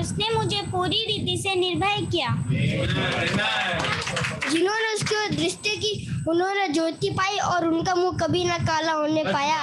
[0.00, 2.28] उसने मुझे पूरी रीति से निर्भय किया।
[4.50, 5.92] जिन्होंने उसकी दृष्टि की
[6.28, 9.58] उन्होंने ज्योति पाई और उनका मुँह कभी न काला होने पाया।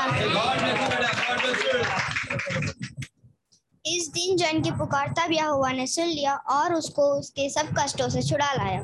[3.86, 8.10] इस दिन जन की पुकार तब यहोवा ने सुन लिया और उसको उसके सब कष्टों
[8.10, 8.80] से छुड़ा लाया।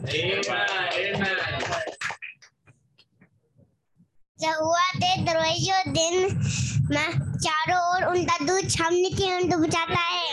[4.53, 6.15] हुआ ते दरवाजो दिन
[6.91, 10.23] में चारों ओर उनका दूध छामने की उनको बचाता है।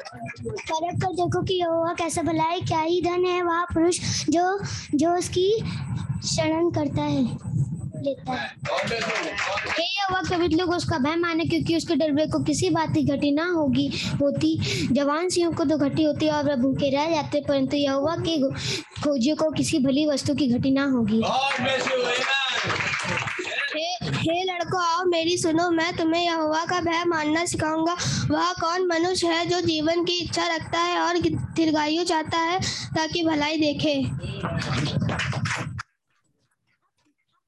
[0.00, 4.58] फ़र्क कर देखो कि यहोवा कैसा भला है, क्या ही धन है, वह पुरुष जो
[4.94, 5.50] जो उसकी
[6.26, 7.22] शरण करता है,
[8.02, 8.48] लेता है।
[9.68, 13.30] हे यहोवा कभी लोग, उसका भय माने, क्योंकि उसके डर को किसी बात की घटी
[13.30, 13.86] ना होगी,
[14.22, 14.56] होती।
[14.92, 18.38] जवान सिंहों को तो घटी होती और वह भूखे रह जाते, परंतु यहोवा के
[19.02, 21.22] खोजियों को किसी भली वस्तु की घटी ना होगी।
[24.20, 27.92] हे लड़कों आओ मेरी सुनो मैं तुम्हें यहोवा का भय मानना सिखाऊँगा।
[28.30, 31.18] वह कौन मनुष्य है जो जीवन की इच्छा रखता है और
[31.56, 32.58] दीर्घायु चाहता है
[32.96, 33.94] ताकि भलाई देखे?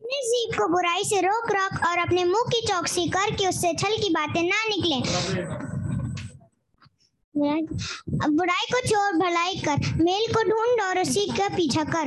[0.01, 3.97] अपने जीव को बुराई से रोक रख और अपने मुँह की चौकसी करके उससे छल
[4.03, 4.99] की बातें ना निकले।
[8.31, 12.07] बुराई को छोड़ भलाई कर मेल को ढूंढ और उसी का पीछा कर।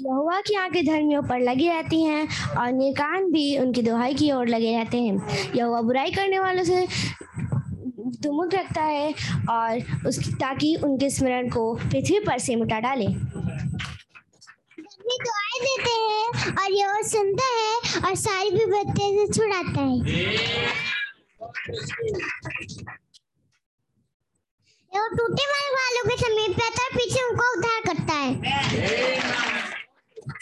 [0.00, 4.48] यहोवा की आँखें धर्मियों पर लगी रहती हैं और निकान भी उनकी दुहाई की ओर
[4.48, 6.86] लगे रहते हैं। यहोवा बुराई करने वालों से
[8.22, 9.12] दुमुख रखता है
[9.50, 13.06] और उसकी ताकि उनके स्मरण को पृथ्वी पर से मिटा डाले।
[15.08, 19.96] दुआएँ देते हैं और यह सुनता है और सारी विपत्तियों से छुड़ाता है।
[25.10, 28.30] टूटे मन वालों के समीप आता है पीछे उनको उद्धार करता है।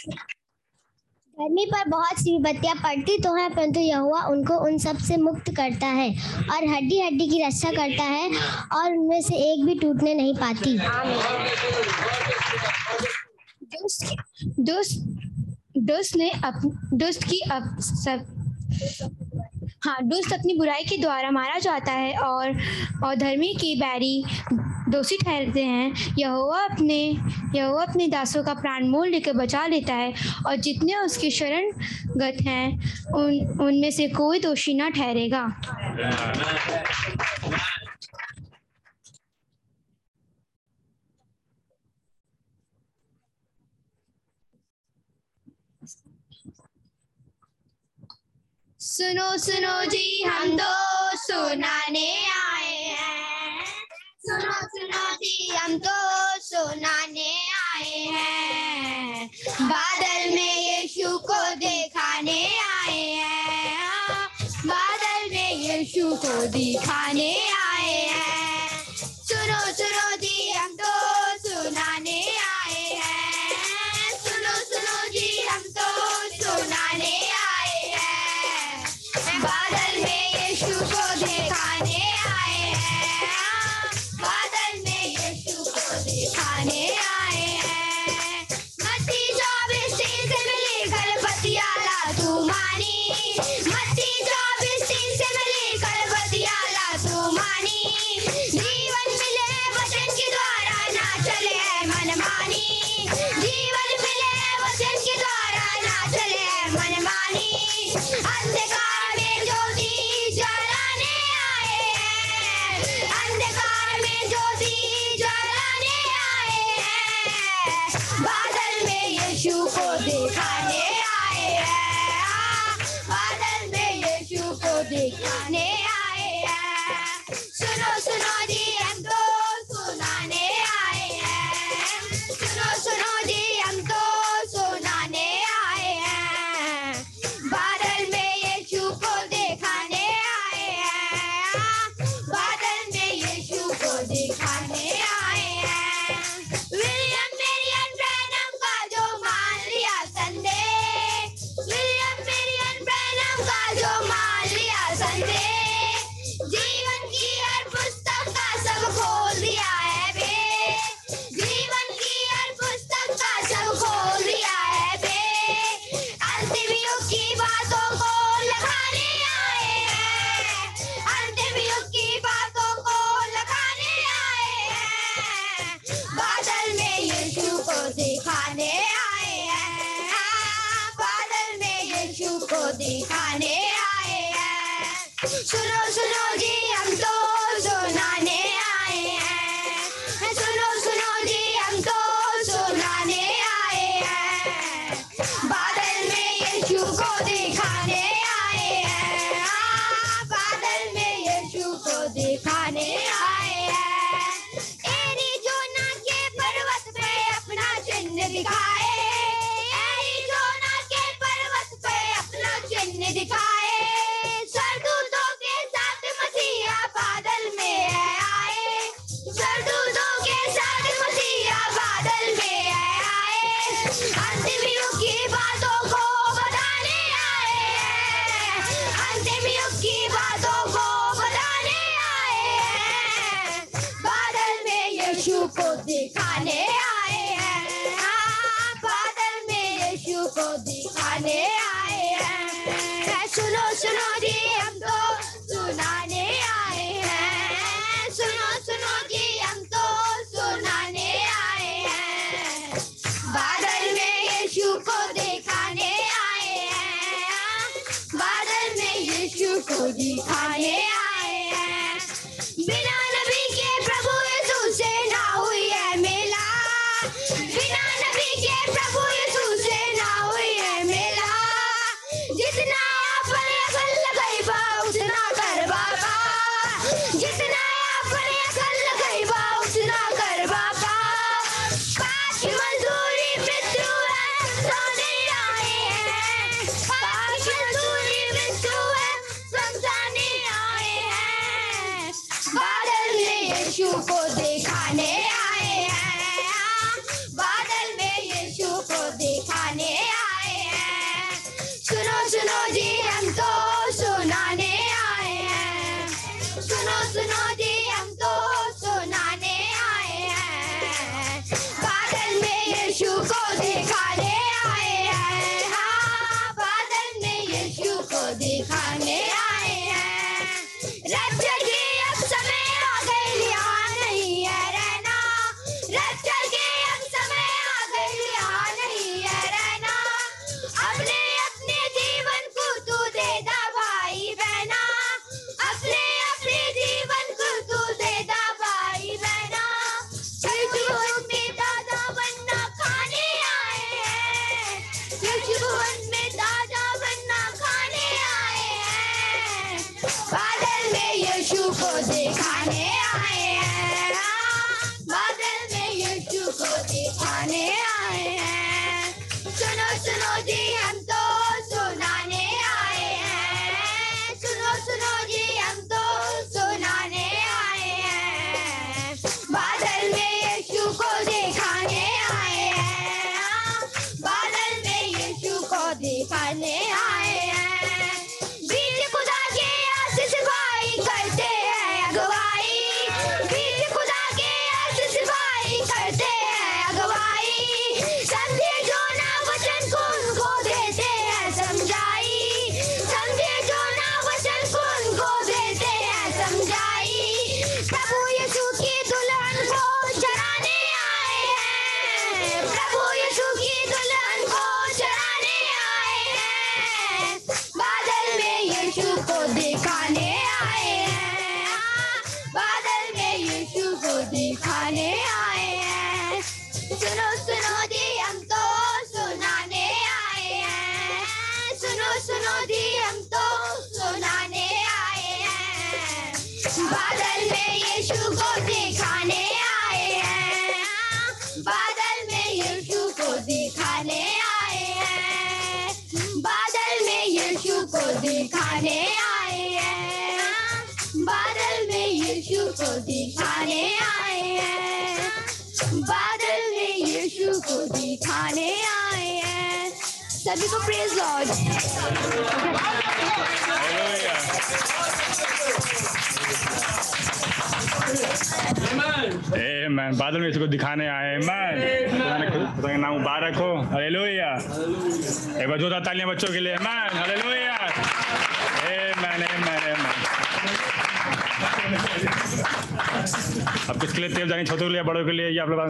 [0.08, 5.86] धर्मी पर बहुत सी विपत्तियाँ पड़ती तो हैं परंतु यहोवा उनको उन सबसे मुक्त करता
[5.86, 6.08] है
[6.52, 8.30] और हड्डी हड्डी की रक्षा करता है
[8.72, 10.78] और उनमें से एक भी टूटने नहीं पाती।
[14.60, 14.98] दुष्ट
[15.78, 16.60] दुष्ट ने अप,
[16.94, 18.34] दुष्ट की अप, सब
[19.86, 22.56] हाँ दुष्ट अपनी बुराई के द्वारा मारा जाता है और
[23.04, 24.24] और धर्मी की बैरी
[24.90, 26.98] दोषी ठहरते हैं। यहोवा अपने
[27.54, 30.12] यहोवा अपने दासों का प्राण मोल लेकर बचा लेता है
[30.46, 31.70] और जितने उसके शरण
[32.16, 32.66] गत हैं,
[33.14, 35.46] उन, उनमें से कोई दोषी ना ठहरेगा।
[48.96, 50.74] सुनो सुनो जी, हम दो
[51.16, 53.64] सुनाने आए हैं।
[54.18, 55.96] सुनो सुनो जी, हम तो
[56.40, 57.34] सुनाने
[57.74, 59.28] आए हैं।
[59.60, 62.75] बादल में यीशु को देखाने आए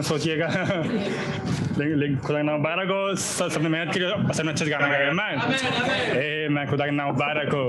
[0.07, 0.47] सोचिएगा।
[1.77, 3.99] लेकिन खुदा का नाम मुबारक हो सब सबने मेहनत की
[4.43, 5.35] में अच्छे से गाना गाया मैन
[6.17, 7.65] ए मैं खुदा का नाम मुबारक हो।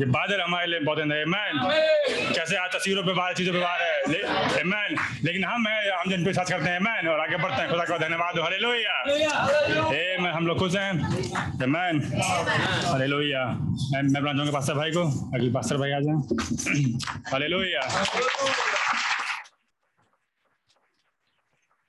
[0.00, 1.54] ये बादल हमारे लिए बहुत है मैन
[2.36, 4.18] कैसे आज तस्वीरों पे बाहर चीज़ों पे बाहर है ले,
[4.64, 7.70] मैन लेकिन हम हैं हम जिन पे साथ करते हैं मैन और आगे बढ़ते हैं
[7.70, 8.94] खुदा का धन्यवाद हो हालेलुया
[9.94, 10.92] ए मैं हम लोग खुश हैं
[11.66, 12.02] मैन
[12.90, 15.04] हालेलुया मैं मैं बुलाना चाहूँगा पास्टर भाई को
[15.34, 16.16] अगले पास्टर भाई आ जाए।
[17.32, 17.82] Hallelujah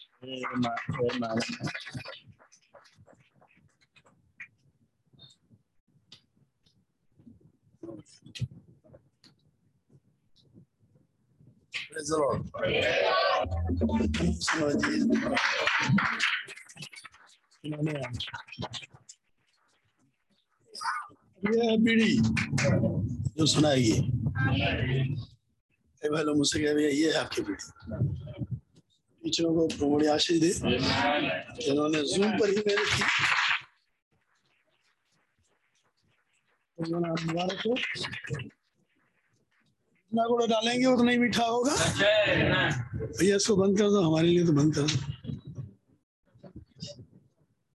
[0.10, 0.16] Amen.
[0.16, 0.17] Amen.
[0.28, 0.44] Praise
[12.10, 12.42] the Lord.
[14.48, 14.94] सुनो जी
[17.56, 18.12] सुनाने आए।
[21.48, 22.14] ये है बीड़ी
[23.38, 23.98] जो सुनाएगी
[26.04, 28.57] भाई मुझसे कह भैया ये है आपकी बीड़ी
[29.28, 30.52] टीचरों को बड़ी आशीष दे।
[31.60, 33.02] जिन्होंने जूम पर ही मेहनत की।
[36.80, 37.74] मुबारक हो
[40.10, 41.72] जितना गुड़ डालेंगे, उतना ही मीठा होगा।
[43.20, 44.98] भैया, इसको बंद कर दो, हमारे लिए तो बंद कर दो।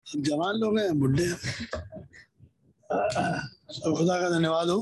[0.07, 1.27] अब जवान लोग हैं, बुढ़े
[3.75, 4.81] सब खुदा का धन्यवाद हो।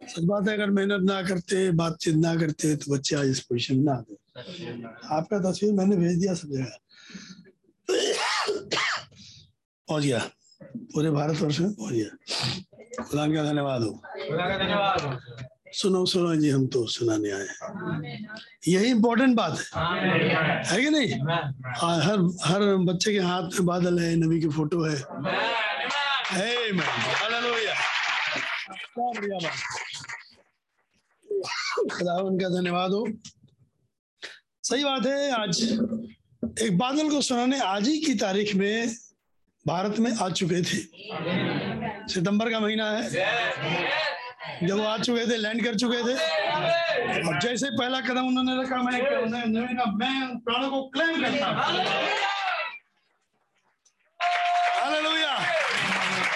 [0.00, 3.76] सच बात है अगर मेहनत ना करते, बातचीत ना करते तो बच्चे आज इस पोजिशन
[3.76, 6.78] में ना आते आपका तस्वीर मैंने भेज दिया सब जगह।
[9.88, 10.30] पहुँच गया।
[10.62, 12.16] पूरे भारतवर्ष में पहुँच गया।
[13.04, 14.02] खुदा का धन्यवाद हो।
[15.72, 18.28] सुनो सुनो जी हम तो सुनाने आए हैं।
[18.68, 19.64] यही इम्पोर्टेंट बात है।
[20.66, 21.08] है कि नहीं?
[21.76, 24.96] हाँ हर हर बच्चे के हाथ में बादल है नबी की फ़ोटो है।
[31.90, 33.06] खुदा उनका धन्यवाद हो।
[34.64, 35.60] सही बात है, आज
[36.62, 38.94] एक बादल को सुनाने आज ही की तारीख में
[39.66, 40.78] भारत में आ चुके थे।
[42.12, 43.08] सितंबर का महीना है।
[44.66, 46.14] जब वो आ चुके थे लैंड कर चुके थे।
[47.22, 49.00] और जैसे पहला कदम उन्होंने रखा, मैं
[50.38, 51.46] प्राणों को क्लेम करता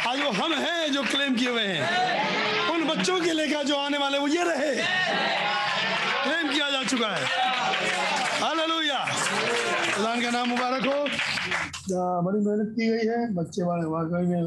[0.09, 3.99] आज वो हम हैं जो क्लेम किए हुए हैं। उन बच्चों के लेकर जो आने
[3.99, 4.64] वाले वो ये रहे।
[10.45, 10.97] नाम मुबारक हो।
[12.25, 14.43] बड़ी मेहनत की गई है बच्चे वाले वाकई में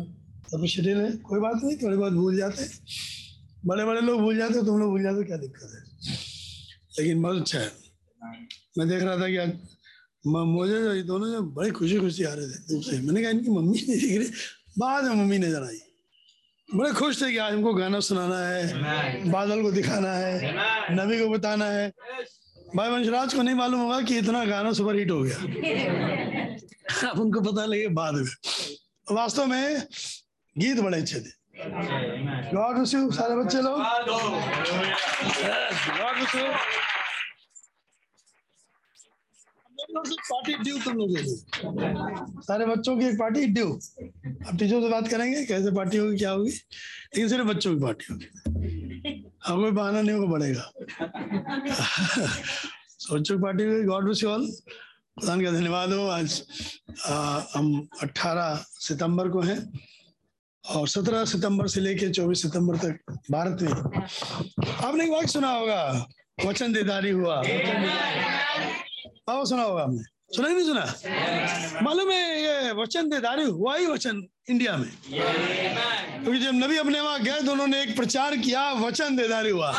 [0.54, 2.64] अप्रिशिएटेड है। कोई बात नहीं थोड़ी बहुत भूल जाते।
[3.66, 5.82] बड़े बड़े लोग भूल जाते तुम लोग भूल जाते क्या दिक्कत है?
[6.98, 7.72] लेकिन बहुत अच्छा है।
[8.78, 9.52] मैं देख रहा था कि आज
[10.28, 13.50] मुझे जो दोनों जो बड़ी खुशी खुशी आ रहे थे दूर से। मैंने कहा इनकी
[13.50, 14.30] मम्मी नहीं दिख रही।
[14.78, 15.80] बाद में मम्मी नज़र आई।
[16.70, 20.54] बड़े खुश थे कि आज हमको गाना सुनाना है बादल को दिखाना है
[20.96, 21.92] नबी को बताना है।
[22.76, 25.38] भाई वंशराज को नहीं मालूम होगा कि इतना गाना सुपर हिट हो गया।
[27.10, 28.26] अब उनको पता लगे बाद में।
[29.12, 29.84] वास्तव में
[30.58, 31.30] गीत बड़े अच्छे थे।
[32.56, 34.10] गॉड यू सारे बच्चे लोग। गॉड
[40.08, 41.36] यू पार्टी ड्यू तुम लोग के लिए।
[42.42, 43.80] सारे बच्चों की एक पार्टी ड्यू।
[44.48, 48.14] अब टीचर से बात करेंगे कैसे पार्टी होगी क्या होगी। लेकिन सिर्फ़ बच्चों की पार्टी
[48.14, 48.77] होगी।
[49.42, 50.72] हाँ कोई बहाना नहीं होगा पड़ेगा
[53.14, 54.52] बच्चों की पार्टी गॉड यू ऑल
[55.20, 56.44] खुदा का धन्यवाद हो। आज
[57.06, 59.80] आ, हम 18 सितंबर को हैं
[60.64, 63.72] और 17 सितंबर से लेके 24 सितंबर तक भारत में।
[64.86, 66.08] आपने एक वाक्य सुना होगा
[66.46, 67.44] वचन देदारी हुआ।
[69.30, 70.86] सुना होगा आपने। सुना ही नहीं सुना?
[71.84, 77.20] मालूम है ये वचन देदारी हुआ ही वचन इंडिया में। क्योंकि जब नबी अपने वहाँ
[77.24, 79.72] गए तो उन्होंने एक प्रचार किया, वचन देदारी हुआ।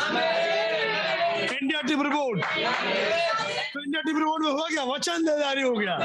[1.51, 2.45] इंडिया टिप रिपोर्ट
[3.73, 5.97] तो इंडिया टिप रिपोर्ट में हो गया वचन देदारी हो गया।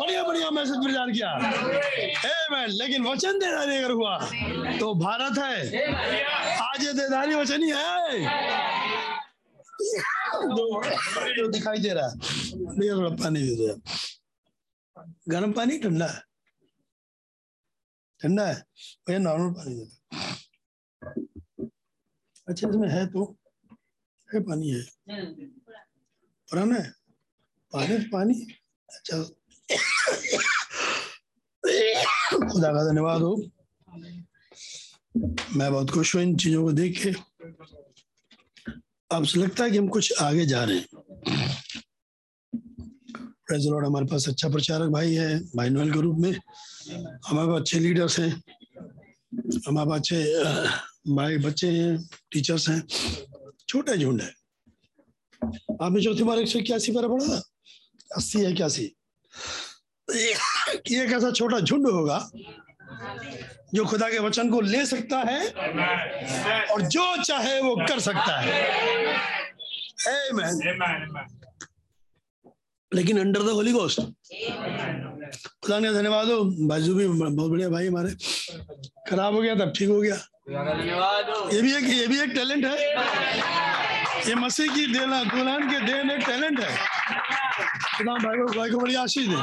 [0.00, 1.30] बढ़िया बढ़िया मैसेज प्रचार किया।
[2.26, 4.18] ए लेकिन वचन देदारी अगर हुआ
[4.80, 5.54] तो भारत है।
[6.60, 8.89] आज ये देदारी वचन ही है।
[11.36, 12.12] जो दिखाई दे रहा है।
[12.90, 13.66] थोड़ा पानी दे दो
[15.28, 15.78] गर्म पानी?
[15.78, 16.08] ठंडा
[18.20, 18.54] ठंडा है?
[19.06, 19.90] भैया नॉर्मल पानी दे दो।
[22.48, 23.24] अच्छा इसमें है तो
[24.28, 24.82] है पानी, है।
[26.48, 26.90] पुराना है?
[27.72, 28.34] पानी पानी?
[28.88, 29.22] अच्छा।
[32.50, 33.32] खुदा का धन्यवाद हो।
[35.56, 37.10] मैं बहुत खुश हूँ इन चीज़ों को देख के।
[39.12, 40.86] अब लगता है कि हम कुछ आगे जा रहे हैं।
[43.52, 46.30] Lord, हमारे पास अच्छा प्रचारक भाई है भाई नोएल के रूप में।
[47.26, 48.30] हमारे पास अच्छे लीडर्स हैं।
[49.68, 50.18] हमारे पास अच्छे
[51.14, 52.86] भाई बच्चे हैं टीचर्स हैं।
[53.68, 54.34] छोटा झुंड है।
[55.82, 57.42] आपने चौथी बार एक सौ इक्यासी पर पढ़ा
[58.16, 58.84] अस्सी इक्यासी।
[60.14, 62.30] ये एक ऐसा छोटा झुंड होगा
[63.74, 65.46] जो खुदा के वचन को ले सकता है
[66.66, 68.52] और जो चाहे वो कर सकता है.
[72.92, 74.00] लेकिन अंडर द होली गोस्ट
[75.62, 78.14] खुदा ने धन्यवाद हो। बाजू भी बहुत बढ़िया भाई हमारे।
[79.10, 80.14] खराब हो गया, तब ठीक हो गया।
[81.52, 82.76] ये भी एक ये भी एक टैलेंट है।
[84.28, 86.74] ये मसीह की देना दुल्हन के देन एक टैलेंट है।
[87.96, 89.36] खुदा भाई को भाई को बड़ी आशीष दे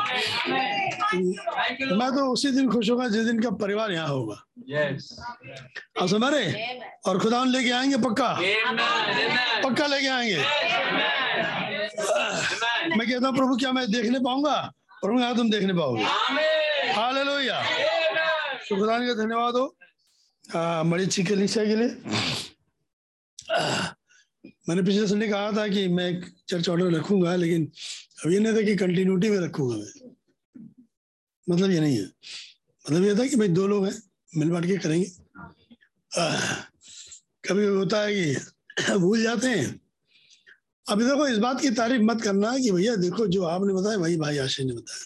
[1.95, 4.35] मैं तो उसी दिन खुश होगा जिस दिन का परिवार यहाँ होगा।
[6.01, 6.47] आप समझ रहे
[7.07, 8.31] और खुदा लेके आएँगे पक्का?
[9.63, 10.37] पक्का लेके आएँगे?
[12.97, 14.55] मैं कहता हूँ प्रभु क्या मैं देखने पाऊँगा?
[15.01, 16.03] प्रभु यहाँ तुम देखने पाओगे।
[16.93, 17.61] हालेलुया।
[18.69, 19.75] तो खुदा का धन्यवाद हो।
[20.89, 21.89] बड़ी अच्छी कलीसिया के लिए।
[24.69, 27.71] मैंने पिछले संडे कहा था कि मैं एक चर्च ऑर्डर रखूँगा लेकिन
[28.25, 30.11] अब ये नहीं था कि कंटिन्यूटी में रखूँगा मैं।
[31.49, 34.01] मतलब ये नहीं है। मतलब ये था कि भाई दो लोग हैं
[34.37, 35.11] मिल बांट के करेंगे।
[36.19, 36.35] आ,
[37.49, 38.35] कभी होता है कि
[38.97, 39.79] भूल जाते हैं।
[40.89, 44.17] अभी देखो इस बात की तारीफ़ मत करना कि भैया देखो जो आपने बताया वही
[44.17, 45.05] भाई आशय ने बताया?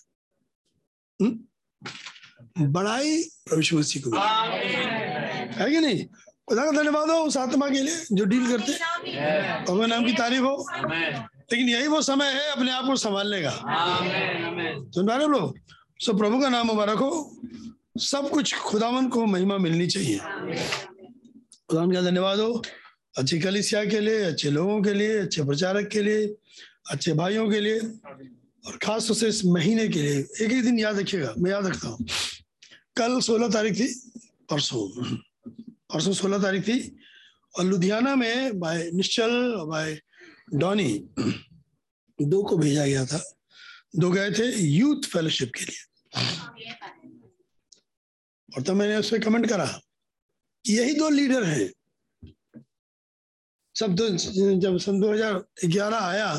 [2.67, 4.11] बड़ाई प्रभु मसीह को।
[5.59, 6.05] है कि नहीं?
[6.49, 8.71] खुदा का धन्यवाद हो उस आत्मा के लिए जो डील करते
[9.67, 10.65] भगवान नाम की तारीफ़ हो।
[11.51, 13.51] लेकिन यही वो समय है अपने आप को संभालने का।
[14.91, 15.57] सुन पा रहे लोग?
[15.99, 17.41] सो प्रभु का नाम मुबारक हो।
[17.97, 20.17] सब कुछ खुदावन को महिमा मिलनी चाहिए।
[21.69, 22.63] खुदा का धन्यवाद हो।
[23.17, 26.35] अच्छी कलिसिया के लिए, अच्छे लोगों के लिए, अच्छे प्रचारक के लिए,
[26.89, 27.79] अच्छे भाइयों के लिए,
[28.67, 31.65] और खास तौर से इस महीने के लिए। एक ही दिन याद रखिएगा, मैं याद
[31.65, 32.05] रखता हूँ।
[32.97, 34.11] कल सोलह तारीख थी,
[34.49, 35.15] परसों।
[35.93, 36.97] परसों सोलह तारीख थी,
[37.59, 39.99] और लुधियाना में बाय निश्चल, बाय
[40.53, 40.93] डॉनी,
[42.19, 43.23] दो को भेजा गया था।
[43.95, 45.81] दो गए थे यूथ फेलोशिप के लिए।
[48.49, 49.65] और तब मैंने उस कमेंट करा
[50.65, 51.71] कि यही दो लीडर हैं।
[53.75, 54.07] सब तो
[54.59, 56.35] जब सन 2011 आया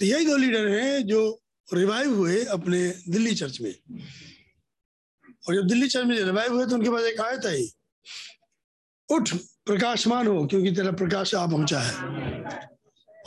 [0.00, 1.42] तो यही दो लीडर हैं जो
[1.74, 3.74] रिवाइव हुए अपने दिल्ली चर्च में।
[5.48, 7.68] और जब दिल्ली चर्च में रिवाइव हुए तो उनके पास एक आयत आई,
[9.08, 9.34] उठ,
[9.66, 12.74] प्रकाशमान हो, क्योंकि तेरा प्रकाश आ पहुँचा है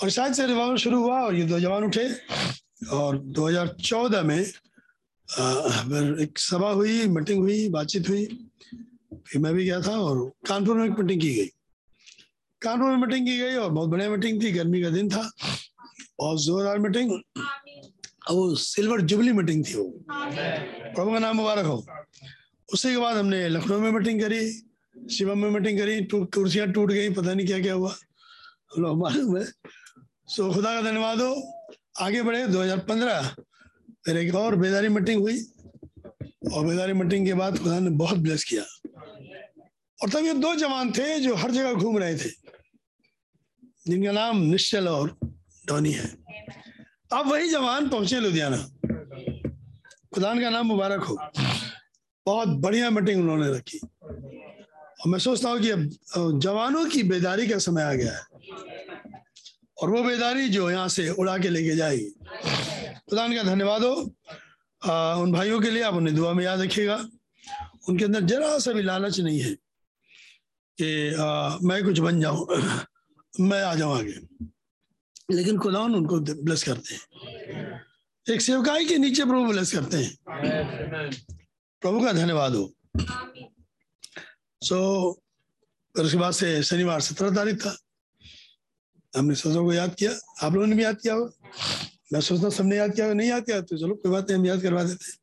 [0.04, 2.10] और शायद से रिवाइवल शुरू हुआ और ये दो जवान उठे।
[2.92, 4.40] और 2014 में
[5.30, 5.42] आ,
[6.24, 8.26] एक सभा हुई मीटिंग हुई बातचीत हुई।
[9.28, 11.46] फिर मैं भी गया था और कानपुर में एक मीटिंग की गई।
[12.62, 15.32] कानपुर में मीटिंग की गई और बहुत बढ़िया मीटिंग थी गर्मी का दिन था।
[16.20, 17.12] बहुत जोरदार मीटिंग।
[18.32, 19.84] वो सिल्वर जुबली मीटिंग थी वो।
[20.96, 21.86] प्रभु का नाम मुबारक हो।
[22.74, 24.52] उसी के बाद हमने लखनऊ में मीटिंग करी
[25.16, 27.96] शिवम में मीटिंग करी कुर्सियाँ टूट गई पता नहीं क्या क्या हुआ।
[28.80, 29.46] लोग मालूम है।
[30.30, 31.54] सो खुदा का धन्यवाद हो
[32.02, 33.22] आगे बढ़े 2015
[34.06, 35.46] फिर एक और बेदारी मीटिंग हुई।
[36.54, 38.64] और बेदारी मीटिंग के बाद खुदा ने बहुत ब्लेस किया।
[40.04, 42.30] और तब ये दो जवान थे जो हर जगह घूम रहे थे।
[43.88, 45.18] जिनका नाम निश्चल और
[45.68, 46.16] धोनी है।
[47.14, 48.58] अब वही जवान पहुँचे लुधियाना।
[50.14, 51.18] खुदान का नाम मुबारक हो।
[52.26, 53.80] बहुत बढ़िया मीटिंग उन्होंने रखी।
[55.02, 58.39] और मैं सोचता हूँ कि अब जवानों की बेदारी का समय आ गया है।
[59.82, 62.10] और वो बेदारी जो यहाँ से उड़ा के लेके जाएगी
[63.10, 64.16] खुदान का धन्यवाद हो।
[64.86, 67.10] आ, उन भाइयों के लिए आप उन्हें दुआ में याद रखिएगा।
[67.90, 69.54] उनके अंदर जरा सा भी लालच नहीं है
[70.78, 72.48] कि आ, मैं कुछ बन जाऊँ
[73.40, 74.46] मैं आ जाऊँ आगे।
[75.32, 77.02] लेकिन खुदा उनको ब्लेस करते हैं।
[78.30, 80.18] एक सेवकाई के नीचे प्रभु ब्लेस करते हैं।
[81.82, 82.74] प्रभु का धन्यवाद हो।
[84.62, 84.78] सो
[85.98, 87.78] so, उसके बाद से शनिवार सत्रह तारीख था।
[89.14, 90.12] हमने सबों को याद किया,
[90.44, 91.32] आप लोगों ने भी याद किया हो
[92.14, 94.62] मैं सोचता सबने याद किया नहीं याद किया तो चलो कोई बात नहीं, हम याद
[94.62, 95.18] करवा देते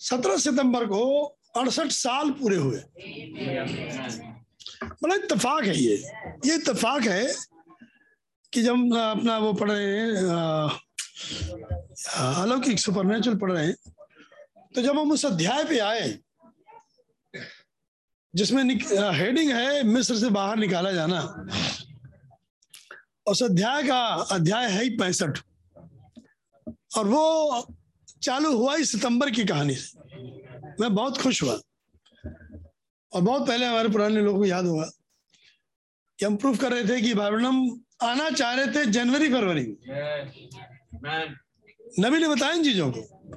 [0.00, 1.24] सत्रह सितंबर को
[1.56, 2.78] अड़सठ साल पूरे हुए।
[5.02, 5.96] बड़ा इतफाक है ये।
[6.46, 7.32] ये इतफाक है
[8.52, 10.14] कि जब अपना वो पढ़ रहे हैं
[12.42, 13.76] अलौकिक सुपर नेचुरल पढ़ रहे हैं
[14.74, 16.18] तो जब हम उस अध्याय पे आए,
[18.34, 18.62] जिसमें
[19.14, 21.20] हेडिंग है, मिस्र से बाहर निकाला जाना
[23.30, 25.38] उस अध्याय का अध्याय है ही पैंसठ।
[26.68, 27.74] और वो
[28.22, 29.98] चालू हुआ ही सितंबर की कहानी से।
[30.80, 31.60] मैं बहुत खुश हुआ।
[33.12, 34.90] और बहुत पहले हमारे पुराने लोगों को याद होगा
[36.18, 39.76] कि हम प्रूफ कर रहे थे कि भावनम आना चाह रहे थे जनवरी फरवरी में।
[42.00, 43.30] नबी ने बताया इन चीज़ों को।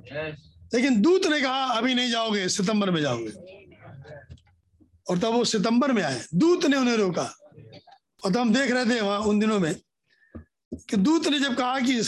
[0.75, 3.31] लेकिन दूत ने कहा अभी नहीं जाओगे सितंबर में जाओगे।
[5.09, 7.35] और तब वो सितंबर में आए। दूत ने उन्हें रोका।
[8.23, 9.75] और तब हम देख रहे थे वहाँ उन दिनों में
[10.89, 12.01] कि दूत ने जब कहा कि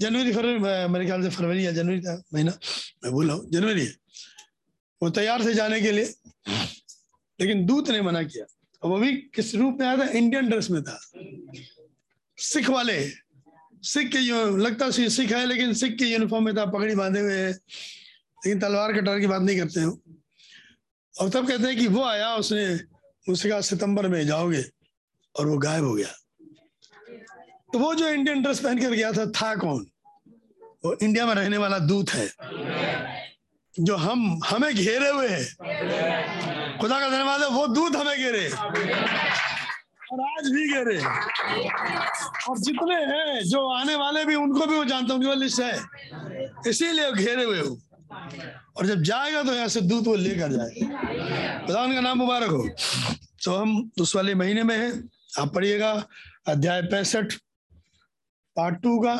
[0.00, 0.58] जनवरी फरवरी
[0.92, 2.52] मेरे ख्याल से फरवरी या जनवरी था महीना,
[3.04, 3.94] मैं बोल रहा हूँ, जनवरी है।
[5.02, 6.14] वो तैयार थे जाने के लिए,
[7.38, 8.44] लेकिन दूत ने मना किया।
[8.82, 10.04] और वो भी किस रूप में आया था?
[10.10, 10.98] इंडियन ड्रेस में था।
[12.38, 12.98] सिख वाले
[13.82, 17.20] सिख के जो लगता सी सिख है, लेकिन सिख के यूनिफॉर्म में था, पगड़ी बांधे
[17.20, 20.00] हुए है। लेकिन तलवार कटार की बात नहीं करते हो
[21.14, 22.74] और तब कहते हैं कि वो आया, उसने
[23.28, 24.64] मुझसे कहा सितंबर में जाओगे।
[25.38, 26.08] और वो गायब हो गया।
[27.72, 29.86] तो वो जो इंडियन ड्रेस पहन कर गया था था कौन?
[30.84, 32.28] वो इंडिया में रहने वाला दूत है,
[33.80, 35.44] जो हम, हमें घेरे हुए है।
[36.78, 38.48] खुदा का धन्यवाद है वो दूत हमें घेरे।
[40.12, 40.98] और आज भी घेरे।
[42.48, 45.78] और जितने हैं, जो आने वाले भी, उनको भी वो जानता हूँ लिस्ट है।
[46.66, 47.78] इसीलिए घेरे हुए हो।
[48.76, 52.68] और जब जाएगा तो यहाँ से दूत वो लेकर जाएगा। खुदा उनका नाम मुबारक हो।
[53.44, 55.92] तो हम उस वाले महीने में हैं। आप पढ़िएगा
[56.46, 57.32] अध्याय पैंसठ
[58.56, 59.16] पार्ट टू का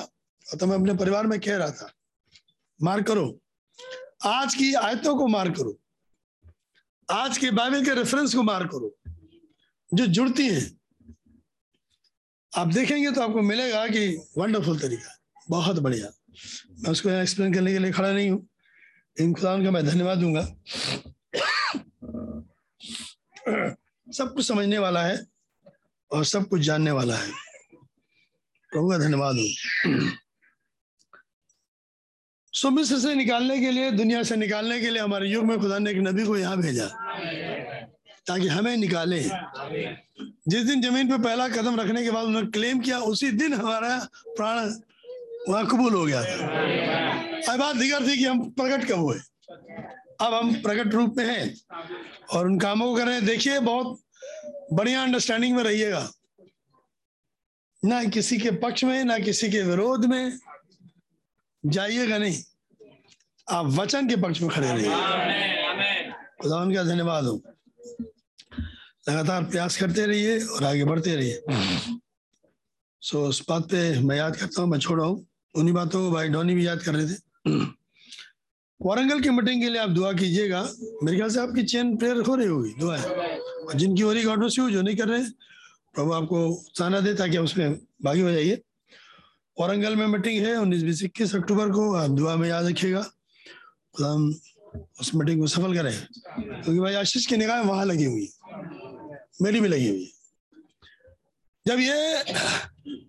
[0.46, 1.92] तो मैं अपने परिवार में कह रहा था,
[2.82, 3.40] मार करो।
[4.24, 5.78] आज की आयतों को मार करो।
[7.08, 8.94] आज के बाइबल के रेफरेंस को मार करो।
[9.94, 10.70] जो जुड़ती हैं।
[12.52, 15.18] आप देखेंगे तो आपको मिलेगा कि वंडरफुल तरीका
[15.50, 16.12] बहुत बढ़िया।
[16.70, 18.46] मैं उसको एक्सप्लेन करने के लिए खड़ा नहीं हूँ।
[19.20, 20.44] इन खुदा का मैं धन्यवाद दूँगा।
[24.06, 25.31] सब कुछ समझने वाला है।
[26.12, 27.30] और सब कुछ जानने वाला है।
[28.72, 30.10] प्रभु का धन्यवाद। हो
[32.52, 35.78] सो मिस्र से निकालने के लिए, दुनिया से निकालने के लिए हमारे युग में खुदा
[35.78, 36.86] ने एक नबी को यहाँ भेजा,
[38.26, 39.22] ताकि हमें निकाले।
[40.48, 43.96] जिस दिन ज़मीन पर पहला कदम रखने के बाद उन्होंने क्लेम किया, उसी दिन हमारा
[44.28, 44.70] प्राण
[45.48, 46.22] वहाँ कबूल हो गया।
[47.42, 49.18] था अब बात दिगर थी कि हम प्रकट कब हुए?
[50.20, 51.54] अब हम प्रकट रूप में हैं
[52.30, 54.00] और उन कामों को कर रहे हैं। देखिए, बहुत
[54.72, 56.12] बढ़िया अंडरस्टैंडिंग में रहिएगा।
[57.84, 60.38] ना किसी के पक्ष में, ना किसी के विरोध में।
[61.66, 62.42] जाइएगा नहीं।
[63.50, 64.90] आप वचन के पक्ष में खड़े रहिए।
[66.42, 67.42] खुदा उनका धन्यवाद हो।
[69.08, 71.42] लगातार प्रयास करते रहिए और आगे बढ़ते रहिए।
[73.02, 76.28] सो उस बात पे मैं याद करता हूँ, मैं छोड़ा हूँ। उन्हीं बातों को भाई
[76.28, 77.81] डॉनी भी याद कर रहे थे।
[78.86, 80.62] वारंगल की मीटिंग के लिए आप दुआ कीजिएगा।
[81.02, 84.24] मेरे ख्याल से आपकी चेन प्रेयर हो रही होगी, दुआ है। और जिनकी हो रही
[84.24, 85.22] गॉड से जो नहीं कर रहे
[85.94, 86.38] प्रभु आपको
[86.78, 88.60] साना दे ताकि उसमें भागी हो जाइए।
[89.58, 93.04] औरंगल में मीटिंग है, उन्नीस बीस इक्कीस अक्टूबर को आप दुआ में याद रखिएगा।
[94.00, 94.34] हम
[95.00, 95.94] उस मीटिंग को सफल करें।
[96.62, 98.28] क्योंकि भाई आशीष की निगाह वहाँ लगी हुई
[99.42, 100.12] मेरी भी लगी हुई
[101.66, 102.24] जब ये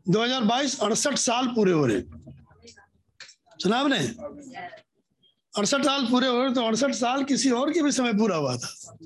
[0.10, 2.02] 2022 अड़सठ साल पूरे हो रहे
[3.60, 4.00] सुना आपने?
[5.56, 8.56] अड़सठ साल पूरे हो रहे तो अड़सठ साल किसी और के भी समय पूरा हुआ
[8.58, 8.98] था।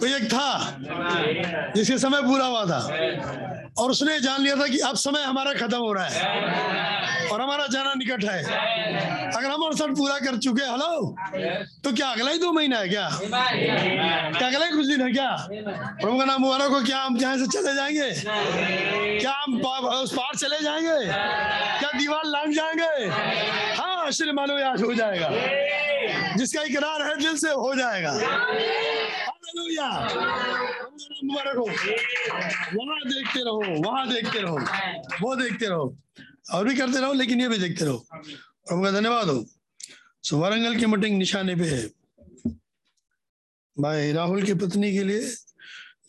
[0.00, 2.80] कोई एक था जिसके समय पूरा हुआ था।
[3.78, 7.66] और उसने जान लिया था कि अब समय हमारा खत्म हो रहा है और हमारा
[7.66, 8.42] जाना निकट है।
[9.32, 11.16] अगर हम अड़सठ पूरा कर चुके हेलो
[11.84, 13.08] तो क्या अगला ही दो महीना है क्या?
[13.12, 15.30] क्या अगला ही कुछ दिन है क्या?
[15.50, 19.18] प्रभु का नाम मुबारक क्या हम यहाँ से चले जाएँगे?
[19.20, 19.60] क्या हम
[20.02, 21.04] उस पार चले जाएँगे?
[21.78, 23.59] क्या दीवार लांग जाएँगे?
[24.10, 25.28] आश्चर्य मानो आज हो जाएगा।
[26.36, 28.12] जिसका इकरार है दिल से हो जाएगा।
[31.24, 31.64] मुबारक हो।
[32.78, 34.58] वहाँ देखते रहो, वहाँ देखते रहो।
[35.20, 35.98] वो देखते रहो।
[36.52, 39.46] और भी करते रहो, लेकिन ये भी देखते रहो। प्रभु का धन्यवाद हो।
[40.22, 41.90] सो वारंगल की मीटिंग निशाने पे है।
[43.80, 45.20] भाई राहुल की पत्नी के लिए,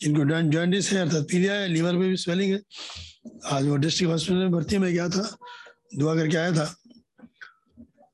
[0.00, 2.60] जिनको जॉइंटिस है, अर्थात पीलिया है, लीवर पे भी स्वेलिंग है।
[3.46, 5.36] आज वो डिस्ट्रिक्ट हॉस्पिटल में भर्ती में गया था।
[5.98, 6.76] दुआ करके आया था।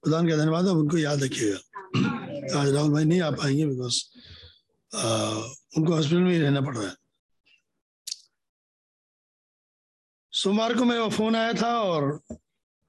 [0.08, 3.96] खुदा का धन्यवाद हो उनको याद रखिएगा। आज राहुल भाई नहीं आ पाएँगे बिकॉज़
[5.76, 6.94] उनको हॉस्पिटल में ही रहना पड़ रहा है।
[10.32, 12.20] सोमवार को मेरा फ़ोन आया था और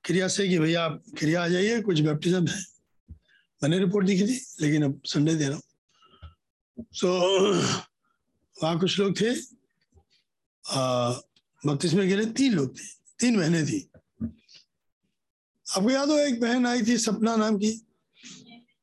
[0.04, 2.64] क्रिया से कि भैया आप क्रिया आ जाइए कुछ बैप्टिज्म है।
[3.62, 5.64] मैंने रिपोर्ट दिखी थी लेकिन अब संडे दे रहा हूँ।
[6.94, 7.64] सो so,
[8.64, 9.36] वहाँ कुछ लोग थे।
[11.64, 12.88] बत्तीस में गिरे तीन लोग थे
[13.20, 13.89] तीन बहनें थी।
[15.76, 17.80] आपको याद हो एक बहन आई थी सपना नाम की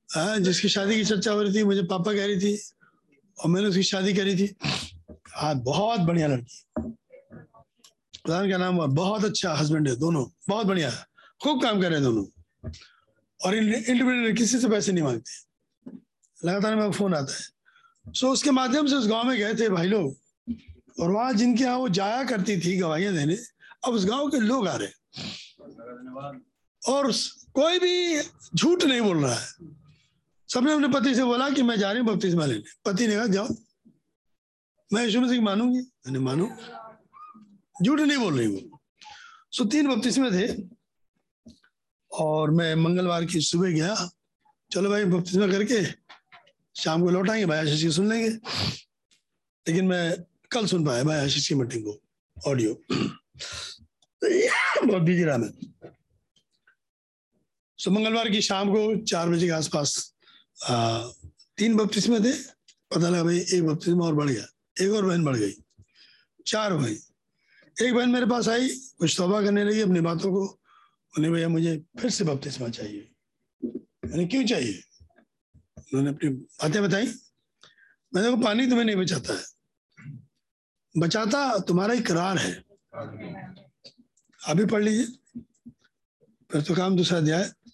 [0.08, 2.58] हाँ, जिसकी शादी की चर्चा हो रही थी मुझे पापा कह रही थी
[3.38, 4.54] और मैंने उसकी शादी करी थी।
[5.34, 6.64] हाँ बहुत बढ़िया लड़की।
[8.22, 10.90] प्रधान का नाम हुआ बहुत अच्छा हस्बैंड है दोनों बहुत बढ़िया।
[11.42, 12.70] खूब काम कर रहे हैं दोनों।
[13.40, 15.96] और इंडिपेंडेंट किसी से पैसे नहीं मांगते।
[16.42, 19.86] लगातार मेरा फ़ोन आता है। सो उसके माध्यम से उस गाँव में गए थे भाई
[19.88, 20.16] लोग।
[21.00, 23.36] और वहाँ जिनके यहाँ वो जाया करती थी गवाहियाँ देने
[23.84, 24.88] अब उस गाँव के लोग आ रहे।
[26.88, 27.12] और
[27.54, 28.22] कोई भी
[28.54, 29.46] झूठ नहीं बोल रहा है।
[30.48, 33.26] सबने अपने पति से बोला कि मैं जा रही हूँ बपतिस्मा लेने। पति ने कहा,
[33.26, 33.48] जाओ।
[34.92, 36.50] मैं यीशु मसीह मानूँगी। मैंने मानू।
[37.82, 38.80] झूठ नहीं बोल रही वो।
[39.52, 40.68] सो तीन बपतिस्मे थे।
[42.12, 44.10] और मैं मंगलवार की सुबह गया।
[44.72, 45.84] चलो भाई बपतिस्मा करके
[46.80, 48.28] शाम को लौट आएँगे, भाई आशीष की सुन लेंगे।
[49.68, 50.16] लेकिन मैं
[50.50, 52.00] कल सुन पाया, भाई आशीष की मीटिंग को
[52.50, 52.74] ऑडियो
[54.86, 55.90] बहुत बिज़ी रहा मैं।
[57.86, 60.14] सो मंगलवार की शाम को चार बजे के आसपास
[61.58, 62.32] तीन बपतिस्मे थे,
[62.90, 64.46] पता लगा भाई एक बपतिस्मा और बढ़ गया,
[64.82, 65.52] एक और बहन बढ़ गई।
[66.46, 66.96] चार हो गई
[67.86, 68.68] एक बहन मेरे पास आई,
[68.98, 70.42] कुछ तोबा करने लगी अपनी बातों को।
[71.18, 73.08] उन्हें भैया, मुझे फिर से बपतिस्मा चाहिए।
[73.64, 74.82] मैंने क्यों चाहिए?
[75.76, 77.06] उन्होंने अपनी बातें बताई।
[78.14, 79.44] मैंने को पानी तुम्हें नहीं बचाता है।
[80.98, 82.52] बचाता तुम्हारा इकरार है।
[84.40, 85.06] अभी पढ़ लीजिए।
[86.50, 87.65] फिर तो काम दूसरा फिर तो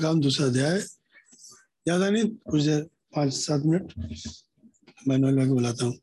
[0.00, 2.82] काम दूसरा अध्याय ज़्यादा नहीं कुछ देर
[3.16, 3.92] पाँच सात मिनट
[5.08, 5.94] में बुलाता हूँ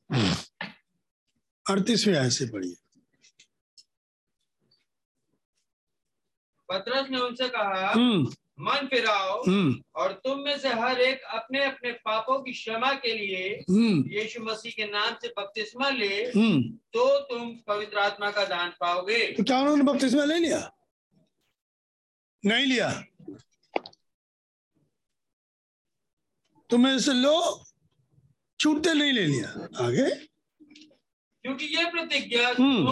[1.66, 2.76] अड़तीसवीं आय से पढ़िए
[6.70, 7.94] पतरस ने उनसे कहा
[8.62, 13.14] मन फिराओ हम्म। और तुम में से हर एक अपने अपने पापों की क्षमा के
[13.14, 16.62] लिए हम्म। यीशु मसीह के नाम से बपतिस्मा ले हम्म।
[16.94, 20.72] तो तुम पवित्र आत्मा का दान पाओगे। तो क्या उन्होंने बपतिस्मा ले लिया?
[22.46, 23.04] नहीं लिया।
[26.70, 27.66] तुम्हें से लो
[28.60, 29.50] छूटते नहीं ले लिया।
[29.86, 30.10] आगे।
[31.44, 32.88] क्योंकि ये प्रतिज्ञा। तुम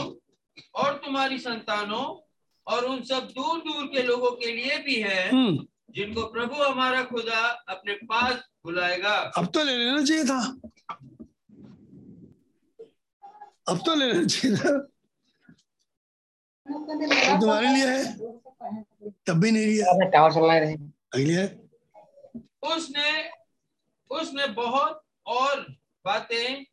[0.75, 2.26] और तुम्हारी संतानों
[2.67, 7.03] और उन सब दूर दूर के लोगों के लिए भी है हम्म। जिनको प्रभु हमारा
[7.03, 10.39] खुदा अपने पास बुलाएगा। अब तो ले लेना चाहिए था।
[13.69, 14.77] अब तो ले लेना चाहिए था।
[17.39, 18.17] तुम्हारे लिए है।
[19.27, 20.73] तब भी नहीं लिया। टावर चल रहा। है
[21.13, 21.69] अगली है।
[22.63, 23.29] उसने
[24.11, 25.59] उसने बहुत और
[26.05, 26.63] बातें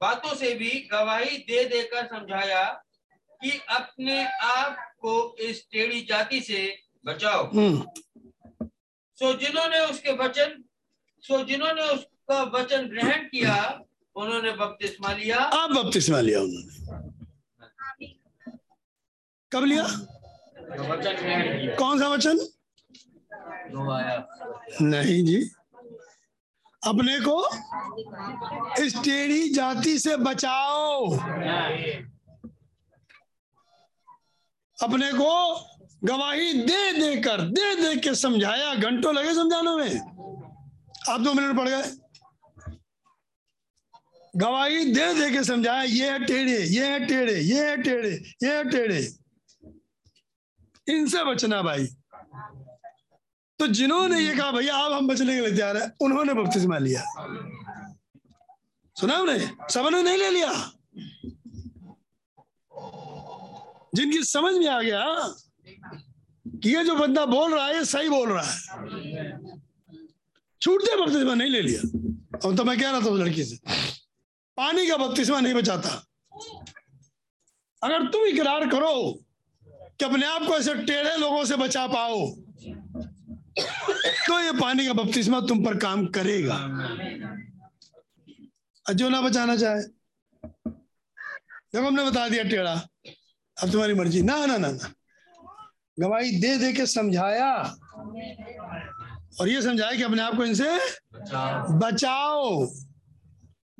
[0.00, 2.64] बातों से भी गवाही दे देकर समझाया
[3.42, 7.86] कि अपने आप को इस टेढ़ी जाति से बचाओ। हम्म।
[9.18, 10.64] सो जिन्होंने उसके वचन
[11.22, 13.80] सो जिन्होंने उसका वचन ग्रहण किया
[14.16, 16.76] उन्होंने बपतिस्मा लिया। अब बपतिस्मा लिया उन्होंने।
[19.52, 19.84] कब लिया?
[20.92, 22.38] वचन कौन सा वचन?
[24.82, 25.50] नहीं जी।
[26.86, 27.36] अपने को
[28.82, 31.06] इस टेढ़ी जाति से बचाओ।
[34.82, 35.54] अपने को
[36.04, 40.00] गवाही दे देकर, दे दे के समझाया। घंटों लगे समझाने में।
[41.08, 41.82] आप दो मिनट पड़ गए।
[44.36, 48.10] गवाही दे दे के समझाया, ये है टेढ़े, ये है टेढ़े, ये है टेढ़े,
[48.42, 49.12] ये है टेढ़े।
[50.88, 51.86] इनसे बचना भाई।
[53.58, 57.02] तो जिन्होंने ये कहा, भैया आप हम बचने के लिए तैयार है, उन्होंने बपतिस्मा लिया।
[59.00, 59.50] सुना हमने?
[59.70, 60.72] सबने नहीं ले लिया?
[63.94, 65.04] जिनकी समझ में आ गया
[66.46, 68.56] कि ये जो बंदा बोल रहा है, ये सही बोल रहा है।
[70.60, 71.80] छूटते बपतिस्मा नहीं ले लिया।
[72.44, 73.56] और तो मैं कह रहा था उस लड़की से,
[74.58, 75.90] पानी का बपतिस्मा नहीं बचाता।
[77.82, 78.94] अगर तुम इकरार करो
[79.98, 82.26] कि अपने आप को ऐसे टेढ़े लोगों से बचा पाओ
[84.26, 86.58] तो ये पानी का बपतिस्मा तुम पर काम करेगा।
[88.86, 89.82] जो ना बचाना चाहे।
[91.72, 92.74] देखो हमने बता दिया टेढ़ा
[93.62, 94.92] अब तुम्हारी मर्ज़ी। ना ना ना ना।
[96.00, 97.54] गवाही दे दे के समझाया।
[99.40, 100.78] और ये समझाया कि अपने आप को इनसे
[101.78, 102.66] बचाओ।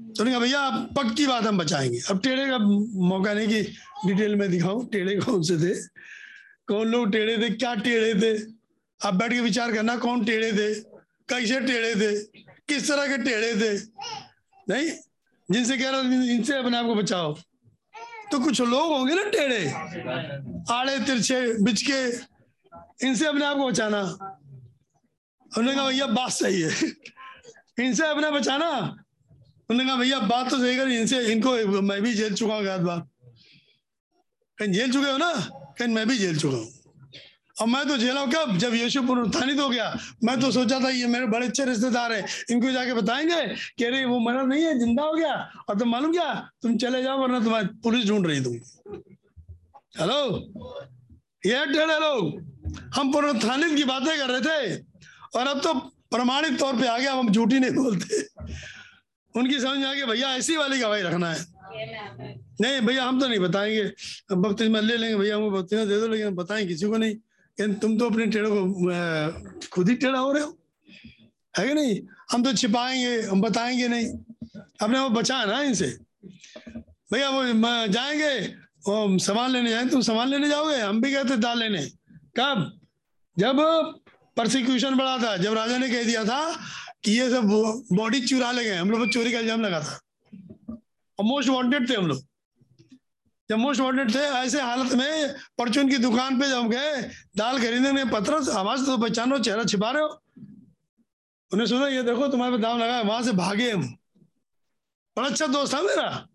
[0.01, 2.59] तो कहा भैया अब पक्की बात हम बचाएँगे। अब टेढ़े का
[3.09, 3.62] मौका नहीं कि
[4.07, 5.81] डिटेल में दिखाऊँ टेढ़े कौन से थे?
[6.67, 7.51] कौन लोग टेढ़े थे?
[7.51, 8.53] क्या टेढ़े थे?
[9.07, 10.75] आप बैठ के विचार करना कौन टेढ़े थे?
[11.29, 12.25] कैसे टेढ़े थे?
[12.69, 13.83] किस तरह के टेढ़े थे?
[14.69, 14.91] नहीं?
[15.51, 17.35] जिनसे कह रहा इनसे अपने आप को बचाओ।
[18.33, 19.71] तो कुछ लोग होंगे ना टेढ़े।
[20.75, 22.01] आड़े तिरछे बिचके,
[23.07, 24.01] इनसे अपने आप को बचाना।
[25.59, 26.71] उन्होंने कहा, भैया, बात सही है।
[27.81, 28.69] इनसे अपने बचाना।
[29.71, 33.09] उन्होंने कहा, भैया, बात तो सही कर। इनसे, इनको, मैं भी जेल चुका हूँ बात।
[34.59, 35.33] कहीं जेल चुके हो ना?
[35.79, 36.78] कहीं मैं भी जेल चुका हूँ।
[37.61, 39.87] और मैं तो जेला कब जब यीशु पुनरुत्थानित हो गया
[40.25, 43.40] मैं तो सोचा था ये मेरे बड़े अच्छे रिश्तेदार हैं इनको जाके बताएँगे
[43.79, 45.35] कि अरे वो मरा नहीं है ज़िंदा हो गया
[45.68, 48.55] और तुम मालूम क्या तुम चले जाओ वरना तुम्हारी पुलिस ढूंढ रही तुम।
[49.99, 50.21] हेलो
[51.47, 52.23] ये टेढ़े लोग
[52.97, 54.83] हम पुनरुत्थानित की बातें कर रहे थे
[55.38, 55.75] और अब तो
[56.11, 58.23] प्रमाणित तौर पे आ गया हम झूठी नहीं बोलते।
[59.35, 61.47] उनकी समझ में आ गया भैया ऐसी वाली गवाही रखना है।
[62.61, 63.83] नहीं भैया हम तो नहीं बताएँगे
[64.33, 67.16] बपतिस्मा ले लेंगे भैया हमको बपतिस्मा दे दो लेकिन बताएँ किसी को नहीं।
[67.61, 70.59] तुम तो अपने टेढ़ों को खुद ही टेढ़ा हो रहे हो?
[71.59, 72.01] है कि नहीं?
[72.31, 74.07] हम तो छिपाएँगे, हम बताएँगे नहीं।
[74.83, 75.99] अपने वो बचा ना इनसे?
[77.12, 77.42] भैया, वो
[77.87, 78.47] जाएँगे,
[78.88, 80.77] वो सामान लेने जाएँगे, तुम सामान लेने जाओगे?
[80.77, 81.87] हम भी गए थे दाल लेने।
[82.38, 82.81] कब?
[83.38, 83.57] जब
[84.37, 86.61] प्रोसिक्यूशन बढ़ा था, जब राजा ने कह दिया था
[87.05, 87.44] कि ये सब
[87.92, 90.01] बॉडी चुरा ले गए, हम लोग चोरी का इल्ज़ाम लगा था।
[91.18, 92.28] और मोस्ट वांटेड थे हम लोग।
[93.51, 98.05] जब मोस्ट वांटेड थे, ऐसे हालत में परचून की दुकान पे जब गए, दाल खरीदने
[98.05, 100.09] पत्र आवाज़ तो पहचानो, चेहरा छिपा रहे हो।
[101.53, 103.83] उन्हें सुना ये देखो, तुम्हारे पे दाम लगा वहाँ से भागे हम।
[105.17, 106.29] बड़ा अच्छा दोस्त था मेरा।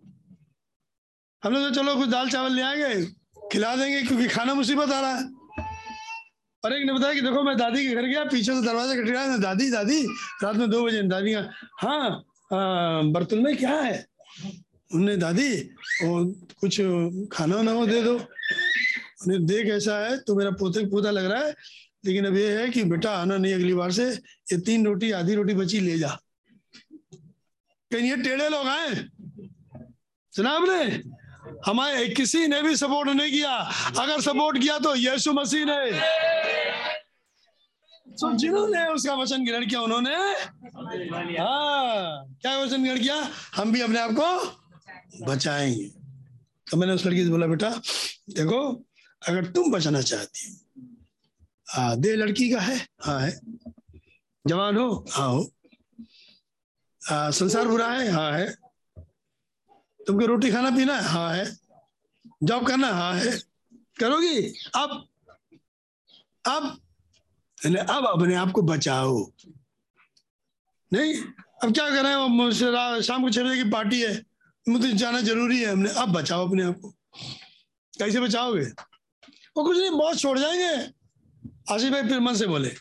[1.44, 3.06] हमने तो चलो, कुछ दाल चावल ले आएँगे,
[3.52, 5.24] खिला देंगे, क्योंकि खाना मुसीबत आ रहा है।
[6.66, 9.02] और एक ने बताया कि, देखो, मैं दादी के घर गया, पीछे से दरवाज़ा कट
[9.02, 10.06] गया, दादी दादी,
[10.44, 11.50] रात में दो बजे दादी का
[11.82, 12.24] हाँ
[13.12, 14.08] बर्तन में क्या है?
[14.94, 15.50] उन्हें, दादी
[16.04, 16.26] वो
[16.62, 16.82] कुछ
[17.32, 21.56] खाना वाना दे दो। उन्हें, देख, ऐसा है तो मेरा पोते, पोता लग रहा है,
[22.06, 24.06] लेकिन अब ये है कि, बेटा, आना नहीं अगली बार से,
[24.52, 26.18] ये तीन रोटी, आधी रोटी बची, ले जा।
[27.92, 28.96] कहीं ये टेढ़े लोग आए?
[30.34, 31.02] सुना आपने?
[31.66, 33.52] हमारे किसी ने भी सपोर्ट नहीं किया।
[34.00, 35.92] अगर सपोर्ट किया तो यीशु मसीह ने
[38.14, 40.16] तो जिन्होंने उसका वचन ग्रहण किया, उन्होंने?
[41.38, 43.16] हाँ क्या वचन ग्रहण किया?
[43.56, 44.63] हम भी अपने आप को
[45.22, 45.86] बचाएँगे।
[46.72, 47.70] तो मैंने उस लड़की से बोला बेटा
[48.30, 48.86] देखो
[49.30, 53.42] अगर तुम बचाना चाहती हो दे लड़की का है हाँ है
[54.48, 55.52] जवान हो हाँ हो
[57.12, 58.56] आ, संसार बुरा है हाँ है
[60.08, 61.58] तुमको रोटी खाना पीना है हाँ है
[62.44, 62.94] जॉब करना है?
[62.94, 63.38] हाँ
[64.00, 64.54] करोगी?
[64.76, 65.08] अब
[66.48, 66.80] अब
[67.90, 69.32] अब अपने आप को बचाओ।
[70.94, 71.14] नहीं
[71.64, 73.02] अब क्या करें?
[73.02, 74.33] शाम को छह बजे की पार्टी है।
[74.70, 76.90] मुझे जाना ज़रूरी है हमने। अब बचाओ अपने आप को।
[77.98, 78.66] कैसे बचाओगे?
[79.58, 80.94] वो कुछ नहीं बहुत छोड़ जाएँगे।
[81.74, 82.76] आशीष भाई फिर मन से बोले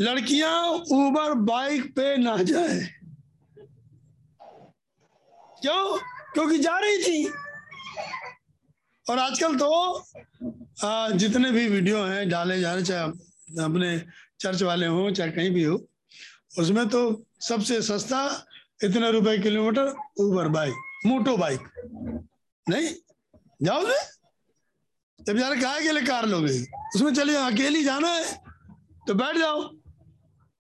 [0.00, 2.80] लड़कियाँ ऊबर बाइक पे ना जाए।
[5.60, 5.98] क्यों?
[6.32, 7.32] क्योंकि जा रही थी।
[9.10, 9.98] और आजकल तो
[10.84, 13.02] आ, जितने भी वीडियो हैं डाले जा रहे चाहे
[13.64, 14.06] अपने
[14.40, 15.88] चर्च वाले हों चाहे कहीं भी हो
[16.58, 18.46] उसमें तो सबसे सस्ता
[18.80, 20.74] इतना रुपए kilometre Uber bike
[21.06, 21.60] moto bike
[22.66, 22.88] नहीं?
[23.62, 23.94] जाओ ना
[25.20, 26.60] जब यार कहा के लिए कार लोगे?
[26.94, 28.24] उसमें चलिए, अकेली जाना है
[29.08, 29.62] तो बैठ जाओ।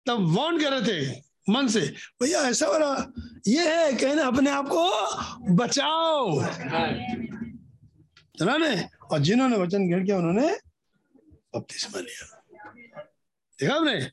[0.05, 1.81] तब वार्न कर रहे थे, मन से,
[2.21, 3.13] भैया, ऐसा हो रहा
[3.47, 6.43] ये है कहना अपने आप को बचाओ।
[8.39, 8.89] सुना ने?
[9.11, 10.47] और जिन्होंने वचन ग्रहण किया, उन्होंने
[11.55, 12.43] बपतिस्मा लिया।
[13.59, 14.05] देखा आपने?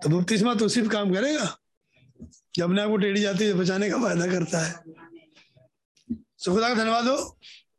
[0.00, 1.56] तो बपतिस्मा तो सिर्फ़ काम करेगा।
[2.56, 4.72] जब अपने आप को टेढ़ी जाती है, बचाने का फ़ायदा करता है।
[6.38, 7.16] सुखदा का धन्यवाद हो।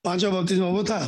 [0.04, 1.00] पांचवा बपतिस्मा वो था।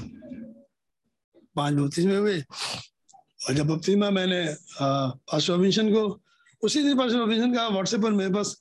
[1.56, 4.42] पाँच बपतिस्मे हुए। और जब बपतिस्मा मैंने
[4.82, 6.22] पास्टर रॉबिन्सन को,
[6.62, 8.58] उसी दिन पास्टर रॉबिन्सन का व्हाट्सएप पर मेरे पास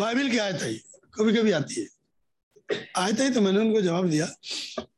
[0.00, 0.80] बाइबल की आयत आई।
[1.14, 1.86] कभी कभी आती है।
[2.96, 4.26] आयत आई तो मैंने उनको जवाब दिया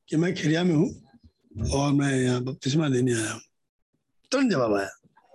[0.09, 3.40] कि मैं खिरिया में हूँ और मैं यहाँ बपतिस्मा देने आया हूँ।
[4.33, 4.90] तुरंत जवाब आया।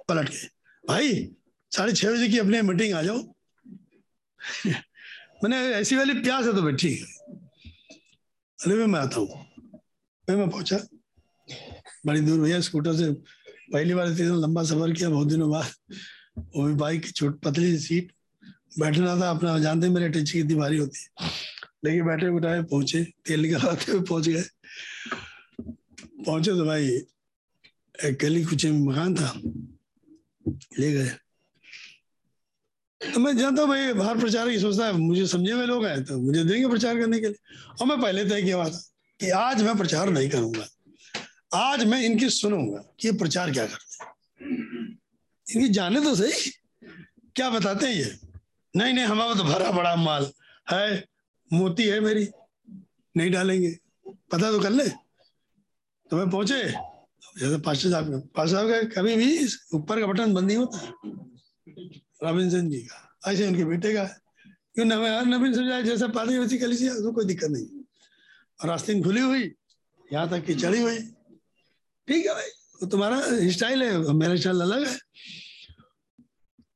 [0.09, 0.47] पलट के
[0.83, 1.29] भाई,
[1.71, 3.19] साढ़े छह बजे की अपने मीटिंग आ जाओ।
[5.43, 7.03] मैंने ऐसी वाली प्यास है तो भाई, ठीक
[8.65, 9.27] अरे भाई मैं आता हूँ।
[10.27, 10.77] भाई मैं पहुँचा।
[12.05, 13.11] बड़ी दूर भैया, स्कूटर से
[13.73, 15.71] पहली बार इतना लंबा सफ़र किया, बहुत दिनों बाद।
[16.55, 18.11] वो भी बाइक की छोट पतली सीट।
[18.79, 21.29] बैठना था अपना, जानते मेरे टेंची की भारी होती है।
[21.85, 24.43] लेकिन बैठे बिठाए पहुँचे। तेल निकलवाते हुए पहुँच गए।
[26.25, 26.87] पहुँचे तो भाई,
[28.05, 29.33] एक गली कुचे में मकान था।
[30.79, 31.11] ले गए।
[33.01, 36.17] मैं जानता हूँ भाई, बाहर प्रचार की सोचता है, मुझे समझे हुए लोग हैं तो
[36.19, 37.37] मुझे देंगे प्रचार करने के लिए।
[37.81, 38.79] और मैं पहले तय किया हुआ था
[39.19, 40.65] कि आज मैं प्रचार नहीं करूँगा।
[41.55, 44.11] आज मैं इनकी सुनूँगा कि ये प्रचार क्या करते हैं।
[45.47, 46.51] इनकी जाने तो सही,
[47.35, 48.17] क्या बताते हैं ये?
[48.73, 50.31] नहीं नहीं, हमारा तो भरा बड़ा माल
[50.71, 51.03] है,
[51.51, 52.27] मोती है मेरी,
[53.15, 53.75] नहीं डालेंगे।
[54.31, 56.61] पता तो कर ले। तो मैं पहुँचे?
[57.39, 60.93] जैसे पास्टर साहब पास्टर साहब का कभी भी ऊपर का बटन बंद नहीं होता।
[62.21, 64.03] रॉबिन्सन जी का। ऐसे उनके बेटे का
[64.75, 67.65] क्यों नवीन समझाया जैसा पादी वैसी कली उसको कोई दिक्कत नहीं।
[68.59, 69.43] और रास्ते खुली हुई,
[70.13, 70.97] यहाँ तक कि चढ़ी हुई।
[72.07, 72.49] ठीक है भाई
[72.81, 74.97] वो तुम्हारा स्टाइल है, मेरा स्टाइल अलग है।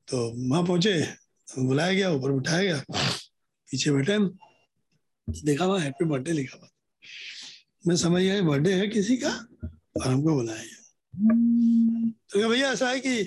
[0.08, 0.18] तो
[0.50, 1.02] वहाँ पहुँचे,
[1.48, 2.84] बुलाया गया, ऊपर बिठाया गया,
[3.70, 4.18] पीछे बैठे
[5.28, 6.68] देखा हुआ हैप्पी बर्थडे लिखा हुआ।
[7.88, 10.80] मैं समझ गया बर्थडे है किसी का, और हमको बुलाया गया।
[12.32, 13.20] तो भैया, ऐसा है कि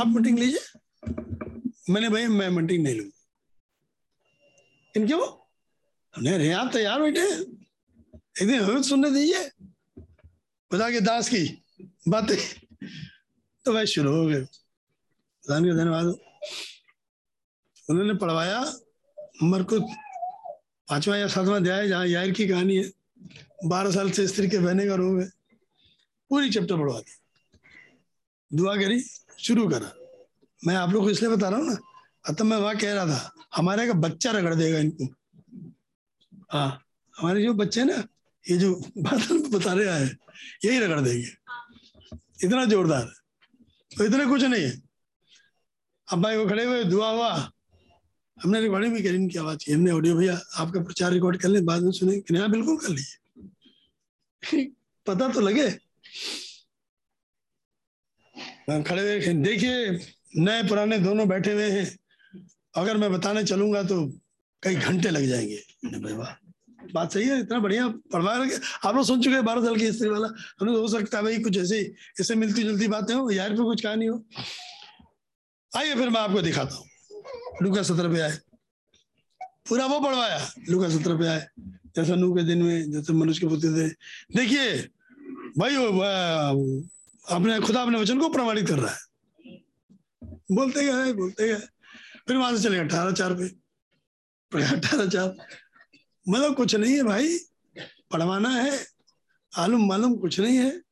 [0.00, 0.60] आप मीटिंग लीजिए।
[1.90, 3.18] मैंने भाई, मैं मीटिंग नहीं लूँगा।
[4.96, 5.22] इन क्यों
[6.16, 7.20] हमने अरे आप तैयार बैठे
[8.42, 9.50] एक दिन हमें सुनने दीजिए।
[10.72, 11.64] बता के दास की
[12.08, 12.36] बातें।
[13.64, 16.06] तो भाई शुरू हो गए। खुदा का धन्यवाद।
[17.90, 18.74] उन्होंने पढ़वाया।
[19.42, 19.82] मरकुस
[20.88, 22.92] पांचवा या सातवां अध्याय, जहाँ यार की कहानी है।
[23.64, 25.30] बारह साल से स्त्री के बहने का रोग है।
[26.28, 27.12] पूरी चैप्टर पढ़वा दी।
[28.56, 29.00] दुआ करी,
[29.38, 30.01] शुरू करा।
[30.66, 33.32] मैं आप लोग को इसलिए बता रहा हूँ ना तब मैं वहाँ कह रहा था,
[33.56, 35.04] हमारे का बच्चा रगड़ देगा इनको।
[36.52, 36.82] हाँ
[37.18, 38.04] हमारे जो बच्चे ना,
[38.50, 40.08] ये जो बादल बता रहे आए
[40.64, 41.28] यही रगड़ देंगे।
[42.46, 43.12] इतना जोरदार।
[43.96, 44.82] तो इतना कुछ नहीं है।
[46.08, 47.52] अब भाई वो खड़े हुए, दुआ हुआ।
[48.42, 51.82] हमने रिकॉर्डिंग भी करी, इनकी आवाज़ हमने ऑडियो भैया आपका प्रचार रिकॉर्ड कर लें, बाद
[51.82, 53.18] में सुने। हाँ बिल्कुल कर लीजिए
[55.06, 55.70] पता तो लगे।
[58.82, 59.98] खड़े हुए, देखिए।
[60.36, 61.86] नए पुराने दोनों बैठे हुए हैं।
[62.74, 64.06] अगर मैं बताने चलूँगा तो
[64.62, 65.62] कई घंटे लग जाएँगे।
[66.94, 68.32] बात सही है, इतना बढ़िया पढ़वा
[68.84, 70.28] आप लोग सुन चुके हैं बारह साल की हिस्ट्री वाला।
[70.60, 71.78] हमें हो सकता है भाई कुछ ऐसे
[72.20, 74.24] इससे मिलती जुलती बातें हो, यार पे कुछ कहानी हो।
[75.72, 76.86] आइए फिर मैं आपको दिखाता हूँ।
[77.62, 78.36] लुका सत्र पे आए।
[79.68, 80.38] पूरा वो पढ़वाया,
[80.70, 81.46] लुका सत्र पे आए।
[81.96, 83.88] जैसा नू के दिन में जैसे मनुष्य के पुत्र थे।
[84.36, 84.76] देखिए,
[85.58, 85.76] भाई
[87.26, 89.11] अपने खुदा अपने वचन को प्रमाणित कर रहा है।
[90.52, 91.60] बोलते गए बोलते गए
[92.28, 93.44] फिर वहाँ से चले अठारह चार पे।
[94.64, 95.36] अठारह चार?
[96.28, 97.38] मतलब कुछ नहीं है भाई।
[98.12, 98.86] पढ़वाना है।
[99.58, 100.82] आलूम मालूम कुछ नहीं है।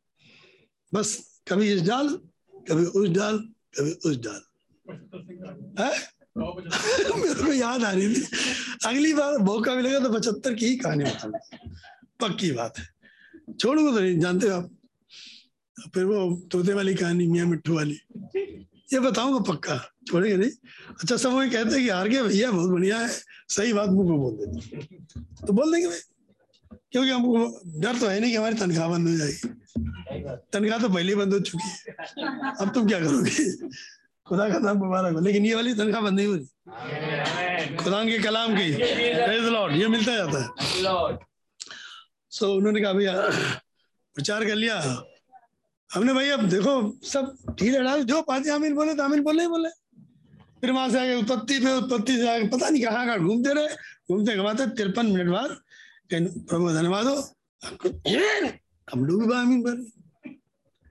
[0.95, 2.09] बस कभी इस डाल,
[2.55, 3.39] कभी उस डाल,
[3.79, 4.43] कभी उस डाल।
[5.85, 6.21] है?
[7.21, 8.27] मेरे को याद आ रही थी।
[8.87, 11.39] अगली बार मौका मिलेगा तो पचहत्तर की ही कहानी बताऊँगा।
[12.21, 12.89] पक्की बात है।
[13.61, 14.71] छोड़ूँगा तो नहीं, जानते हो आप?
[15.95, 18.01] फिर वो तोते वाली कहानी, मियाँ मिट्टू वाली।
[18.93, 19.77] ये बताऊँगा पक्का।
[20.09, 20.51] छोड़ेंगे नहीं।
[21.01, 23.09] अच्छा सब वही कहते हैं कि हार गया भैया बहुत बढ़िया है।
[23.49, 24.97] सही बात मुँह में बोल देते
[25.47, 26.01] तो बोल देंगे भाई।
[26.93, 29.49] क्योंकि हमको डर तो है नहीं कि हमारी तनख्वाह बंद हो जाएगी।
[30.53, 31.95] तनख्वाह तो पहले बंद हो चुकी है।
[32.61, 33.45] अब तुम क्या करोगे?
[34.27, 38.19] खुदा का नाम मुबारक हो। लेकिन ये वाली तनख्वाह बंद नहीं हो रही। खुदा के
[38.19, 40.49] कलाम की। लॉर्ड ये मिलता जाता है।
[42.31, 43.15] सो so, उन्होंने कहा भैया
[44.17, 44.81] प्रचार कर लिया।
[45.91, 46.73] हमने भाई, अब देखो,
[47.05, 49.69] सब ढील डाल जो पाती आमिर बोले तो आमिर बोले ही बोले।
[50.61, 53.75] फिर वहाँ से आगे उत्पत्ति पे उत्पत्ति से आगे, पता नहीं कहाँ कहाँ घूमते रहे।
[54.11, 55.57] घूमते घुमाते तिरपन मिनट बाद
[56.13, 57.15] प्रभु धन्यवाद हो।
[58.89, 60.29] हम लोग भी आमीन बोले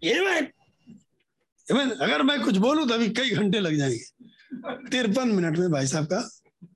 [0.02, 5.72] ये मैं अगर मैं कुछ बोलूँ तो अभी कई घंटे लग जाएँगे। तिरपन मिनट में
[5.72, 6.30] भाई साहब का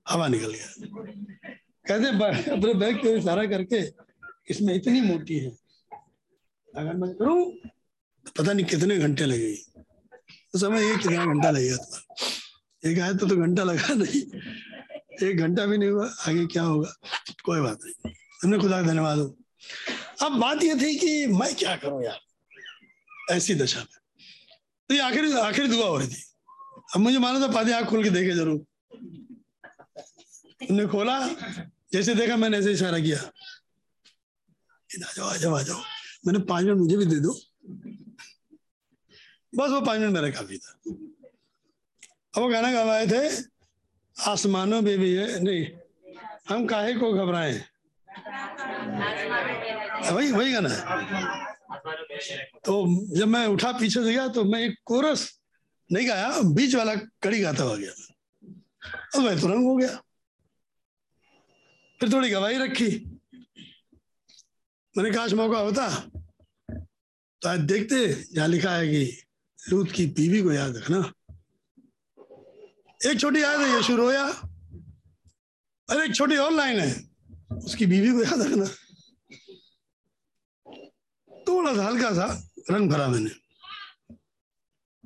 [0.08, 0.66] हवा निकल गया।
[1.88, 3.82] कहते अपने बैग पे इशारा करके
[4.50, 5.50] इसमें इतनी मोटी है।
[6.74, 7.52] अगर मैं करूँ
[8.38, 9.54] पता नहीं कितने घंटे लगे।
[10.52, 14.20] तो समय ये कितना घंटा लगेगा तुम्हारा एक आए तो, तो घंटा लगा नहीं।
[15.28, 16.92] एक घंटा भी नहीं हुआ आगे क्या होगा?
[17.44, 18.12] कोई बात नहीं।
[18.42, 19.36] हमने खुदा का धन्यवाद हो।
[20.22, 22.18] अब बात ये थी कि मैं क्या करूँ यार?
[23.30, 24.26] ऐसी दशा में।
[24.88, 26.22] तो ये आखिर आखिर दुआ हो रही थी।
[26.94, 28.64] अब मुझे माना था पादी आँख खोल के देखे ज़रूर।
[30.70, 31.18] उन्हें खोला
[31.92, 35.82] जैसे देखा मैंने ऐसे इशारा किया। आ जाओ आ जाओ आ जाओ।
[36.26, 37.38] मैंने पाँच मिनट मुझे भी दे दो।
[39.56, 40.78] बस वो पाँच मिनट मेरा काफ़ी था।
[42.34, 43.28] अब वो गाना गवाए थे,
[44.16, 45.66] आसमानों में भी है, नहीं,
[46.48, 47.64] हम काहे को घबराए?
[50.12, 50.80] वही वही गाना है।
[52.64, 52.84] तो
[53.16, 55.40] जब मैं उठा पीछे से गया तो मैं एक कोरस
[55.92, 57.92] नहीं गाया, बीच वाला कड़ी गाता हुआ गया।
[59.14, 60.00] अब मैं तुरंत हो गया।
[62.00, 62.88] फिर थोड़ी गवाही रखी।
[64.96, 65.88] मैंने काश मौका होता
[67.42, 69.23] तो आज देखते जहाँ लिखा है कि
[69.68, 71.12] लूत की बीवी को याद रखना।
[73.06, 74.28] एक छोटी याद है, यशु रोया।
[75.90, 77.10] और एक छोटी और लाइन है,
[77.56, 78.66] उसकी बीवी को याद रखना।
[81.48, 83.30] थोड़ा सा हल्का सा रंग भरा मैंने।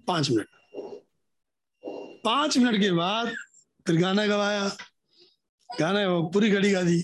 [0.07, 0.49] पाँच मिनट।
[2.25, 3.33] पाँच मिनट के बाद
[3.87, 4.77] फिर गाना गवाया।
[5.81, 7.03] गाना पूरी घड़ी गा दी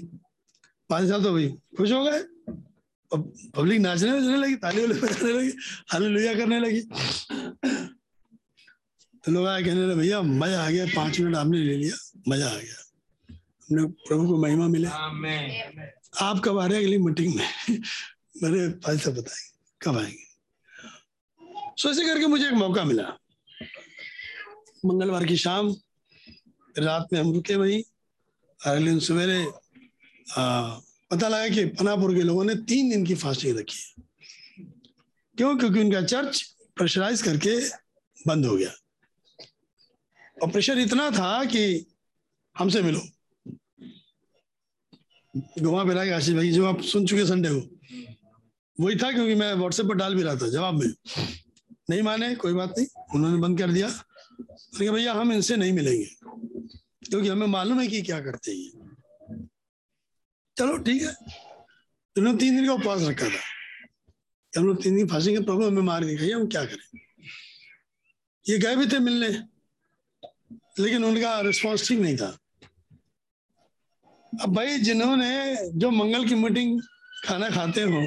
[0.90, 2.33] पाँच साल तो भाई खुश हो गए?
[3.16, 5.52] पब्लिक नाचने बजने लगी ताली वाले बजाने लगी
[5.88, 6.80] हाले करने लगी।
[9.24, 12.50] तो लोग आए कहने लगे भैया मज़ा आ गया पाँच मिनट आपने ले लिया मज़ा
[12.50, 12.84] आ गया।
[13.34, 14.88] हमने प्रभु को महिमा मिले।
[16.20, 17.48] आप कब आ रहे अगली मीटिंग में?
[18.42, 20.24] मेरे भाई से बताएँगे कब आएँगे?
[21.78, 23.18] सो ऐसे करके मुझे एक मौका मिला।
[24.86, 25.76] मंगलवार की शाम
[26.78, 27.82] रात में हम रुके वहीं
[28.66, 29.46] अगले दिन सवेरे
[31.14, 34.02] पता लगा कि पनापुर के लोगों ने तीन दिन की फास्टिंग रखी है।
[35.36, 35.58] क्यों?
[35.58, 37.68] क्योंकि उनका चर्च प्रेशराइज करके
[38.26, 38.72] बंद हो गया।
[40.42, 41.86] और प्रेशर इतना था कि
[42.58, 43.00] हमसे मिलो।
[45.62, 47.78] घुमा फिरा आशीष भाई, जो आप सुन चुके संडे को
[48.80, 50.92] वही था क्योंकि मैं व्हाट्सएप पर डाल भी रहा था, जवाब में।
[51.90, 53.88] नहीं माने, कोई बात नहीं, उन्होंने बंद कर दिया।
[54.78, 56.08] भैया, हम इनसे नहीं मिलेंगे,
[57.08, 58.83] क्योंकि हमें मालूम है कि क्या करते हैं
[60.56, 61.14] चलो, ठीक है।
[62.16, 66.04] इन्होंने तीन दिन का उपवास रखा था। हम लोग तीन दिन फंसेंगे प्रभु हमें मार
[66.04, 67.00] के खाइए हम क्या करें?
[68.46, 69.28] ये गए भी थे मिलने,
[70.78, 72.36] लेकिन उनका रिस्पॉन्स ठीक नहीं था।
[74.32, 76.80] अब भाई, जिन्होंने जो मंगल की मीटिंग
[77.24, 78.06] खाना खाते हो,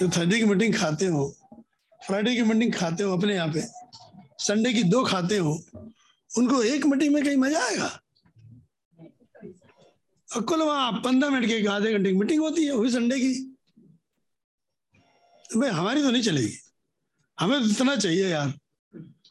[0.00, 1.28] जो थर्सडे की मीटिंग खाते हो
[2.00, 3.62] फ्राइडे की मीटिंग खाते हो अपने यहाँ पे
[4.38, 5.52] संडे की दो खाते हो,
[6.30, 8.01] उनको एक मीटिंग में कहीं मज़ा आएगा?
[10.40, 13.56] कुल वहाँ पंद्रह मिनट की आधे घंटे की मीटिंग होती है, वो भी संडे की।
[15.50, 16.56] तो भाई, हमारी तो नहीं चलेगी।
[17.40, 18.52] हमें तो इतना चाहिए यार,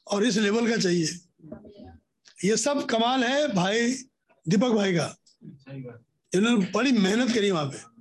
[0.07, 1.19] और इस लेवल का चाहिए।
[2.49, 3.91] ये सब कमाल है भाई,
[4.47, 5.17] दीपक भाई का।
[6.35, 7.91] इन्होंने बड़ी मेहनत करी वहाँ पे।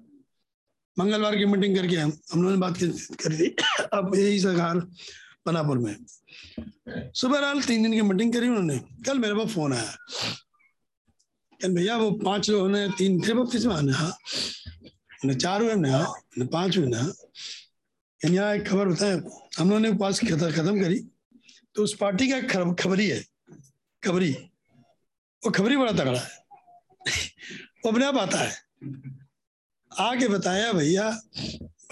[0.98, 3.56] मंगलवार की मीटिंग करके हम हम लोगों ने बात करी। थी
[3.92, 4.76] अब यही सरकार
[5.46, 5.96] बनापुर में।
[7.14, 9.96] सुबह तीन दिन की मीटिंग करी उन्होंने। कल मेरे पास फ़ोन आया।
[11.64, 14.16] भैया, वो पाँच लोग ने तीन थे बपतिस्मा ने हाँ?
[15.24, 19.16] ने, चार हुए ने पाँच हुए ने। यानी यहाँ एक खबर बताए
[19.58, 20.98] हम लोगों ने उपवास खत्म करी
[21.74, 22.40] तो उस पार्टी का
[22.74, 23.20] खबरी है,
[24.02, 24.32] खबरी।
[25.42, 26.40] वो खबरी बड़ा तगड़ा है।
[27.84, 28.52] वो अपने आप आता है।
[29.90, 31.10] आके बताया, भैया,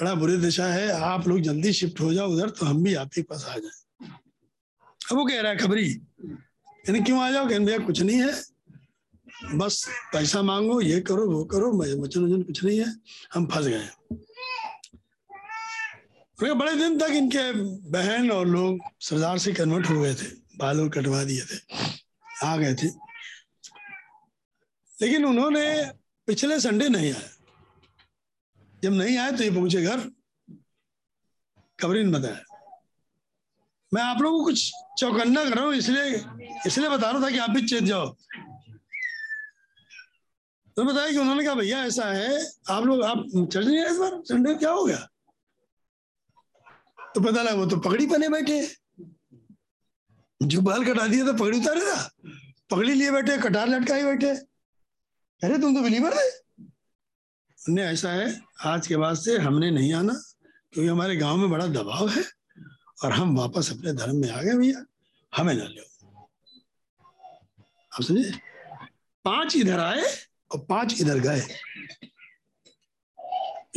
[0.00, 3.22] बड़ा बुरी दिशा है, आप लोग जल्दी शिफ्ट हो जाओ उधर तो हम भी आपके
[3.22, 4.08] पास आ जाए।
[5.10, 7.48] अब वो कह रहा है, खबरी, यानी क्यों आ जाओ?
[7.48, 8.57] कहने, भैया, कुछ नहीं है।
[9.40, 12.94] बस पैसा मांगो, ये करो, वो करो वचन वचन कुछ नहीं है,
[13.34, 13.88] हम फंस गए
[16.54, 17.52] बड़े दिन तक इनके
[17.90, 20.26] बहन और लोग सरदार से कन्वर्ट हो गए थे,
[20.58, 21.58] बाल और कटवा दिए थे,
[22.46, 22.86] आ गए थे।
[24.98, 25.64] लेकिन उन्होंने
[26.28, 27.30] पिछले संडे नहीं आए
[28.82, 30.00] जब नहीं आए तो ये पहुँचे घर
[31.78, 32.44] खबरी ने बताया।
[33.92, 36.24] मैं आप लोगों को कुछ चौकन्ना कर रहा हूँ, इसलिए
[36.66, 38.16] इसलिए बता रहा था कि आप भी चेत जाओ।
[40.78, 42.38] तो बताया कि उन्होंने कहा, भैया, ऐसा है,
[42.70, 44.10] आप लोग, आप चर्च नहीं आए इस बार?
[44.24, 44.98] संडे क्या हो गया?
[47.14, 48.60] तो पता लगा, वो तो पगड़ी पहने बैठे
[50.40, 52.10] जो बाल कटा दिया तो पगड़ी उतारे था।
[52.70, 56.62] पगड़ी लिए बैठे कटार लटकाए बैठे अरे, तुम तो बिलीवर थे।
[57.72, 60.12] ने ऐसा है, आज के बाद से हमने नहीं आना,
[60.72, 62.24] क्योंकि हमारे गाँव में बड़ा दबाव है,
[63.04, 64.84] और हम वापस अपने धर्म में आ गए भैया।
[65.32, 65.82] हमें ना लो
[67.92, 68.32] आप समझे?
[69.24, 71.42] पाँच इधर आए और पाँच इधर गए।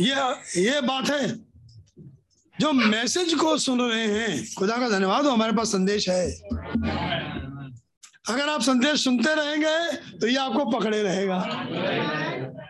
[0.00, 0.14] ये
[0.62, 1.28] ये बात है।
[2.60, 6.30] जो मैसेज को सुन रहे हैं, खुदा का धन्यवाद हो हमारे पास संदेश है।
[8.28, 11.38] अगर आप संदेश सुनते रहेंगे तो ये आपको पकड़े रहेगा।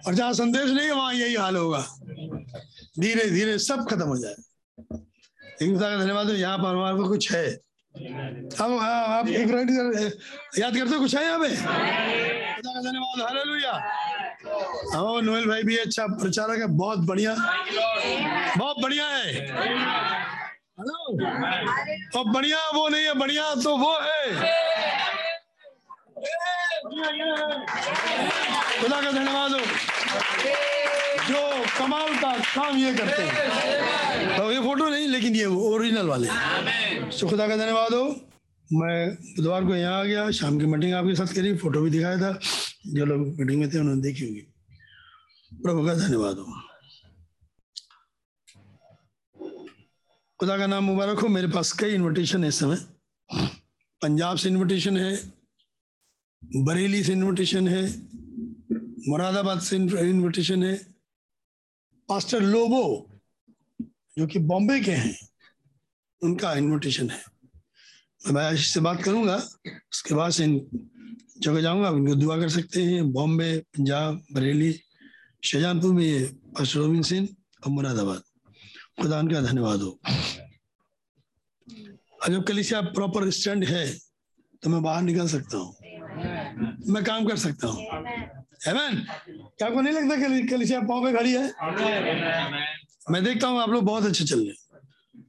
[0.07, 1.87] और जहाँ संदेश नहीं वहाँ यही हाल होगा।
[3.01, 4.35] धीरे धीरे सब खत्म हो जाए।
[4.93, 7.72] लेकिन खुदा का धन्यवाद यहाँ पर हमारे कुछ है।
[8.03, 9.71] अब हाँ, आप एक मिनट
[10.59, 11.49] याद करते हो कुछ है यहाँ पे?
[11.49, 13.73] खुदा का धन्यवाद हालेलुया।
[14.95, 17.35] हाँ नोएल भाई भी अच्छा प्रचारक है बहुत बढ़िया।
[18.59, 19.33] बहुत बढ़िया है।
[20.79, 20.99] हेलो।
[22.19, 24.27] और बढ़िया वो नहीं है बढ़िया तो वो है।
[28.81, 29.59] खुदा का धन्यवाद हो।
[31.79, 36.29] कमाल का काम ये करते हैं। तो ये फ़ोटो नहीं लेकिन ये ओरिजिनल वाले।
[37.21, 38.05] तो खुदा का धन्यवाद हो।
[38.71, 42.17] मैं बुधवार को यहाँ आ गया शाम की मीटिंग आपके साथ करी फ़ोटो भी दिखाया
[42.17, 42.39] था।
[42.87, 44.41] जो लोग मीटिंग में थे उन्होंने देखी होगी।
[45.63, 46.45] प्रभु का धन्यवाद हो।
[50.41, 52.77] खुदा का नाम मुबारक हो। मेरे पास कई इनविटेशन है इस समय।
[54.03, 55.13] पंजाब से इनविटेशन है
[56.43, 57.83] बरेली से इनविटेशन है
[59.09, 60.92] मुरादाबाद से इनविटेशन है
[62.09, 62.85] पास्टर लोबो,
[64.19, 65.17] जो कि बॉम्बे के हैं,
[66.23, 67.23] उनका इनविटेशन है।
[68.23, 69.37] मैं आशीष से बात करूँगा,
[69.67, 70.61] उसके बाद से इन
[71.39, 74.73] जगह जाऊँगा इनको दुआ कर सकते हैं। बॉम्बे, पंजाब, बरेली
[75.43, 77.29] शाहजहानपुर में पास्टर रोबिन सिंह
[77.65, 78.23] और मुरादाबाद।
[79.01, 79.99] खुदा उनका धन्यवाद हो।
[82.23, 83.87] और जब कलिसिया प्रॉपर स्टैंड है
[84.63, 85.75] तो मैं बाहर निकल सकता हूँ।
[86.93, 88.95] मैं काम कर सकता हूँ। Amen?
[89.59, 91.45] क्या आपको नहीं लगता कि कलिसिया पाँव पे खड़ी है?
[93.11, 94.81] मैं देखता हूँ आप लोग बहुत अच्छे चल रहे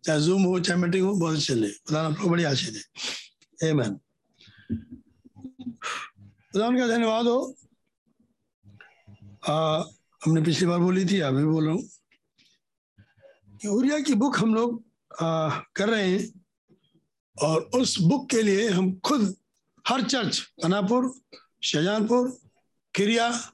[0.05, 2.69] चाहे जूम हो चाहे मीटिंग हो बहुत अच्छे चल रहे खुदा आप लोग बड़ी आशीष
[2.69, 3.95] दे Amen.
[6.53, 7.55] खुदा उनका धन्यवाद हो।
[9.49, 9.83] आ,
[10.25, 11.83] हमने पिछली बार बोली थी अभी बोल रहा हूँ।
[13.61, 14.83] कि उरिया की बुक हम लोग
[15.21, 16.41] आ, कर रहे हैं।
[17.37, 19.35] और उस बुक के लिए हम खुद
[19.87, 21.13] हर चर्च अनापुर
[21.63, 22.37] शाहजहानपुर
[22.95, 23.51] खिरिया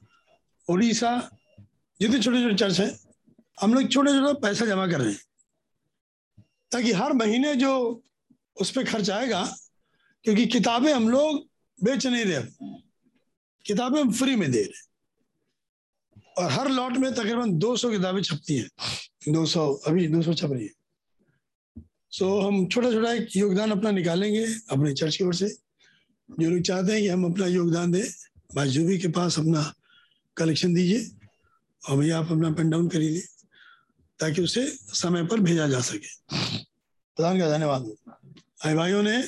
[0.68, 1.30] उड़ीसा
[2.00, 3.00] जितने छोटे छोटे चर्च हैं।
[3.60, 5.20] हम लोग छोटे छोटे पैसा जमा कर रहे हैं।
[6.72, 8.02] ताकि हर महीने जो
[8.60, 9.56] उस पर खर्च आएगा
[10.24, 11.48] क्योंकि किताबें हम लोग
[11.84, 12.42] बेच नहीं रहे।
[13.66, 14.90] किताबें हम फ्री में दे रहे
[16.38, 18.70] और हर लॉट में तकरीबन 200 किताबें छपती हैं।
[19.28, 20.72] 200 अभी 200 छप रही है।
[22.10, 25.48] सो so, हम छोटा छोटा एक योगदान अपना निकालेंगे अपने चर्च की ओर से।
[26.40, 29.62] जो लोग चाहते हैं कि हम अपना योगदान दें भाई जूबी के पास अपना
[30.36, 31.10] कलेक्शन दीजिए
[31.82, 33.20] और भैया आप अपना पेन डाउन करिए
[34.20, 36.08] ताकि उसे समय पर भेजा जा सके।
[37.16, 39.22] प्रधान का धन्यवाद। भाई भाइयों ने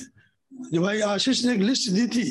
[0.72, 2.28] जो भाई आशीष ने एक लिस्ट दी थी।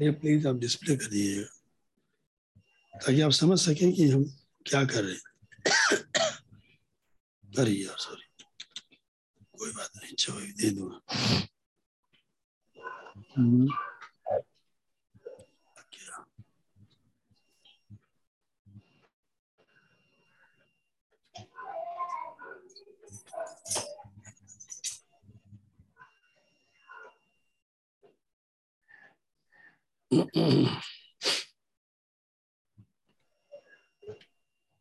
[0.00, 4.24] ये प्लीज़ आप डिस्प्ले कर दीजिएगा ताकि आप समझ सकें कि हम
[4.66, 5.22] क्या कर रहे हैं।
[7.58, 8.44] अरे यार सॉरी
[9.58, 11.00] कोई बात नहीं अच्छा भाई दे दूँगा।
[15.92, 16.24] क्या?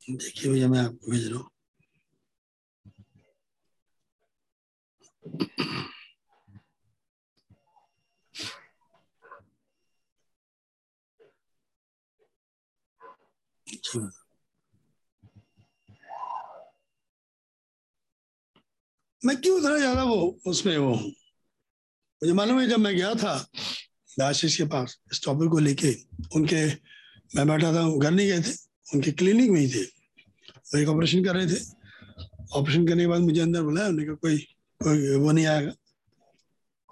[0.08, 1.50] देखिए भैया मैं आपको भेज रहा हूँ
[19.26, 20.94] मैं क्यों इतना ज़्यादा वो उसमें वो?
[20.96, 21.10] हूँ
[22.22, 23.50] मुझे मालूम है जब मैं गया था
[24.24, 25.94] आशीष के पास, इस टॉपिक को लेके,
[26.36, 26.66] उनके,
[27.36, 28.52] मैं बैठा था घर नहीं गए थे,
[28.94, 31.60] उनके क्लिनिक में ही थे। वो एक ऑपरेशन कर रहे थे।
[32.54, 34.38] ऑपरेशन करने के बाद मुझे अंदर बुलाया, उन्होंने कहा, कोई
[34.82, 35.74] कोई, वो नहीं आएगा।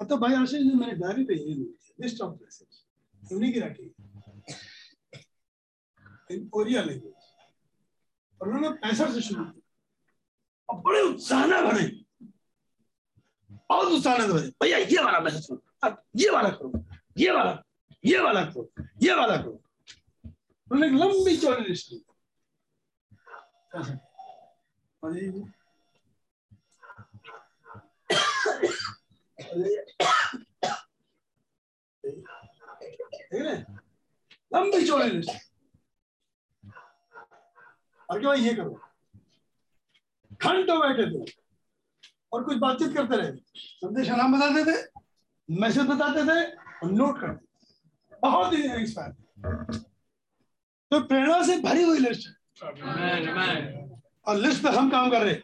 [0.01, 1.53] और तो भाई आशीष ने मैंने डायरी पे ये
[2.01, 3.93] लिस्ट ऑफ़ प्लेसेस उन्हीं की रखी।
[6.33, 7.13] इन कोरिया लैंग्वेज
[8.41, 9.61] और उन्होंने पैंसठ से शुरू किया।
[10.69, 12.05] और बड़े उत्साह भरे।
[13.69, 16.85] बहुत उत्साह भरे। भैया, ये वाला मैसेज करो। अब ये वाला करो।
[17.17, 17.63] ये वाला।
[18.05, 18.71] ये वाला करो।
[19.01, 19.63] ये वाला करो।
[20.71, 21.93] उन्होंने एक लंबी चौड़ी लिस्ट
[33.33, 33.61] है?
[34.53, 35.50] लंबी चौड़ी लिस्ट
[38.11, 38.79] और क्या ये करो।
[40.41, 41.31] घंटों बैठे थे
[42.33, 44.77] और कुछ बातचीत करते रहे। संदेश का नाम बताते थे
[45.49, 46.41] मैसेज बताते थे
[46.83, 48.61] और नोट करते। बहुत ही
[50.91, 52.33] तो प्रेरणा से भरी हुई लिस्ट है।
[54.27, 55.41] और लिस्ट पे हम काम कर रहे हैं।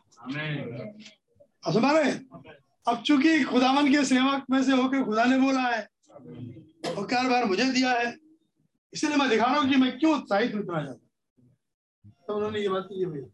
[1.66, 2.12] अब समझ रहे
[2.86, 5.82] अब चूँकि खुदावन के सेवक में से होकर खुदा ने बोला है
[6.96, 8.16] और कार बार मुझे दिया है
[8.94, 11.07] इसलिए मैं दिखा रहा हूँ कि मैं क्यों उत्साहित इतना ज़्यादा
[12.28, 13.28] तो उन्होंने ये बात की भैया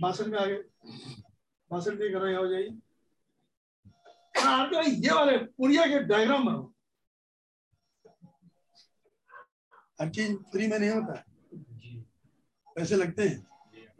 [0.00, 0.64] भाषण में आ गए
[1.70, 2.78] भाषण नहीं कर रहे हो जाइए।
[4.40, 6.72] हाँ, आपके ये वाले पुरिया के डायग्राम बनाओ।
[10.00, 11.24] हर चीज़ फ्री में नहीं होता।
[12.74, 13.46] पैसे लगते हैं।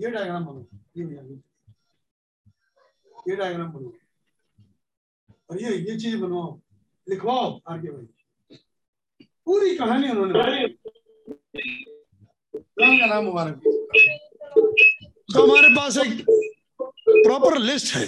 [0.01, 1.40] ये डायग्राम बनाओ। ये भैया ये।
[3.36, 3.92] डायग्राम बनाओ।
[5.51, 6.61] और ये ये चीज़ बनवाओ
[7.09, 8.09] लिखवाओ आगे भाई।
[9.44, 10.68] पूरी कहानी उन्होंने
[12.98, 13.61] का नाम मुबारक।
[14.57, 16.24] तो हमारे पास एक
[16.82, 18.07] प्रॉपर लिस्ट है।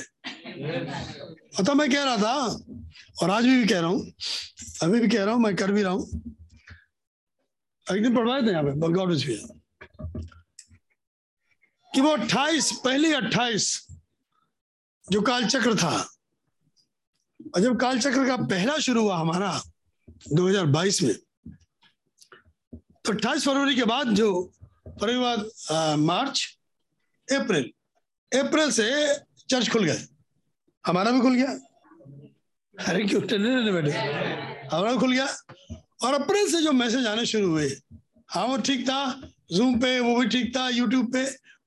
[1.59, 2.35] पता मैं कह रहा था
[3.23, 4.13] और आज भी, कह रहा हूँ
[4.83, 6.23] अभी भी कह रहा हूँ मैं कर भी रहा हूँ।
[7.87, 9.27] एक दिन पढ़वाए थे यहाँ पे इज़
[11.95, 13.65] कि वो 28 पहली 28
[15.11, 15.97] जो कालचक्र था
[17.55, 19.63] और जब कालचक्र का पहला शुरू हुआ हमारा
[20.35, 21.15] 2022 में
[23.05, 24.31] तो 28 फरवरी के बाद जो
[25.01, 26.47] फरवरी के बाद मार्च
[27.29, 27.71] अप्रैल।
[28.33, 28.89] अप्रैल से
[29.51, 30.01] चर्च खुल गए।
[30.85, 31.53] हमारा भी खुल गया।
[32.89, 33.21] अरे क्यों?
[33.21, 33.91] टेढ़े बैठे
[34.69, 35.27] हमारा भी खुल गया।
[36.05, 37.69] और अप्रैल से जो मैसेज आने शुरू हुए
[38.31, 39.01] हाँ वो ठीक था।
[39.53, 41.25] जूम पे वो भी ठीक था। यूट्यूब पे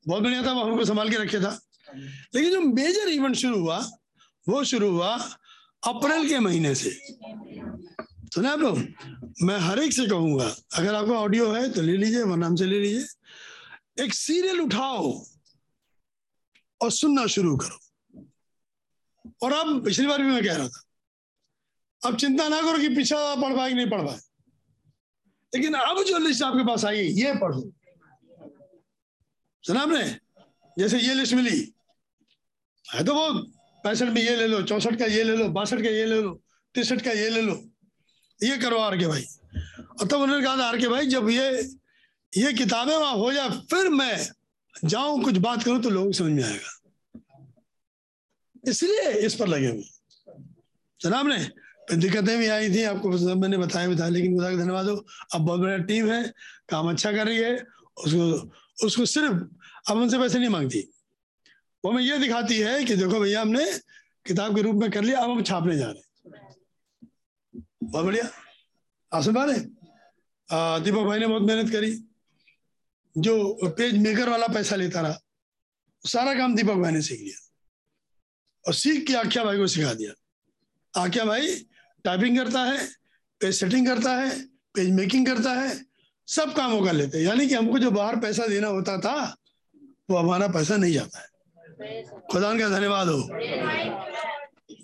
[0.08, 1.60] बहुत बढ़िया था। वो हमको संभाल के रखे था।
[2.36, 3.78] लेकिन जो मेजर इवेंट शुरू हुआ
[4.48, 5.16] वो शुरू हुआ
[5.84, 6.90] अप्रैल के महीने से।
[8.36, 8.78] सुना आप लोग
[9.42, 12.80] मैं हर एक से कहूँगा, अगर आपका ऑडियो है तो ले लीजिए, वरना हमसे ले
[12.80, 15.12] लीजिए। एक सीरियल उठाओ
[16.82, 17.78] और सुनना शुरू करो।
[19.44, 20.82] और अब पिछली बार भी मैं कह रहा था,
[22.02, 24.20] अब चिंता ना करो कि पीछा पढ़ पाए कि नहीं पढ़ पाए।
[25.54, 27.62] लेकिन अब जो लिस्ट आपके पास आई है ये पढ़ो।
[29.64, 30.04] सुना आपने?
[30.78, 31.60] जैसे ये लिस्ट मिली,
[32.86, 33.32] है तो वो
[33.84, 36.34] पैंसठ में ये ले लो, चौसठ का ये ले लो, बासठ का ये ले लो,
[36.76, 37.56] तिरसठ का ये ले लो।
[38.44, 39.26] ये करो आर के भाई।
[40.02, 41.50] और तब उन्होंने कहा था, आर के भाई, जब ये
[42.34, 44.28] ये किताबें वहाँ हो जाए, फिर मैं
[44.86, 46.72] जाऊँ, कुछ बात करूँ तो लोगों को समझ में आएगा।
[48.68, 49.84] इसलिए इस पर लगे हुए।
[51.02, 51.38] जनाब ने
[51.92, 54.96] दिक्कतें भी आई थी, आपको मैंने बताया भी था, लेकिन खुदा का धन्यवाद हो
[55.34, 56.24] अब बहुत बड़ा टीम है,
[56.70, 57.56] काम अच्छा कर रही है
[57.98, 59.34] उसको उसको सिर्फ़,
[59.92, 60.80] अब उनसे पैसे नहीं मांगती।
[61.84, 63.66] वो हमें ये दिखाती है कि देखो भैया, हमने
[64.26, 66.04] किताब के रूप में कर लिया, अब हम छापने जा रहे हैं।
[67.96, 68.24] बहुत बढ़िया।
[69.12, 69.60] आप सुन पा रहे
[70.50, 71.92] आ, दीपक भाई ने बहुत मेहनत करी।
[73.16, 73.34] जो
[73.78, 75.20] पेज मेकर वाला पैसा लेता रहा
[76.04, 77.38] सारा काम दीपक भाई ने सीख लिया।
[78.66, 80.12] और सीख के आख्या भाई को सिखा दिया।
[80.94, 81.56] आख्या भाई
[82.06, 82.86] टाइपिंग करता है
[83.42, 84.40] पेज सेटिंग करता है
[84.76, 85.70] पेज मेकिंग करता है
[86.28, 89.16] सब काम वो कर लेते हैं। यानी कि हमको जो बाहर पैसा देना होता था
[90.10, 93.22] वो हमारा पैसा नहीं जाता है। खुदा का धन्यवाद हो।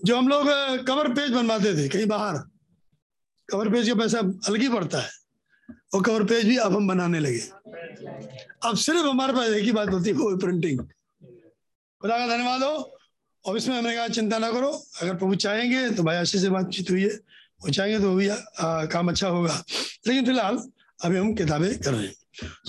[0.05, 0.47] जो हम लोग
[0.87, 2.39] कवर पेज बनवाते थे कहीं बाहर
[3.49, 5.09] कवर पेज का पैसा अलग ही पड़ता है
[5.93, 7.39] वो कवर पेज भी अब हम बनाने लगे।
[8.65, 10.79] अब सिर्फ़ हमारे पास एक ही बात होती है वो प्रिंटिंग
[12.01, 12.97] खुदा का धन्यवाद हो।
[13.45, 14.69] और इसमें हमने कहा चिंता ना करो
[15.01, 18.37] अगर प्रभु चाहेंगे तो भाई आशीष से बातचीत हुई है वो चाहेंगे तो भी आ,
[18.85, 19.63] काम अच्छा होगा।
[20.07, 20.57] लेकिन फ़िलहाल
[20.99, 22.13] अभी हम किताबें कर रहे हैं।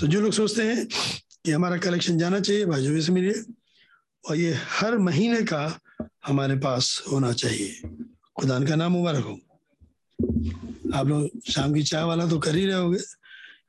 [0.01, 0.87] तो जो लोग सोचते हैं
[1.45, 3.43] कि हमारा कलेक्शन जाना चाहिए भाई जो से मिलिए
[4.25, 5.63] और ये हर महीने का
[6.27, 7.81] हमारे पास होना चाहिए।
[8.37, 9.39] खुदान का नाम मुबारक हो।
[10.95, 12.99] आप लोग शाम की चाय वाला तो कर ही रहे होगे।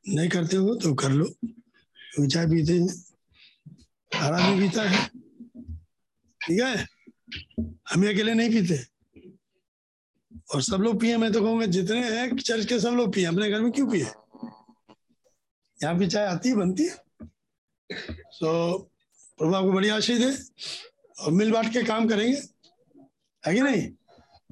[0.07, 3.03] नहीं करते हो तो कर लो। क्योंकि चाय पीते हैं।
[4.15, 5.07] हर आदमी पीता है।
[6.41, 6.87] ठीक है?
[7.61, 8.93] हम अकेले नहीं पीते।
[10.55, 13.51] और सब लोग पिए, मैं तो कहूँगा जितने हैं चर्च के सब लोग पिए। अपने
[13.51, 14.05] घर में क्यों पिए?
[15.83, 16.95] यहाँ पे चाय आती है, बनती है।
[18.31, 18.77] सो
[19.37, 20.61] प्रभु आपको बड़ी आशीष दे
[21.23, 22.37] और मिल बांट के काम करेंगे।
[23.47, 23.91] है कि नहीं?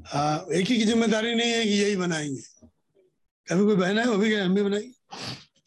[0.06, 2.42] हाँ एक ही की ज़िम्मेदारी नहीं है कि यही बनाएँगे।
[3.50, 4.92] कभी कोई बहन है वो भी कहे हम भी बनाएँगे।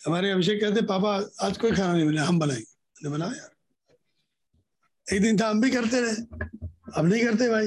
[0.07, 3.55] हमारे अभिषेक कहते पापा आज कोई खाना नहीं बना हम बनाएँगे। बनाया यार।
[5.15, 6.15] एक दिन था हम भी करते रहे।
[6.95, 7.67] अब नहीं करते भाई।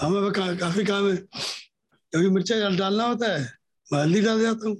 [0.00, 3.52] हमें का, काफ़ी काम है। क्योंकि मिर्चा डालना होता है
[3.92, 4.76] मैं हल्दी डाल जाता हूँ।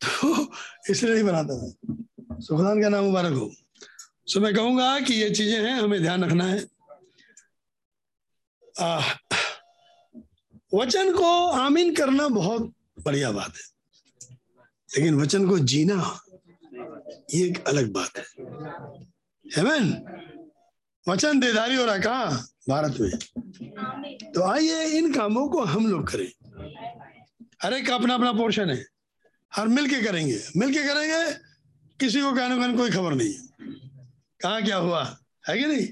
[0.04, 0.52] तो
[0.90, 3.52] इसलिए नहीं बनाता मैं सुखदान का नाम मुबारक हो।
[4.26, 6.66] सो मैं कहूँगा कि ये चीज़ें हैं हमें ध्यान रखना है।
[8.80, 9.00] आ,
[10.76, 12.72] वचन को आमीन करना बहुत
[13.04, 13.76] बढ़िया बात है।
[14.98, 16.20] लेकिन वचन को जीना,
[17.34, 18.24] ये एक अलग बात है।
[19.56, 20.12] हेमन
[21.08, 22.46] वचन देदारी हो रहा कहा?
[22.68, 23.12] भारत में।
[24.32, 26.32] तो आइए इन कामों को हम लोग करें।
[27.62, 28.86] हर एक का अपना अपना पोर्शन है।
[29.54, 31.32] हर मिल के करेंगे। मिलके करेंगे,
[32.00, 33.34] किसी को कहने कहने कोई खबर नहीं
[34.40, 35.18] कहाँ क्या हुआ?
[35.48, 35.86] है कि नहीं?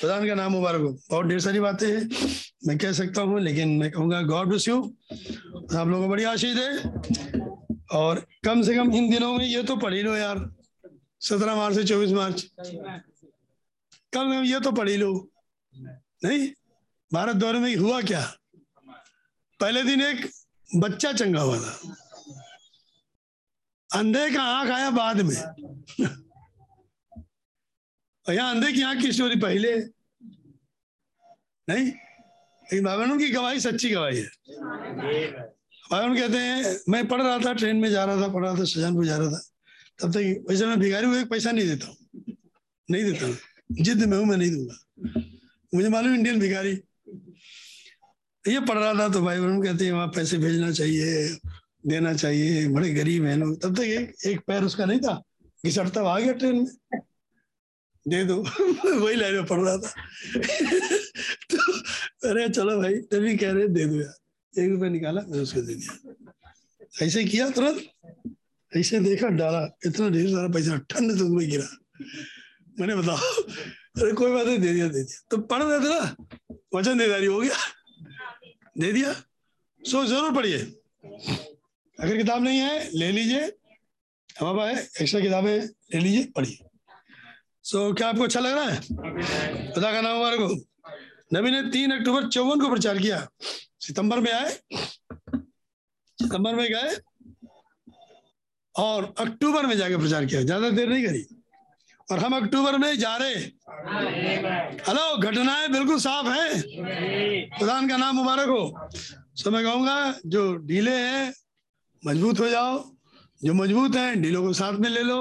[0.00, 2.08] प्रधान का नाम मुबारक हो। बहुत ढेर सारी बातें हैं।
[2.62, 6.56] मैं कह सकता हूँ, लेकिन मैं कहूँगा गॉड ब्लेस यू आप लोगों को बड़ी आशीष
[6.56, 6.70] है।
[7.92, 10.38] और कम से कम इन दिनों में ये तो पढ़ ही लो यार।
[11.20, 12.42] सत्रह मार्च से चौबीस मार्च।
[14.12, 15.12] कल में ये तो पढ़ ही लो।
[16.24, 16.48] नहीं,
[17.10, 18.20] भारत दौरे में हुआ क्या?
[19.60, 20.26] पहले दिन एक
[20.70, 21.94] बच्चा चंगा हुआ था।
[23.90, 25.36] अंधे का आँख आया बाद में।
[28.26, 29.76] यहाँ अंधे की आँख की स्टोरी पहले।
[31.68, 31.92] नहीं
[32.72, 34.26] लेकिन बाबा की गवाही सच्ची गवाही है।
[35.90, 38.64] बाबा कहते हैं, मैं पढ़ रहा था, ट्रेन में जा रहा था, पढ़ रहा था,
[38.64, 39.40] सजानपुर जा रहा था।
[40.02, 41.96] तब तक वैसे मैं भिखारी एक पैसा नहीं देता हूँ।
[42.90, 43.36] नहीं देता हूँ।
[43.72, 45.22] जिद में हूँ, मैं नहीं दूँगा।
[45.74, 46.72] मुझे मालूम इंडियन भिखारी।
[48.44, 51.36] ये पढ़ रहा था तो भाई बहन कहते हैं, वहाँ पैसे भेजना चाहिए,
[51.86, 55.22] देना चाहिए, बड़े गरीब हैं लोग। तब तक एक एक पैर उसका नहीं था,
[55.64, 57.00] घिसटता आ गया ट्रेन में।
[58.08, 58.36] दे दो।
[59.04, 59.94] वही लाइन में पढ़ रहा था।
[61.50, 61.72] तो
[62.28, 65.74] अरे चलो भाई, तभी कह रहे, दे दो यार। एक रुपया निकाला, मैंने उसको दे
[65.74, 66.14] दिया।
[67.06, 67.86] ऐसे किया तुरंत।
[68.76, 71.68] ऐसे देखा, डाला। इतना ढेर सारा पैसा, ठंड तो में गिरा।
[72.80, 76.16] मैंने बताओ अरे कोई बात नहीं, दे दिया दे दिया। तो पढ़ रहे थे ना,
[76.74, 77.56] वचन देदारी हो गया।
[78.78, 79.12] दे दिया।
[79.82, 80.58] सो ज़रूर पढ़िए।
[82.00, 83.52] अगर किताब नहीं है, ले लीजिए।
[84.40, 86.65] हमारे पास एक्स्ट्रा किताबें ले लीजिए, पढ़िए।
[87.66, 89.72] सो so, क्या आपको अच्छा लग रहा है?
[89.74, 90.48] खुदा का नाम हो।
[91.34, 93.26] नबी ने तीन अक्टूबर चौवन को प्रचार किया।
[93.80, 94.50] सितंबर में आए।
[96.18, 96.96] सितंबर में गए।
[98.74, 101.24] और अक्टूबर में जाके प्रचार किया। ज़्यादा देर नहीं करी।
[102.12, 103.34] और हम अक्टूबर में जा रहे
[104.86, 106.60] हेलो घटनाएँ बिल्कुल साफ़ है।
[107.58, 108.88] खुदान का नाम मुबारक हो।
[109.36, 111.32] सो मैं कहूँगा जो ढीले हैं
[112.06, 112.78] मज़बूत हो जाओ।
[113.44, 115.20] जो मज़बूत हैं ढीलों को साथ में ले लो।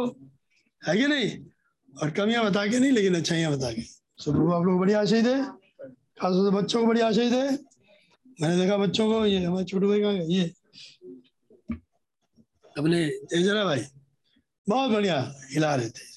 [0.87, 1.54] है कि नहीं?
[2.01, 3.81] और कमियाँ बता के नहीं, लेकिन अच्छाइयाँ बता के।
[4.17, 5.35] सो प्रभु आप लोग बड़ी आशीष दे।
[6.21, 7.75] खासतौर से बच्चों को बड़ी आशीष दे।
[8.41, 10.53] मैंने देखा बच्चों को, ये हमारे छोटू भाई कहाँ ये।
[12.77, 13.83] अपने तेजरा भाई,
[14.69, 16.15] बहुत बढ़िया, हिला रहे थे।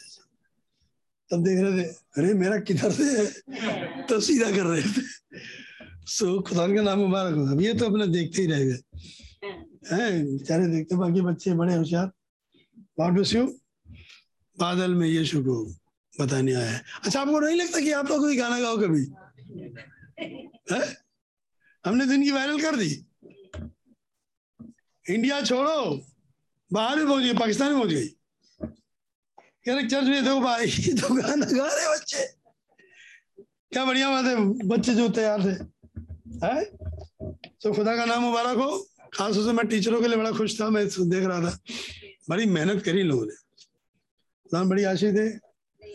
[1.30, 3.26] तब देख रहे थे, अरे, मेरा किधर से
[4.02, 5.02] तब सीधा कर रहे थे।
[6.06, 8.78] सो खुदा का नाम मुबारक हो। अब ये तो अपने देखते ही रह गए।
[9.92, 12.12] हैं, बेचारे देखते बाकी बच्चे बड़े होशियार।
[12.78, 13.58] गॉड ब्लेस यू
[14.58, 15.64] बादल में यीशु को
[16.20, 19.06] बताने आया है। अच्छा आपको नहीं लगता कि आप लोग कोई गाना गाओ कभी?
[20.72, 20.96] है?
[21.86, 23.06] हमने इनकी वायरल कर दी।
[25.10, 26.06] इंडिया छोड़ो।
[26.72, 28.08] बाहर भी पहुँच गई, पाकिस्तान में पहुँच गई।
[29.66, 32.28] कह रहे, चर्च में देखो भाई तो गाना गा रहे बच्चे।
[33.72, 34.36] क्या बढ़िया बात है,
[34.68, 35.54] बच्चे जो तैयार थे।
[36.46, 36.64] है?
[37.62, 40.60] तो खुदा का नाम मुबारक हो। खास तौर से मैं टीचरों के लिए बड़ा खुश
[40.60, 41.58] था, मैं देख रहा था।
[42.30, 43.47] बड़ी मेहनत करी लोगों ने।
[44.48, 45.28] खुदा बड़ी आशीष दे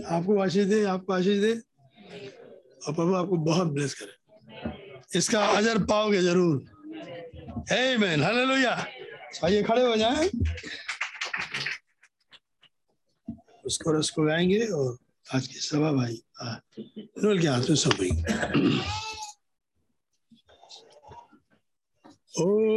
[0.05, 1.53] आपको आशीष दे आपको आशीष दे।
[2.85, 6.55] और प्रभु आपको बहुत ब्लेस करे। इसका अजर पाओगे ज़रूर।
[7.71, 8.73] हे मैन हालेलुया
[9.43, 10.29] आइए खड़े हो जाएँ।
[13.65, 14.97] उसको रस को गाएँगे और
[15.35, 16.21] आज की सभा भाई
[17.23, 18.23] नोल के हाथ में सौंपेंगे
[22.35, 22.73] Holy,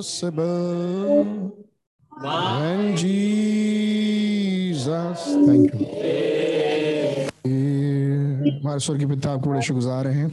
[0.00, 1.52] possible
[2.10, 4.16] when Jesus.
[5.48, 5.86] Thank you.
[8.56, 10.28] हमारे स्वर्गीय पिता आपको बड़े शुक्रगुजार हैं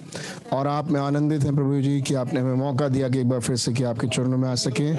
[0.53, 3.41] और आप में आनंदित हैं प्रभु जी कि आपने हमें मौका दिया कि एक बार
[3.41, 4.91] फिर से कि आपके चरणों में आ सके।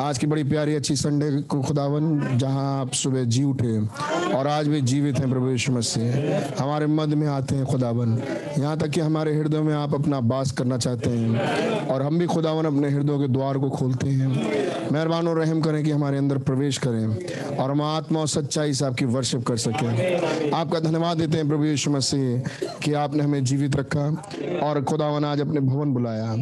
[0.00, 3.78] आज की बड़ी प्यारी, अच्छी संडे को खुदावन, जहाँ आप सुबह जी उठे
[4.34, 8.18] और आज भी जीवित हैं प्रभु यीशु मसीह। हमारे मध्य में आते हैं खुदावन।
[8.58, 12.26] यहाँ तक कि हमारे हृदय में आप अपना बास करना चाहते हैं और हम भी
[12.26, 14.28] खुदावन अपने हृदयों के द्वार को खोलते हैं।
[14.92, 18.84] मेहरबान और रहम करें कि हमारे अंदर प्रवेश करें और हम आत्मा और सच्चाई से
[18.84, 22.38] आपकी वर्शिप कर सकें। आपका धन्यवाद देते हैं प्रभु यीशु मसीह
[22.82, 24.06] कि आपने हमें जीवित रखा
[24.62, 26.36] और खुदावन आज अपने भवन बुलाया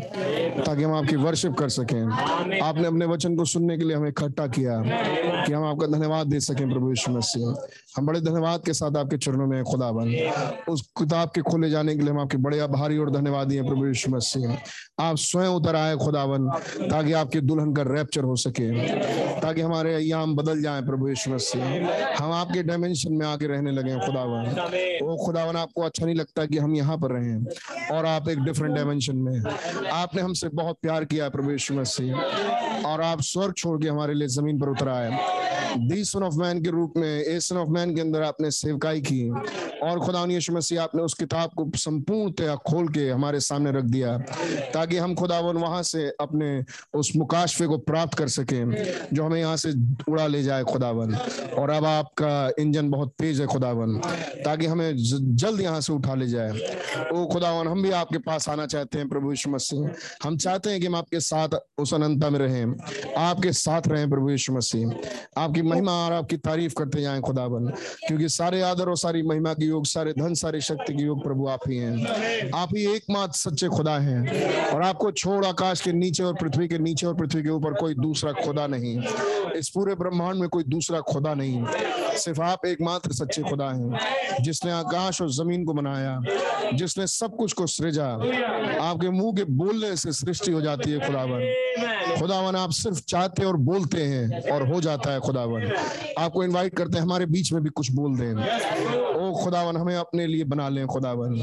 [0.65, 4.47] ताकि हम आपकी वर्शिप कर सकें। आपने अपने वचन को सुनने के लिए हमें इकट्ठा
[4.47, 4.83] किया
[5.47, 7.55] कि हम आपका धन्यवाद दे सकें प्रभु यीशु मसीह।
[7.97, 10.15] हम बड़े धन्यवाद के साथ आपके चरणों में खुदावन।
[10.69, 13.87] उस किताब के खोले जाने के लिए हम आपके बड़े आभारी और धन्यवादी हैं, प्रभु
[13.87, 14.57] यीशु मसीह।
[15.01, 16.49] आप स्वयं उतर आए, खुदावन,
[16.91, 18.71] ताकि आपके दुल्हन का रैप्चर हो सके,
[19.41, 21.65] ताकि हमारे अयाम बदल जाए, प्रभु यीशु मसीह।
[22.19, 24.51] हम आपके डायमेंशन में आके रहने लगे खुदावन।
[25.03, 27.45] वो खुदावन, आपको अच्छा नहीं लगता कि हम यहाँ पर रहें
[27.93, 31.75] और आप एक डिफरेंट डायमेंशन में हैं। आपने हमसे बहुत प्यार किया है प्रभु यीशु
[31.75, 36.35] मसीह और आप स्वर्ग छोड़ के हमारे लिए ज़मीन पर उतरा आए दी सन ऑफ़
[36.35, 39.29] मैन के रूप में, ए सन ऑफ़ मैन के अंदर आपने सेवकाई की।
[39.83, 44.17] और खुदा यीशु मसीह, आपने उस किताब को संपूर्णतया खोल के हमारे सामने रख दिया,
[44.75, 46.49] ताकि हम खुदावन वहाँ से अपने
[46.95, 48.75] उस मुकाशफे को प्राप्त कर सकें,
[49.13, 49.73] जो हमें यहाँ से
[50.09, 51.15] उड़ा ले जाए खुदावन।
[51.59, 53.99] और अब आपका इंजन बहुत तेज है खुदावन,
[54.45, 56.51] ताकि हमें जल्द यहाँ से उठा ले जाए।
[57.13, 59.89] ओ खुदावन, हम भी आपके पास आना चाहते हैं प्रभु यीशु मसीह।
[60.25, 61.49] हम चाहते हैं कि हम आपके साथ
[61.79, 62.75] उस अनंता में रहें,
[63.19, 64.91] आपके साथ रहें प्रभु यीशु मसीह।
[65.39, 67.67] आपकी महिमा और आपकी तारीफ़ करते जाएँ खुदावन
[68.09, 71.47] क्योंकि सारे आदर और सारी महिमा के योग, सारे धन, सारे शक्ति के योग प्रभु
[71.47, 76.23] आप ही हैं। आप ही एकमात्र सच्चे खुदा हैं। और आपको छोड़ आकाश के नीचे
[76.23, 79.03] और पृथ्वी के नीचे और पृथ्वी के ऊपर कोई दूसरा खुदा नहीं।
[79.53, 81.65] इस पूरे ब्रह्मांड में कोई दूसरा खुदा नहीं।
[82.17, 83.99] सिर्फ़ आप एकमात्र सच्चे खुदा हैं।
[84.41, 86.21] जिसने आकाश और ज़मीन को बनाया,
[86.75, 88.07] जिसने सब कुछ को सृजा,
[88.85, 91.55] आपके मुँह के बोलने से सृष्टि हो जाती है खुदावन
[92.21, 95.54] खुदावन आप सिर्फ़ चाहते और बोलते हैं और हो जाता है खुदावन
[96.19, 100.45] आपको इनवाइट करते हैं हमारे बीच में भी कुछ बोल दें खुदावन हमें अपने लिए
[100.45, 101.39] बना लें खुदावन।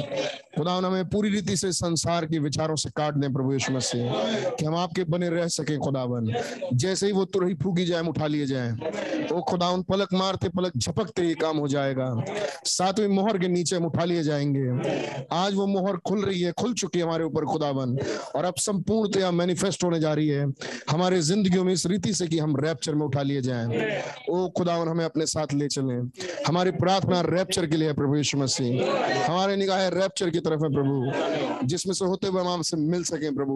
[0.57, 4.01] खुदावन हमें पूरी रीति से संसार के विचारों से काट दें प्रभु यीशु मसीह।
[4.49, 6.33] कि हम आपके बने रह सकें खुदावन।
[6.73, 8.71] जैसे ही वो तुरही फूकी जाए उठा लिए जाए।
[9.33, 12.23] ओ खुदावन, पलक मारते पलक झपकते ये काम हो जाएगा।
[12.65, 14.91] सातवीं मोहर के नीचे हम उठा लिए जाएँगे।
[15.31, 17.97] आज वो मोहर खुल रही है, खुल चुकी है हमारे ऊपर खुदावन।
[18.35, 20.47] और अब संपूर्णतया मैनिफेस्ट होने जा रही है।
[20.89, 24.87] हमारे जिंदगियों में इस रीति से कि हम रैप्चर में उठा लिए जाए। ओ खुदावन,
[24.87, 25.93] हमें अपने साथ ले चले।
[26.47, 30.69] हमारी प्रार्थना रैप्चर के लिए है प्रभु यीशु मसीह। हमारे निगाहें रैप्चर की तरफ़ है
[30.73, 33.55] प्रभु। जिसमें से होते हुए हम आपसे मिल सके प्रभु।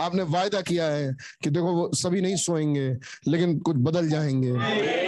[0.00, 2.88] आपने वायदा किया है कि देखो वो सभी नहीं सोएँगे,
[3.28, 4.52] लेकिन कुछ बदल जाएँगे।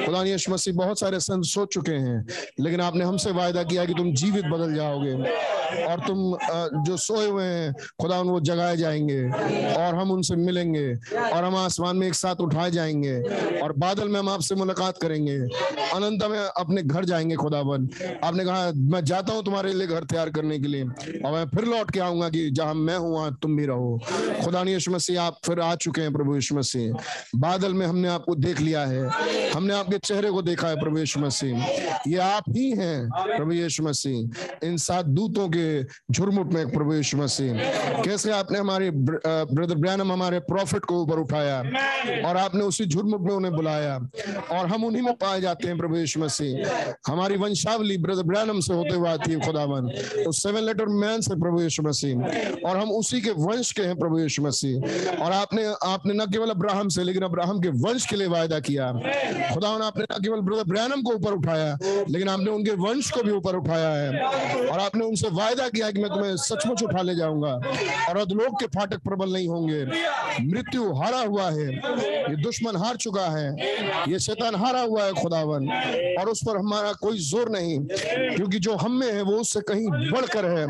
[0.07, 2.26] खुदा यीशु मसीह बहुत सारे संत सो चुके हैं,
[2.61, 5.12] लेकिन आपने हमसे वायदा किया कि तुम जीवित बदल जाओगे।
[5.84, 6.18] और तुम
[6.84, 9.22] जो सोए हुए हैं, खुदा वो जगाए जाएँगे
[9.74, 13.16] और हम उनसे मिलेंगे और हम आसमान में एक साथ उठाए जाएँगे
[13.61, 17.88] और बादल में हम आपसे मुलाकात करेंगे। अनंत में अपने घर जाएँगे खुदावन।
[18.24, 21.64] आपने कहा, मैं जाता हूँ तुम्हारे लिए घर तैयार करने के लिए और मैं फिर
[21.66, 23.99] लौट के आऊँगा कि जहाँ मैं हूँ, वहाँ तुम भी रहो।
[24.45, 26.92] खुदा यीशु मसीह, आप फिर आ चुके हैं प्रभु यीशु मसीह।
[27.36, 31.20] बादल में हमने आपको देख लिया है। हमने आपके चेहरे को देखा है प्रभु यीशु
[31.20, 31.66] मसीह।
[32.09, 35.82] ये आप ही हैं प्रभु यीशु मसीह। इन सात दूतों के
[36.12, 41.59] झुरमुट में प्रभु यीशु मसीह। कैसे आपने हमारे ब्रदर ब्रैनम हमारे प्रॉफिट को ऊपर उठाया
[42.28, 43.97] और आपने उसी झुरमुट में उन्हें बुलाया
[44.53, 48.75] और हम उन्हीं में पाए जाते हैं प्रभु यीशु मसीह। हमारी वंशावली ब्रदर ब्रैनम से
[48.75, 49.91] होते हुए आती है खुदावन
[50.27, 52.14] उस सेवन लेटर मैन से प्रभु यीशु मसीह।
[52.66, 56.51] और हम उसी के वंश के हैं प्रभु यीशु मसीह। और आपने आपने न केवल
[56.51, 58.91] अब्राहम से, लेकिन अब्राहम के वंश के लिए वायदा किया।
[59.55, 61.77] खुदावन आपने न केवल ब्रदर ब्रैनम को ऊपर उठाया,
[62.11, 66.03] लेकिन आपने उनके वंश को भी ऊपर उठाया है। और आपने उनसे वायदा किया कि
[66.03, 67.55] मैं तुम्हें सचमुच उठा ले जाऊँगा।
[68.09, 69.85] और अधलोक के फाटक प्रबल नहीं होंगे।
[70.45, 71.68] मृत्यु हारा हुआ है।
[72.25, 73.49] ये दुश्मन हार चुका है।
[74.09, 75.68] ये शैतान हारा हुआ है खुदावन
[76.20, 77.79] और उस पर हमारा कोई ज़ोर नहीं।
[78.18, 80.66] क्योंकि जो हम में है वो उससे कहीं बढ़कर है।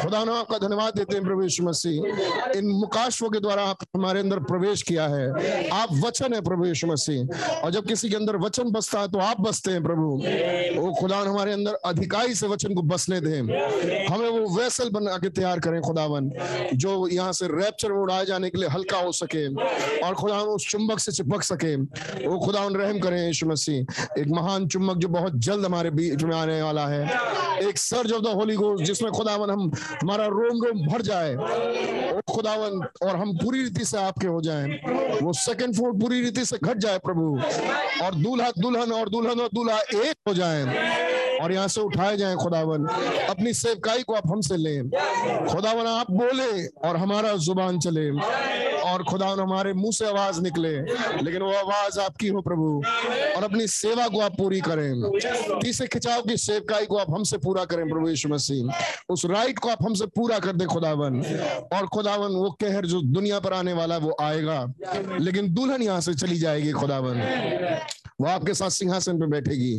[0.00, 4.20] खुदा ने आपका धन्यवाद देते हैं प्रभु यीशु मसीह। इन मुकाशों के द्वारा आप हमारे
[4.20, 8.36] अंदर प्रवेश किया है। आप वचन है प्रभु यीशु मसीह। और जब किसी के अंदर
[8.36, 10.08] वचन बसता है तो आप बसते हैं प्रभु।
[10.80, 13.40] वो खुदा हमारे अंदर अधिकारी से वचन को बसने दें।
[14.08, 16.30] हमें वो वैसल बना के तैयार करें खुदावन,
[16.74, 19.46] जो यहाँ से रैप्चर में उड़ाए जाने के लिए हल्का हो सके
[20.00, 24.66] और खुदा उस चुंबक से चिपक सके। वो खुदा रहम करें यीशु मसीह। एक महान
[24.68, 27.02] चुंबक जो बहुत जल्द हमारे बीच में आने वाला है।
[27.60, 31.34] एक surge of the holy ghost जिसमें खुदावन हम हमारा रोम रोम भर जाए
[32.30, 34.78] खुदावन और हम पूरी रीति से आपके हो जाएँ।
[35.22, 37.40] वो सेकंड फ्लोर पूरी रीति से घट जाए प्रभु।
[38.04, 40.64] और दूल्हा दुल्हन और दुल्हन और दूल्हा एक हो जाएँ।
[41.44, 42.86] और यहाँ से उठाए जाएँ खुदावन।
[43.30, 44.88] अपनी सेवकाई को आप हमसे लें।
[45.46, 48.10] खुदावन, आप बोले और हमारा ज़ुबान चले।
[48.84, 50.80] और खुदावन, हमारे मुँह से आवाज़ निकले।
[51.22, 52.82] लेकिन वो आवाज़ आपकी हो प्रभु।
[53.36, 55.02] और अपनी सेवा को आप पूरी करें।
[55.62, 58.72] तीसरे खिंचाव की सेवकाई को आप हमसे पूरा करें प्रभु यीशु मसीह।
[59.08, 61.20] उस राइट को आप हमसे पूरा कर दे खुदावन।
[61.72, 64.72] और खुदावन, वो कहर जो दुनिया पर आने वाला है, वो आएगा।
[65.20, 67.20] लेकिन दुल्हन यहाँ से चली जाएगी खुदावन।
[68.20, 69.72] वो आपके साथ सिंहासन पे बैठेगी।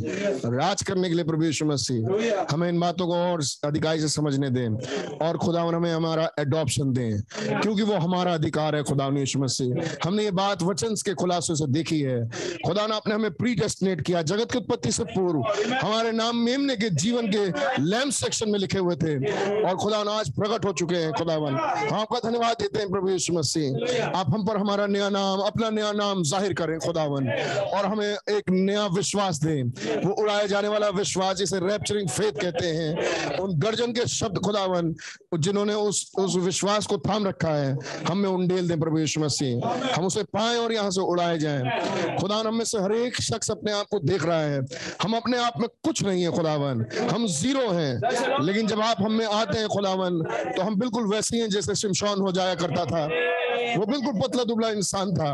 [0.45, 4.49] राज करने के लिए प्रभु यीशु मसीह हमें इन बातों को और अधिकारी से समझने
[4.49, 4.75] दें
[5.25, 10.23] और खुदा हमें हमारा एडॉप्शन दें क्योंकि वो हमारा अधिकार है खुदा यीशु मसीह। हमने
[10.23, 12.19] ये बात वचन के खुलासे से देखी है।
[12.65, 15.39] खुदा ने आपने हमें प्री डेस्टिनेट किया जगत की उत्पत्ति से पूर्व।
[15.75, 17.45] हमारे नाम मेमने के जीवन के
[17.81, 19.15] लैम्प सेक्शन में लिखे हुए थे
[19.61, 23.09] और खुदा ने आज प्रकट हो चुके हैं खुदावन। हम आपका धन्यवाद देते हैं प्रभु
[23.09, 27.85] यीशु मसीह। आप हम पर हमारा नया नाम अपना नया नाम ज़ाहिर करें खुदावन। और
[27.85, 29.63] हमें एक नया विश्वास दें।
[30.01, 34.93] वो उड़ाए जाने वाला विश्वास जिसे रैप्चरिंग फेथ कहते हैं, उन गर्जन के शब्द खुदावन,
[35.37, 40.05] जिन्होंने उस उस विश्वास को थाम रखा है, हमें उंडेल दें प्रभु यीशु मसीह। हम
[40.05, 43.71] उसे पाएँ और यहाँ से उड़ाए जाएँ। खुदा हम में से हर एक शख्स अपने
[43.71, 44.59] आप को देख रहा है।
[45.03, 49.21] हम अपने आप में कुछ नहीं है खुदावन। हम ज़ीरो हैं, लेकिन जब आप हम
[49.23, 50.21] आते हैं खुदावन
[50.55, 53.05] तो हम बिल्कुल वैसे ही जैसे शिमशॉन हो जाया करता था।
[53.77, 55.31] वो बिल्कुल पतला दुबला इंसान था।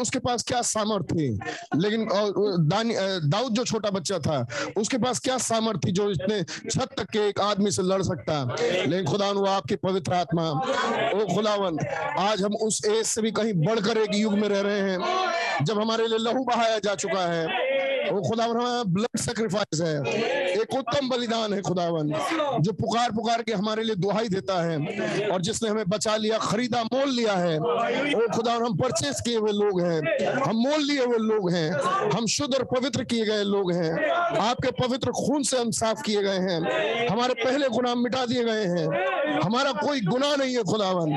[0.00, 4.46] उसके पास क्या सामर्थ्य थी लेकिन दाऊद जो छोटा बच्चा था,
[4.76, 8.42] उसके पास क्या सामर्थ्य जो इतने छत तक के एक आदमी से लड़ सकता?
[8.60, 11.78] लेकिन खुदा आपकी पवित्र आत्मा। ओ खुदावन,
[12.18, 15.80] आज हम उस एज से भी कहीं बढ़कर एक युग में रह रहे हैं, जब
[15.80, 17.70] हमारे लिए लहू बहाया जा चुका है।
[18.02, 18.46] वो खुदा
[18.84, 22.12] ब्लड सेक्रीफाइस है। एक उत्तम बलिदान है खुदावन
[22.60, 26.82] जो पुकार पुकार के हमारे लिए दुहाई देता है और जिसने हमें बचा लिया खरीदा
[26.84, 30.00] मोल लिया है। ओ खुदा हम परचेस किए हुए लोग हैं।
[30.42, 31.70] हम मोल लिए हुए लोग हैं।
[32.10, 34.10] हम शुद्ध और पवित्र किए गए लोग हैं।
[34.40, 38.64] आपके पवित्र खून से हम साफ़ किए गए हैं। हमारे पहले गुनाह मिटा दिए गए
[38.66, 41.12] हैं। हमारा कोई गुनाह नहीं है खुदावन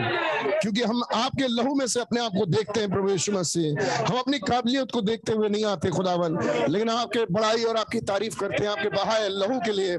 [0.62, 4.18] क्योंकि हम आपके लहू में से अपने आप को देखते हैं प्रभु यीशु मसीह। हम
[4.20, 6.38] अपनी काबिलियत को देखते हुए नहीं आते खुदावन
[6.70, 9.96] लेकिन आपके बड़ाई और आपकी तारीफ़ करते हैं आपके बहाए लहू के लिए।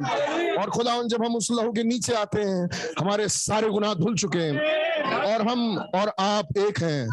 [0.57, 2.69] और खुदावन जब हम उस लहू के नीचे आते हैं,
[2.99, 7.09] हमारे सारे गुनाह धुल चुके हैं। और हम और आप एक हैं।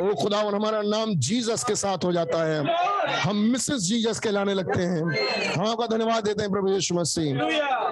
[0.00, 2.60] ओ खुदावन हमारा नाम जीसस के साथ हो जाता है।
[3.20, 5.02] हम मिसेस जीसस के लाने लगते हैं।
[5.52, 7.36] हम आपका धन्यवाद देते हैं प्रभु यीशु मसीह।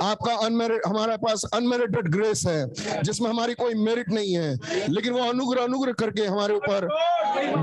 [0.02, 2.66] आपका अनमेरिट हमारे पास अनमेरिटेड ग्रेस है,
[3.02, 4.58] जिसमें हमारी कोई मेरिट नहीं है।
[4.88, 6.88] लेकिन वो अनुग्रह अनुग्रह करके हमारे ऊपर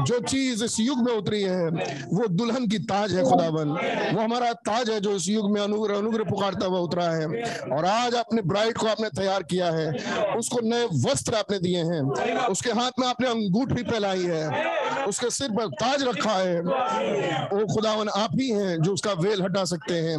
[0.03, 1.67] जो चीज़ इस युग में उतरी है,
[2.13, 3.69] वो दुल्हन की ताज है खुदावन
[4.13, 7.25] वो हमारा ताज है जो इस युग में अनुग्रह अनुग्रह पुकारता हुआ उतरा है।
[7.71, 9.87] और आज अपने ब्राइड को आपने तैयार किया है,
[10.37, 12.01] उसको नए वस्त्र आपने दिए हैं,
[12.47, 18.09] उसके हाथ में आपने अंगूठी पहलाई है, उसके सिर पर ताज रखा है। ओ खुदावन
[18.09, 20.17] आप ही हैं जो उसका वेल हटा सकते हैं।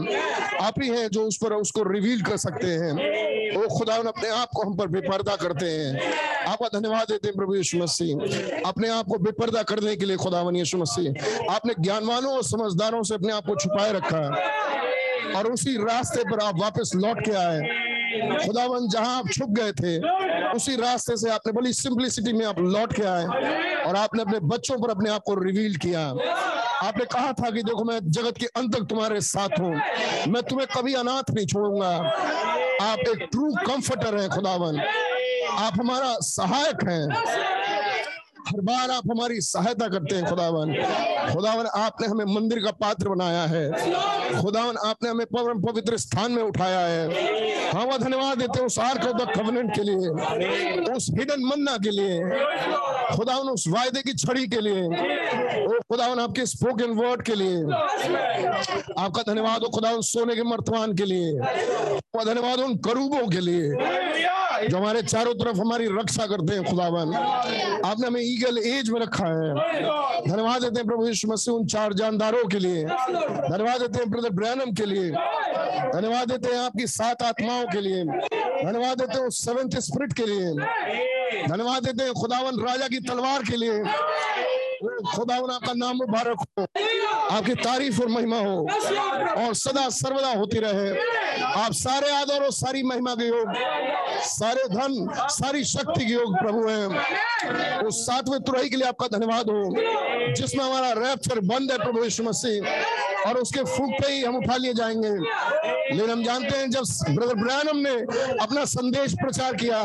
[0.60, 2.92] आप ही हैं जो उस पर उसको रिवील कर सकते हैं।
[3.56, 6.12] वो खुदावन अपने आप को हम पर बेपर्दा करते हैं।
[6.46, 10.56] आपका धन्यवाद देते हैं प्रभु यीशु मसीह। अपने आप को बेपर्दा करने के लिए खुदावन
[10.56, 15.74] यीशु मसीह। आपने ज्ञानवानों और समझदारों से अपने आप को छुपाए रखा है। और उसी
[15.78, 17.86] रास्ते पर आप वापस लौट के आए
[18.44, 19.98] खुदावन, जहाँ आप छुप गए थे,
[20.50, 23.24] उसी रास्ते से आपने बड़ी सिंपलिसिटी में आप लौट के आए
[23.84, 26.02] और आपने अपने बच्चों पर अपने आप को रिवील किया
[26.82, 29.74] आपने कहा था कि देखो, मैं जगत के अंत तक तुम्हारे साथ हूँ।
[30.28, 31.88] मैं तुम्हें कभी अनाथ नहीं छोड़ूँगा।
[32.82, 34.78] आप एक ट्रू कंफर्टर हैं, खुदावन।
[35.58, 37.77] आप हमारा सहायक हैं।
[38.48, 40.72] हर बार आप हमारी सहायता करते हैं, खुदावन।
[41.32, 46.42] खुदावन, आपने हमें मंदिर का पात्र बनाया है। खुदावन, आपने हमें परम पवित्र स्थान में
[46.42, 50.08] उठाया है। हम धन्यवाद देते हैं उस आर्क ऑफ़ द कवेनेंट के लिए,
[50.94, 52.20] उस हिडन मन्ना के लिए,
[53.16, 54.84] खुदावन, उस वायदे की छड़ी के लिए,
[55.66, 57.58] ओ खुदावन, आपके स्पोकन वर्ड के लिए।
[58.98, 61.32] आपका धन्यवाद हो खुदावन, सोने के मर्तमान के लिए।
[62.24, 63.70] धन्यवाद, उन करूबों के लिए।
[64.66, 69.26] जो हमारे चारों तरफ़ हमारी रक्षा करते हैं खुदावन आपने हमें ईगल एज में रखा
[69.26, 69.54] है।
[70.28, 74.30] धन्यवाद देते हैं प्रभु यीशु मसीह उन चार जानदारों के लिए। धन्यवाद देते हैं ब्रदर
[74.30, 79.78] ब्रैनम के लिए। धन्यवाद देते हैं आपकी सात आत्माओं के लिए। धन्यवाद देते हैं सेवेंथ
[79.80, 80.50] स्पिरिट के लिए।
[81.48, 83.82] धन्यवाद देते हैं खुदावन राजा की तलवार के लिए।
[84.82, 86.62] खुदावन आपका नाम मुबारक हो।
[87.36, 88.60] आपकी तारीफ़ और महिमा हो।
[89.38, 90.90] और सदा सर्वदा होती रहे।
[91.44, 93.52] आप सारे आदर और सारी महिमा के योग,
[94.24, 99.50] सारे धन, सारी शक्ति के योग प्रभु हैं। उस सातवें तुरही के लिए आपका धन्यवाद
[99.50, 99.64] हो,
[100.34, 104.74] जिसमें हमारा रैप्चर बंद है प्रभु यीशु मसीह, और उसके फूकते ही हम उठा लिए
[104.74, 105.10] जाएँगे।
[105.88, 107.94] लेकिन हम जानते हैं जब ब्रदर ब्रैनम ने
[108.42, 109.82] अपना संदेश प्रचार किया,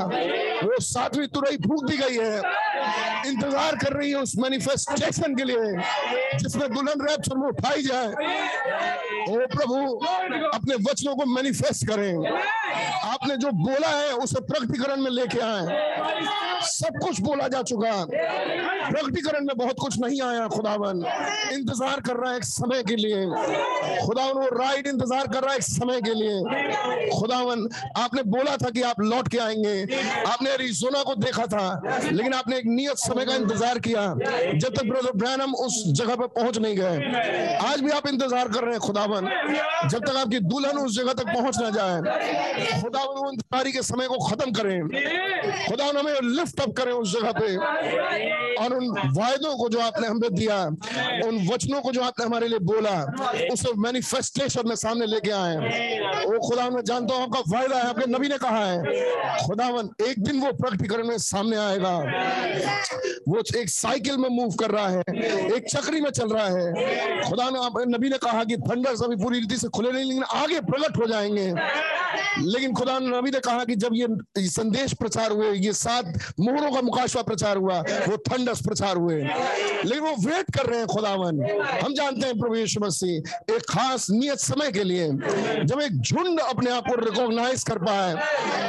[0.63, 2.37] वो सातवीं तुरही फूक दी गई है।
[3.27, 4.33] इंतज़ार कर रही है उस
[4.89, 8.07] मैनिफेस्टेशन के लिए जिसमें दुल्हन रैप में उठाई जाए।
[9.29, 9.75] ओ प्रभु,
[10.47, 12.13] अपने वचनों को मैनिफेस्ट करें।
[13.03, 16.01] आपने जो बोला है, उसे प्रकटीकरण में लेके आए।
[16.63, 17.91] सब कुछ बोला जा चुका
[18.83, 21.03] प्रकटीकरण में बहुत कुछ नहीं आया, खुदावन।
[21.53, 23.25] इंतज़ार कर रहा है एक समय के लिए।
[24.05, 27.67] खुदावन, वो राइट इंतज़ार कर रहा है एक समय के लिए। खुदावन,
[27.97, 29.83] आपने बोला था कि आप लौट के आएँगे।
[30.27, 34.05] आपने अरिजोना को देखा था, लेकिन आपने एक नियत समय का इंतज़ार किया।
[34.53, 38.61] जब तक ब्रदर ब्रैनम उस जगह पर पहुँच नहीं गए। आज भी आप इंतज़ार कर
[38.61, 43.31] रहे हैं, खुदावन। जब तक आपकी दुल्हन उस जगह तक पहुँच ना जाए खुदावन वो
[43.31, 44.79] इंतजारी के समय को खत्म करें।
[45.69, 47.55] खुदावन हमें लिफ्ट अप करें उस जगह पे।
[48.55, 50.57] और उन वायदों को जो आपने हमें दिया,
[51.27, 52.95] उन वचनों को जो आपने हमारे लिए बोला,
[53.53, 55.55] उसे मैनिफेस्टेशन में सामने लेके आए।
[56.25, 60.23] वो खुदा, मैं जानता हूँ आपका वायदा है, आपके नबी ने कहा है, खुदावन, एक
[60.23, 61.97] दिन वो प्रकटीकरण में सामने आएगा।
[63.27, 65.03] वो एक साइकिल में मूव कर रहा है,
[65.55, 69.39] एक चक्री में चल रहा है। खुदा ने नबी ने कहा कि थंडर अभी पूरी
[69.39, 71.53] रीति से खुले नहीं, लेकिन आगे प्रकट हो जाएँगे।
[72.39, 74.07] लेकिन खुदा ने नबी ने कहा कि जब ये
[74.47, 76.05] संदेश प्रचार हुए, ये सात
[76.39, 80.87] मोहरों का मुकाशवा प्रचार हुआ, वो थंडस प्रचार हुए। लेकिन वो वेट कर रहे हैं
[80.87, 81.41] खुदावन।
[81.83, 85.07] हम जानते हैं प्रभु यीशु मसीह, एक खास नियत समय के लिए,
[85.63, 88.13] जब एक झुंड अपने आप को रिकॉग्नाइज कर पाए,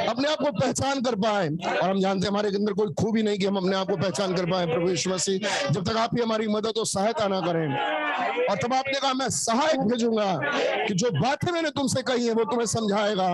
[0.05, 3.37] अपने आप को पहचान कर पाए, और हम जानते हैं हमारे अंदर कोई खूबी नहीं
[3.37, 6.23] कि हम अपने आप को पहचान कर पाए प्रभु यीशु मसीह। जब तक आप ही
[6.23, 7.67] हमारी मदद और सहायता ना करें,
[8.45, 10.24] और तब आपने कहा, मैं सहायक भेजूँगा
[10.87, 13.27] कि जो बातें मैंने तुमसे कही है, वो तुम्हें समझाएगा,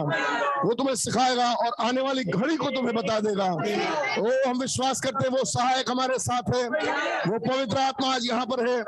[0.66, 5.28] वो तुम्हें सिखाएगा और आने वाली घड़ी को तुम्हें बता देगा। ओ, हम विश्वास करते
[5.28, 8.80] हैं, वो सहायक हमारे साथ है, वो पवित्र आत्मा आज यहाँ पर है।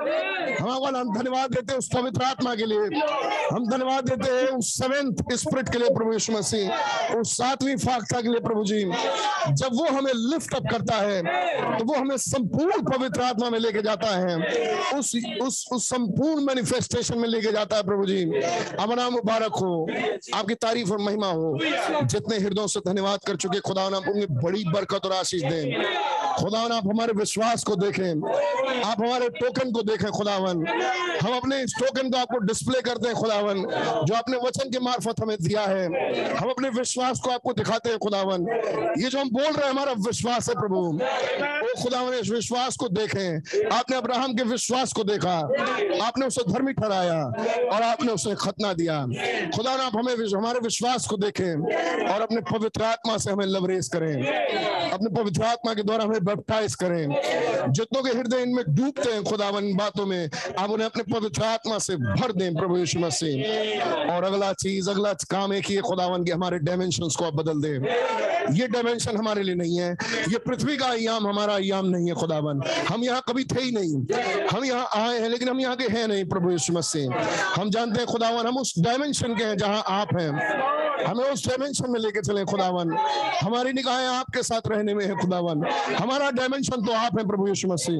[0.55, 2.99] हम हम धन्यवाद देते उस पवित्र आत्मा के लिए।
[3.51, 8.21] हम धन्यवाद देते हैं उस सेवेंथ स्पिरिट के लिए, प्रभु यीशु मसीह, उस सातवीं फाख्ता
[8.21, 8.83] के लिए, प्रभु जी।
[9.53, 11.21] जब वो हमें लिफ्ट अप करता है
[11.77, 14.35] तो वो हमें संपूर्ण पवित्र आत्मा में लेके जाता है।
[14.93, 15.11] उस
[15.41, 18.21] उस उस संपूर्ण मैनिफेस्टेशन में लेके जाता है प्रभु जी
[18.79, 19.87] अमना मुबारक हो।
[20.33, 21.57] आपकी तारीफ़ और महिमा हो।
[22.03, 25.65] जितने हृदयों से धन्यवाद कर चुके खुदा नाम उन्हें बड़ी बरकत और आशीष दें।
[26.39, 28.09] खुदावन, आप हमारे विश्वास को देखें।
[28.83, 30.65] आप हमारे टोकन को देखें, खुदावन।
[31.21, 33.61] हम अपने इस टोकन को आपको डिस्प्ले करते हैं, खुदावन।
[34.05, 35.85] जो आपने वचन के मार्फत हमें दिया है,
[36.37, 38.47] हम अपने विश्वास को आपको दिखाते हैं, खुदावन।
[39.03, 42.87] ये जो हम बोल रहे हैं, हमारा विश्वास है, प्रभु। ओ खुदावन, इस विश्वास को
[42.87, 45.37] देखें। आपने अब्राहम के विश्वास को देखा।
[46.03, 47.23] आपने उसे धर्मी ठहराया
[47.75, 49.01] और आपने उसे खतना दिया।
[49.55, 51.51] खुदा आप हमें हमारे विश्वास को देखें
[52.13, 54.13] और अपने पवित्र आत्मा से हमें लवरेज करें।
[54.91, 57.07] अपने पवित्र आत्मा के द्वारा हमें बैप्टाइज करें।
[57.71, 60.29] जितनों के हृदय इनमें डूबते हैं खुदावन बातों में,
[60.59, 63.43] आप उन्हें अपने पवित्र आत्मा से भर दें प्रभु यीशु मसीह।
[64.11, 67.61] और अगला चीज़, अगला काम एक ही है खुदावन के, हमारे डायमेंशन को आप बदल
[67.61, 67.73] दें।
[68.53, 69.97] ये डायमेंशन हमारे लिए नहीं है।
[70.29, 73.95] ये पृथ्वी का अयाम हमारा अयाम नहीं है खुदावन। हम यहाँ कभी थे ही नहीं।
[74.47, 77.13] हम यहाँ आए हैं, लेकिन हम यहाँ के हैं नहीं प्रभु यीशु मसीह।
[77.61, 80.29] हम जानते हैं खुदावन, हम उस डायमेंशन के हैं जहाँ आप हैं।
[81.05, 82.97] हमें उस डायमेंशन में लेके चले खुदावन।
[83.41, 87.67] हमारी निगाहें आपके साथ रहने में है खुदावन। हमारा डायमेंशन तो आप है प्रभु यीशु
[87.67, 87.97] मसीह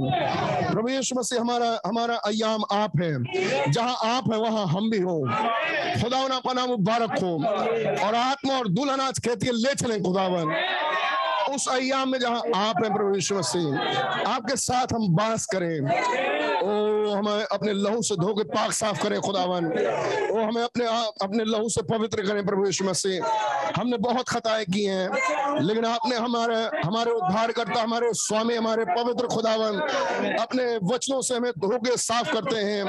[0.74, 3.24] प्रभु यीशु मसीह हमारा हमारा अयाम आप है।
[3.72, 5.20] जहाँ आप है, वहाँ हम भी हो।
[6.04, 7.36] खुदा पना नाम मुबारक हो।
[8.08, 10.56] और आत्मा और दुल्हन आज कहती है, ले चले खुदावन।
[11.56, 13.80] उस अयाम में जहाँ आप हैं, प्रभु यीशु मसीह,
[14.36, 15.80] आपके साथ हम बास करें।
[16.64, 19.66] ओ, हमें अपने लहू से धो के पाक साफ़ करें, खुदावन।
[20.32, 20.86] ओ, हमें अपने
[21.26, 23.26] अपने लहू से पवित्र करें, प्रभु यीशु मसीह।
[23.82, 25.10] हमने बहुत खताएँ की हैं,
[25.62, 26.56] लेकिन आपने हमारे
[26.86, 29.80] हमारे उद्धार करता हमारे स्वामी, हमारे पवित्र खुदावन,
[30.38, 32.84] अपने वचनों से हमें धो के साफ़ करते हैं।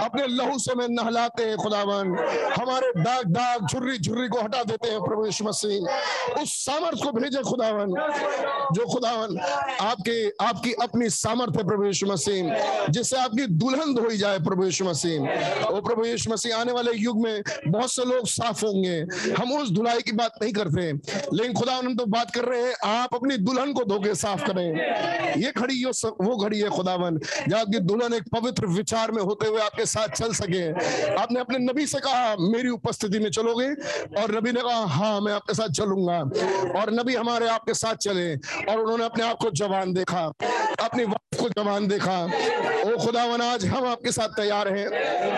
[0.00, 2.06] अपने लहू से हमें नहलाते हैं, खुदावन।
[2.60, 5.80] हमारे दाग दाग झुर्री झुर्री को हटा देते हैं, प्रभु यीशु मसीह।
[6.42, 8.05] उस सामर्थ को भेजे, खुदावन।
[8.72, 9.38] जो खुदावन
[9.80, 15.66] आपके, आपकी अपनी सामर्थ्य प्रभु यीशु मसीह, जिससे आपकी दुल्हन धोई जाए प्रभु यीशु मसीह।
[15.66, 18.98] ओ प्रभु यीशु मसीह, आने वाले युग में बहुत से लोग साफ़ होंगे।
[19.32, 22.74] हम उस धुलाई की बात नहीं करते, लेकिन खुदा हम तो बात कर रहे हैं,
[22.86, 27.18] आप अपनी दुल्हन को धोके साफ़ करें। ये घड़ी वो घड़ी है खुदावन,
[27.48, 30.62] जहाँ आपकी दुल्हन एक पवित्र विचार में होते हुए आपके साथ चल सके।
[31.14, 33.68] आपने अपने नबी से कहा, मेरी उपस्थिति में चलोगे,
[34.20, 36.18] और नबी ने कहा हाँ मैं आपके साथ चलूँगा।
[36.80, 40.24] और नबी हमारे आपके साथ चले और उन्होंने अपने आप को जवान देखा,
[40.82, 42.22] अपनी वाइफ को जवान देखा।
[42.86, 44.88] ओ खुदावन, आज हम आपके साथ तैयार हैं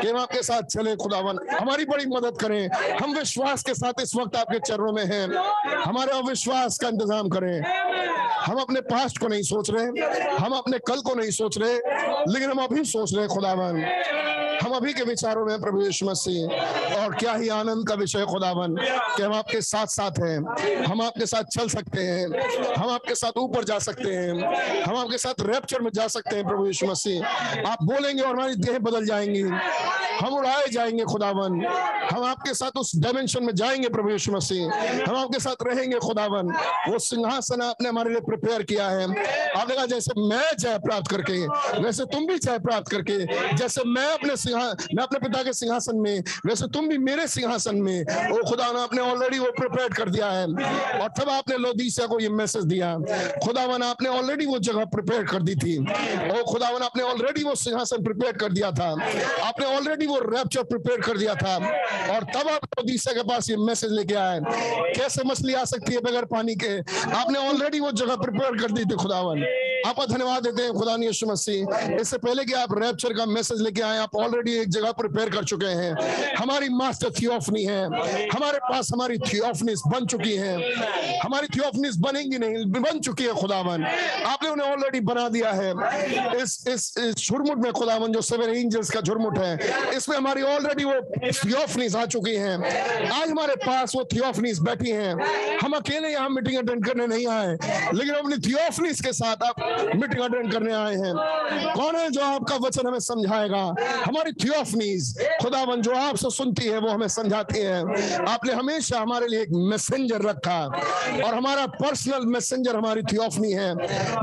[0.00, 2.68] कि हम आपके साथ चले, खुदावन। हमारी बड़ी मदद करें।
[3.02, 5.26] हम विश्वास के साथ इस वक्त आपके चरणों में हैं।
[5.84, 7.60] हमारे अविश्वास का इंतज़ाम करें।
[8.38, 9.86] हम अपने पास्ट को नहीं सोच रहे,
[10.36, 11.74] हम अपने कल को नहीं सोच रहे,
[12.32, 13.82] लेकिन हम अभी सोच रहे खुदावन।
[14.62, 16.46] हम अभी के विचारों में प्रभु यीशु मसीह।
[16.96, 18.76] और क्या ही आनंद का विषय खुदावन,
[19.16, 20.38] कि हम आपके साथ साथ हैं।
[20.84, 22.26] हम आपके साथ चल सकते हैं।
[22.74, 24.32] हम आपके साथ ऊपर जा सकते हैं।
[24.82, 27.26] हम आपके साथ रैप्चर में जा सकते हैं, प्रभु यीशु मसीह।
[27.68, 29.42] आप बोलेंगे और हमारी देह बदल जाएँगी।
[30.18, 31.64] हम उड़ाए जाएँगे, खुदावन।
[32.12, 34.64] हम आपके साथ उस डायमेंशन में जाएँगे, प्रभु यीशु मसीह।
[35.08, 36.52] हम आपके साथ रहेंगे, खुदावन।
[36.88, 39.04] वो सिंहासन आपने हमारे लिए प्रिपेयर किया है।
[39.52, 41.46] आपने जैसे मैं जय प्राप्त करके,
[41.82, 43.18] वैसे तुम भी जय प्राप्त करके,
[43.56, 47.76] जैसे मैं अपने सिंहा, मैं अपने पिता के सिंहासन में, वैसे तुम भी मेरे सिंहासन
[47.76, 50.44] में। ओ खुदा, ने आपने ऑलरेडी वो प्रिपेयर कर दिया है।
[51.02, 52.98] और तब आपने लोदीसिया को ये मैसेज दिया।
[53.44, 55.76] खुदावन, आपने ऑलरेडी वो जगह प्रिपेयर कर दी थी।
[56.30, 58.90] ओ खुदावन, आपने ऑलरेडी वो सिंहासन प्रिपेयर कर दिया था।
[59.46, 61.56] आपने ऑलरेडी वो रैप्चर प्रिपेयर कर दिया था।
[62.14, 64.40] और तब आप लोदीसिया के पास ये मैसेज लेके आए।
[64.96, 66.78] कैसे मछली आ सकती है बगैर पानी के?
[67.12, 69.42] आपने ऑलरेडी वो जगह प्रिपेयर कर दी थी, खुदावन।
[69.86, 73.82] आपका धन्यवाद देते हैं खुदा यीशु मसीह। इससे पहले कि आप रैप्चर का मैसेज लेके
[73.82, 77.84] आए, आप ऑलरेडी एक जगह प्रिपेयर कर चुके हैं। हमारी मास्टर थियोफनी है।
[78.28, 80.54] हमारे पास हमारी थियोफनीस बन चुकी है।
[81.18, 83.84] हमारी थियोफनीस बनेंगी नहीं, बन चुकी है खुदावन।
[84.26, 85.70] आपने उन्हें ऑलरेडी बना दिया है।
[86.42, 89.58] इस इस इस झुरमुट में खुदावन, जो सेवन एंजल्स का झुरमुट है,
[89.96, 92.56] इसमें हमारी ऑलरेडी वो थियोफनीस आ चुकी हैं।
[93.10, 97.52] आज हमारे पास वो थियोफनीस बैठी हैं। हम अकेले यहाँ मीटिंग अटेंड करने नहीं आए,
[97.94, 99.60] लेकिन अपनी थियोफनीस के साथ आप
[99.96, 101.14] मीटिंग अटेंड करने आए हैं।
[101.74, 103.62] कौन है जो आपका वचन हमें समझाएगा?
[104.04, 107.80] हमारी थियोफनीज खुदावन जो आपसे सुनती है, वो हमें समझाती है।
[108.24, 110.58] आपने हमेशा हमारे लिए एक मैसेंजर रखा
[111.24, 113.74] और हमारा पर्सनल मैसेंजर हमारी थियोफनी है,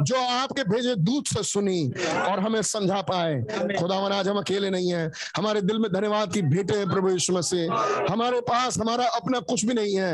[0.04, 1.84] जो आपके भेजे दूध से सुनी
[2.22, 3.36] और हमें समझा पाए।
[3.80, 7.34] खुदावन आज हम अकेले नहीं है। हमारे दिल में धन्यवाद की भेंटे हैं प्रभु यीशु
[7.34, 7.74] मसीह।
[8.12, 10.14] हमारे पास हमारा अपना कुछ भी नहीं है।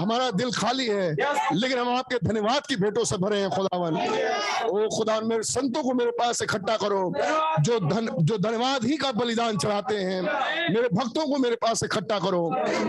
[0.00, 1.10] हमारा दिल खाली है,
[1.54, 3.96] लेकिन हम आपके धन्यवाद की भेंटों से भरे हैं खुदावन
[4.64, 7.12] ओ खुदा मेरे संतों को मेरे पास इकट्ठा करो।
[7.60, 12.18] जो धन, जो धन्यवाद ही का बलिदान चढ़ाते हैं। मेरे भक्तों को मेरे पास इकट्ठा
[12.18, 12.42] करो।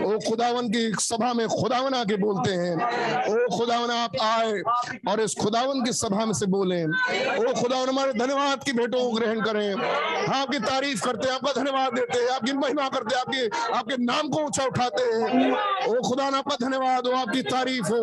[0.04, 4.60] ओ खुदावन की सभा में खुदावन आके बोलते हैं। ओ खुदावन आप आए
[5.08, 9.10] और इस खुदावन की सभा में से बोले। ओ खुदावन हमारे धन्यवाद की भेंटों को
[9.12, 13.20] ग्रहण करें। हाँ, आपकी तारीफ़ करते हैं आपका धन्यवाद देते हैं आपकी महिमा करते हैं
[13.20, 15.50] आपके आपके नाम को ऊँचा उठाते हैं।
[15.86, 18.02] ओ खुदा आपका धन्यवाद हो आपकी तारीफ़ हो।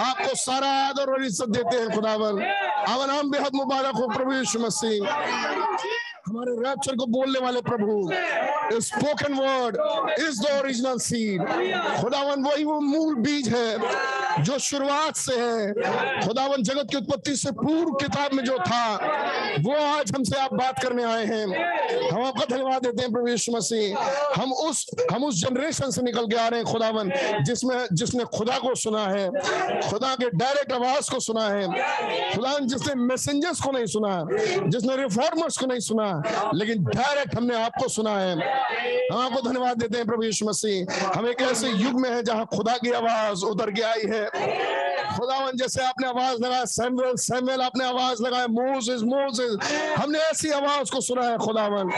[0.00, 4.58] आपको सारा आदर और इज़्ज़त देते हैं खुदावन। आपका नाम बेहद मुबारक हो प्रभु यीशु
[4.60, 9.76] मसीह। हमारे रैप्चर को बोलने वाले प्रभु spoken word
[10.20, 11.42] is the original seed
[12.00, 15.72] खुदावन, वही वो मूल बीज है जो शुरुआत से है।
[16.26, 18.94] खुदावन, जगत की उत्पत्ति से पूर्व किताब में जो था,
[19.60, 21.44] वो आज हमसे आप बात करने आए हैं।
[22.10, 23.98] हम आपका धन्यवाद देते हैं प्रभु यीशु मसीह।
[24.42, 27.12] हम उस हम उस जनरेशन से निकल के आ रहे हैं, खुदावन,
[27.44, 29.28] जिसमें, जिसने खुदा को सुना है,
[29.90, 31.66] खुदा के डायरेक्ट आवाज़ को सुना है।
[32.34, 34.14] खुदा जिसने मैसेंजर्स को नहीं सुना,
[34.68, 36.12] जिसने रिफॉर्मर्स को नहीं सुना
[36.54, 38.34] लेकिन डायरेक्ट हमने आपको सुना है।
[39.12, 42.46] हम आपको धन्यवाद देते हैं प्रभु यीशु मसीह। हम एक ऐसे युग में है जहाँ
[42.46, 44.24] खुदा की आवाज़ उतर के आई है।
[45.16, 49.56] खुदावन, जैसे आपने आवाज़ लगाया सैमुअल सैमुअल आपने आवाज़ लगाया, मोसेस मोसेस,
[49.96, 51.90] हमने ऐसी आवाज़ को सुना है, खुदावन।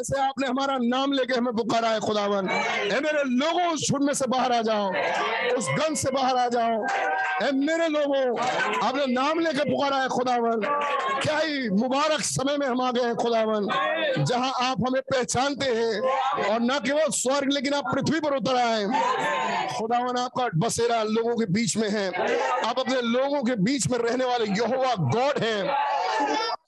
[0.00, 4.26] ऐसे आपने हमारा नाम लेके हमें पुकारा है खुदावन। ए मेरे लोगों, उस में से
[4.26, 4.88] बाहर आ जाओ,
[5.56, 8.38] उस गंज से बाहर आ जाओ। ए मेरे लोगों,
[8.86, 10.60] आपने नाम लेके पुकारा है खुदावन।
[11.22, 13.68] क्या ही मुबारक समय में हम आ गए हैं खुदावन,
[14.24, 16.00] जहाँ आप हमें पहचानते हैं,
[16.44, 18.84] और न केवल स्वर्ग, लेकिन आप पृथ्वी पर उतर आए
[19.78, 22.08] खुदावन, आपका बसेरा लोगों के बीच में है।
[22.62, 25.62] आप अपने लोगों के बीच में रहने वाले यहोवा गॉड हैं।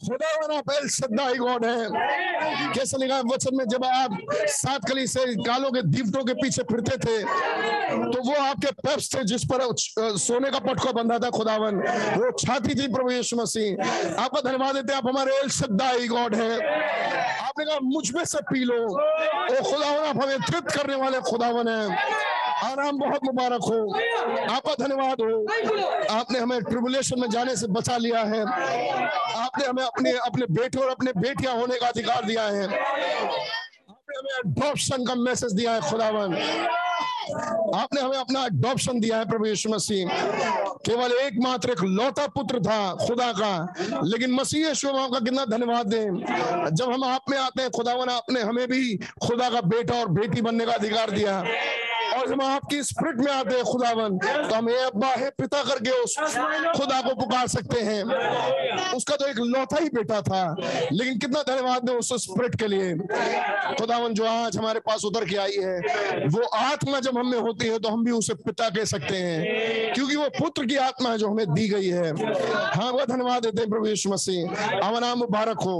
[0.00, 1.88] खुदावन, आप एल सद्दाई गॉड है।
[2.74, 4.18] कैसे लिखा वचन में जब आप
[4.48, 7.18] सात कली से कालों के दीपटों के पीछे फिरते थे
[8.12, 9.66] तो वो आपके पेप्स थे जिस पर
[10.18, 11.76] सोने का पटका बंधा था खुदावन।
[12.16, 16.52] वो छाती थी प्रभु यीशु मसीह। आपका धन्यवाद देते आप हमारे एल सद्दाई गॉड है।
[17.38, 22.37] आपने कहा, मुझमें से पी लो। ओ खुदावन, आप हमें तृप्त करने वाले खुदावन है।
[22.64, 23.94] आराम बहुत मुबारक हो।
[24.54, 25.46] आपका धन्यवाद हो।
[26.14, 28.40] आपने हमें ट्रिबुलेशन में जाने से बचा लिया है।
[29.36, 32.66] आपने हमें अपने अपने बेटे और अपने बेटियाँ होने का अधिकार दिया है।
[34.50, 36.34] हमें का मैसेज दिया है खुदावन
[37.74, 40.08] आपने हमें अपना अडॉप्शन दिया है, प्रभु यीशु मसीह।
[40.86, 43.74] केवल एकमात्र एक लौता पुत्र था, खुदा का।
[44.04, 48.40] लेकिन मसीह यीशु आपका कितना धन्यवाद दें। जब हम आप में आते हैं खुदावन आपने
[48.40, 51.44] हमें भी खुदा का बेटा और बेटी बनने का अधिकार दिया।
[52.08, 55.90] और जब आपकी स्प्रिट में आते हैं खुदावन तो हम ये अब्बा है पिता करके
[56.02, 58.02] उस खुदा को पुकार सकते हैं।
[58.94, 60.42] उसका तो एक लौता ही बेटा था
[60.92, 62.94] लेकिन कितना धन्यवाद दें उस स्पिरिट के लिए।
[63.74, 67.78] खुदावन जो आज हमारे पास उतर के आई है वो आत्मा जब हमें होती है
[67.78, 71.28] तो हम भी उसे पिता कह सकते हैं क्योंकि वो पुत्र की आत्मा है जो
[71.28, 72.10] हमें दी गई है।
[72.74, 75.78] हाँ वह धन्यवाद देते हैं प्रभु यीशु मसीह। आपका नाम मुबारक हो।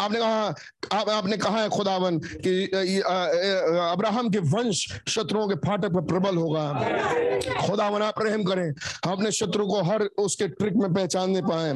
[0.00, 0.54] आपने कहा
[0.92, 2.52] आप, आपने कहा है खुदावन कि
[2.98, 6.72] अब्राहम के वंश शत्रुओं के फाटक पर प्रबल होगा।
[7.66, 8.68] खुदावन आप रहम करें।
[9.04, 11.72] हम अपने शत्रु को हर उसके ट्रिक में पहचानने पाए।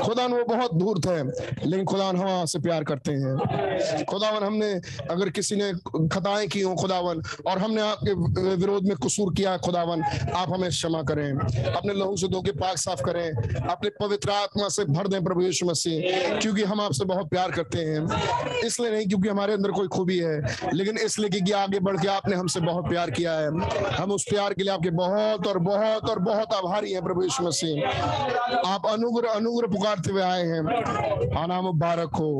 [0.00, 1.22] खुदावन वो बहुत दूर थे,
[1.66, 4.72] लेकिन खुदावन हम आपसे प्यार करते हैं। खुदावन, हमने
[5.10, 5.72] अगर किसी ने
[6.08, 8.14] खताएँ की हो, खुदावन, और हमने आपके
[8.56, 10.02] विरोध में कसूर किया खुदावन,
[10.34, 11.30] आप हमें क्षमा करें।
[11.74, 13.30] अपने लहू से धो पाक साफ़ करें।
[13.68, 16.00] अपने पवित्र आत्मा से भर दें प्रभु यीशु मसीह,
[16.38, 20.40] क्योंकि हम आपसे बहुत प्यार करते हैं। इसलिए नहीं, क्योंकि हमारे अंदर कोई खूबी है,
[20.74, 23.48] लेकिन इसलिए कि आगे बढ़ के आपने हमसे बहुत प्यार किया। है।
[23.92, 27.44] हम उस प्यार के लिए आपके बहुत और बहुत और बहुत आभारी हैं प्रभु यीशु
[27.44, 32.30] मसीह। आप अनुग्रह अनुग्रह पुकारते हुए आए हैं। आना मुबारक हो।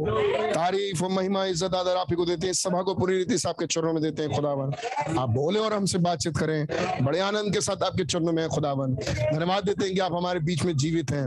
[0.55, 3.49] तारीफ़ और महिमा इज़्ज़त आदर आप ही को देते हैं। सभा को पूरी रीति से
[3.49, 4.73] आपके चरणों में देते हैं खुदावन।
[5.19, 6.67] आप बोले और हमसे बातचीत करें।
[7.05, 10.65] बड़े आनंद के साथ आपके चरणों में खुदावन। धन्यवाद देते हैं कि आप हमारे बीच
[10.65, 11.27] में जीवित हैं।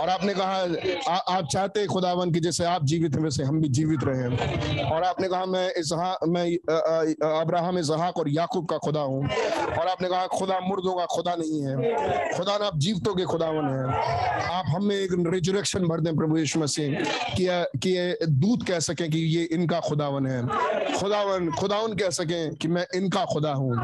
[0.00, 0.58] और आपने कहा
[1.08, 4.84] आ, आप चाहते हैं खुदावन कि जैसे आप जीवित हैं वैसे हम भी जीवित रहे।
[4.84, 6.44] और आपने कहा मैं इसहा मैं
[7.30, 9.22] अब्राहम इसहाक और याकूब का खुदा हूँ।
[9.70, 11.74] और आपने कहा, खुदा मुर्दों का खुदा नहीं है।
[12.36, 13.84] खुदा ना, आप जीवतों के खुदावन है।
[14.50, 16.94] आप हमें एक डायरेक्शन भर दें प्रभु यीशु मसीह,
[17.36, 20.42] कि कि ये दूत कह सकें कि ये इनका खुदावन है।
[20.98, 23.76] खुदावन खुदावन कह सकें कि मैं इनका खुदा हूँ।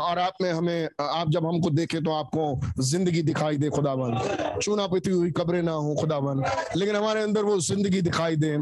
[0.00, 4.18] और आप में हमें, आप जब हमको देखें तो आपको ज़िंदगी दिखाई दे खुदावन।
[4.62, 6.42] चूना पीती हुई कब्रें ना हो खुदावन।
[6.76, 8.56] लेकिन हमारे अंदर वो ज़िंदगी दिखाई दे,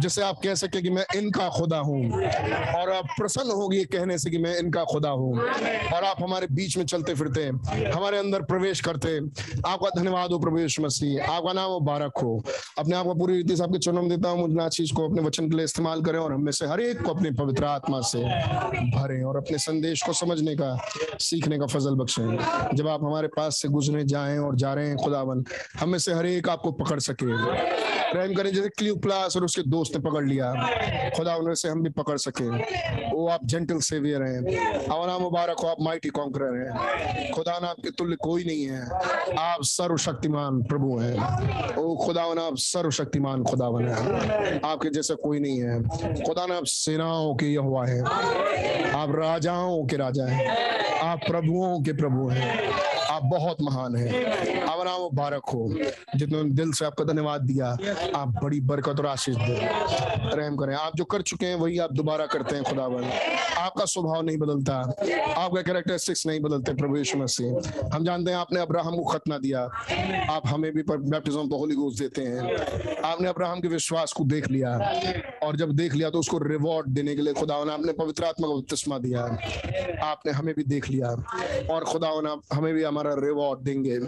[0.00, 4.30] जिससे आप कह सके कि मैं इनका खुदा हूँ। और आप प्रसन्न होगी कहने से
[4.30, 7.44] कि मैं इनका खुदा हूँ। और आप हमारे बीच में चलते फिरते
[7.88, 9.16] हमारे अंदर प्रवेश करते
[9.66, 12.42] आपका धन्यवाद हो प्रभु यीशु मसीह। आपका नाम मुबारक हो।
[12.78, 15.50] अपने आप को पूरी रीति से आपके चुनाव देता हूँ। मुझे चीज़ को अपने वचन
[15.50, 18.18] के लिए इस्तेमाल करें और हमें से हर एक को अपनी पवित्र आत्मा से
[18.98, 20.88] भरें और अपने संदेश को समझने का,
[21.20, 22.36] सीखने का फजल बख्शें।
[22.74, 25.44] जब आप हमारे पास से गुजरे, जाएँ और जा रहे हैं, खुदावन,
[25.80, 27.26] हमें से हर एक आपको पकड़ सके।
[28.12, 30.52] रहम करें जैसे क्लियोप्लास और उसके दोस्त ने पकड़ लिया।
[31.16, 32.48] खुदा उन्हें से हम भी पकड़ सके।
[33.10, 37.68] वो आप जेंटल सेवियर हैं। और नाम मुबारक हो, आप माइटी कॉन्करर हैं। खुदा ना
[37.68, 38.86] आपके तुल्य कोई नहीं है।
[39.38, 45.60] आप सर्वशक्तिमान प्रभु हैं। ओ खुदा ना आप सर्वशक्तिमान खुदा है। आपके जैसा कोई नहीं
[45.60, 45.82] है।
[46.22, 48.00] खुदा ना आप सेनाओं के यहोवा है।
[48.92, 50.48] आप राजाओं के राजा हैं।
[50.98, 52.70] आप प्रभुओं के प्रभु हैं।
[53.12, 55.68] आप बहुत महान हैं। अब नाम मुबारक हो।
[56.16, 57.66] जितने दिल से आपका धन्यवाद दिया
[58.16, 59.58] आप बड़ी बरकत और आशीष दे।
[60.36, 63.04] रहम करें। आप जो कर चुके हैं वही आप दोबारा करते हैं खुदावन
[63.58, 64.76] आपका स्वभाव नहीं बदलता।
[65.36, 67.50] आपका कैरेक्टरिस्टिक्स नहीं बदलते प्रभु यीशु मसीह।
[67.94, 69.60] हम जानते हैं आपने अब्राहम को खतना दिया।
[70.30, 74.48] आप हमें भी बैप्टिज्म तो होली गोस्ट देते हैं। आपने अब्राहम के विश्वास को देख
[74.50, 74.72] लिया।
[75.42, 78.48] और जब देख लिया तो उसको रिवॉर्ड देने के लिए खुदा ने आपने पवित्र आत्मा
[78.48, 79.22] को तस्मा दिया।
[80.04, 81.10] आपने हमें भी देख लिया।
[81.70, 82.08] और खुदा
[82.52, 83.98] हमें भी हमारा रिवॉर्ड देंगे,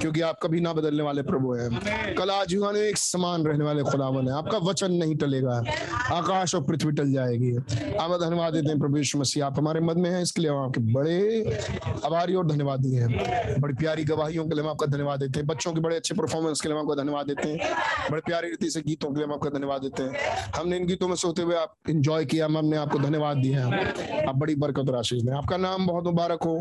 [0.00, 3.82] क्योंकि आप कभी ना बदलने वाले प्रभु हैं। कल आज युवा एक समान रहने वाले
[3.82, 5.56] खुदावन है। आपका वचन नहीं टलेगा।
[6.12, 7.54] आकाश और पृथ्वी टल जाएगी।
[7.96, 10.56] आप धन्यवाद देते हैं प्रभु यीशु मसीह। आप हमारे मद में हैं, इसके लिए हम
[10.56, 11.58] आपके बड़े
[12.04, 15.72] आभारी और धन्यवादी हैं। बड़ी प्यारी गवाहियों के लिए हम आपका धन्यवाद देते हैं। बच्चों
[15.72, 17.58] के बड़े अच्छे परफॉर्मेंस के लिए हम आपका धन्यवाद देते हैं।
[18.10, 21.08] बड़े प्यारी रीति से गीतों के लिए हम आपका धन्यवाद देते हैं। हमने इन गीतों
[21.08, 24.96] में सोते हुए आप इंजॉय किया। हमने आपको धन्यवाद दिया। है आप बड़ी बरकत और
[24.96, 26.60] आशीष दें। आपका नाम बहुत मुबारक हो।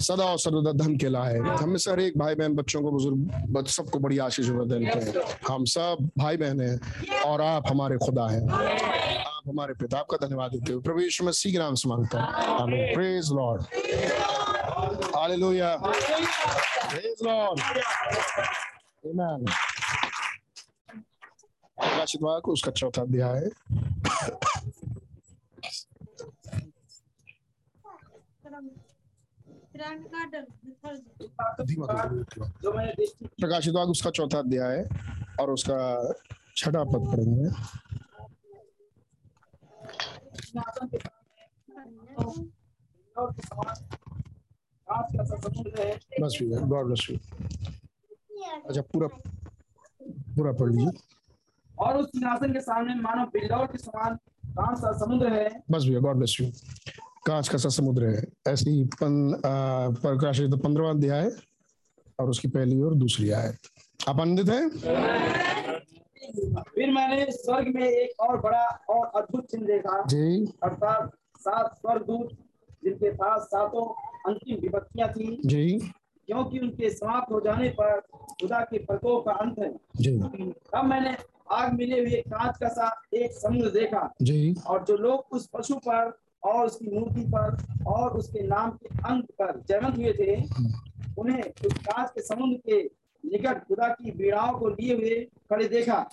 [0.00, 2.90] सदा और सर्वदा धन के लाए हम में से हर एक भाई बहन बच्चों को
[2.92, 8.26] बुज़ुर्ग सबको बड़ी आशीष देते हैं हम सब भाई बहन हैं और आप हमारे खुदा
[8.28, 12.20] हैं। आप हमारे पिता आपका धन्यवाद देते हो प्रभु यीशु मसीह के नाम से माँगता
[12.20, 13.62] हूँ। Praise lord
[15.16, 17.60] hallelujah praise lord
[19.06, 19.44] amen
[21.78, 23.48] प्रकाशित वाक्य उसका चौथा अध्याय।
[33.40, 34.84] प्रकाशित वाग उसका चौथा अध्याय है
[35.40, 35.78] और उसका
[36.56, 37.48] छठा पद पढ़ेंगे
[46.20, 47.16] बस गॉड ब्लेस यू
[48.68, 49.08] अच्छा पूरा
[50.36, 50.90] पूरा पढ़ लीजिए।
[51.70, 54.18] और उस सिंहासन के सामने मानव बिल्डौर के समान
[54.98, 56.46] समुद्र है। बस भैया गॉड ब्लेस यू
[57.26, 61.30] कांच का सा समुद्र है। ऐसे ही प्रकाशित पंद्रवा अध्याय
[62.18, 63.52] और उसकी पहली और दूसरी आय
[64.08, 64.68] आप आनंदित हैं?
[66.74, 72.32] फिर मैंने स्वर्ग में एक और बड़ा और अद्भुत चिन्ह देखा। जी। अर्थात सात स्वर्गदूत
[72.84, 73.84] जिनके पास सातों
[74.30, 75.78] अंतिम विपत्तियाँ थी। जी।
[76.28, 78.00] क्योंकि उनके समाप्त हो जाने पर
[78.40, 81.16] खुदा के प्रकोप का अंत है। जी। तब मैंने
[81.52, 85.74] आग मिले हुए कांच का सा एक समुद्र देखा। जी। और जो लोग उस पशु
[85.74, 87.56] पर और उसकी मूर्ति पर
[87.88, 90.36] और उसके नाम के अंक पर जयवंत हुए थे
[91.18, 92.82] उन्हें उस कांच के समुद्र के
[93.24, 96.08] निकट खुदा की बीड़ाओं को लिए हुए खड़े, देखा?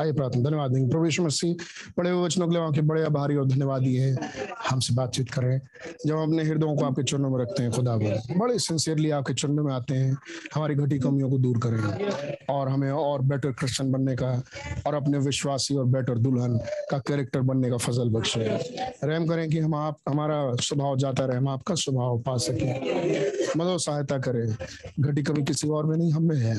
[0.00, 1.54] आइए प्रार्थना, धन्यवाद देंगे। प्रभु यीशु मसीह,
[1.98, 4.16] बड़े वचनों के लिए आपके बड़े आभारी और धन्यवादी है।
[4.68, 5.60] हमसे बातचीत करें।
[6.06, 9.64] जब अपने हृदयों को आपके चरणों में रखते हैं, खुदा को बड़े सिंसियरली आपके चरणों
[9.64, 10.18] में आते हैं।
[10.54, 12.08] हमारी घटी कमियों को दूर करें
[12.50, 14.42] और हमें और बेटर क्रिश्चियन बनने का
[14.86, 16.58] और अपने विश्वासी और बेटर दुल्हन
[16.90, 18.40] का कैरेक्टर बनने का फजल बख्शे।
[19.04, 22.72] रहम करें कि हम आप, हमारा स्वभाव जाता रहे, हम आपका स्वभाव पा सके।
[23.58, 24.56] मदद सहायता करें।
[25.00, 26.58] घटी कमी किसी और में नहीं, हमें है।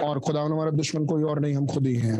[0.00, 2.18] और खुदा हमारा दुश्मन कोई और नहीं हम खुद ही हैं।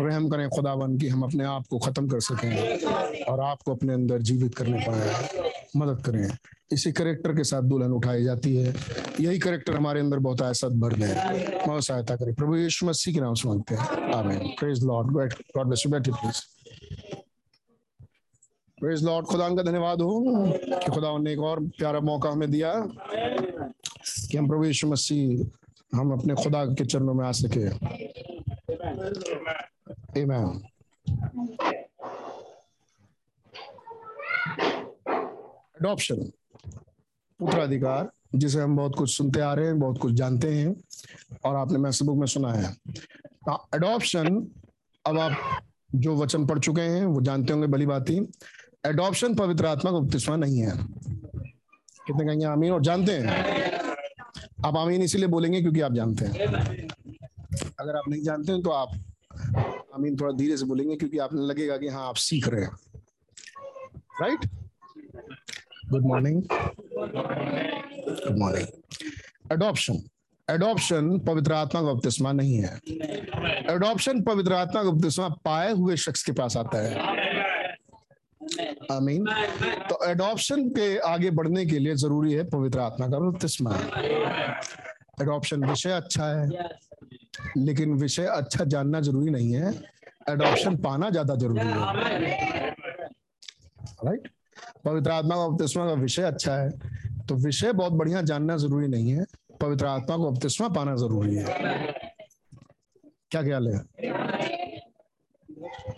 [0.00, 4.22] रहम करें खुदावन की हम अपने आप को खत्म कर सकें और आपको अपने अंदर
[4.22, 6.26] जीवित करने पाए। मदद करें।
[6.72, 8.74] इसी करेक्टर के साथ दुल्हन उठाई जाती है।
[9.20, 13.20] यही करेक्टर हमारे अंदर बहुत ऐसा भर दें बहुत सहायता करें। प्रभु यीशु मसीह के
[13.20, 16.40] नाम से मांगते हैं। Amen praise lord God bless you बैठिए प्लीज़
[18.78, 20.12] प्रेज लॉर्ड खुदा का धन्यवाद हो
[20.58, 22.72] कि खुदा ने एक और प्यारा मौका हमें दिया
[24.30, 25.44] कि हम प्रभु यीशु मसीह
[25.94, 27.68] हम अपने खुदा के चरणों में आ सके।
[30.20, 30.60] Amen.
[35.82, 36.18] Adoption.
[37.40, 40.76] उत्तराधिकार जिसे हम बहुत कुछ सुनते आ रहे हैं, बहुत कुछ जानते हैं,
[41.44, 42.76] और आपने मैसेज बुक में सुना है।
[43.74, 44.46] एडॉप्शन
[45.06, 45.62] अब आप
[45.94, 48.20] जो वचन पढ़ चुके हैं, वो जानते होंगे भली बात ही
[48.86, 50.72] एडॉप्शन पवित्र आत्मा का उपतिस्मा नहीं है।
[52.06, 53.71] कितने कहेंगे, आमीन, और जानते हैं?
[54.64, 56.32] आप आमीन इसीलिए बोलेंगे क्योंकि आप जानते हैं।
[57.80, 58.92] अगर आप नहीं जानते हैं तो आप
[59.94, 62.70] आमीन थोड़ा धीरे से बोलेंगे क्योंकि आपने लगेगा कि हाँ आप सीख रहे हैं।
[64.20, 64.46] Right
[65.90, 68.66] good morning good morning
[69.52, 70.02] adoption
[70.48, 72.78] adoption पवित्र आत्मा का बपतिस्मा नहीं है।
[73.74, 77.21] एडॉप्शन पवित्र आत्मा का बपतिस्मा पाए हुए शख्स के पास आता है।
[78.90, 79.24] आमीन।
[79.88, 83.76] तो एडॉप्शन के आगे बढ़ने के लिए ज़रूरी है पवित्र आत्मा का बपतिस्मा
[85.22, 86.68] एडॉप्शन विषय अच्छा है,
[87.58, 89.72] लेकिन विषय अच्छा जानना ज़रूरी नहीं है।
[90.28, 92.70] एडॉप्शन पाना ज़्यादा ज़रूरी है।
[94.04, 94.28] राइट
[94.84, 96.70] पवित्र आत्मा का बपतिस्मा का विषय अच्छा है
[97.28, 99.24] तो विषय बहुत बढ़िया जानना ज़रूरी नहीं है।
[99.60, 101.44] पवित्र आत्मा को बपतिस्मा पाना ज़रूरी है।
[103.30, 103.78] क्या ख्याल है?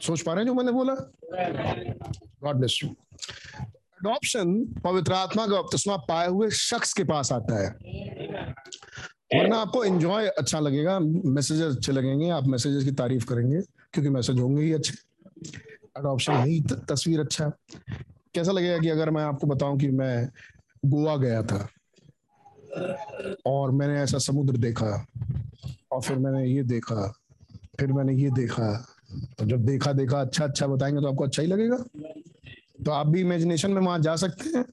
[0.00, 0.94] सोच पा रहे हैं जो मैंने बोला?
[2.44, 7.68] गॉड ब्लेस यू एडॉप्शन पवित्र आत्मा का बपतिस्मा पाए हुए शख्स के पास आता है।
[9.34, 13.60] वरना आपको एंजॉय अच्छा लगेगा मैसेजेस अच्छे लगेंगे, आप मैसेजेस की तारीफ़ करेंगे,
[13.92, 14.94] क्योंकि मैसेज होंगे ही अच्छे।
[15.98, 16.60] एडॉप्शन ही
[16.90, 17.48] तस्वीर अच्छा।
[18.34, 20.28] कैसा लगेगा कि अगर मैं आपको बताऊँ कि मैं
[20.86, 21.68] गोवा गया था,
[23.46, 25.06] और मैंने ऐसा समुद्र देखा,
[25.92, 27.06] और फिर मैंने ये देखा,
[27.80, 28.93] फिर मैंने ये देखा
[29.38, 31.76] तो जब देखा देखा अच्छा अच्छा बताएँगे तो आपको अच्छा ही लगेगा।
[32.84, 34.64] तो आप भी इमेजिनेशन में वहाँ जा सकते हैं।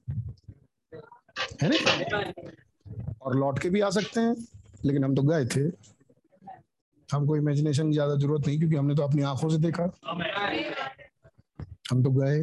[1.62, 2.22] है ना?
[3.22, 4.34] और लौट के भी आ सकते हैं।
[4.84, 5.60] लेकिन हम तो गए थे।
[7.12, 9.90] हमको इमेजिनेशन की ज़्यादा ज़रूरत नहीं, क्योंकि हमने तो अपनी आँखों से देखा।
[11.90, 12.42] हम तो गए।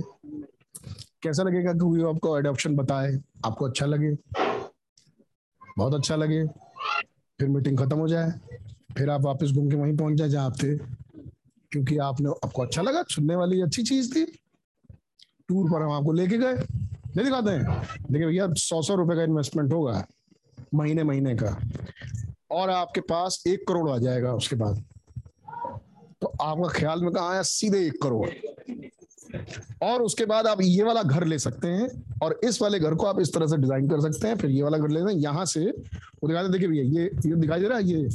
[1.23, 3.17] कैसा लगेगा कि कोई आपको एडॉप्शन बताए?
[3.45, 4.15] आपको अच्छा लगे?
[5.77, 6.45] बहुत अच्छा लगे।
[7.39, 8.31] फिर मीटिंग खत्म हो जाए।
[8.97, 10.75] फिर आप वापस घूम के वहीं पहुँच जाए जहाँ आप थे।
[11.71, 14.25] क्योंकि आपने, आपको अच्छा लगा, सुनने वाली अच्छी चीज़ थी।
[15.47, 17.63] टूर पर हम आपको लेके गए। नहीं दिखाते हैं?
[18.11, 20.07] देखिए भैया सौ सौ रुपए का इन्वेस्टमेंट होगा,
[20.73, 21.61] महीने महीने का।
[22.51, 24.83] और आपके पास एक करोड़ आ जाएगा उसके बाद।
[26.21, 27.41] तो आपका ख्याल में कहा आया?
[27.41, 28.29] सीधे एक करोड़।
[29.83, 31.89] और उसके बाद आप ये वाला घर ले सकते हैं
[32.23, 34.63] और इस वाले घर को आप इस तरह से डिज़ाइन कर सकते हैं, फिर ये
[34.63, 37.67] वाला घर ले हैं यहाँ से वो दिखा दे देखिए भैया, ये ये दिखाई दे
[37.67, 38.09] रहा है, ये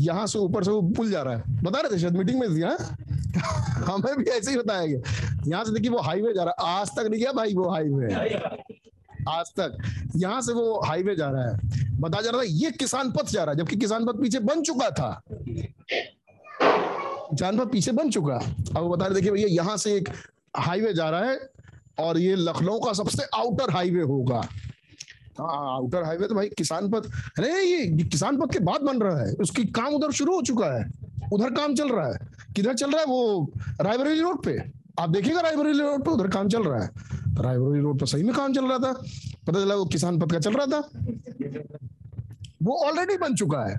[0.00, 2.54] यहाँ से ऊपर से वो पुल जा रहा है। बता रहे थे शायद मीटिंग में
[2.54, 2.76] दिया?
[3.88, 5.00] हमें भी ऐसे ही बताया गया।
[5.46, 8.14] यहाँ से देखिए वो हाईवे जा रहा है। आज तक नहीं गया भाई वो हाईवे।
[9.28, 9.78] आज तक।
[10.16, 11.56] यहाँ से वो हाईवे जा रहा है।
[12.00, 14.62] बता जा रहा था, ये किसान पथ जा रहा है, जबकि किसान पथ पीछे बन
[14.62, 15.22] चुका था।
[17.58, 18.34] पथ पीछे बन चुका।
[18.76, 20.08] अब बता रहे देखिए भैया, यहाँ से एक
[20.58, 21.38] हाईवे जा रहा है
[21.98, 24.42] और ये लखनऊ का सबसे आउटर हाईवे होगा।
[25.40, 27.06] आउटर हाईवे तो भाई किसान पथ
[27.38, 30.66] अरे ये किसान पथ के बाद बन रहा है। उसकी काम उधर शुरू हो चुका
[30.66, 30.84] है।
[31.32, 32.18] उधर काम चल रहा है।
[32.56, 33.06] किधर चल रहा है?
[33.06, 34.58] वो रायबरेली रोड पे।
[34.98, 36.88] आप देखिएगा रायबरेली रोड पे उधर काम चल रहा है।
[37.34, 38.92] तो रायबरेली रोड पर सही में काम चल रहा था।
[39.46, 40.88] पता चला वो किसान पथ का चल रहा था।
[42.62, 43.78] वो ऑलरेडी बन चुका है।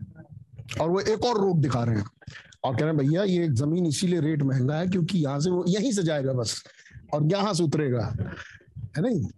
[0.81, 2.06] और वो एक और रोड दिखा रहे हैं।
[2.64, 5.65] और कह रहे हैं, भैया, ये ज़मीन इसीलिए रेट महँगा है क्योंकि यहाँ से वो
[5.68, 6.64] यहीं से जाएगा बस
[7.14, 8.06] और यहाँ से उतरेगा।
[8.98, 9.30] है नहीं?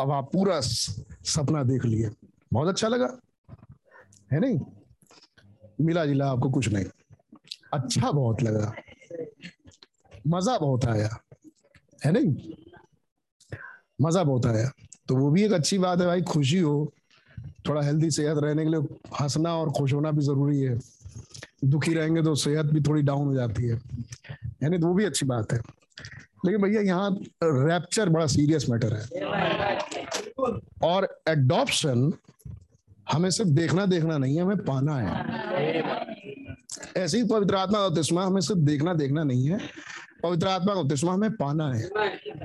[0.00, 2.10] अब आप पूरा सपना देख लिए।
[2.52, 3.18] बहुत अच्छा लगा।
[4.32, 4.60] है नहीं?
[5.80, 6.84] मिला जिला आपको कुछ नहीं।
[7.74, 8.74] अच्छा बहुत लगा।
[10.26, 11.24] मज़ा बहुत आया।
[12.04, 12.52] है नहीं?
[14.00, 14.70] मज़ा बहुत आया।
[15.08, 16.92] तो वो भी एक अच्छी बात है भाई, खुशी हो।
[17.68, 18.80] थोड़ा हेल्दी सेहत रहने के लिए
[19.20, 20.78] हंसना और खुश होना भी ज़रूरी है।
[21.64, 23.80] दुखी रहेंगे तो सेहत भी थोड़ी डाउन हो जाती है।
[24.62, 25.60] यानी वो भी अच्छी बात है।
[26.46, 29.24] लेकिन भैया, यहाँ रैप्चर बड़ा सीरियस मैटर है।
[30.82, 32.12] और एडॉप्शन
[33.12, 35.08] हमें सिर्फ़ देखना देखना नहीं है, हमें पाना है।
[36.96, 39.58] ऐसे ही पवित्र आत्मा का बपतिस्मा हमें सिर्फ़ देखना देखना नहीं है।
[40.22, 41.90] पवित्र आत्मा का बपतिस्मा हमें पाना है।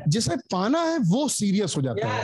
[0.07, 2.23] जिसे पाना है, वो सीरियस हो जाता है।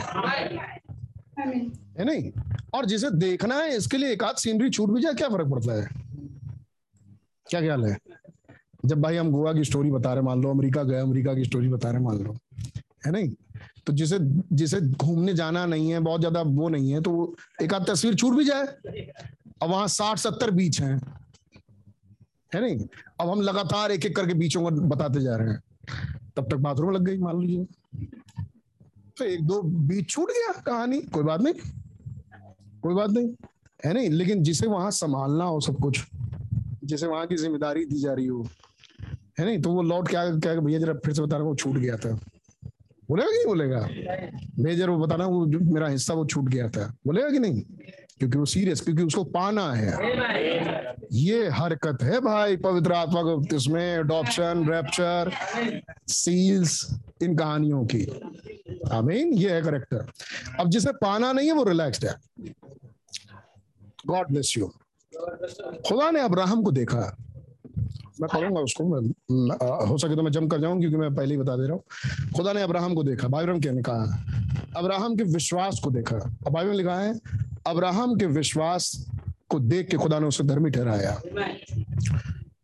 [1.98, 2.32] है नहीं?
[2.74, 5.82] और जिसे देखना है, इसके लिए एक आध सीनरी छूट भी जाए, क्या फ़र्क पड़ता
[5.82, 6.07] है?
[7.50, 7.96] क्या ख्याल है?
[8.84, 11.68] जब भाई हम गोवा की स्टोरी बता रहे मान लो, अमेरिका गए, अमेरिका की स्टोरी
[11.68, 12.36] बता रहे मान लो,
[13.06, 13.28] है नहीं?
[13.86, 14.18] तो जिसे
[14.52, 18.36] जिसे घूमने जाना नहीं है, बहुत ज़्यादा वो नहीं है तो एक आध तस्वीर छूट
[18.36, 18.66] भी जाए।
[19.62, 20.96] अब वहाँ साठ, सत्तर बीच हैं,
[22.52, 22.86] है नहीं?
[23.20, 25.62] अब हम लगातार एक एक करके बीचों को बताते जा रहे हैं।
[26.36, 27.64] तब तक बाथरूम लग गई, मान लीजिए।
[29.18, 31.54] तो एक दो बीच छूट गया कहानी, कोई बात नहीं,
[32.82, 33.28] कोई बात नहीं,
[33.84, 34.10] है नहीं?
[34.10, 36.04] लेकिन जिसे वहाँ संभालना हो सब कुछ
[36.88, 38.42] जिसे वहाँ की ज़िम्मेदारी दी जा रही हो।
[39.38, 39.60] है नहीं?
[39.62, 41.96] तो वो लौट के आगे कहेगा भैया जरा फिर से बता रहा वो छूट गया
[41.96, 42.18] था।
[43.08, 43.80] बोलेगा कि नहीं बोलेगा?
[44.62, 47.62] भैया जरा वो बताना, वो जो मेरा हिस्सा, वो छूट गया था। बोलेगा कि नहीं?
[48.18, 49.92] क्योंकि वो सीरियस क्योंकि उसको पाना है।
[51.12, 55.30] ये हरकत है भाई, पवित्र आत्मा को इसमें अडॉप्शन रैप्चर
[56.08, 58.04] सील्स इन कहानियों की।
[58.92, 60.06] आमीन ये है करेक्टर
[60.60, 62.14] अब जिसे पाना नहीं है, वो रिलैक्स्ड है।
[64.06, 64.72] गॉड ब्लेस यू
[65.88, 67.16] खुदा ने अब्राहम को देखा।
[68.20, 69.00] मैं पढ़ूँगा उसको, मैं
[69.88, 72.32] हो सके तो मैं जम कर जाऊँ, क्योंकि मैं पहले ही बता दे रहा हूँ।
[72.36, 74.24] खुदा ने अब्राहम को देखा। बाइबल क्या ने कहा
[74.76, 77.14] अब्राहम के विश्वास को देखा। अब बाइबल लिखा है,
[77.66, 78.92] अब्राहम के विश्वास
[79.50, 81.14] को देख के खुदा ने उसे धर्मी ठहराया।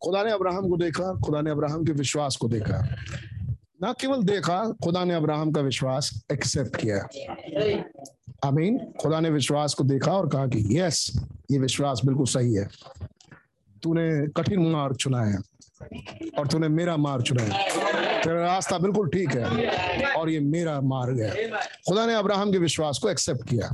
[0.03, 2.79] खुदा ने अब्राहम को देखा, खुदा ने अब्राहम के विश्वास को देखा।
[3.85, 6.97] ना केवल देखा, खुदा ने अब्राहम का विश्वास एक्सेप्ट किया।
[8.45, 12.69] आमीन। खुदा ने विश्वास को देखा और कहा कि यस ये विश्वास बिल्कुल सही है।
[13.83, 15.37] तूने कठिन मार्ग चुना है
[16.39, 17.69] और तूने मेरा मार्ग चुना है।
[18.23, 19.69] तेरा रास्ता बिल्कुल ठीक है
[20.13, 21.51] और ये मेरा मार्ग है।
[21.89, 23.69] खुदा ने अब्राहम के विश्वास को एक्सेप्ट किया।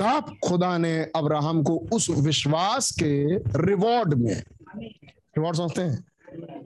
[0.00, 3.36] तब खुदा ने अब्राहम को उस विश्वास के
[3.66, 4.42] रिवॉर्ड में
[5.38, 6.07] रिवॉर्ड समझते हैं?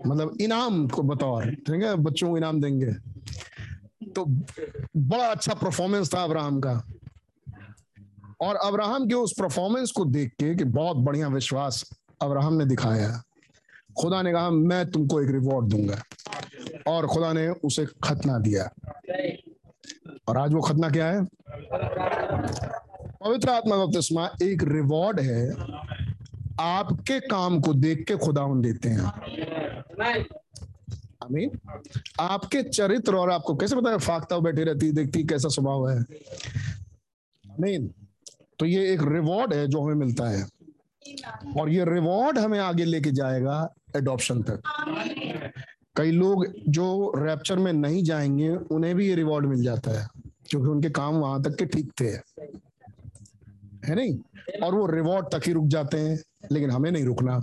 [0.07, 1.95] मतलब इनाम को बतौर, ठीक है?
[1.95, 2.93] बच्चों को इनाम देंगे।
[4.07, 4.25] तो
[4.97, 6.83] बड़ा अच्छा परफॉर्मेंस था अब्राहम का।
[8.41, 11.91] और अब्राहम के उस परफॉर्मेंस को देख के कि बहुत बढ़िया विश्वास
[12.23, 13.23] अब्राहम ने दिखाया।
[14.01, 16.03] खुदा ने कहा, मैं तुमको एक रिवॉर्ड दूँगा।
[16.87, 18.71] और खुदा ने उसे खतना दिया।
[20.29, 21.25] और आज वो खतना क्या है?
[23.25, 25.51] पवित्र आत्मा एक रिवॉर्ड है।
[26.61, 29.05] आपके काम को देख के खुदा देते हैं।
[31.23, 31.59] आमीन।
[32.21, 33.99] आपके चरित्र और आपको कैसे पता है?
[33.99, 36.01] फाकता बैठी रहती, देखती कैसा स्वभाव है।
[37.51, 37.95] आमीन।
[38.59, 40.47] तो ये एक रिवॉर्ड है जो हमें मिलता है।
[41.57, 44.63] और ये रिवॉर्ड हमें आगे लेके जाएगा एडॉप्शन तक।
[45.97, 50.09] कई लोग जो रैप्चर में नहीं जाएँगे, उन्हें भी ये रिवॉर्ड मिल जाता है।
[50.47, 52.09] क्योंकि उनके काम वहाँ तक के ठीक थे।
[53.87, 54.19] है नहीं?
[54.63, 56.19] और वो रिवॉर्ड तक ही रुक जाते हैं।
[56.51, 57.35] लेकिन हमें नहीं रुकना।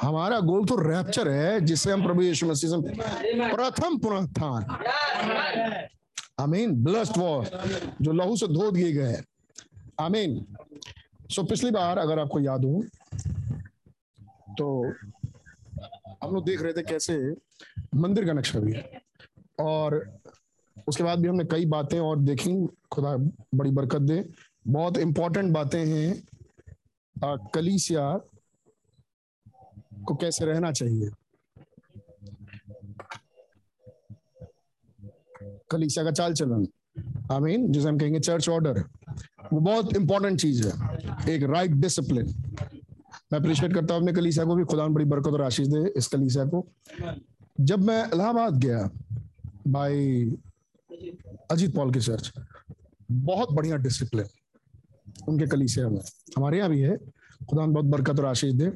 [0.00, 2.76] हमारा गोल तो रैप्चर है, जिससे हम प्रभु यीशु मसीह से
[3.54, 4.64] प्रथम पुनरुत्थान।
[6.40, 7.48] आमीन ब्लस्ट वॉर
[8.02, 9.22] जो लहू से धो दिए गए
[10.00, 10.44] आमीन
[11.30, 12.82] सो पिछली बार अगर आपको याद हो
[14.58, 14.66] तो
[16.22, 17.18] हम लोग देख रहे थे कैसे
[17.94, 19.00] मंदिर का नक्शा भी है।
[19.60, 19.94] और
[20.88, 22.52] उसके बाद भी हमने कई बातें और देखी।
[22.92, 23.16] खुदा
[23.54, 24.24] बड़ी बरकत दे।
[24.68, 26.22] बहुत इंपॉर्टेंट बातें हैं।
[27.24, 28.20] कलीसिया
[30.06, 31.10] को कैसे रहना चाहिए?
[35.70, 36.66] कलीसिया का चाल चलन।
[37.32, 38.80] आमीन। जिसे हम कहेंगे चर्च ऑर्डर
[39.52, 42.26] वो बहुत इंपॉर्टेंट चीज़ है। एक राइट डिसिप्लिन
[43.32, 46.06] मैं अप्रिशिएट करता हूँ अपने कलीसिया को भी। खुदा बड़ी बरकत और आशीष दे इस
[46.06, 46.66] कलीसिया को।
[47.60, 48.90] जब मैं इलाहाबाद गया
[49.68, 50.24] भाई
[51.50, 52.32] अजीत पॉल की चर्च
[53.10, 54.26] बहुत बढ़िया डिसिप्लिन
[55.28, 56.00] उनके कलीसिया में।
[56.36, 56.96] हमारे यहाँ भी है।
[57.50, 58.70] खुदा बहुत बरकत और आशीष दे।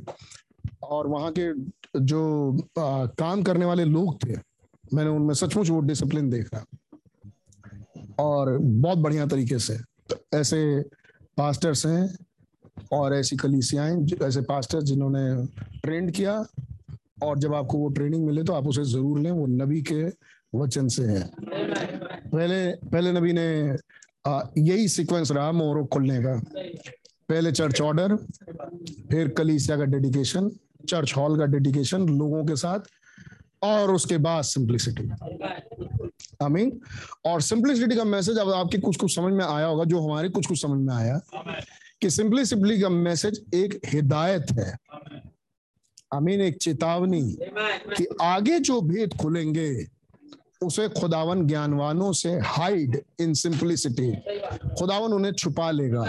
[0.82, 1.52] और वहाँ के
[2.00, 2.20] जो
[2.78, 4.36] आ, काम करने वाले लोग थे
[4.84, 6.64] मैंने उनमें सचमुच वो डिसिप्लिन देखा।
[8.18, 9.76] और बहुत बढ़िया तरीके से।
[10.10, 10.80] तो ऐसे
[11.36, 12.16] पास्टर्स हैं
[12.92, 15.46] और ऐसी कलीसियाएँ ऐसे पास्टर्स जिन्होंने
[15.80, 16.34] ट्रेंड किया
[17.22, 20.02] और जब आपको वो ट्रेनिंग मिले तो आप उसे ज़रूर लें। वो नबी के
[20.54, 23.76] वचन से है। पहले पहले नबी ने
[24.26, 26.34] आ, यही सीक्वेंस रहा मोहरों खुलने का।
[27.28, 28.16] पहले चर्च ऑर्डर
[29.10, 30.50] फिर कलीसिया का डेडिकेशन
[30.88, 32.80] चर्च हॉल का डेडिकेशन लोगों के साथ
[33.62, 35.10] और उसके बाद सिंप्लिसिटी
[36.44, 36.80] आमीन
[37.26, 40.46] और सिंप्लिसिटी का मैसेज अब आपके कुछ कुछ समझ में आया होगा जो हमारे कुछ
[40.46, 41.20] कुछ समझ में आया
[42.00, 44.76] कि सिंप्लिसिटी का मैसेज एक हिदायत है।
[46.14, 47.36] आमीन एक चेतावनी
[47.96, 49.68] कि आगे जो भेद खुलेंगे
[50.62, 54.10] उसे खुदावन ज्ञानवानों से हाइड इन सिंप्लिसिटी
[54.78, 56.04] खुदावन उन्हें छुपा लेगा।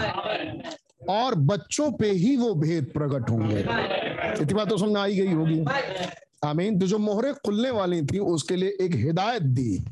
[1.10, 3.58] और बच्चों पे ही वो भेद प्रकट होंगे।
[4.42, 5.64] इतनी बात तो समझ आई गई होगी।
[6.44, 9.84] आमीन। तो जो मोहरे खुलने वाली थी उसके लिए एक हिदायत दी।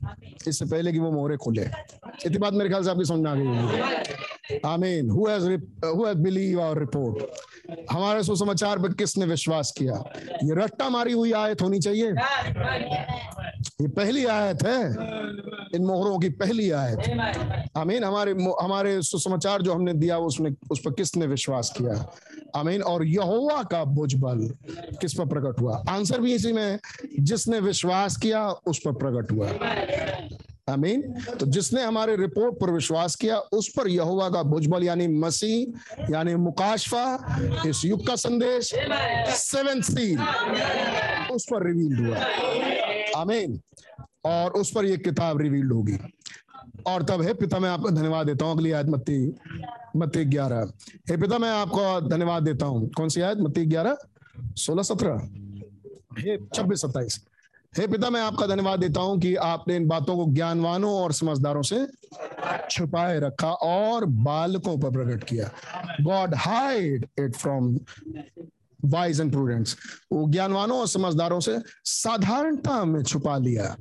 [0.48, 3.46] इससे पहले कि वो मोहरे खुले। इतनी बात मेरे ख्याल से आपकी समझ आ गई
[3.46, 5.10] होगी। Amen.
[5.10, 5.48] Who has
[6.18, 7.24] believed our report
[7.90, 9.94] हमारे सुसमाचार पर किसने विश्वास किया?
[10.44, 12.10] ये रट्टा मारी हुई आयत होनी चाहिए।
[13.82, 14.80] ये पहली आयत है।
[15.74, 16.98] इन मोहरों की पहली आयत।
[17.76, 21.94] आमीन। हमारे हमारे सुसमाचार जो हमने दिया उसने उस पर किसने विश्वास किया?
[22.56, 24.54] आमीन। और यहोवा का भुजबल
[25.00, 25.84] किस पर प्रकट हुआ?
[25.88, 26.80] आंसर भी इसी में है।
[27.20, 29.48] जिसने विश्वास किया, उस पर प्रकट हुआ।
[30.72, 31.02] आमीन।
[31.40, 35.66] तो जिसने हमारे रिपोर्ट पर विश्वास किया, उस पर यहोवा का भुजबल यानी मसीह,
[36.10, 38.74] यानी मुकाशफा, इस युग का संदेश,
[39.28, 40.20] सेवन सील,
[41.34, 42.18] उस पर रिवील्ड हुआ।
[43.20, 43.60] आमीन।
[44.24, 45.98] और उस पर यह किताब रिवील्ड होगी।
[46.86, 49.34] और तब, हे पिता, मैं आपका धन्यवाद देता हूँ। अगली आयत मत्ती
[49.96, 50.72] मत्ती ग्यारह।
[51.10, 53.38] हे पिता, मैं आपको धन्यवाद देता हूँ। कौन सी आयत?
[53.38, 53.96] मत्ती ग्यारह,
[54.56, 55.28] सोलह, सत्रह?
[56.18, 57.24] हे, छब्बीस, सत्ताईस।
[57.78, 61.62] हे पिता, मैं आपका धन्यवाद देता हूँ कि आपने इन बातों को ज्ञानवानों और समझदारों
[61.62, 61.86] से
[62.70, 65.50] छुपाए रखा और बालकों पर प्रकट किया।
[66.00, 67.78] God hide it from
[68.84, 69.76] wise and prudents
[70.12, 73.76] वो ज्ञानवानों और समझदारों से साधारणता में छुपा लिया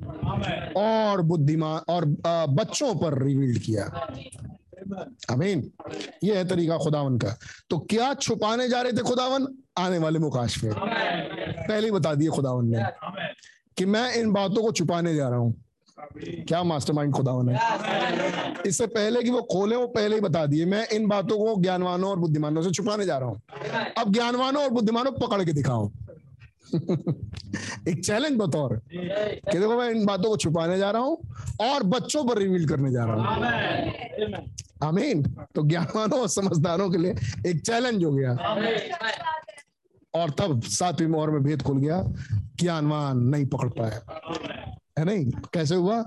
[0.76, 2.04] और बुद्धिमान और
[2.50, 3.84] बच्चों पर रिवील्ड किया।
[5.30, 5.70] अमीन
[6.24, 7.36] ये है तरीका खुदावन का।
[7.70, 9.46] तो क्या छुपाने जा रहे थे खुदावन?
[9.78, 12.84] आने वाले मुकाश पे पहले बता दिए खुदावन ने
[13.76, 15.54] कि मैं इन बातों को छुपाने जा रहा हूँ।
[16.48, 17.58] क्या मास्टरमाइंड खुदावन है?
[18.66, 22.10] इससे पहले कि वो खोले, वो पहले ही बता दिए। मैं इन बातों को ज्ञानवानों
[22.10, 23.40] और बुद्धिमानों से छुपाने जा रहा हूँ।
[23.98, 25.90] अब ज्ञानवानों और बुद्धिमानों पकड़ के दिखाओ
[27.88, 31.18] एक चैलेंज बतौर। कि देखो, मैं इन बातों को छुपाने जा रहा हूँ
[31.60, 34.44] और बच्चों पर रिवील करने जा रहा हूँ।
[34.82, 35.22] आमीन
[35.54, 37.14] तो ज्ञानवानों और समझदारों के लिए
[37.46, 38.32] एक चैलेंज हो गया।
[40.14, 42.02] और तब सातवीं मोहर में भेद खुल गया।
[42.60, 44.00] ज्ञानवान नहीं पकड़ पाया
[44.98, 46.02] है नहीं कैसे हुआ?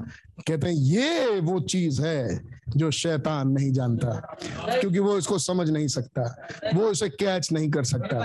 [0.48, 2.41] कहते हैं, ये वो चीज़ है
[2.78, 4.38] जो शैतान नहीं जानता,
[4.80, 8.18] क्योंकि वो इसको समझ नहीं सकता, वो इसे कैच नहीं कर सकता,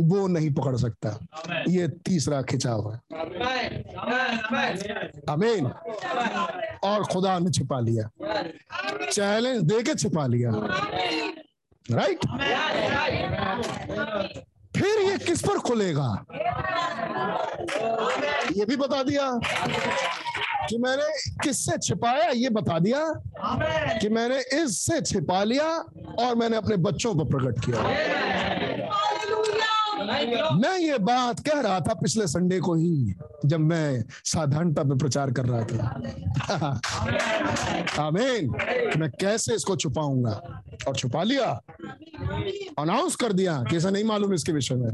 [0.00, 1.18] वो नहीं पकड़ सकता।
[1.68, 2.98] ये तीसरा खिंचाव है।
[5.28, 5.66] अमीन
[6.84, 8.10] और खुदा ने छिपा लिया।
[9.12, 10.50] चैलेंज दे के छिपा लिया।
[11.90, 12.18] राइट
[14.76, 16.08] फिर ये किस पर खुलेगा?
[18.56, 19.26] ये भी बता दिया
[20.68, 21.06] कि मैंने
[21.44, 23.00] किससे छिपाया, ये बता दिया
[24.00, 25.68] कि मैंने इससे छिपा लिया
[26.18, 27.78] और मैंने अपने बच्चों को प्रकट किया।
[30.56, 33.14] मैं ये बात कह रहा था पिछले संडे को ही,
[33.46, 36.80] जब मैं साधारणता में प्रचार कर रहा था।
[38.06, 38.54] आमीन।
[39.00, 40.62] मैं कैसे इसको छुपाऊँगा?
[40.88, 41.62] और छुपा लिया?
[42.78, 44.90] अनाउंस कर दिया कि ऐसा नहीं मालूम इसके विषय में।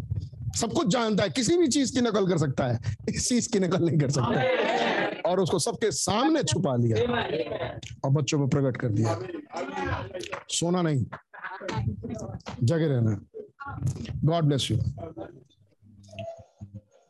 [0.61, 2.79] सब कुछ जानता है, किसी भी चीज़ की नकल कर सकता है।
[3.09, 4.41] इस चीज़ की नकल नहीं कर सकता
[5.31, 6.97] और उसको सबके सामने छुपा लिया।
[8.05, 9.19] और बच्चों में प्रकट कर दिया।
[10.51, 11.05] सोना नहीं।
[12.65, 13.38] जगे रहना।
[14.25, 14.79] गॉड ब्लेस यू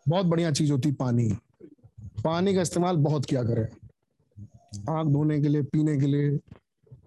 [0.09, 1.28] बहुत बढ़िया चीज़ होती पानी।
[2.24, 3.64] पानी का इस्तेमाल बहुत किया करें।
[4.90, 6.28] आँख धोने के लिए, पीने के लिए,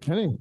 [0.07, 0.37] है नहीं?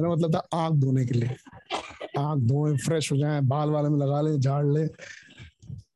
[0.00, 1.36] मेरा मतलब था आँख धोने के लिए।
[2.18, 4.84] आँख धोए फ्रेश हो जाए, बाल वाले में लगा ले, झाड़ ले।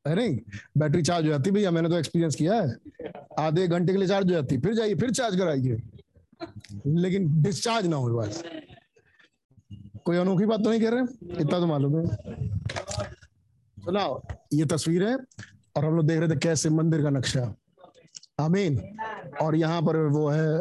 [0.07, 0.39] है नहीं?
[0.77, 2.75] बैटरी चार्ज हो जाती, भैया, मैंने तो एक्सपीरियंस किया है।
[3.39, 5.81] आधे घंटे के लिए चार्ज हो जाती, फिर जाइए, फिर चार्ज कराइए।
[6.87, 8.43] लेकिन डिस्चार्ज ना हो बस
[10.05, 12.05] कोई अनोखी बात तो नहीं कह रहे इतना तो मालूम है।
[13.77, 14.21] सुनाओ
[14.53, 17.53] ये तस्वीर है और हम लोग देख रहे थे कैसे मंदिर का नक्शा।
[18.39, 18.79] आमीन।
[19.41, 20.57] और यहाँ पर वो है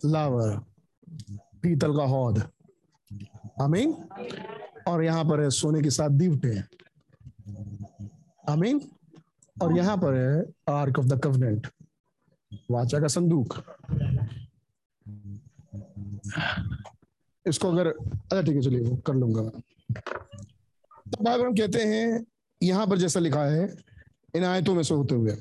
[0.00, 0.56] लावर,
[1.62, 2.42] पीतल का हौद।
[3.62, 3.94] आमीन।
[4.88, 6.62] और यहाँ पर है सोने के साथ दीवटे।
[8.44, 8.80] आमीन।
[9.56, 10.44] और यहाँ पर है
[10.74, 11.66] आर्क ऑफ़ द कवनेंट,
[12.70, 13.54] वाचा का संदूक।
[17.46, 19.60] इसको अगर अच्छा ठीक है चलिए वो कर लूँगा मैं।
[21.10, 22.24] तो बाइबल में कहते हैं
[22.60, 23.62] यहाँ पर जैसा लिखा है
[24.36, 25.36] इन आयतों में से होते हुए।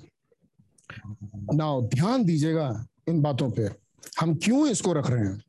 [1.54, 2.70] नाउ ध्यान दीजिएगा
[3.10, 3.70] इन बातों पे।
[4.20, 5.42] हम क्यों इसको रख रहे हैं?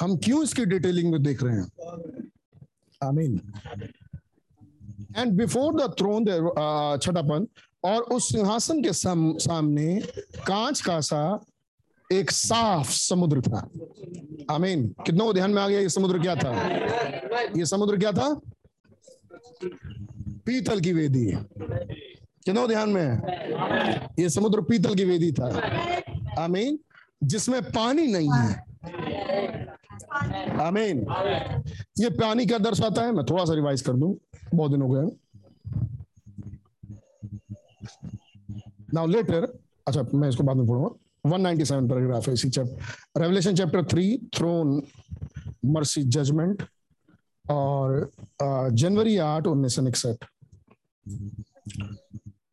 [0.00, 1.66] हम क्यों इसकी डिटेलिंग में देख रहे हैं?
[3.00, 3.40] Amen
[5.16, 6.24] and before the throne
[7.02, 7.46] छठापन
[7.84, 10.00] और उस सिंहासन के साम, सामने
[10.46, 11.44] कांच का सा
[12.12, 13.68] एक साफ़ समुद्र था।
[14.50, 16.52] आमीन। कितनों को ध्यान में आ गया ये समुद्र क्या था?
[17.56, 18.40] ये समुद्र क्या था?
[20.46, 21.26] पीतल की वेदी।
[22.44, 23.20] कितनों ध्यान में
[24.18, 25.48] ये समुद्र पीतल की वेदी था।
[26.38, 26.78] आमीन।
[27.24, 28.64] जिसमें पानी नहीं है।
[30.60, 31.06] आमीन।
[31.98, 33.12] ये पानी क्या दर्शाता है?
[33.12, 34.14] मैं थोड़ा सा रिवाइज कर दूँ।
[34.54, 35.06] बहुत दिन हो गए।
[38.94, 39.58] नाउ लेटर
[39.88, 40.90] अच्छा मैं इसको बाद में पढ़ूँगा
[41.26, 44.82] 197 पैराग्राफ है इसी chapter Revelation chapter three throne
[45.66, 46.02] mercy
[47.44, 48.10] और
[48.72, 50.24] जनवरी आठ, उन्नीस सौ इकसठ।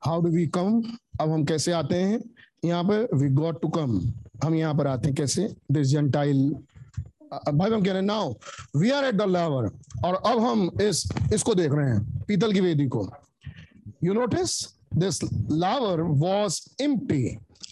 [0.06, 0.82] हाउ डू वी कम
[1.22, 2.20] अब हम कैसे आते हैं?
[2.66, 4.00] यहाँ पे वी गॉट टू कम
[4.44, 5.48] हम यहाँ पर आते हैं कैसे?
[5.72, 6.50] दिस जेंटाइल
[7.34, 8.34] भाई हम कह रहे हैं now
[8.78, 9.70] we are at the laver
[10.06, 13.10] और अब हम इस, इसको देख रहे हैं, पीतल की वेदी को।
[14.04, 14.62] You notice
[14.96, 15.20] this
[15.52, 17.24] laver was empty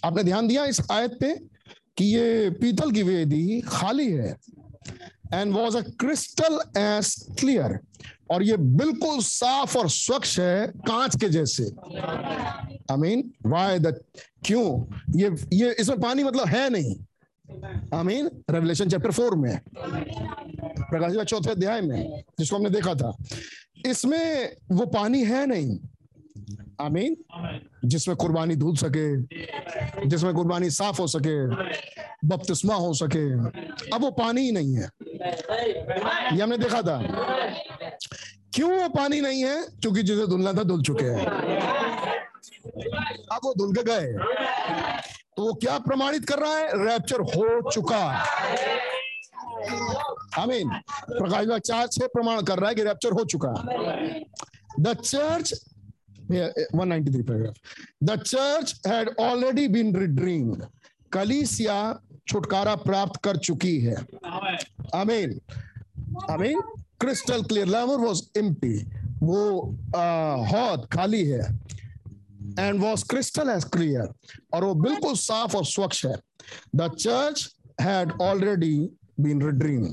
[0.04, 1.34] आपने ध्यान दिया इस आयत पे
[1.96, 4.36] कि ये पीतल की वेदी खाली है
[5.34, 7.78] and was a crystal as clear
[8.30, 11.64] और ये बिल्कुल साफ़ और स्वच्छ है कांच के जैसे।
[12.90, 14.04] आई मीन वाई द
[14.44, 14.84] क्यों?
[15.16, 16.94] ये ये इसमें पानी मतलब है नहीं।
[17.94, 23.16] I mean Revelation chapter four में। प्रकाश चौथे अध्याय में, जिसको हमने देखा था।
[23.86, 25.78] इसमें वो पानी है नहीं।
[26.80, 27.16] आई मीन
[27.84, 29.22] जिसमें कुर्बानी धुल सके,
[30.06, 31.46] जिसमें कुर्बानी साफ़ हो सके,
[32.28, 33.32] बपतिस्मा हो सके।
[33.94, 34.90] अब वो पानी ही नहीं है।
[36.36, 37.02] ये हमने देखा था।
[38.54, 39.62] क्यों वो पानी नहीं है?
[39.62, 41.26] क्योंकि जिसे धुलना था, धुल चुके हैं।
[43.32, 44.12] अब वो धुल के गए।
[45.36, 46.88] तो वो क्या प्रमाणित कर रहा है?
[46.88, 48.26] रैप्चर हो चुका।
[50.38, 50.68] आमीन
[51.10, 53.52] प्रकाश चार छह प्रमाण कर रहा है कि रैप्चर हो चुका।
[54.80, 55.71] The church
[56.32, 57.54] 193 paragraph
[58.04, 60.64] the church had already been redeemed
[61.12, 61.78] कलीसिया
[62.28, 63.94] छुटकारा प्राप्त कर चुकी है।
[64.94, 65.40] Amen
[66.30, 66.60] amen
[67.00, 68.76] crystal clear laver was empty
[69.22, 69.42] वो
[70.52, 71.42] हौद खाली है।
[72.58, 74.12] And was crystal as clear
[74.54, 76.16] और वो बिल्कुल साफ़ और स्वच्छ है।
[76.76, 77.48] The church
[77.80, 78.76] had already
[79.20, 79.84] been redeem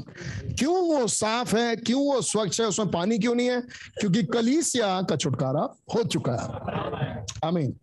[0.60, 1.76] क्यों वो साफ़ है?
[1.76, 2.68] क्यों वो स्वच्छ है?
[2.68, 3.62] उसमें पानी क्यों नहीं है?
[4.00, 5.62] क्योंकि कलीसिया का छुटकारा
[5.96, 7.74] हो चुका है। I mean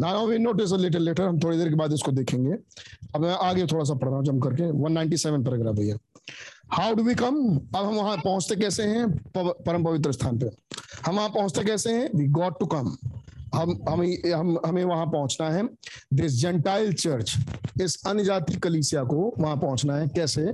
[0.00, 2.52] now we notice little later हम थोड़ी देर के बाद इसको देखेंगे।
[3.14, 5.96] अब मैं आगे थोड़ा सा पढ़ रहा हूँ जम करके 197 पैराग्राफ भैया।
[6.72, 9.08] हाउ डू वी कम अब हम वहाँ पहुँचते कैसे हैं?
[9.36, 10.50] परम पवित्र स्थान पे।
[11.06, 12.10] हम वहाँ पहुँचते कैसे हैं?
[12.14, 12.96] वी गॉट टू कम
[13.54, 15.68] हम, हमें हम, हमें वहाँ पहुँचना है।
[16.14, 17.36] दिस जेंटाइल चर्च
[17.82, 20.52] इस अन्य जाति कलीसिया को वहाँ पहुँचना है। कैसे?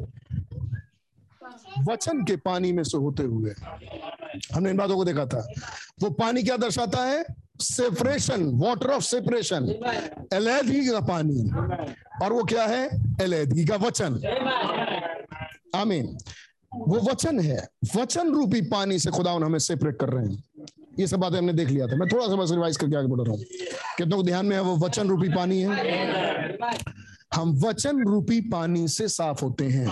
[1.88, 3.50] वचन के पानी में से होते हुए।
[4.54, 5.48] हमने इन बातों को देखा था।
[6.02, 7.24] वो पानी क्या दर्शाता है?
[7.60, 9.68] सेपरेशन वाटर ऑफ़ सेपरेशन
[10.32, 11.50] अलहदगी का पानी।
[12.24, 12.88] और वो क्या है?
[13.24, 14.20] अलहदगी का वचन।
[15.74, 16.18] आमीन
[16.74, 20.44] वो वचन है। वचन रूपी पानी से खुदा हमें सेपरेट कर रहे हैं।
[20.98, 23.20] ये सब बातें हमने देख लिया था। मैं थोड़ा सा बस रिवाइज करके आगे बढ़
[23.20, 23.44] रहा हूँ।
[23.98, 25.68] कितनों को ध्यान में है वो वचन रूपी पानी है?
[27.34, 29.86] हम वचन रूपी पानी से साफ़ होते हैं।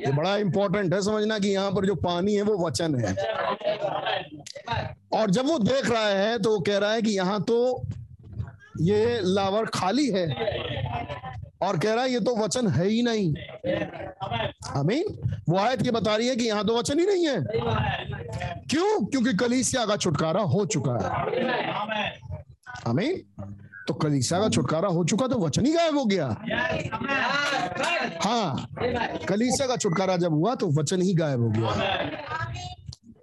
[0.00, 3.14] ये बड़ा इंपॉर्टेंट है समझना कि यहाँ पर जो पानी है वो वचन है।
[5.12, 7.82] और जब वो देख रहा है तो वो कह रहा है कि यहाँ तो
[8.82, 10.26] ये लावर खाली है
[11.62, 13.34] और कह रहा है ये तो वचन है ही नहीं।
[14.76, 15.04] आमीन
[15.48, 17.38] वो आयत ये बता रही है कि यहाँ तो वचन ही नहीं है।
[18.70, 19.04] क्यों?
[19.06, 21.08] क्योंकि कलीसिया का छुटकारा हो चुका है।
[22.86, 23.14] आमीन।
[23.88, 26.26] तो कलीसिया का छुटकारा हो चुका तो वचन ही गायब हो गया।
[28.24, 28.68] हाँ
[29.28, 31.70] कलीसिया का छुटकारा जब हुआ तो वचन ही गायब हो गया।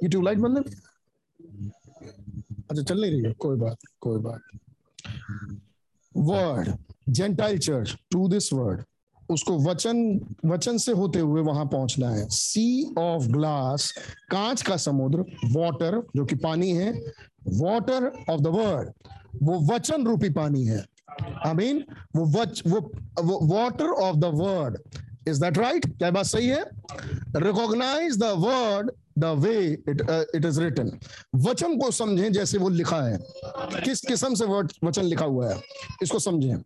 [0.03, 0.57] ये ट्यूबलाइट बंद
[2.69, 4.41] अच्छा चल नहीं रही है। कोई बात कोई बात।
[6.15, 6.69] Word
[7.09, 8.83] gentile church to this word
[9.33, 9.97] उसको वचन
[10.45, 13.91] वचन से होते हुए वहाँ पहुँचना है। सी ऑफ़ ग्लास
[14.31, 16.91] कांच का समुद्र वाटर जो कि पानी है
[17.53, 18.91] वाटर ऑफ़ द वर्ड
[19.43, 20.83] वो वचन रूपी पानी है।
[21.45, 21.83] आई मीन
[22.15, 24.77] वो वच, वो water of the word
[25.27, 26.63] is that right क्या बात सही है?
[27.37, 29.55] Recognize the word the way
[29.89, 30.01] it
[30.35, 30.91] it is written
[31.35, 33.17] वचन को समझें जैसे वो लिखा है।
[33.83, 34.45] किस किस्म से
[34.85, 35.59] वचन लिखा हुआ है?
[36.03, 36.61] इसको समझें।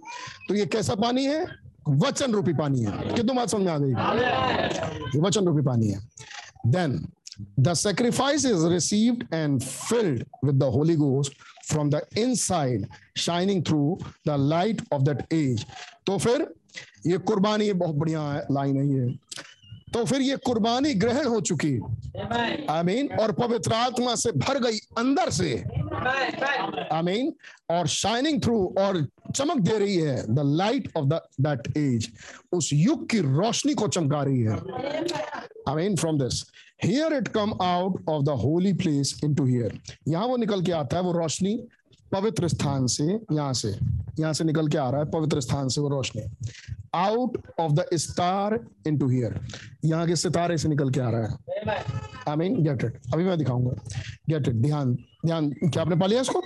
[0.47, 1.45] तो ये कैसा पानी है?
[1.87, 5.19] वचन रूपी पानी है। कितनों बात समझ आ गई?
[5.19, 5.99] वचन रूपी पानी है।
[6.67, 7.03] Then
[7.59, 11.33] the sacrifice is received and filled with the holy ghost
[11.69, 12.87] from the inside
[13.17, 15.65] shining through the light of that age
[16.07, 16.47] तो फिर,
[17.07, 19.17] ये कुर्बानी बहुत बढ़िया लाइन है ये।
[19.97, 21.69] तो फिर ये कुर्बानी ग्रहण हो चुकी।
[22.69, 25.53] आई मीन और पवित्र आत्मा से भर गई अंदर से।
[26.93, 27.31] आई मीन
[27.69, 29.01] और शाइनिंग थ्रू और
[29.35, 31.05] चमक दे रही है the light of
[31.41, 32.09] that age
[32.53, 34.57] उस युग की रोशनी को चमका रही है।
[35.69, 36.43] I mean from this
[36.83, 40.97] here it come out of the holy place into here यहाँ वो निकल के आता
[40.97, 41.59] है वो रोशनी।
[42.11, 43.75] पवित्र स्थान से यहाँ से
[44.19, 46.21] यहाँ से निकल के आ रहा है पवित्र स्थान से वो रोशनी।
[46.95, 49.39] Out of the star into here
[49.85, 51.83] यहाँ के सितारे से निकल के आ रहा है।
[52.27, 53.71] आई मीन गेट इट अभी मैं दिखाऊँगा।
[54.29, 54.93] गेट इट ध्यान
[55.25, 56.41] ध्यान। क्या आपने पा लिया इसको?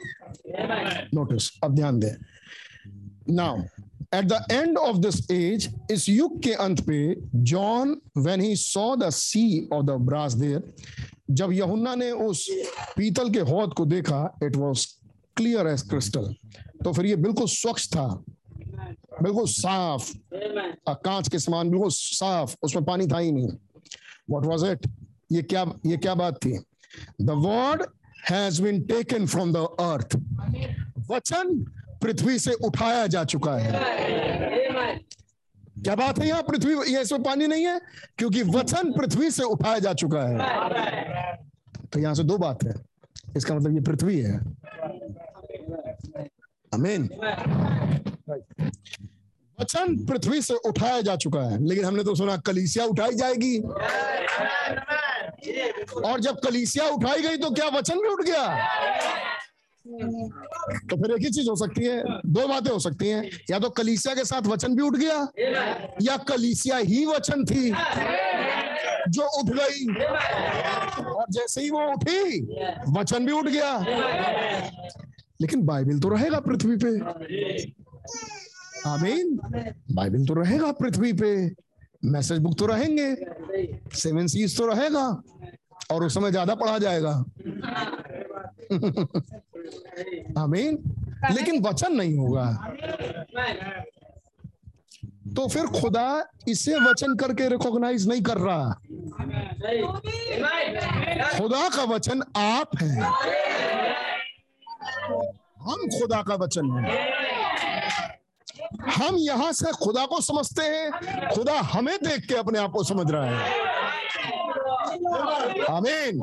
[1.14, 2.14] नोटिस अब ध्यान दें।
[3.30, 3.62] Now
[4.16, 7.16] at the end of this age इस युग के अंत पे
[7.52, 10.74] John when he saw the sea of the brass there
[11.32, 12.48] जब यहुन्ना ने उस
[12.98, 14.88] पीतल के हौद को देखा it was
[15.42, 16.34] clear as crystal
[16.84, 18.08] तो फिर ये बिल्कुल स्वच्छ था।
[19.24, 20.12] बिल्कुल साफ़।
[20.90, 24.88] कांच के समान बिल्कुल साफ़। उसमें पानी था ही नहीं। व्हाट वाज इट
[25.32, 26.58] ये क्या ये क्या बात थी?
[27.22, 27.84] The word
[28.30, 30.16] has been taken from the earth
[31.12, 31.64] वचन
[32.02, 33.72] पृथ्वी से उठाया जा चुका है।
[35.84, 37.80] क्या बात है यहाँ पृथ्वी ये इसमें पानी नहीं है?
[38.18, 40.38] क्योंकि वचन पृथ्वी से उठाया जा चुका है।
[41.94, 42.74] तो यहाँ से दो बात है।
[43.38, 44.40] इसका मतलब ये पृथ्वी है।
[46.74, 47.10] आमीन
[49.58, 53.58] वचन पृथ्वी से उठाया जा चुका है, लेकिन हमने तो सुना कलीसिया उठाई जाएगी।
[56.02, 58.46] और जब कलीसिया उठाई गई तो क्या वचन भी उठ गया?
[60.90, 63.70] तो फिर एक ही चीज़ हो सकती है, दो बातें हो सकती हैं। या तो
[63.70, 65.18] कलीसिया के साथ वचन भी उठ गया,
[66.02, 67.70] या कलीसिया ही वचन थी,
[69.10, 69.86] जो उठ गई।
[71.06, 72.42] और जैसे ही वो उठी,
[73.00, 73.72] वचन भी उठ गया।
[75.42, 77.00] लेकिन बाइबिल तो रहेगा पृथ्वी पे।
[78.90, 79.40] आमीन।
[79.92, 81.32] बाइबिल तो रहेगा पृथ्वी पे।
[82.06, 83.16] मैसेज बुक तो रहेंगे।
[83.96, 85.22] सेवन सीज तो रहेगा।
[85.92, 87.14] और उस समय ज़्यादा पढ़ा जाएगा।
[90.42, 90.78] आमीन।
[91.32, 92.46] लेकिन वचन नहीं होगा।
[95.36, 96.06] तो फिर खुदा
[96.48, 98.74] इसे वचन करके रिकॉग्नाइज नहीं कर रहा।
[101.38, 103.12] खुदा का वचन आप हैं।
[104.82, 107.00] हम खुदा का वचन है।
[108.92, 110.92] हम यहाँ से खुदा को समझते हैं।
[111.30, 113.50] खुदा हमें देख के अपने आप को समझ रहा है।
[115.70, 116.22] आमीन।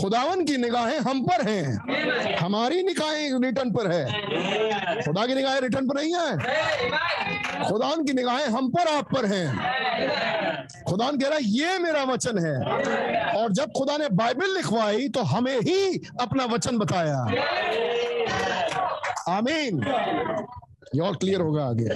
[0.00, 4.04] खुदावन की निगाहें हम पर हैं। हमारी निगाहें रिटर्न पर है।
[5.02, 6.38] खुदा की निगाहें रिटर्न पर नहीं है।
[7.68, 9.48] खुदावन की निगाहें हम पर आप पर हैं।
[10.88, 12.56] खुदावन कह रहा है, ये मेरा वचन है।
[13.36, 17.18] और जब खुदा ने बाइबल लिखवाई तो हमें ही अपना वचन बताया।
[19.28, 19.82] आमीन।
[20.94, 21.88] ये और क्लियर होगा आगे।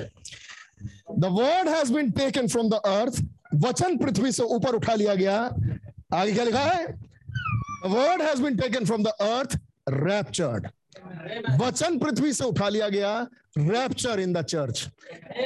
[1.18, 3.22] The word has been taken from the earth
[3.54, 5.36] वचन पृथ्वी से ऊपर उठा लिया गया।
[6.14, 6.86] आगे क्या लिखा है?
[7.86, 9.58] Word has been taken from the earth
[9.88, 10.66] raptured
[11.62, 13.26] वचन पृथ्वी से उठा लिया गया
[13.58, 14.88] रैप्चर इन द चर्च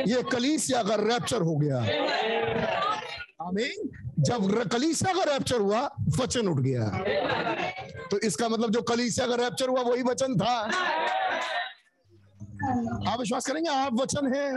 [0.08, 1.78] ये कलीसिया का रैप्चर हो गया।
[3.42, 3.88] आमीन।
[4.20, 5.80] जब कलीसिया का रैप्चर हुआ,
[6.18, 6.86] वचन उठ गया।
[8.10, 10.56] तो इसका मतलब जो कलीसिया का रैप्चर हुआ, वही वचन था।
[13.10, 14.50] आप विश्वास करेंगे, आप वचन हैं।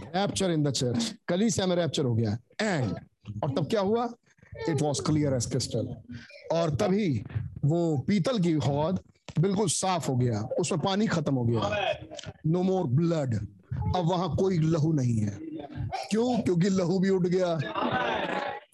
[0.00, 2.90] रैप्चर इन द चर्च कलीसिया में रैप्चर हो गया एंड
[3.44, 4.08] और तब क्या हुआ?
[4.68, 5.96] It was clear as crystal
[6.52, 7.24] और तभी
[7.64, 9.00] वो पीतल की हौद
[9.38, 11.94] बिल्कुल साफ़ हो गया। उसमें पानी खत्म हो गया।
[12.46, 13.34] नो मोर ब्लड
[13.96, 15.38] अब वहाँ कोई लहू नहीं है।
[16.10, 16.38] क्यों?
[16.38, 17.54] क्योंकि लहू भी उठ गया।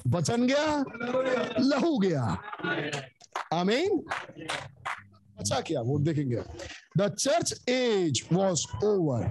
[0.09, 0.85] बचन गया।
[1.61, 2.43] लहू गया।
[3.53, 4.05] आमीन।
[5.43, 6.43] अच्छा किया, वो देखेंगे।
[6.99, 9.23] The church age was over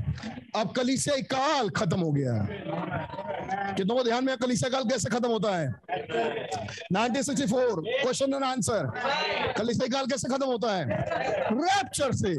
[0.55, 2.33] अब कलीसिया काल खत्म हो गया
[3.75, 5.67] कितनों को ध्यान में कलीसिया काल कैसे खत्म होता है?
[6.93, 8.91] 1964 क्वेश्चन एंड आंसर
[9.57, 10.85] कलीसिया काल कैसे खत्म होता है?
[11.53, 12.33] रैप्चर से।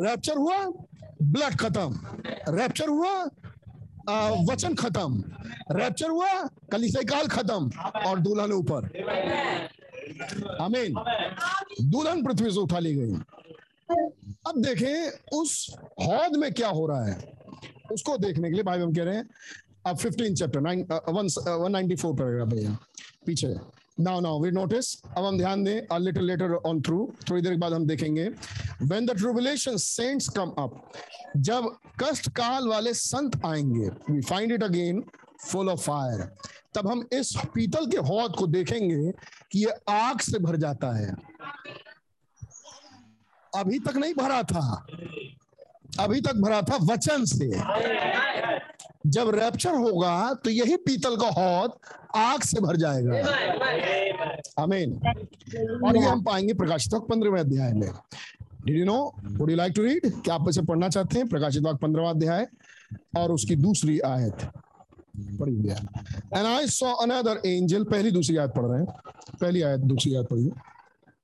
[0.00, 0.56] रैप्चर हुआ
[1.22, 2.00] ब्लड खत्म।
[2.58, 3.12] रैप्चर हुआ
[4.50, 5.22] वचन खत्म।
[5.72, 6.32] रैप्चर हुआ,
[6.72, 7.70] कलीसिया काल खत्म।
[8.06, 8.88] और दुल्हन ऊपर।
[10.60, 10.94] आमीन।
[11.90, 13.14] दुल्हन पृथ्वी से उठा ली गई।
[14.46, 17.16] अब देखें, उस हौद में क्या हो रहा है?
[17.92, 19.28] उसको देखने के लिए भाई हम कह रहे हैं,
[19.86, 22.78] अब 15 चैप्टर 194 पैराग्राफ है
[23.26, 23.54] पीछे।
[24.00, 26.98] नाउ नाउ वी नोटिस अब हम ध्यान दें a little later on through
[27.30, 28.28] थोड़ी देर के बाद हम देखेंगे
[28.82, 30.92] when the tribulation saints come up
[31.36, 31.68] जब
[32.02, 35.02] कष्ट काल वाले संत आएँगे we find it again
[35.40, 36.22] full of fire
[36.74, 39.10] तब हम इस पीतल के हौद को देखेंगे
[39.52, 41.14] कि ये आग से भर जाता है।
[43.52, 44.86] अभी तक नहीं भरा था।
[46.00, 47.50] अभी तक भरा था वचन से।
[49.06, 51.72] जब रैप्चर होगा तो यही पीतल का हौद
[52.16, 53.18] आग से भर जाएगा।
[54.62, 54.96] आमीन
[55.86, 57.90] और ये हम पाएँगे प्रकाशित पंद्रहवें अध्याय में।
[58.66, 61.28] Did you know would you like to read क्या आप इसे पढ़ना चाहते हैं?
[61.28, 62.46] प्रकाशित वाक्य पंद्रहवा अध्याय
[63.18, 64.50] और उसकी दूसरी आयत।
[65.38, 65.76] पढ़ी गया
[66.36, 68.86] and I saw another angel पहली दूसरी आयत पढ़ रहे हैं।
[69.40, 70.50] पहली आयत दूसरी आयत पढ़िए।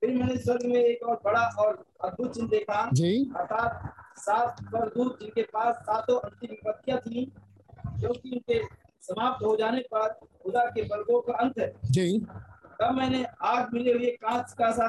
[0.01, 5.19] फिर मैंने स्वर्ग में एक और बड़ा और अद्भुत चिन्ह देखा। जी। अर्थात सात स्वर्गदूत
[5.21, 7.25] जिनके पास सातों अंतिम विपत्तियाँ थी
[7.99, 8.59] क्योंकि उनके
[9.01, 10.07] समाप्त हो जाने पर
[10.43, 12.19] खुदा के बलगों का अंत है। जी।
[12.81, 14.87] तब मैंने आग मिले हुए कांच का सा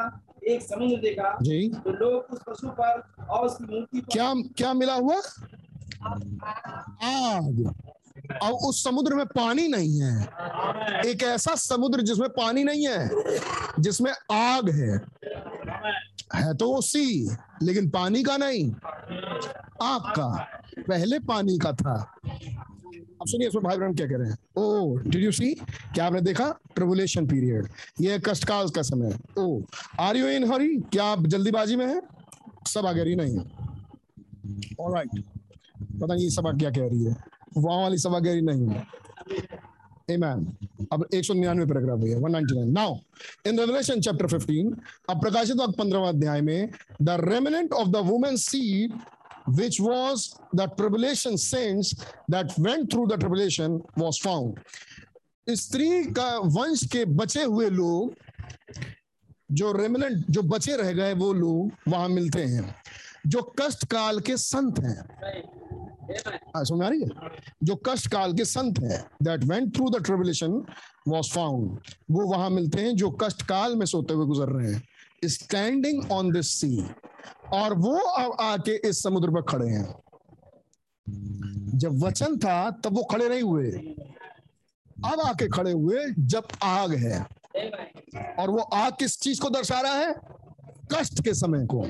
[0.48, 4.94] एक समुद्र देखा। जी। तो लोग उस पशु पर और उसकी मूर्ति क्या क्या मिला
[4.94, 5.16] हुआ?
[7.02, 7.74] आग।
[8.42, 10.22] और उस समुद्र में पानी नहीं है।
[11.06, 13.08] एक ऐसा समुद्र जिसमें पानी नहीं है,
[13.80, 14.96] जिसमें आग है।
[16.34, 17.28] है तो वो सी,
[17.62, 18.70] लेकिन पानी का नहीं।
[19.82, 20.28] आग का
[20.78, 21.94] पहले पानी का था।
[22.26, 26.48] अब सुनिए इसमें भाई क्या कह रहे हैं। ओ डिड यू सी क्या आपने देखा?
[26.74, 27.68] ट्रिबुलेशन पीरियड
[28.00, 29.60] ये कष्टकाल का समय। ओ
[30.00, 32.00] आर यू इन हरी क्या आप जल्दीबाजी में हैं?
[32.66, 33.38] सब आगे रही नहीं।
[34.80, 35.08] ऑलराइट
[36.00, 37.16] पता नहीं सभा क्या कह रही है।
[37.56, 38.86] वहाँ वाली सभा नहीं है।
[40.10, 40.44] Amen.
[40.92, 42.96] अब एक सौ निन्यानवे पैराग्राफ है one ninety nine now
[43.46, 44.76] in Revelation chapter fifteen
[45.10, 46.70] अब प्रकाशित वक्त पंद्रहवा अध्याय में
[47.02, 49.00] the remnant of the woman seed
[49.48, 50.22] which was
[50.54, 51.88] the tribulation saints
[52.28, 54.58] that went through the tribulation was found.
[55.46, 58.14] स्त्री का वंश के बचे हुए लोग
[59.52, 62.74] जो रेमिनेंट जो बचे रह गए वो लोग वहाँ मिलते हैं
[63.26, 65.06] जो कष्ट काल के संत हाँ,
[66.56, 67.08] समझ आ रही है?
[67.62, 70.66] जो कष्ट काल के संत हैं that went through the tribulation
[71.08, 71.78] was found
[72.10, 74.82] वो वहाँ मिलते हैं जो कष्ट काल में सोते हुए गुजर रहे हैं।
[75.24, 76.86] स्टैंडिंग ऑन दिस सी
[77.52, 79.94] और वो अब आके इस समुद्र पर खड़े हैं।
[81.78, 83.70] जब वचन था, तब वो खड़े नहीं हुए।
[85.04, 87.26] अब आके खड़े हुए जब आग है।
[88.38, 90.14] और वो आग किस चीज़ को दर्शा रहा है?
[90.94, 91.86] कष्ट के समय को।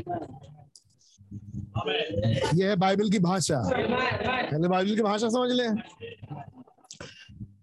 [1.77, 5.75] यह है बाइबल की भाषा। पहले बाइबल की भाषा समझ लें।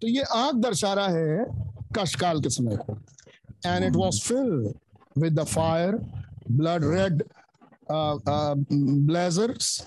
[0.00, 1.44] तो ये आग दर्शा रहा है
[1.98, 2.96] कष्ट काल के समय को।
[3.66, 4.72] And it was fill
[5.18, 5.96] with the fire
[6.50, 7.22] blood red
[7.90, 9.86] blazers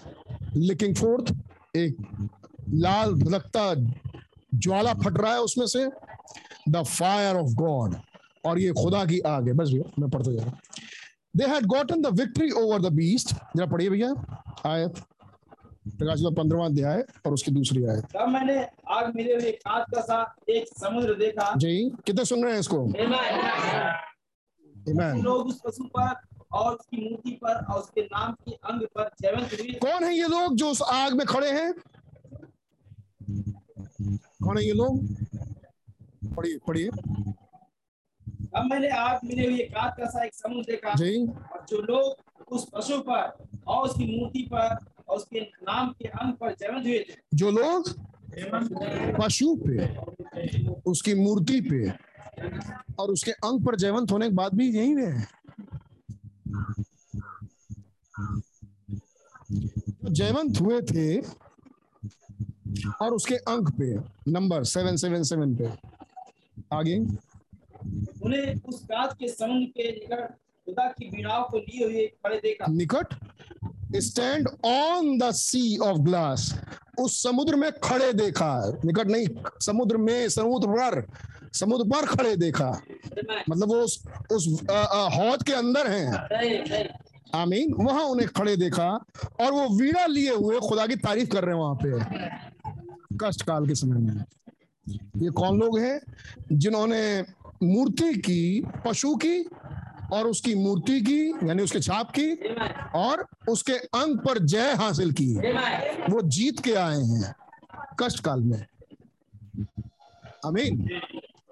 [0.56, 1.34] licking forth
[1.76, 1.96] एक
[2.70, 3.74] लाल धधकता
[4.54, 5.88] ज्वाला फट रहा है उसमें से।
[6.70, 7.96] द फायर ऑफ़ गॉड
[8.46, 10.60] और ये खुदा की आग है। बस भैया मैं पढ़ते जा रहा हूँ।
[11.36, 14.10] They had gotten the victory over the beast जरा पढ़िए भैया।
[14.66, 15.00] आयत
[15.88, 18.58] प्रकाश पंद्रहवा अध्याय और उसकी दूसरी आयत तब मैंने
[18.92, 21.74] आग मिले हुए कांच का सा एक समुद्र देखा। जी
[22.06, 22.78] कितने सुन रहे हैं इसको?
[24.86, 25.24] Amen.
[25.24, 26.14] लोग उस पशु पर
[26.54, 30.28] और उसकी मूर्ति पर और उसके नाम के अंग पर जयवंत हुए कौन है ये
[30.28, 31.74] लोग जो उस आग में खड़े हैं?
[34.44, 35.00] कौन है ये लोग?
[36.36, 36.90] पढ़िए पढ़िए।
[38.56, 42.54] अब मैंने आग मिले हुए कांच का सा एक समुद्र देखा जी। और जो लोग
[42.54, 44.76] उस पशु पर और उसकी मूर्ति पर
[45.08, 47.90] और उसके नाम के अंग पर जयवंत हुए थे। जो लोग
[49.20, 49.76] पशु पे
[50.86, 51.90] उसकी मूर्ति पे
[53.00, 55.28] और उसके अंग पर जयवंत होने के बाद भी यही है।
[59.52, 61.20] जो जयवंत हुए थे
[63.02, 63.94] और उसके अंक पे
[64.32, 65.72] नंबर सेवन सेवन सेवन पे
[66.74, 67.00] आगे।
[68.24, 70.34] उन्हें उस कांच के समुद्र के निकट
[70.68, 73.14] खुदा की बीड़ाओं को लिए हुए खड़े देखा। निकट?
[73.96, 76.60] Stand on the sea of glass
[77.00, 78.50] उस समुद्र में खड़े देखा।
[78.86, 79.28] निकट नहीं
[79.62, 81.06] समुद्र में समुद्र पर
[81.54, 82.70] समुद्र पर खड़े देखा।
[83.50, 84.48] मतलब वो उस उस
[85.16, 86.08] हौद के अंदर हैं।
[87.36, 88.90] आमीन। वहाँ उन्हें खड़े देखा
[89.42, 91.90] और वो वीणा लिए हुए खुदा की तारीफ़ कर रहे हैं वहाँ पे।
[93.18, 94.24] कष्ट काल के समय में।
[95.18, 96.00] ये कौन लोग हैं
[96.52, 97.02] जिन्होंने
[97.64, 99.44] मूर्ति की, पशु की
[100.14, 102.36] और उसकी मूर्ति की, यानी उसके छाप की
[102.96, 105.36] और उसके अंग पर जय हासिल की
[106.12, 107.36] वो जीत के आए हैं
[108.00, 108.66] कष्ट काल में।
[110.46, 110.90] अमीन।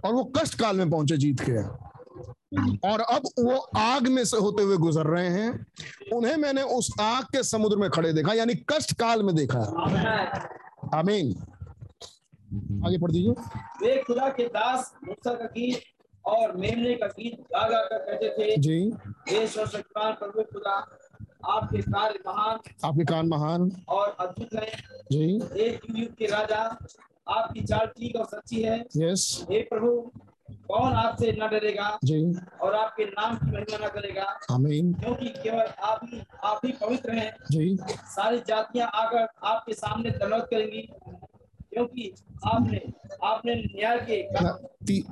[0.05, 1.83] और वो कष्ट काल में पहुँचे जीत के।
[2.89, 5.65] और अब वो आग में से होते हुए गुजर रहे हैं।
[6.13, 9.59] उन्हें मैंने उस आग के समुद्र में खड़े देखा, यानी कष्ट काल में देखा।
[10.93, 11.35] आमीन
[12.85, 15.77] आगे पढ़ दीजिए। खुदा के दास मूसा का गीत
[16.25, 18.93] और मेमने का गीत गा गा कर कहते थे जी।
[19.29, 20.75] हे सर्वशक्तिमान प्रभु खुदा
[21.45, 24.71] आपके कार्य महान आपके कान महान। और अद्भुत है।
[25.11, 26.77] जी। हे युग के राजा
[27.29, 30.11] आपकी चाल ठीक और सच्ची है। यस हे प्रभु
[30.67, 34.23] कौन आपसे न डरेगा जी। और आपके नाम की महिमा न करेगा?
[34.51, 40.11] आमीन। क्योंकि केवल आप ही आप ही पवित्र हैं। जी। सारी जातियाँ आकर आपके सामने
[40.11, 40.89] तलवत करेंगी।
[41.73, 42.13] क्योंकि
[42.47, 42.81] आपने
[43.23, 44.17] आपने न्याय के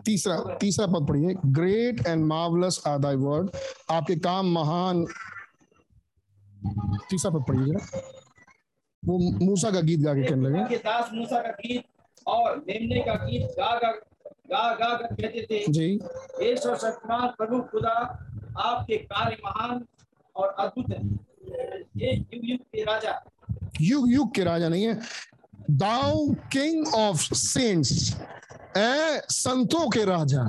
[0.01, 3.49] तीसरा तीसरा पद पढ़िए। Great and marvellous are thy word
[3.91, 5.05] आपके काम महान।
[7.09, 8.01] तीसरा पद पढ़िए जरा।
[9.03, 11.83] वो मूसा का गीत गा के कहने लगे। के दास मूसा का गीत
[12.27, 13.91] और मेमने का गीत गा गा
[14.51, 15.88] गा गा कर कहते थे। जी।
[16.41, 17.93] हे सर्वशक्तिमान प्रभु खुदा
[18.59, 19.85] आपके कार्य महान
[20.35, 20.99] और अद्भुत है।
[21.97, 23.19] हे युग युग के राजा।
[23.81, 24.99] युग युग के राजा नहीं है।
[25.72, 28.15] दाउ किंग ऑफ़ सेंट्स
[28.77, 30.41] ए संतों के राजा।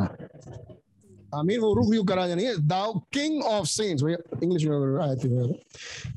[1.34, 4.02] आमीन वो रुख युग का राजा नहीं है। Thou king of saints
[4.42, 5.52] English में आए थे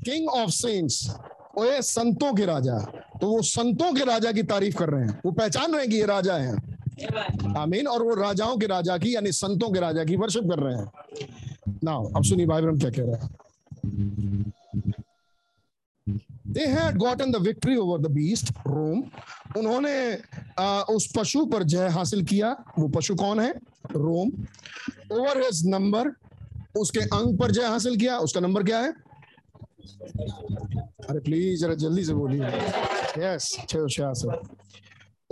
[0.04, 1.10] किंग ऑफ़ सेंट्स
[1.58, 2.80] ओए संतों के राजा।
[3.22, 5.98] तो वो संतों के राजा की तारीफ़ कर रहे हैं। वो पहचान रहे हैं कि
[5.98, 10.16] ये राजा हैं। आमीन, और वो राजाओं के राजा की, यानी संतों के राजा की
[10.16, 10.92] वर्शिप कर रहे हैं।
[11.84, 13.30] ना अब सुनिए बाइबल में क्या कह रहा है।
[16.54, 19.04] They had gotten the victory over the beast रोम
[19.58, 19.96] उन्होंने
[20.96, 22.50] उस पशु पर जय हासिल किया।
[22.80, 23.52] वो पशु कौन है?
[23.92, 24.32] रोम
[25.12, 26.12] ओवर हिज नंबर
[26.80, 28.92] उसके अंग पर जय हासिल किया। उसका नंबर क्या है?
[31.10, 32.44] अरे प्लीज़ जरा जल्दी से बोलिए।
[33.24, 34.54] यस छियासठ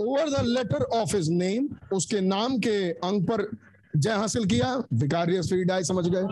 [0.00, 3.48] over the letter of his name उसके नाम के अंक पर
[3.96, 5.48] जय हासिल किया। विकारियस
[5.88, 6.22] समझ गए?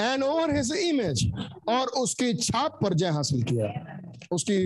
[0.00, 1.30] एंड ओवर हिज इमेज
[1.68, 3.68] और उसकी छाप पर जय हासिल किया।
[4.32, 4.58] उसकी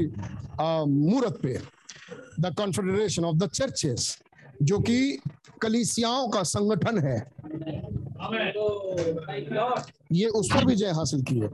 [0.90, 1.58] मूर्त पे।
[2.40, 4.16] The confederation of the churches
[4.62, 5.18] जो कि
[5.62, 7.18] कलिसियाओं का संगठन है।
[10.12, 11.48] ये उस पर भी जय हासिल किए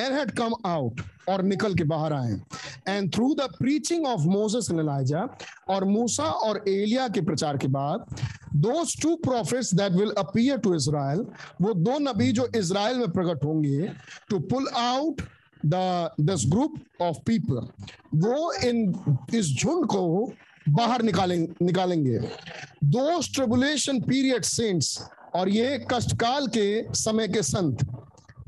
[0.00, 2.40] एंड हैड कम आउट और निकल के बाहर आए
[2.88, 5.26] and through the preaching of Moses and Elijah
[5.68, 8.06] और मूसा और एलिया के प्रचार के बाद
[8.56, 11.26] those two prophets that will appear to Israel
[11.62, 13.90] वो दो नबी जो इज़राइल में प्रकट होंगे
[14.30, 15.22] to pull out
[15.66, 15.74] the
[16.20, 17.66] this group of people
[18.26, 18.94] वो इन
[19.34, 20.32] इस झुंड को
[20.68, 22.18] बाहर निकालेंगे निकालेंगे।
[22.84, 24.98] दो ट्रिबुलेशन पीरियड सेंट्स
[25.34, 27.84] और ये कष्टकाल के समय के संत।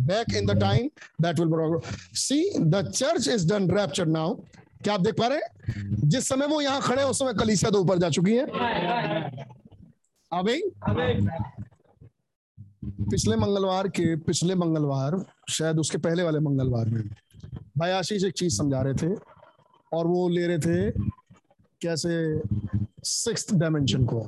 [0.01, 0.89] Back in the time
[1.23, 1.81] that will
[2.17, 4.35] see the church is done rapture now
[4.83, 6.09] क्या आप देख पा रहे हैं?
[6.09, 8.45] जिस समय वो यहाँ खड़े हैं उस समय कलीसिया तो ऊपर जा चुकी है।
[10.33, 10.63] अभी
[13.11, 17.03] पिछले मंगलवार के पिछले मंगलवार शायद उसके पहले वाले मंगलवार में।
[17.79, 19.15] भाई आशीष एक चीज़ समझा रहे थे
[19.93, 20.91] और वो ले रहे थे
[21.81, 22.41] कैसे
[23.05, 24.21] सिक्स डायमेंशन को।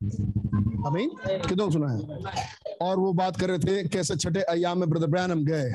[0.00, 1.98] अभी कितनों सुना है?
[2.80, 5.70] और वो बात कर रहे थे, कैसे छठे अयाम में ब्रदर ब्रैनम गए?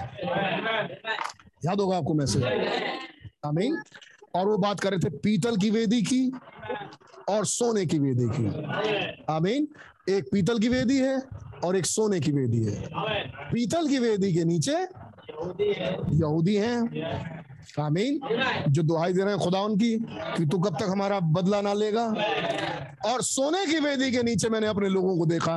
[1.65, 2.43] याद होगा आपको मैसेज
[3.45, 3.77] अमीन?
[4.35, 6.31] और वो बात कर रहे थे पीतल की वेदी की
[7.29, 8.45] और सोने की वेदी की।
[9.29, 9.67] आमीन
[10.09, 11.21] एक पीतल की वेदी है
[11.65, 12.89] और एक सोने की वेदी है।
[13.51, 14.77] पीतल की वेदी के नीचे
[16.13, 16.79] यहूदी हैं।
[17.79, 18.19] आमीन
[18.69, 19.95] जो दुहाई दे रहे हैं खुदा उनकी
[20.37, 22.07] कि तू कब तक हमारा बदला ना लेगा?
[23.05, 25.53] और सोने की वेदी के नीचे मैंने अपने लोगों को देखा।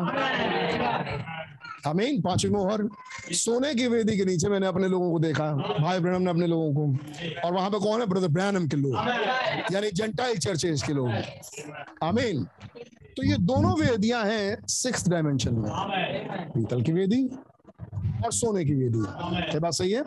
[1.87, 2.89] आमीन पांचवी मोहर।
[3.33, 6.73] सोने की वेदी के नीचे मैंने अपने लोगों को देखा। भाई ब्रहणम ने अपने लोगों
[6.75, 8.07] को। और वहाँ पे कौन है?
[8.07, 8.95] ब्रदर ब्रहणम के लोग।
[9.75, 11.11] यानी जेंटाइल चर्चेस के लोग।
[12.03, 12.45] आमीन
[13.17, 15.71] तो ये दोनों वेदियाँ हैं सिक्स डायमेंशन में।
[16.51, 17.25] पीतल की वेदी
[18.25, 19.03] और सोने की वेदी।
[19.51, 20.03] क्या बात सही है?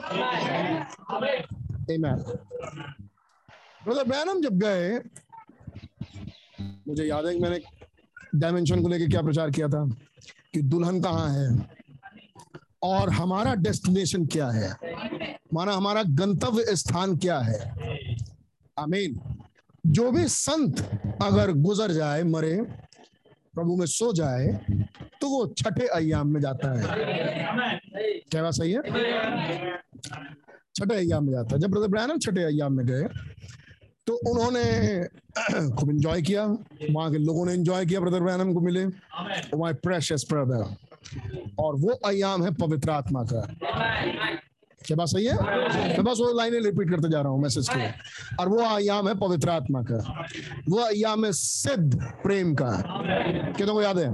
[3.86, 5.00] ब्रदर ब्रैनम जब गए
[6.62, 7.60] मुझे याद है कि मैंने
[8.36, 9.86] डायमेंशन को लेके क्या प्रचार किया था?
[10.54, 11.70] कि दुल्हन कहाँ है?
[12.84, 14.76] और हमारा डेस्टिनेशन क्या है?
[15.54, 17.74] माना हमारा गंतव्य स्थान क्या है?
[18.80, 19.20] आमीन।
[19.88, 20.80] जो भी संत
[21.22, 22.62] अगर गुजर जाए, मरे,
[23.54, 24.48] प्रभु में सो जाए
[25.22, 26.86] तो वो छठे अयाम में जाता है।
[28.32, 28.82] क्या बात सही है?
[30.76, 33.04] छठे अयाम में जाता है। जब ब्रदर ब्रैनम छठे अयाम में गए
[34.10, 34.64] तो उन्होंने
[35.76, 36.46] खूब एंजॉय किया।
[36.92, 38.86] वहाँ के लोगों ने एंजॉय किया ब्रदर ब्रैनम को मिले।
[39.58, 40.64] माय प्रेशियस ब्रदर
[41.60, 43.42] और वो अयाम है पवित्र आत्मा का।
[44.90, 45.34] क्या बात सही है?
[45.88, 47.88] मैं बस वो लाइनें रिपीट करते जा रहा हूँ मैसेज के
[48.36, 49.98] और वो आयाम है पवित्र आत्मा का।
[50.70, 52.72] वो आयाम है सिद्ध प्रेम का।
[53.58, 54.08] कितनों को याद है?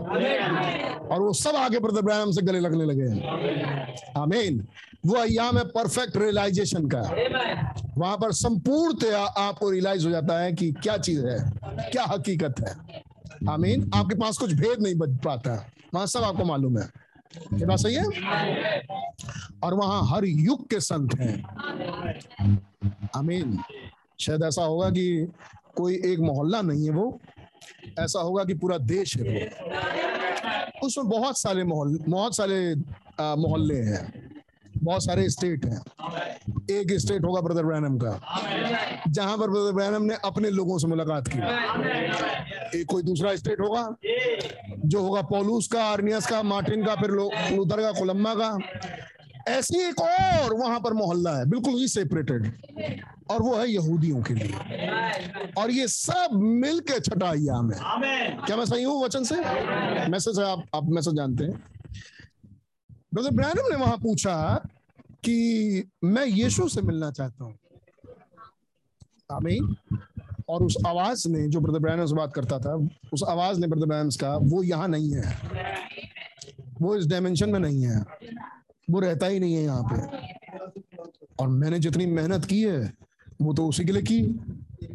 [0.97, 4.67] और वो सब आगे ब्रदर ब्रैनम से गले लगने लगे हैं। आमीन।
[5.05, 7.01] वो अयाम है परफेक्ट रियलाइजेशन का।
[7.97, 11.39] वहाँ पर संपूर्णतया आपको रियलाइज़ हो जाता है कि क्या चीज़ है,
[11.91, 12.75] क्या हकीकत है।
[13.49, 15.55] आमीन। आपके पास कुछ भेद नहीं बच पाता।
[15.93, 17.04] वहाँ सब आपको मालूम है।
[17.65, 18.05] बात सही है?
[19.63, 21.43] और वहाँ हर युग के संत हैं।
[23.15, 23.59] अमीन
[24.19, 25.27] शायद ऐसा होगा कि
[25.75, 27.19] कोई एक मोहल्ला नहीं है वो।
[27.99, 32.75] ऐसा होगा कि पूरा देश है वो। उसमें बहुत सारे मोहल्ले बहुत सारे
[33.21, 34.34] मोहल्ले हैं।
[34.85, 35.79] बहुत सारे स्टेट हैं।
[36.71, 38.19] एक स्टेट होगा ब्रदर ब्रैनम का,
[39.07, 41.39] जहाँ पर ब्रदर ब्रैनम ने अपने लोगों से मुलाकात की।
[42.79, 43.87] एक कोई दूसरा स्टेट होगा,
[44.85, 48.57] जो होगा पोलूस का आर्नियस का मार्टिन का, फिर लूथर का कोलम्बा का।
[49.49, 52.51] ऐसी एक और वहाँ पर मोहल्ला है, बिल्कुल ही सेपरेटेड
[53.31, 58.65] और वो है यहूदियों के लिए। और ये सब मिल के छठा अयाम क्या मैं
[58.65, 59.35] सही हूँ वचन से?
[60.09, 61.63] मैसेज है, आप आप मैसेज जानते हैं।
[63.13, 64.35] ब्रदर ब्रैनम ने वहाँ पूछा
[65.25, 67.55] कि मैं यीशु से मिलना चाहता हूँ।
[69.31, 69.75] आमीन।
[70.49, 73.85] और उस आवाज़ ने जो ब्रदर ब्रैनम से बात करता था, उस आवाज़ ने ब्रदर
[73.85, 75.39] ब्रैनम का वो यहाँ नहीं है।
[76.81, 78.05] वो इस डायमेंशन में नहीं है।
[78.89, 80.27] वो रहता ही नहीं है यहाँ पे।
[81.39, 82.93] और मैंने जितनी मेहनत की है,
[83.41, 84.21] वो तो उसी के लिए की,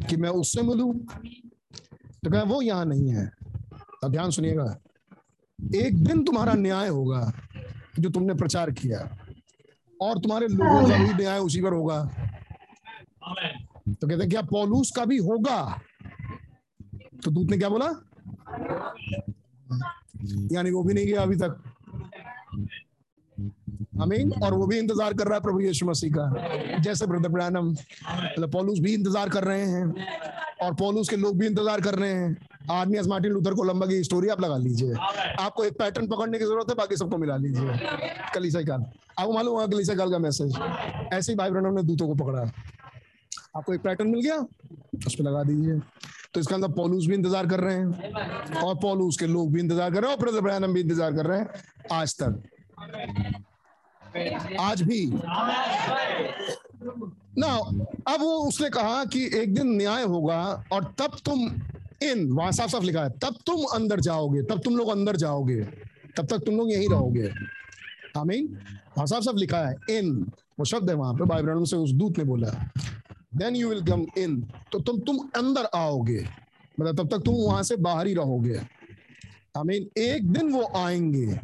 [0.09, 0.93] कि मैं उससे मिलूं।
[2.23, 3.31] तो क्या वो यहाँ नहीं है।
[3.73, 4.77] तो ध्यान सुनिएगा।
[5.75, 7.33] एक दिन तुम्हारा न्याय होगा,
[7.99, 9.17] जो तुमने प्रचार किया।
[10.01, 12.03] और तुम्हारे लोगों का भी न्याय उसी पर होगा।
[13.91, 15.59] तो कहते क्या पौलूस का भी होगा?
[17.23, 17.85] तो दूत ने क्या बोला?
[20.51, 21.61] यानी वो भी नहीं गया अभी तक।
[24.01, 27.69] अमीन और वो भी इंतज़ार कर रहा है प्रभु यीशु मसीह का। जैसे ब्रदर ब्रैनम
[27.69, 30.07] मतलब पौलुस भी इंतज़ार कर रहे हैं
[30.63, 32.37] और पौलुस के लोग भी इंतज़ार कर रहे हैं।
[32.69, 34.93] आदमी मार्टिन लूथर कोलंबा की स्टोरी आप लगा लीजिए।
[35.39, 37.79] आपको एक पैटर्न पकड़ने की ज़रूरत है, बाकी सबको मिला लीजिए।
[38.33, 38.85] कलीसा काल।
[39.19, 40.59] आपको मालूम होगा कलीसा काल का मैसेज
[41.13, 42.41] ऐसे ही भाई ब्रनम ने दूतों को पकड़ा।
[43.55, 44.35] आपको एक पैटर्न मिल गया?
[45.07, 45.79] उस पर लगा दीजिए।
[46.33, 49.93] तो इसका अंदर पौलुस भी इंतज़ार कर रहे हैं और पौलुस के लोग भी इंतज़ार
[49.93, 51.47] कर रहे हैं और ब्रदर ब्रैनम भी इंतज़ार कर रहे हैं
[51.91, 52.41] आज तक।
[54.59, 55.05] आज भी।
[57.37, 57.47] ना
[58.07, 61.49] अब वो उसने कहा कि एक दिन न्याय होगा और तब तुम
[62.03, 65.61] इन, वहाँ साफ़ साफ़ लिखा है, तब तुम अंदर जाओगे, तब तुम लोग अंदर जाओगे,
[66.17, 67.31] तब तक तुम लोग यहीं रहोगे।
[68.17, 68.57] आमीन?
[68.97, 72.17] वहाँ साफ़ साफ़ लिखा है, इन, वो शब्द है वहाँ पे बाइब्रम से उस दूत
[72.17, 72.71] ने बोला।
[73.35, 74.41] Then you will come in
[74.71, 76.25] तो तुम तुम अंदर आओगे
[76.79, 78.61] मतलब तब तक तुम वहाँ से बाहर ही रहोगे।
[79.57, 79.89] आमीन?
[79.97, 81.39] एक दिन वो आएँगे।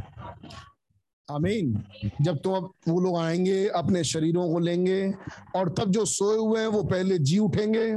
[1.32, 1.84] आमीन।
[2.22, 5.14] जब तो अब वो लोग आएँगे, अपने शरीरों को लेंगे
[5.56, 7.92] और तब जो सोए हुए हैं, वो पहले जी उठेंगे।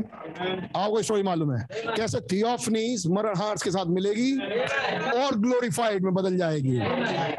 [0.77, 1.67] आपको स्टोरी मालूम है।
[1.97, 4.33] कैसे थियोफनीस मरण हार्स के साथ मिलेगी
[5.19, 6.79] और ग्लोरीफाइड में बदल जाएगी।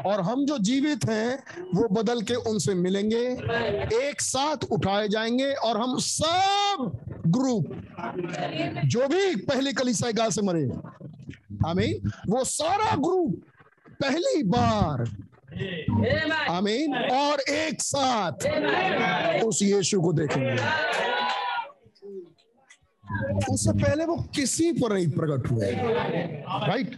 [0.08, 1.38] और हम जो जीवित हैं,
[1.74, 3.24] वो बदल के उनसे मिलेंगे,
[3.98, 6.90] एक साथ उठाए जाएँगे और हम सब
[7.26, 7.66] ग्रुप
[8.84, 10.64] जो भी पहले कलीसाई गाल से मरे,
[11.66, 13.42] आमीन, वो सारा ग्रुप
[14.00, 15.04] पहली बार
[16.50, 18.46] आमीन और एक साथ
[19.44, 20.56] उस यीशु को देखेंगे।
[23.52, 25.70] उससे पहले वो किसी पर नहीं प्रकट हुए।
[26.68, 26.96] राइट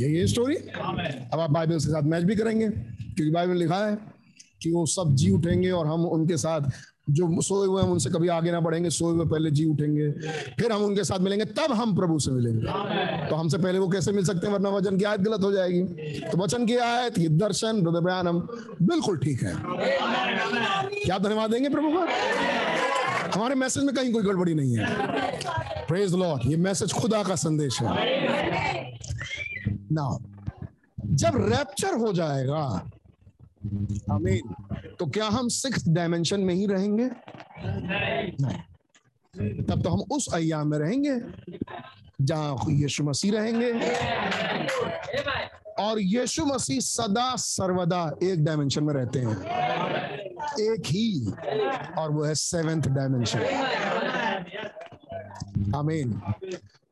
[0.00, 3.96] यही है स्टोरी अब आप बाइबल के साथ मैच भी करेंगे क्योंकि बाइबल लिखा है
[4.62, 6.70] कि वो सब जी उठेंगे और हम उनके साथ
[7.10, 10.10] जो सोए हुए हैं उनसे कभी आगे ना बढ़ेंगे, सोए हुए पहले जी उठेंगे,
[10.58, 14.12] फिर हम उनके साथ मिलेंगे, तब हम प्रभु से मिलेंगे। तो हमसे पहले वो कैसे
[14.12, 15.82] मिल सकते हैं, वरना वचन की आयत गलत हो जाएगी।
[16.22, 18.38] तो वचन की आयत ये दर्शन बयान हम
[18.82, 19.54] बिल्कुल ठीक है।
[21.04, 22.06] क्या धन्यवाद देंगे प्रभु का?
[23.34, 27.80] हमारे मैसेज में कहीं कोई गड़बड़ी नहीं है। प्रेज लॉर्ड ये मैसेज खुदा का संदेश
[27.82, 27.88] है।
[29.92, 30.18] ना
[31.00, 32.90] जब रैप्चर हो जाएगा
[34.12, 34.54] आमीन।
[34.98, 37.10] तो क्या हम सिक्स डायमेंशन में ही रहेंगे?
[38.40, 41.20] नहीं। तब तो हम उस अयाम में रहेंगे,
[42.20, 43.72] जहाँ यीशु मसीह रहेंगे।
[45.82, 49.36] और यीशु मसीह सदा सर्वदा एक डायमेंशन में रहते हैं।
[50.60, 51.26] एक ही।
[51.98, 53.40] और वो है सेवेंथ डायमेंशन
[55.76, 56.20] आमीन।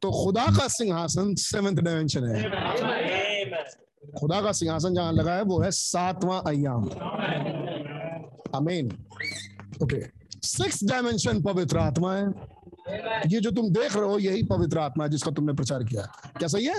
[0.03, 2.51] तो खुदा का सिंहासन सेवेंथ डायमेंशन है।
[4.13, 6.89] खुदा का सिंहासन जहाँ लगा है वो है सातवां अयाम
[8.55, 8.91] आमीन
[9.83, 10.01] ओके
[10.47, 12.27] सिक्स डायमेंशन पवित्र आत्मा है।
[13.27, 16.03] ये जो तुम देख रहे हो, यही पवित्र आत्मा है जिसका तुमने प्रचार किया।
[16.39, 16.75] क्या सही है?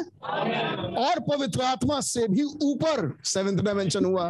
[1.03, 4.27] और पवित्र आत्मा से भी ऊपर सेवेंथ डायमेंशन हुआ।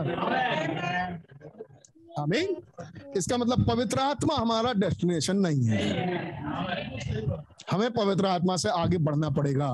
[2.20, 2.56] आमीन
[3.18, 5.80] इसका मतलब पवित्र आत्मा हमारा डेस्टिनेशन नहीं है।
[7.72, 9.70] हमें पवित्र आत्मा से आगे बढ़ना पड़ेगा।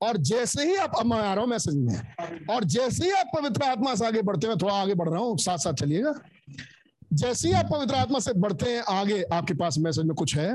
[0.00, 3.26] और जैसे ही आप, अब मैं आ रहा हूँ मैसेज में। और जैसे ही आप
[3.36, 6.14] पवित्र आत्मा से आगे बढ़ते हैं, थोड़ा आगे बढ़ रहा हूँ साथ साथ चलिएगा।
[7.12, 10.52] जैसे ही आप पवित्र आत्मा से बढ़ते हैं, आगे आपके पास मैसेज में कुछ है?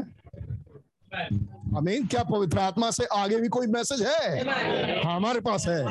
[1.78, 5.02] अमीन क्या पवित्र आत्मा से आगे भी कोई मैसेज है?
[5.02, 5.84] हमारे पास है।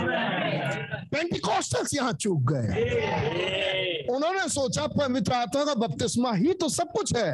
[1.08, 7.32] पेंटिकॉस्टल्स यहाँ चूक गए। उन्होंने सोचा, पवित्र आत्मा का बपतिस्मा ही तो सब कुछ है।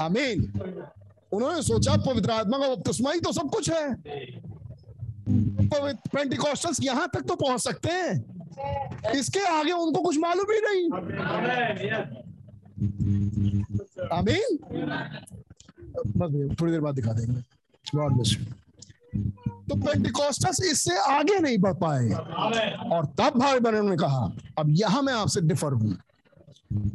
[0.00, 0.52] अमीन
[1.34, 3.94] उन्होंने सोचा, पवित्र आत्मा का बपतिस्मा ही तो सब कुछ है।
[5.26, 10.84] पवित्र पेंटिकॉस्टल्स यहाँ तक तो पहुँच सकते हैं। इसके आगे उनको कुछ मालूम ही नहीं।
[14.12, 14.58] आमीन।
[16.16, 17.40] बस थोड़ी देर बाद दिखा देंगे।
[17.94, 18.44] गॉड ब्लेस यू
[19.68, 22.08] तो पेंटिकॉस्टस इससे आगे नहीं बढ़ पाए।
[22.90, 24.24] और तब भाई बहनों ने कहा,
[24.58, 25.96] अब यहाँ मैं आपसे डिफर हूँ।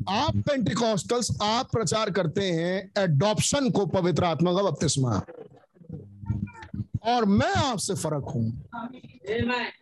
[0.10, 5.22] आप पेंटिकॉस्टल्स आप प्रचार करते हैं एडॉप्शन को पवित्र आत्मा का बपतिस्मा
[7.06, 8.51] और मैं आपसे फ़र्क हूँ।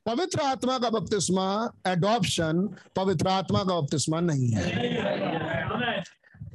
[0.06, 1.48] पवित्र आत्मा का बपतिस्मा
[1.88, 6.04] एडॉप्शन पवित्र आत्मा का बपतिस्मा नहीं है।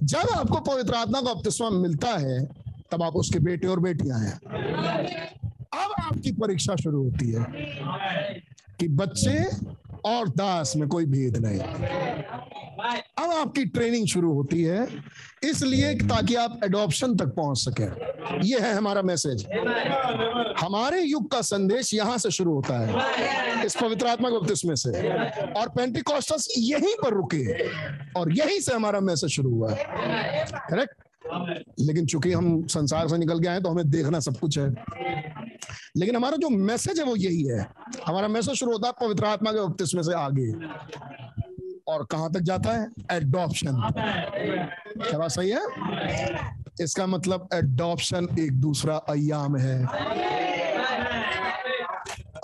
[0.03, 2.45] जब आपको पवित्र आत्मा का बपतिस्मा मिलता है,
[2.93, 4.37] तब आप उसके बेटे और बेटियाँ हैं।
[5.75, 7.45] अब आपकी परीक्षा शुरू होती है
[8.81, 9.35] कि बच्चे
[10.05, 11.61] और दास में कोई भेद नहीं।
[13.19, 14.87] अब आपकी ट्रेनिंग शुरू होती है,
[15.45, 17.85] इसलिए ताकि आप एडॉप्शन तक पहुँच सके।
[18.47, 19.47] ये है हमारा मैसेज
[20.61, 24.91] हमारे युग का संदेश यहाँ से शुरू होता है, इस पवित्र आत्मा के बपतिस्मे से।
[25.53, 27.45] और पेंटिकॉस्टस यहीं पर रुके,
[28.13, 31.02] और यहीं से हमारा मैसेज शुरू हुआ। है करेक्ट
[31.81, 34.69] लेकिन चूँकि हम संसार से निकल गए हैं तो हमें देखना सब कुछ है।
[35.97, 37.67] लेकिन हमारा जो मैसेज है वो यही है।
[38.07, 40.53] हमारा मैसेज शुरू होता है, पवित्र आत्मा के बपतिस्मे से आगे।
[41.89, 42.89] और कहाँ तक जाता है?
[43.13, 43.81] एडॉप्शन
[44.99, 45.61] क्या बात सही है?
[46.81, 49.79] इसका मतलब एडॉप्शन एक दूसरा अयाम है।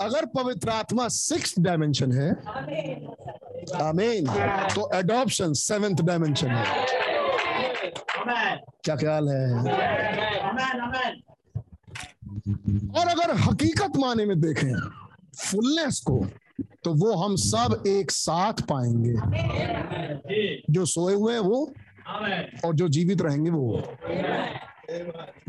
[0.01, 2.29] अगर पवित्र आत्मा सिक्स डायमेंशन है,
[3.81, 4.25] आमीन
[4.75, 6.65] तो एडॉप्शन सेवेंथ डायमेंशन है।
[8.83, 9.59] क्या ख्याल है?
[12.89, 14.73] और अगर हकीकत माने में देखें
[15.37, 16.25] फुलनेस को
[16.83, 19.15] तो वो हम सब एक साथ पाएँगे।
[20.73, 21.73] जो सोए हुए हैं वो,
[22.65, 23.83] और जो जीवित रहेंगे वो।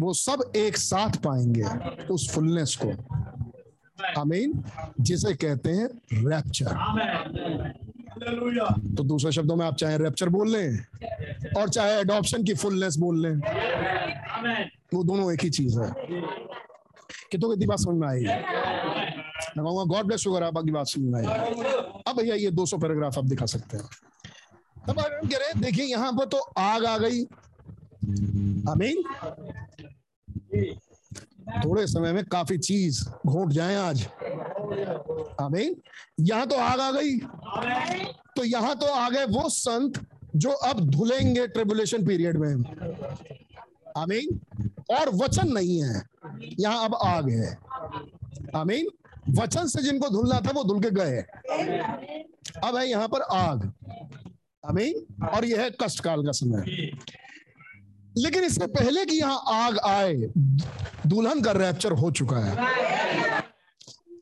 [0.00, 1.62] वो सब एक साथ पाएँगे
[2.06, 2.90] उस फुलनेस को।
[4.20, 4.64] आमीन।
[5.00, 5.86] जिसे कहते हैं
[6.28, 6.66] रैप्चर
[8.96, 10.78] तो दूसरे शब्दों में आप चाहे रैप्चर बोल लें
[11.56, 13.34] और चाहे एडॉप्शन की फुलनेस बोल लें।
[14.94, 15.90] वो दोनों एक ही चीज़ है।
[17.30, 18.22] कितों की बात समझ में आई?
[18.22, 21.26] मैं कहूँगा गॉड ब्लेस यू अगर आप आपकी बात समझ में आई।
[22.06, 23.86] अब भैया ये 200 पैराग्राफ आप दिखा सकते हैं।
[24.88, 27.22] तब आप कह रहे देखिए यहाँ पर तो आग आ गई।
[28.70, 29.02] आमीन
[31.58, 34.06] थोड़े समय में काफ़ी चीज़ घोट जाए आज।
[35.40, 35.76] आमीन।
[36.20, 37.18] यहाँ तो आग आ गई।
[38.36, 40.06] तो यहाँ तो आ गए वो संत
[40.36, 42.52] जो अब धुलेंगे ट्रिबुलेशन पीरियड में।
[43.96, 44.40] आमीन।
[44.90, 46.02] और वचन नहीं है।
[46.60, 47.58] यहाँ अब आग है।
[48.56, 48.88] आमीन।
[49.40, 51.18] वचन से जिनको धुलना था वो धुल के गए।
[52.64, 53.72] अब है यहाँ पर आग।
[54.68, 56.90] आमीन। और यह है कष्ट काल का समय।
[58.20, 60.14] लेकिन इससे पहले कि यहाँ आग आए,
[61.06, 62.52] दुल्हन का रैप्चर हो चुका है।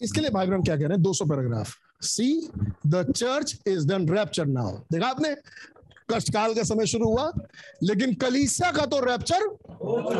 [0.03, 1.03] इसके लिए भाई क्या कह रहे हैं?
[1.03, 2.51] 200 paragraph see
[2.87, 5.35] the church is done rapture now देखा आपने?
[6.13, 7.33] कष्टकाल का समय शुरू हुआ,
[7.83, 9.43] लेकिन कलीसिया का तो रैप्चर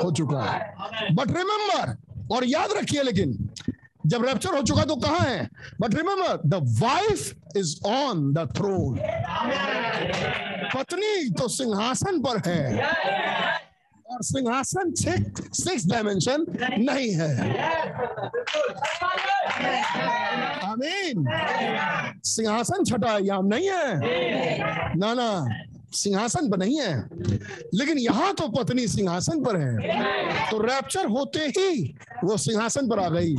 [0.03, 1.97] हो चुका है। बट रिमेंबर
[2.35, 3.33] और याद रखिए लेकिन,
[4.07, 5.49] जब रैप्चर हो चुका तो कहाँ है?
[5.81, 8.99] But remember the wife is on the throne
[10.75, 12.63] पत्नी तो सिंहासन पर है।
[14.11, 14.93] और सिंहासन
[15.53, 16.45] सिक्स डायमेंशन
[16.79, 17.31] नहीं है।
[20.69, 21.25] आमीन।
[22.25, 25.29] सिंहासन छठा याम नहीं है। ना ना,
[25.93, 27.09] सिंहासन पर नहीं है।
[27.75, 33.09] लेकिन यहाँ तो पत्नी सिंहासन पर है। तो रैप्चर होते ही वो सिंहासन पर आ
[33.09, 33.37] गई।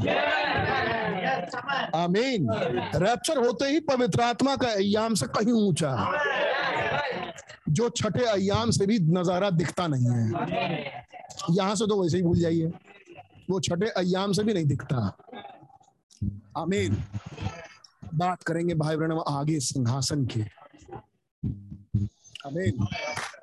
[1.96, 2.48] आमीन।
[2.96, 5.92] रैप्चर होते ही पवित्र आत्मा का अयाम से कहीं ऊँचा।
[7.70, 10.30] जो छठे अयाम से भी नज़ारा दिखता नहीं है।
[11.52, 12.72] यहाँ से तो वैसे ही भूल जाइए।
[13.50, 15.18] वो छठे अयाम से भी नहीं दिखता।
[16.58, 16.98] आमीन।
[18.16, 20.42] बात करेंगे भाई बहन आगे सिंहासन की।
[22.48, 22.88] आमीन।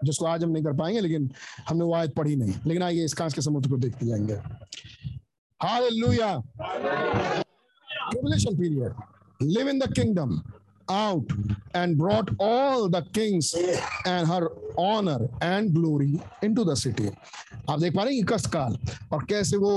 [0.04, 1.30] जिसको आज हम नहीं कर पाएँगे, लेकिन
[1.68, 4.34] हमने वो आयत पढ़ी नहीं। लेकिन आइए इस कांच के समुद्र को देखते जाएँगे।
[5.60, 6.42] Hallelujah.
[8.10, 8.92] Tribulation period.
[9.40, 10.30] Live in the kingdom.
[10.89, 11.23] out
[11.73, 13.53] and brought all the kings
[14.05, 17.09] and her honor and glory into the city
[17.69, 18.77] आप देख पा रहे हैं कष्ट काल
[19.13, 19.73] और कैसे वो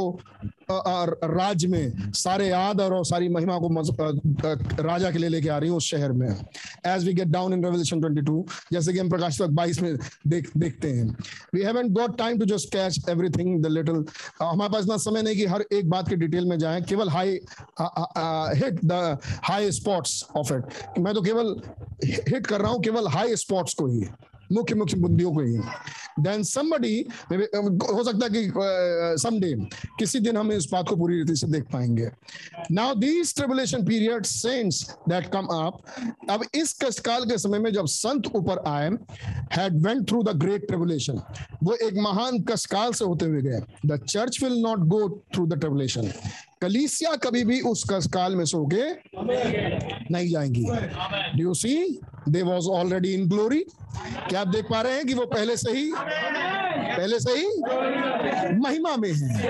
[0.71, 3.69] राज्य में सारे आदर और सारी महिमा को
[4.83, 6.27] राजा के लिए लेके आ रही है उस शहर में।
[6.87, 8.43] As we get down in Revelation 22
[8.73, 9.95] जैसे कि हम प्रकाश तक 22 में
[10.27, 11.07] देख, देखते हैं।
[11.53, 14.03] We haven't got time to just catch everything the little
[14.41, 17.39] हमारे पास इतना समय नहीं कि हर एक बात के डिटेल में जाएँ, केवल high
[18.59, 21.55] hit the high spots of it मैं तो केवल
[22.03, 24.07] हिट कर रहा हूँ, केवल हाई स्पॉट्स को ही।
[24.51, 25.57] मुख्य मुख्य बुद्धियों को ही
[26.19, 26.95] देन समबडी
[27.31, 28.51] हो सकता है कि
[29.21, 29.53] समडे
[29.99, 32.09] किसी दिन हम इस बात को पूरी रीति से देख पाएँगे।
[32.71, 35.81] Now these tribulation period saints that come up
[36.29, 38.89] अब इस कष्टकाल के समय में जब संत ऊपर आए
[39.53, 41.21] had went through the great tribulation
[41.63, 45.59] वो एक महान कष्टकाल से होते हुए गए। The church will not go through the
[45.59, 46.11] tribulation
[46.61, 47.83] कलीसिया कभी भी उस
[48.13, 48.91] काल में सो के
[50.13, 50.65] नहीं जाएँगी।
[51.37, 51.99] Do you see
[52.29, 53.65] they was already in glory
[54.29, 57.47] क्या आप देख पा रहे हैं कि वो पहले से ही, पहले से ही
[58.59, 59.49] महिमा में है?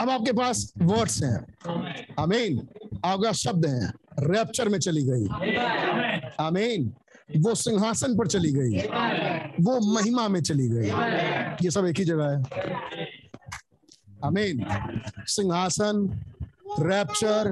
[0.00, 1.38] अब आपके पास वर्ड्स हैं।
[2.18, 2.68] आमीन
[3.04, 5.26] आपका शब्द है। रैप्चर में चली गई।
[6.40, 6.94] आमीन
[7.36, 8.78] वो सिंहासन पर चली गई।
[9.60, 10.88] वो महिमा में चली गई।
[11.64, 13.23] ये सब एक ही जगह है।
[14.24, 14.64] अमीन
[15.26, 16.08] सिंहासन
[16.80, 17.50] रैप्चर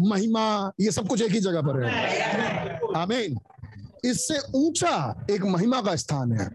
[0.00, 1.90] महिमा, ये सब कुछ एक ही जगह पर है।
[2.96, 3.38] आमीन
[4.04, 6.46] इससे ऊँचा एक महिमा का स्थान है।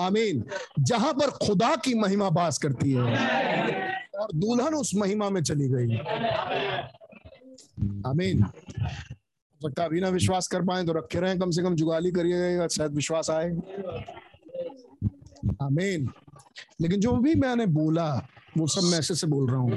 [0.00, 0.44] आमीन
[0.80, 3.02] जहाँ पर खुदा की महिमा बास करती है
[4.20, 5.96] और दुल्हन उस महिमा में चली गई।
[8.06, 8.44] आमीन
[9.60, 12.92] सकता अभी ना विश्वास कर पाए तो रखे रहे, कम से कम जुगाली करिएगा शायद
[12.92, 13.50] विश्वास आए।
[15.62, 16.08] आमीन
[16.80, 18.08] लेकिन जो भी मैंने बोला,
[18.58, 19.72] वो सब मैसेज से बोल रहा हूँ।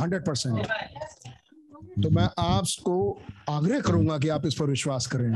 [0.00, 0.66] हंड्रेड परसेंट
[2.02, 2.96] तो मैं आपको
[3.50, 5.30] आग्रह करूँगा कि आप इस पर विश्वास करें।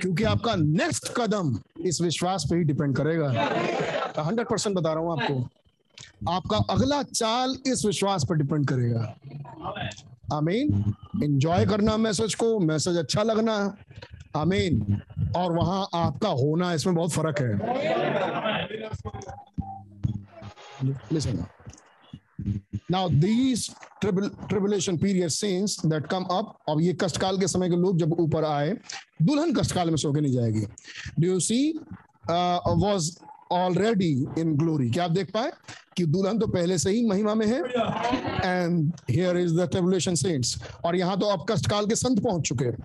[0.00, 3.28] क्योंकि आपका नेक्स्ट कदम इस विश्वास पे ही डिपेंड करेगा।
[4.18, 9.02] हंड्रेड परसेंट बता रहा हूँ आपको। आपका अगला चाल इस विश्वास पर डिपेंड करेगा।
[10.32, 10.94] आमीन
[11.24, 13.56] एंजॉय करना मैसेज को, मैसेज अच्छा लगना।
[14.36, 15.00] आमीन।
[15.36, 17.52] और वहाँ आपका होना इसमें बहुत फ़र्क है।
[23.20, 23.62] These
[24.02, 28.12] tribul, tribulation period scenes that come up अब ये कष्टकाल के समय के लोग जब
[28.20, 28.70] ऊपर आए
[29.22, 30.60] दुल्हन कष्टकाल में सो के नहीं जाएगी।
[31.20, 31.58] Do you see
[32.30, 33.10] was
[33.52, 35.50] already in glory क्या आप देख पाए?
[35.98, 40.56] कि दुल्हन तो पहले से ही महिमा में है। And here is the tribulation saints
[40.84, 42.76] और यहाँ तो अब कष्टकाल के संत पहुँच चुके हैं।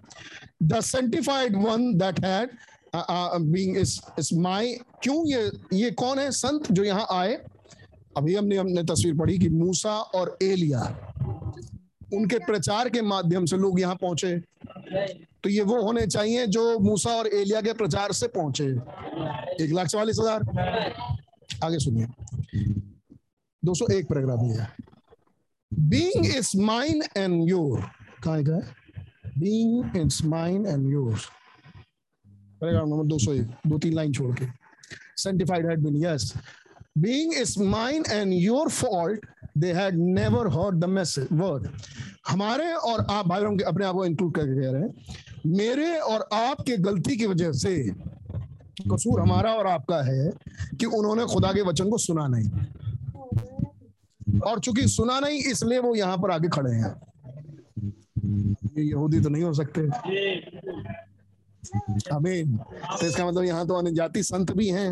[0.64, 2.49] The sanctified one that had
[2.95, 4.73] being is is my
[5.03, 7.40] क्यों ये ये कौन है संत जो यहाँ आए?
[8.18, 10.81] अभी हमने हमने तस्वीर पढ़ी कि मूसा और एलिया
[12.14, 14.38] उनके प्रचार के माध्यम से लोग यहाँ पहुँचे।
[15.44, 18.65] तो ये वो होने चाहिए जो मूसा और एलिया के प्रचार से पहुँचे।
[19.64, 20.44] एक लाख चवालीस हज़ार।
[21.64, 22.06] आगे सुनिए।
[23.65, 24.68] 201 पैराग्राफ ये है।
[25.80, 27.80] Being is mine and your
[28.23, 28.61] कहा है?
[29.38, 31.19] Being is mine and your
[32.27, 34.45] paragraph number 201 दो तीन लाइन छोड़ के।
[35.23, 36.38] Sanctified had been, yes
[36.99, 39.19] being is mine and your fault
[39.60, 41.68] they had never heard the message, word
[42.27, 44.95] हमारे और आप भाई बहन अपने आप को इंक्लूड करके कह रहे हैं।
[45.48, 47.90] मेरे और आपके गलती की वजह से
[48.94, 50.31] कसूर हमारा और आपका है
[50.80, 52.49] कि उन्होंने खुदा के वचन को सुना नहीं।
[54.41, 56.93] और चूँकि सुना नहीं, इसलिए वो यहाँ पर आगे खड़े हैं।
[58.77, 59.81] ये यहूदी तो नहीं हो सकते।
[62.15, 64.91] आमीन। तो इसका मतलब यहाँ तो अन्य जाति संत भी हैं।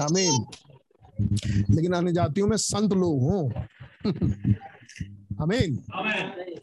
[0.00, 0.46] आमीन।
[1.70, 3.50] लेकिन अन्य जातियों में संत लोग हों।
[5.42, 5.76] आमीन।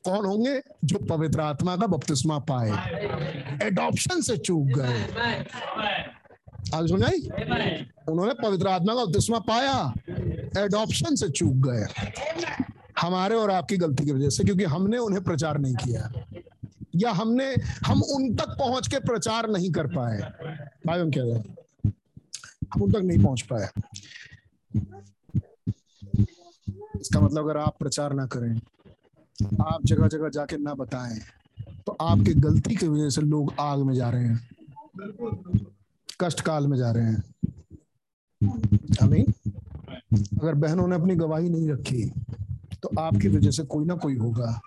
[0.06, 0.62] कौन होंगे?
[0.86, 2.70] जो पवित्र आत्मा का बपतिस्मा पाए।
[3.68, 5.02] एडॉप्शन से चूक गए।
[6.76, 7.20] आज सुनाई
[8.10, 9.94] उन्होंने पवित्र आत्मा का बपतिस्मा पाया।
[10.58, 11.86] एडॉप्शन से चूक गए।
[13.02, 16.12] हमारे और आपकी गलती की वजह से, क्योंकि हमने उन्हें प्रचार नहीं किया।
[16.96, 17.46] या हमने,
[17.86, 20.20] हम उन तक पहुँच के प्रचार नहीं कर पाए।
[20.88, 21.40] भाई, हम क्या रहे
[22.74, 23.70] हम उन तक नहीं पहुँच पाए।
[27.02, 28.56] इसका मतलब अगर आप प्रचार ना करें,
[29.62, 31.20] आप जगह जगह जाके ना बताएँ
[31.88, 34.50] तो आपकी गलती की वजह से लोग आग में जा रहे हैं।
[36.22, 37.24] कष्ट काल में जा रहे हैं।
[40.14, 42.12] अगर बहनों ने अपनी गवाही नहीं रखी
[42.84, 44.62] तो आपकी वजह से कोई ना कोई होगा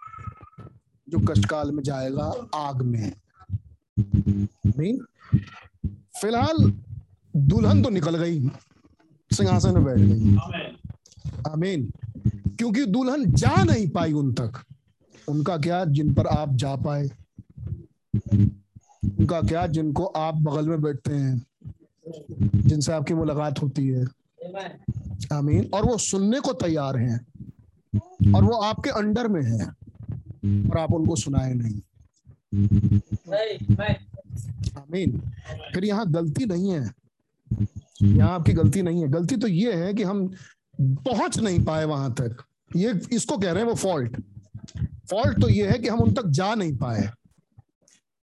[1.09, 3.13] जो कष्टकाल में जाएगा आग में।
[3.99, 4.99] नहीं,
[6.21, 6.73] फ़िलहाल
[7.37, 8.49] दुल्हन तो निकल गई,
[9.33, 10.37] सिंहासन में बैठ गई।
[11.53, 11.93] आमीन।
[12.59, 14.53] क्योंकि दुल्हन जा नहीं पाई उन तक।
[15.29, 17.11] उनका क्या, जिन पर आप जा पाए?
[19.05, 21.47] उनका क्या, जिनको आप बगल में बैठते हैं,
[22.55, 24.05] जिनसे आपकी मुलाकात होती है?
[25.33, 27.27] आमीन। और वो सुनने को तैयार हैं।
[28.35, 29.67] और वो आपके अंडर में है।
[30.71, 31.81] और आप उनको सुनाए नहीं।
[34.79, 35.21] आमीन।
[35.75, 36.91] फिर यहाँ गलती नहीं है।
[38.03, 40.35] यहाँ आपकी गलती नहीं है। गलती तो ये है कि हम
[40.81, 42.37] पहुँच नहीं पाए वहाँ तक।
[42.77, 44.21] ये इसको कह रहे हैं वो फॉल्ट
[45.11, 47.11] फॉल्ट तो ये है कि हम उन तक जा नहीं पाए।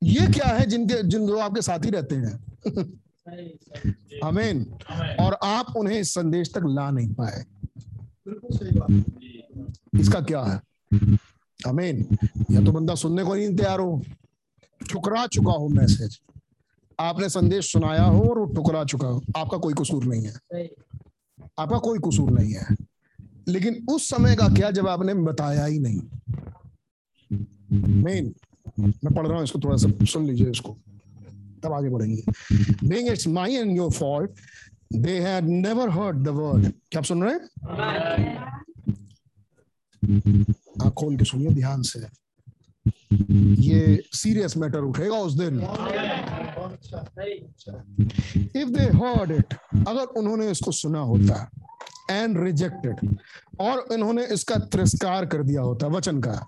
[0.03, 2.45] ये क्या है जिनके जिन लोग आपके साथी रहते हैं?
[3.27, 4.65] अमीन
[5.21, 7.45] और आप उन्हें इस संदेश तक ला नहीं पाए।
[10.01, 10.61] इसका क्या है?
[11.61, 12.17] अमीन
[12.51, 14.03] या तो बंदा सुनने को नहीं तैयार हो।
[14.81, 16.21] ठुकरा चुका हो मैसेज
[16.99, 20.35] आपने संदेश सुनाया हो और वो ठुकरा चुका हो। आपका कोई कसूर नहीं है।
[21.59, 22.77] आपका कोई कसूर नहीं है।
[23.49, 26.01] लेकिन उस समय का क्या जब आपने बताया ही नहीं।
[27.95, 28.35] मेन
[28.79, 30.77] मैं पढ़ रहा हूँ इसको थोड़ा सा सुन लीजिए इसको।
[31.65, 32.23] तब आगे बढ़ेंगे।
[32.89, 34.31] Being it's my and your fault,
[35.05, 37.43] they had never heard the word क्या आप सुन रहे हैं?
[40.97, 42.07] खोल के सुनिए ध्यान से।
[43.65, 45.61] ये सीरियस मैटर उठेगा उस दिन।
[48.61, 49.55] इफ़ दे हर्ड इट
[49.89, 51.51] अगर उन्होंने इसको सुना होता
[52.11, 53.17] एंड रिजेक्टेड
[53.61, 56.47] और इन्होंने इसका तिरस्कार कर दिया होता, वचन का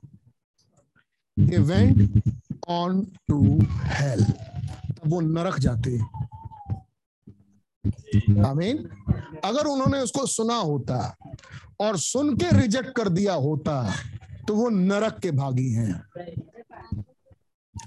[1.38, 2.22] they went
[2.68, 3.59] on to
[3.97, 4.55] hell तब
[5.06, 5.98] वो नरक जाते।
[8.42, 8.88] आमीन?
[9.44, 11.16] अगर उन्होंने उसको सुना होता
[11.80, 13.74] और सुन के रिजेक्ट कर दिया होता
[14.48, 15.92] तो वो नरक के भागी हैं।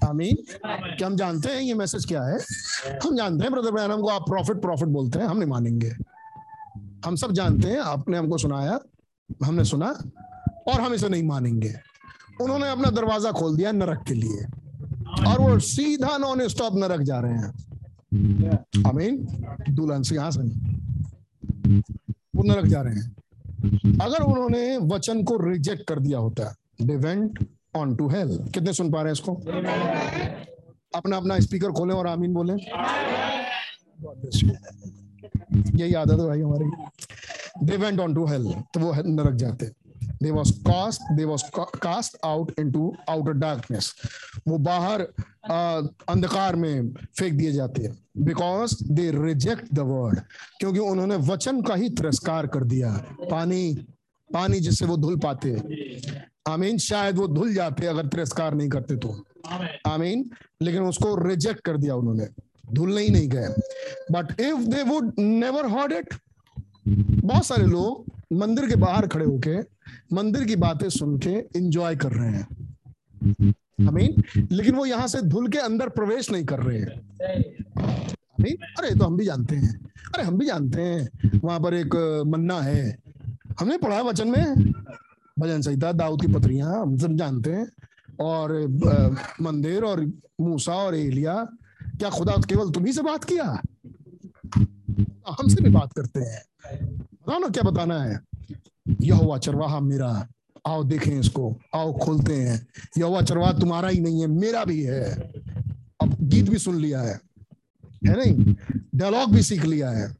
[0.04, 0.36] आमीन?
[0.66, 2.38] क्या हम जानते हैं ये मैसेज क्या है?
[3.04, 5.92] हम जानते हैं ब्रदर ब्रैनम को आप प्रॉफिट प्रॉफिट बोलते हैं, हम नहीं मानेंगे।
[7.06, 8.78] हम सब जानते हैं, आपने हमको सुनाया,
[9.44, 9.86] हमने सुना,
[10.68, 11.74] और हम इसे नहीं मानेंगे।
[12.40, 14.46] उन्होंने अपना दरवाज़ा खोल दिया नरक के लिए।
[15.28, 17.50] और वो सीधा नॉन स्टॉप नरक जा रहे हैं।
[18.84, 19.16] अमीन,
[19.70, 20.48] दुल्हन सिंहासन
[22.36, 27.38] वो नरक जा रहे हैं। अगर उन्होंने वचन को रिजेक्ट कर दिया होता they went
[27.76, 29.34] on to hell कितने सुन पा रहे हैं इसको?
[30.94, 32.56] अपना अपना स्पीकर खोलें और आमीन बोलें.
[35.76, 39.70] यही आदत है भाई हमारी। They went on to hell तो वो नरक जाते।
[40.22, 43.94] They was cast they was cast out into outer darkness
[44.48, 45.00] वो बाहर
[46.08, 50.20] अंधकार में फेंक दिए जाते हैं। Because they reject the word
[50.60, 52.92] क्योंकि उन्होंने वचन का ही तिरस्कार कर दिया।
[53.30, 53.62] पानी
[54.30, 55.56] पानी जिससे वो धुल पाते
[56.48, 59.14] आमीन, शायद वो धुल जाते अगर तिरस्कार नहीं करते तो।
[59.86, 60.30] आमीन,
[60.62, 62.26] लेकिन उसको रिजेक्ट कर दिया उन्होंने।
[62.72, 63.48] धुलने ही नहीं गए।
[64.12, 66.14] But if they would never heard it
[66.88, 69.56] बहुत सारे लोग मंदिर के बाहर खड़े होके
[70.12, 72.76] मंदिर की बातें सुन के इंजॉय कर रहे हैं।
[73.88, 74.22] आमीन।
[74.52, 76.90] लेकिन वो यहाँ से धुल के अंदर प्रवेश नहीं कर रहे हैं।
[78.10, 82.22] आमीन। अरे तो हम भी जानते हैं। अरे, हम भी जानते हैं। वहाँ पर एक
[82.26, 82.98] मन्ना है।
[83.60, 84.72] हमने पढ़ा वचन में।
[85.38, 87.70] भजन संहिता, दाऊद की पत्रियाँ, हम सब जानते हैं।
[88.20, 88.68] और
[89.42, 91.48] मंदिर और मूसा और एलिया,
[91.82, 93.62] क्या खुदा केवल तुम्ही से बात किया?
[95.28, 96.42] हमसे भी बात करते हैं।
[96.96, 98.20] बताओ ना, क्या बताना है?
[99.00, 100.28] यहोवा चरवाहा मेरा।
[100.66, 102.66] आओ देखें इसको, आओ खोलते हैं।
[102.98, 105.14] यहोवा चरवाहा तुम्हारा ही नहीं है, मेरा भी है।
[106.02, 107.20] अब गीत भी सुन लिया है
[108.06, 108.54] है नहीं?
[108.94, 110.16] डायलॉग भी सीख लिया है।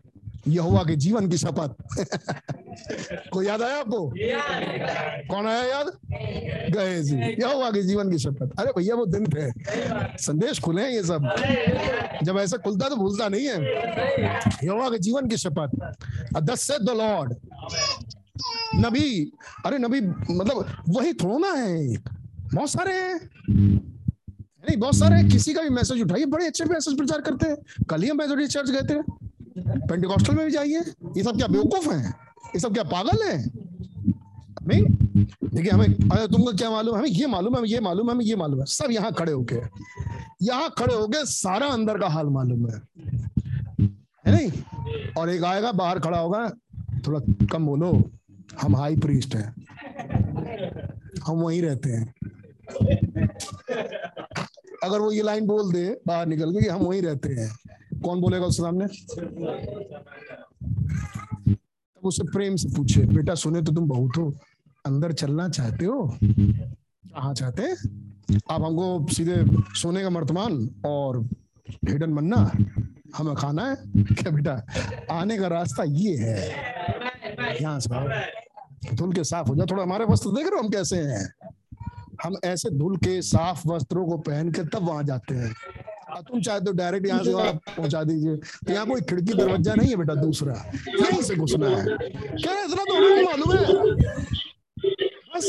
[0.49, 1.75] यहोवा के जीवन की शपथ।
[3.33, 4.15] को याद आया आपको?
[5.35, 5.87] कौन आया याद?
[6.75, 9.53] गए जी। यहोवा के जीवन की शपथ। अरे भैया, वो दिन थे।
[10.19, 11.23] संदेश खुले हैं ये सब।
[12.23, 13.63] जब ऐसा खुलता तो भूलता नहीं है।
[14.65, 15.71] यहोवा के जीवन की शपथ।
[16.41, 17.35] दस से द लॉर्ड
[18.75, 19.33] नबी,
[19.67, 20.01] अरे नबी
[20.35, 21.97] मतलब वही थोड़ा ना है
[22.55, 23.31] बहुत सारे हैं।
[24.63, 27.85] नहीं, बहुत सारे हैं। किसी का भी मैसेज उठाइए, बड़े अच्छे मैसेज प्रचार करते हैं।
[27.85, 29.03] कल ही हम मेथोडिस्ट चर्च गए थे।
[29.87, 30.81] पेंटिकॉस्टल में भी जाइए।
[31.17, 32.15] ये सब क्या बेवकूफ़ हैं?
[32.47, 33.51] ये सब क्या पागल हैं?
[34.67, 34.83] नहीं?
[35.55, 36.95] देखिए, हमें, अरे तुमको क्या मालूम?
[36.95, 37.01] है?
[37.01, 39.33] हमें ये मालूम है हमें ये मालूम है हमें ये मालूम है। सब यहाँ खड़े
[39.33, 39.57] होके
[40.43, 42.83] यहाँ खड़े होके सारा अंदर का हाल मालूम है।
[44.27, 44.51] है नहीं?
[45.19, 46.51] और एक आएगा, बाहर खड़ा होगा,
[47.07, 48.11] थोड़ा कम बोलो।
[48.63, 49.55] हम हाई प्रीस्ट हैं।
[51.27, 52.15] हम वहीं रहते हैं।
[54.85, 57.59] अगर वो ये लाइन बोल दे, बाहर निकल के हम वहीं रहते हैं।
[58.01, 58.87] कौन बोलेगा उसके सामने?
[61.95, 64.35] तब उससे प्रेम से पूछे, बेटा, सुने तो तुम बहुत हो।
[64.87, 66.19] अंदर चलना चाहते हो?
[66.25, 67.77] कहा चाहते हैं?
[68.51, 69.37] आप हमको सीधे
[69.75, 71.29] सोने का वर्तमान और
[71.71, 72.53] हिडन मन्ना
[73.17, 73.77] हमें खाना है?
[73.97, 74.67] क्या बेटा,
[75.11, 76.71] आने का रास्ता ये है।
[77.41, 80.97] यहाँ से धुल के साफ़ हो जाए थोड़ा हमारे वस्त्र देख रहे हो हम कैसे
[80.97, 81.25] हैं?
[82.25, 85.53] हम ऐसे धुल के साफ़ वस्त्रों को पहन के तब वहाँ जाते हैं।
[86.29, 89.89] तुम चाहे तो डायरेक्ट यहाँ से वहाँ पहुँचा दीजिए। तो यहाँ कोई खिड़की दरवाज़ा नहीं
[89.91, 90.55] है बेटा दूसरा।
[90.89, 93.63] यहीं से घुसना है। क्या इतना तो हमें मालूम है।
[95.35, 95.47] बस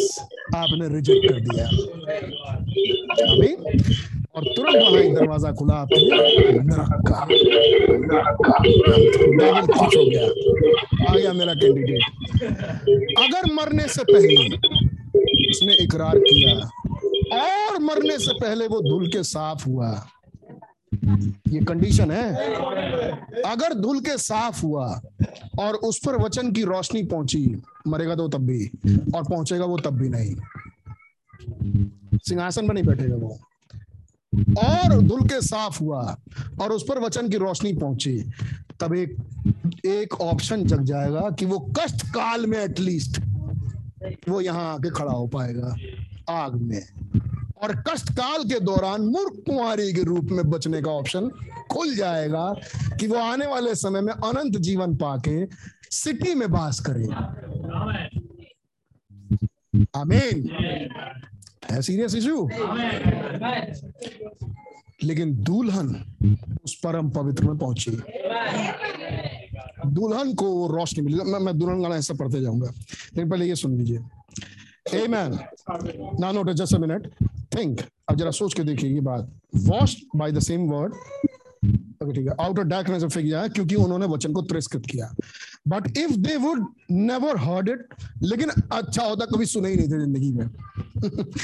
[0.56, 1.66] आपने रिजेक्ट कर दिया।
[3.28, 3.50] अभी
[4.36, 7.26] और तुरंत वहाँ एक दरवाज़ा खुला आपके नरक। का
[9.38, 10.26] डेविल खुश हो गया।
[11.02, 12.02] आ गया मेरा कैंडिडेट
[13.20, 14.36] अगर मरने से पहले
[15.50, 16.54] उसने इकरार किया
[17.40, 19.90] और मरने से पहले वो धुल के साफ़ हुआ,
[21.50, 22.28] ये कंडीशन है।
[23.46, 24.88] अगर धुल के साफ़ हुआ
[25.60, 27.46] और उस पर वचन की रोशनी पहुँची,
[27.88, 28.66] मरेगा तो तब भी,
[29.16, 30.36] और पहुंचेगा वो तब भी नहीं।
[32.20, 33.38] सिंहासन पर नहीं बैठेगा वो।
[34.34, 36.02] और धुल के साफ़ हुआ
[36.62, 38.18] और उस पर वचन की रोशनी पहुँची।
[38.80, 39.16] तब एक
[39.86, 43.20] एक ऑप्शन जग जाएगा कि वो कष्ट काल में एटलीस्ट
[44.30, 45.76] वो यहाँ आके खड़ा हो पाएगा
[46.30, 46.82] आग में।
[47.64, 51.30] और कष्ट काल के दौरान मूर्ख कुमारी के रूप में बचने का ऑप्शन
[51.72, 52.54] खुल जाएगा
[53.00, 55.46] कि वो आने वाले समय में अनंत जीवन पाके
[55.92, 57.06] सिटी में बास करे।
[60.00, 60.50] आमीन
[61.72, 62.50] है सीरियस इशू
[65.04, 65.88] लेकिन दुल्हन
[66.66, 67.92] उस परम पवित्र में पहुँची।
[69.88, 73.56] दुल्हन को वो रोशनी मिली। मैं, मैं दुल्हन गाना ऐसा पढ़ते जाऊँगा। लेकिन पहले ये
[73.56, 74.00] सुन लीजिए।
[75.08, 75.40] Amen
[76.20, 77.08] now note just a minute
[77.56, 79.32] think अब जरा सोच के देखिए ये बात.
[79.56, 80.94] Wash by the same word.
[81.66, 82.48] ठीक है.
[82.48, 85.16] Outer darkness of गया क्योंकि उन्होंने वचन को तिरस्कृत किया.
[85.70, 90.00] But if they would never heard it, लेकिन अच्छा होता कभी सुने ही नहीं थे
[90.00, 90.50] ज़िंदगी में.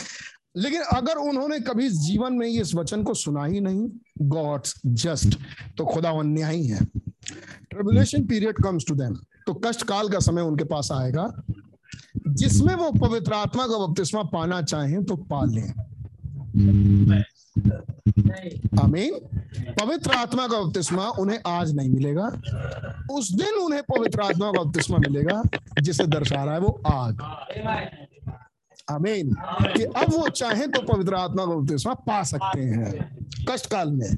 [0.57, 3.89] लेकिन अगर उन्होंने कभी जीवन में इस वचन को सुना ही नहीं
[4.21, 5.39] गॉड्स जस्ट
[5.77, 6.85] तो खुदा है
[7.69, 9.15] tribulation period comes to them
[9.47, 11.43] तो कष्ट काल का समय उनके पास आएगा
[12.27, 15.73] जिसमें वो पवित्र आत्मा का बपतिस्मा पाना चाहें तो पा लें
[18.83, 19.39] आमीन।
[19.85, 22.27] पवित्र आत्मा का बपतिस्मा उन्हें आज नहीं मिलेगा।
[23.11, 25.43] उस दिन उन्हें पवित्र आत्मा का बपतिस्मा मिलेगा,
[25.81, 27.21] जिसे दर्शा रहा है वो आग।
[28.91, 29.35] आमीन।
[29.77, 33.17] कि अब वो चाहे तो पवित्र आत्मा का बपतिस्मा पा सकते हैं
[33.49, 34.17] कष्ट काल में।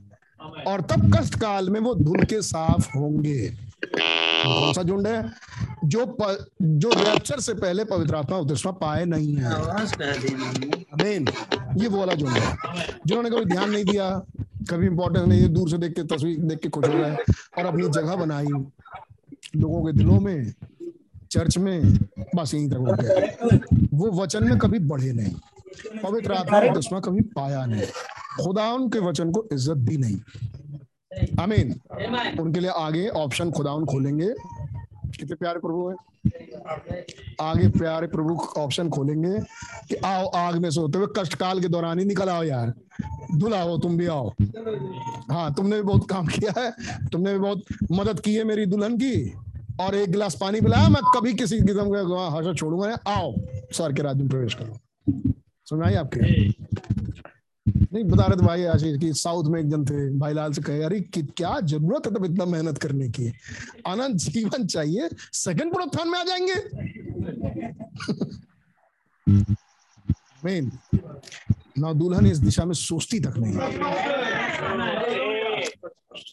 [0.67, 5.31] और तब कष्ट काल में वो धुल के साफ़ होंगे। कौन सा झुंड है?
[5.85, 9.53] जो प, जो रैप्चर से पहले पवित्र आत्मा बपतिस्मा पाए नहीं है।
[10.93, 11.27] आमीन
[11.77, 12.57] ये वो वाला झुंड है।
[13.07, 14.09] जिन्होंने कभी ध्यान नहीं दिया
[14.69, 17.15] कभी इंपॉर्टेंस नहीं है दूर से देख के तस्वीर देख के खुश हो गए
[17.57, 18.45] और अपनी जगह बनाई।
[19.55, 20.53] लोगों के दिलों में
[21.31, 21.97] चर्च में
[22.35, 23.57] बस यहीं तक हो गए
[23.93, 25.33] वो वचन में कभी बढ़े नहीं।
[26.03, 27.85] पवित्र आत्मा दुश्मन कभी पाया नहीं।
[28.43, 30.19] खुदा उनके वचन को इज़्ज़त दी नहीं।
[31.39, 31.79] आमीन
[32.39, 34.33] उनके लिए आगे ऑप्शन खुदा खोलेंगे।
[35.19, 35.95] कितने प्यारे प्रभु है?
[37.41, 39.39] आगे प्यारे प्रभु ऑप्शन खोलेंगे
[39.89, 42.73] कि आओ आग में से होते हुए कष्ट काल के दौरान ही निकल आओ यार।
[43.35, 44.33] धुला हो तुम भी आओ।
[45.31, 46.71] हाँ तुमने भी बहुत काम किया है।
[47.07, 49.33] तुमने भी बहुत मदद की है मेरी दुल्हन की।
[49.81, 53.33] और एक गिलास पानी पिलाया, मैं कभी किसी किस्म का हर्षा छोड़ूँगा। आओ,
[53.71, 54.79] सर के राज्य में प्रवेश करो।
[55.65, 56.49] सुनाई आपके।
[57.93, 60.61] नहीं, बता रहे थे भाई आशीष की साउथ में एक जन थे, भाई लाल से
[60.61, 63.27] कहे, अरे क्या ज़रूरत है तब इतना मेहनत करने की?
[63.87, 66.55] अनंत जीवन चाहिए सेकंड पुनरुत्थान में आ जाएँगे.
[70.45, 70.71] मेन
[71.79, 73.53] ना दुल्हन इस दिशा में सोचती तक नहीं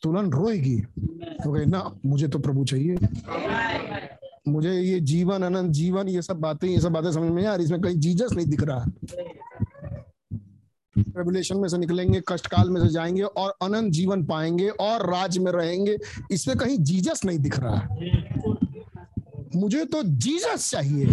[0.05, 0.81] दुल्हन रोएगी
[1.45, 2.99] तो कहे, ना, मुझे तो प्रभु चाहिए।
[4.49, 7.81] मुझे ये जीवन, अनंत जीवन, ये सब बातें, ये सब बातें समझ में यार इसमें
[7.81, 8.85] कहीं जीजस नहीं दिख रहा।
[10.99, 15.39] रेवलेशन में से निकलेंगे कष्ट काल में से जाएँगे और अनंत जीवन पाएँगे और राज
[15.39, 15.99] में रहेंगे।
[16.31, 17.89] इसमें कहीं जीजस नहीं दिख रहा।
[19.57, 21.07] मुझे तो जीजस चाहिए।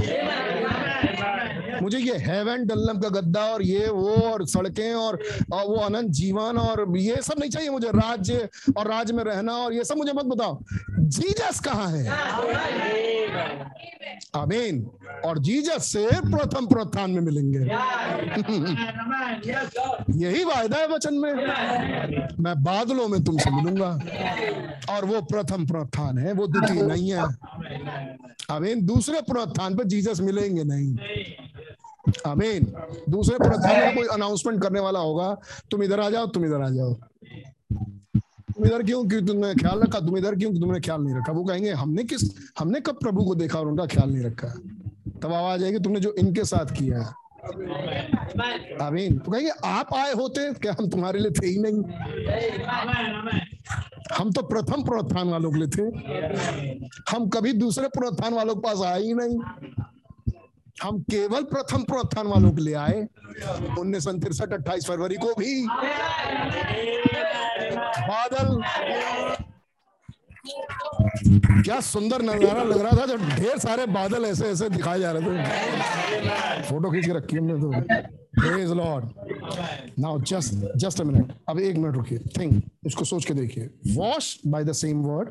[1.81, 5.19] मुझे ये हेवन डल्लम का गद्दा और ये वो और सड़कें और,
[5.51, 9.73] वो अनंत जीवन और ये सब नहीं चाहिए मुझे। राज्य और राज में रहना और
[9.73, 10.59] ये सब मुझे मत बताओ।
[10.99, 12.05] जीजस कहाँ है?
[14.35, 14.87] अमीन
[15.25, 17.59] और जीजस से प्रथम प्रोत्थान में मिलेंगे।
[20.25, 21.33] यही वायदा है वचन में।
[22.39, 23.91] मैं बादलों में तुमसे मिलूँगा।
[24.89, 27.23] और वो प्रथम प्रोत्थान है वो द्वितीय नहीं है।
[28.49, 30.95] अमीन दूसरे प्रोत्थान पर जीजस मिलेंगे नहीं।
[32.25, 32.63] अमीन
[33.09, 35.37] दूसरे पुनरुत्थान में कोई अनाउंसमेंट करने वाला होगा,
[35.71, 36.93] तुम इधर आ जाओ, तुम इधर आ जाओ।
[38.53, 39.99] तुम इधर क्यों क्यों तुमने ख्याल रखा?
[39.99, 41.31] तुम इधर क्यों, तुमने ख्याल नहीं रखा?
[41.31, 42.21] वो कहेंगे, हमने किस,
[42.59, 44.47] हमने कब प्रभु को देखा और उनका ख्याल नहीं रखा?
[45.23, 47.23] तब आवाज़ आएगी, तुमने जो इनके साथ किया है।
[48.81, 51.83] आमीन तो कहेंगे, आप आए होते, क्या हम तुम्हारे लिए थे ही नहीं?
[54.17, 55.83] हम तो प्रथम प्रोत्थान वालों के लिए थे।
[57.11, 59.37] हम कभी दूसरे प्रोत्थान वालों के पास आए ही नहीं।
[60.77, 63.01] हम केवल प्रथम प्रोत्थान वालों के लिए आए।
[63.79, 65.65] उन्नीस सौ तिरसठ अट्ठाईस फरवरी को भी।
[67.99, 68.61] बादल।
[71.63, 75.21] क्या सुंदर नज़ारा लग रहा था जब ढेर सारे बादल ऐसे ऐसे दिखाए जा रहे
[75.23, 77.71] थे। फ़ोटो खींच के रखी हमने तो।
[78.33, 79.05] Praise lord
[79.99, 80.53] now just
[80.83, 84.71] just a minute अब एक मिनट रुकिए। थिंक इसको सोच के देखिए। Wash by the
[84.73, 85.29] same word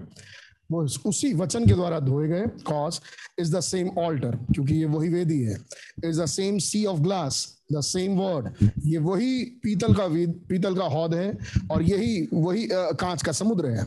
[0.73, 3.01] वो उसी वचन के द्वारा धोए गए cause
[3.41, 5.57] is the same altar क्योंकि ये वही वेदी है।
[6.05, 10.07] Is the same sea of glass the same word ये वही पीतल का
[10.49, 11.37] पीतल का हौद है,
[11.71, 13.87] और यही, वही कांच का समुद्र है।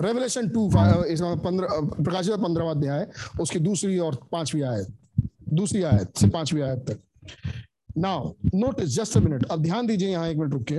[0.00, 3.06] रेवलेशन टू पंद्रह प्रकाशित पंद्रह अध्याय,
[3.40, 4.86] उसकी दूसरी और पांचवी आयत,
[5.52, 6.98] दूसरी आयत से पांचवी आयत तक।
[7.98, 10.78] Now notice just a minute अब ध्यान दीजिए यहाँ एक मिनट रुक के।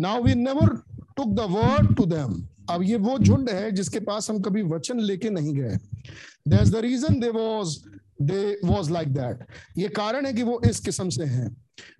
[0.00, 0.76] Now we never
[1.16, 5.00] took the word to them अब ये वो झुंड है जिसके पास हम कभी वचन
[5.00, 5.78] लेके नहीं गए।
[6.48, 7.76] The reason they was
[8.22, 9.44] they was like that
[9.78, 11.48] ये कारण है कि वो इस किस्म से हैं।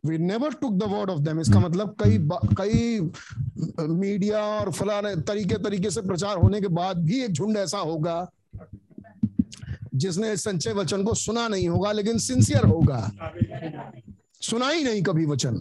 [0.07, 2.19] We never took the word of them इसका मतलब कई
[2.57, 3.01] कई
[3.81, 8.31] मीडिया और फलाने तरीके तरीके से प्रचार होने के बाद भी एक झुंड ऐसा होगा,
[9.95, 13.11] जिसने संचय वचन को सुना नहीं होगा, लेकिन सिंसियर होगा।
[14.43, 15.57] सुना ही नहीं कभी वचन,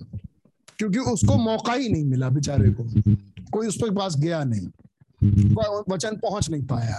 [0.77, 2.83] क्योंकि उसको मौका ही नहीं मिला बेचारे को।
[3.51, 4.67] कोई उसके पास गया नहीं।
[5.89, 6.97] वचन पहुँच नहीं पाया।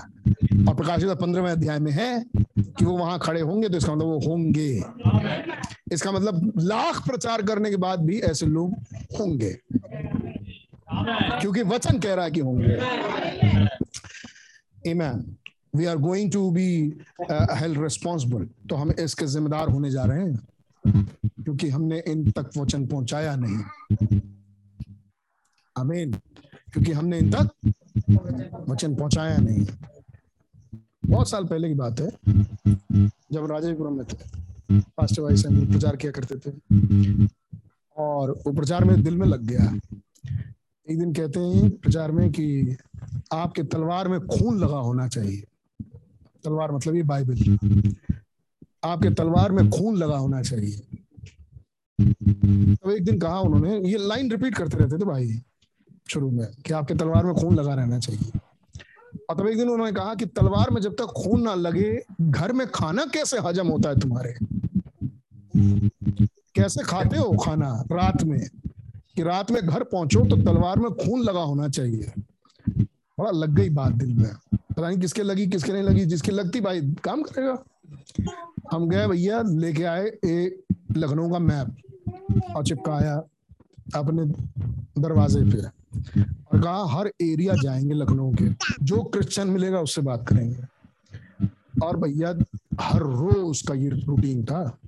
[0.69, 2.25] और प्रकाशित पंद्रहवें अध्याय में है
[2.59, 4.71] कि वो वहाँ खड़े होंगे तो इसका मतलब वो होंगे।
[5.93, 8.73] इसका मतलब लाख प्रचार करने के बाद भी ऐसे लोग
[9.21, 9.59] होंगे।
[11.41, 12.77] क्योंकि वचन कह रहा है कि होंगे।
[14.93, 15.23] Amen.
[15.77, 16.67] We are going to be
[17.31, 20.37] held responsible तो हम इसके जिम्मेदार होने जा रहे हैं।
[21.45, 23.59] क्योंकि हमने इन तक वचन पहुँचाया नहीं।
[25.77, 26.13] अमीन
[26.73, 27.51] क्योंकि हमने इन तक
[28.69, 29.67] वचन पहुँचाया नहीं।
[31.07, 32.11] बहुत साल पहले की बात है,
[33.33, 34.41] जब राजापुरम में थे।
[34.81, 36.53] पास्टर भाई से प्रचार किया करते थे।
[37.97, 39.81] और वो प्रचार में दिल में लग गया।
[40.91, 42.77] एक दिन कहते हैं प्रचार में कि
[43.33, 45.45] आपके तलवार में खून लगा होना चाहिए।
[46.45, 47.59] तलवार मतलब ये बाइबल।
[48.85, 50.81] आपके तलवार में खून लगा होना चाहिए।
[52.75, 55.43] तो एक दिन कहा उन्होंने, ये लाइन रिपीट करते रहते थे भाई।
[56.09, 58.41] शुरू में कि आपके तलवार में खून लगा रहना चाहिए।
[59.31, 62.53] और तब एक दिन उन्होंने कहा कि तलवार में जब तक खून ना लगे, घर
[62.53, 64.37] में खाना कैसे हजम होता है तुम्हारे?
[66.55, 68.49] कैसे खाते हो खाना रात में?
[69.17, 72.13] कि रात में घर पहुंचो तो तलवार में खून लगा होना चाहिए।
[73.19, 76.61] बड़ा लग गई बात दिल में। पता नहीं किसके लगी, किसके नहीं लगी, जिसकी लगती
[76.61, 77.65] भाई, काम करेगा।
[78.73, 81.77] हम गए भैया, लेके आए एक लखनऊ का मैप,
[82.57, 83.23] और चिपकाया
[83.95, 84.25] अपने
[85.03, 85.84] दरवाजे पे।
[86.53, 88.49] और कहा, हर एरिया जाएँगे लखनऊ के।
[88.83, 90.65] जो क्रिश्चियन मिलेगा उससे बात करेंगे।
[91.83, 92.35] और भैया,
[92.81, 94.79] हर रोज का ये रूटीन था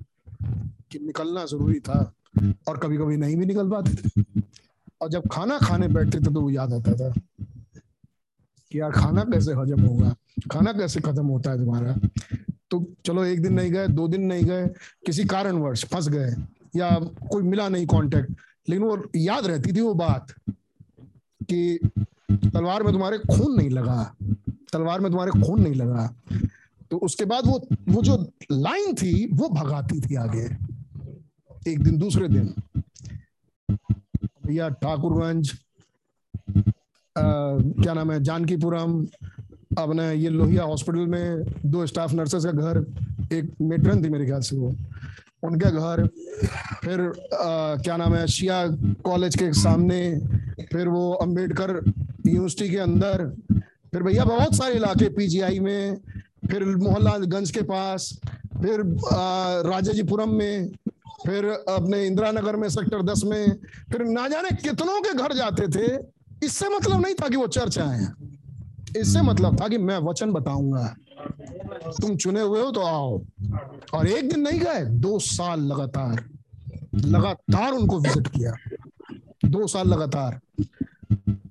[0.91, 2.13] कि निकलना ज़रूरी था
[2.67, 4.41] और कभी कभी नहीं भी निकल पाते थे।
[5.01, 7.09] और जब खाना खाने बैठते थे तो वो याद आता था
[8.71, 10.15] कि यार, खाना कैसे हजम होगा?
[10.51, 11.97] खाना कैसे खत्म होता है तुम्हारा?
[12.71, 14.67] तो चलो, एक दिन नहीं गए, दो दिन नहीं गए,
[15.05, 16.35] किसी कारणवश फंस गए
[16.75, 16.89] या
[17.31, 18.31] कोई मिला नहीं कांटेक्ट
[18.69, 20.33] लेकिन वो याद रहती थी वो बात।
[21.49, 21.79] कि
[22.29, 24.15] तलवार में तुम्हारे खून नहीं लगा,
[24.73, 26.07] तलवार में तुम्हारे खून नहीं लगा।
[26.91, 27.59] तो उसके बाद वो
[27.89, 28.15] वो जो
[28.51, 30.45] लाइन थी, वो भगाती थी आगे।
[31.67, 32.53] एक दिन, दूसरे दिन,
[34.45, 35.51] भैया ठाकुरगंज
[37.15, 39.05] क्या नाम है, जानकीपुरम
[39.71, 42.77] अपने ये लोहिया हॉस्पिटल में दो स्टाफ नर्सेस का घर
[43.33, 44.75] एक मेट्रन थी मेरे ख्याल से वो।
[45.43, 46.05] उनके घर
[46.83, 48.65] फिर आ, क्या नाम है शिया
[49.05, 49.99] कॉलेज के सामने
[50.71, 51.71] फिर वो अंबेडकर
[52.27, 53.25] यूनिवर्सिटी के अंदर
[53.91, 55.97] फिर भैया बहुत सारे इलाके पीजीआई में
[56.51, 58.09] फिर मोहल्लागंज के पास
[58.61, 58.81] फिर
[59.69, 60.69] राजाजीपुरम में
[61.25, 63.53] फिर अपने इंदिरा नगर में सेक्टर दस में
[63.91, 65.87] फिर ना जाने कितनों के घर जाते थे।
[66.45, 68.05] इससे मतलब नहीं था कि वो चर्च आए
[68.95, 70.95] इससे मतलब था कि मैं वचन बताऊँगा।
[72.01, 73.21] तुम चुने हुए हो तो आओ।
[73.93, 76.23] और एक दिन नहीं गए, दो साल लगातार
[76.95, 78.53] लगातार उनको विज़िट किया।
[79.45, 80.39] दो साल लगातार।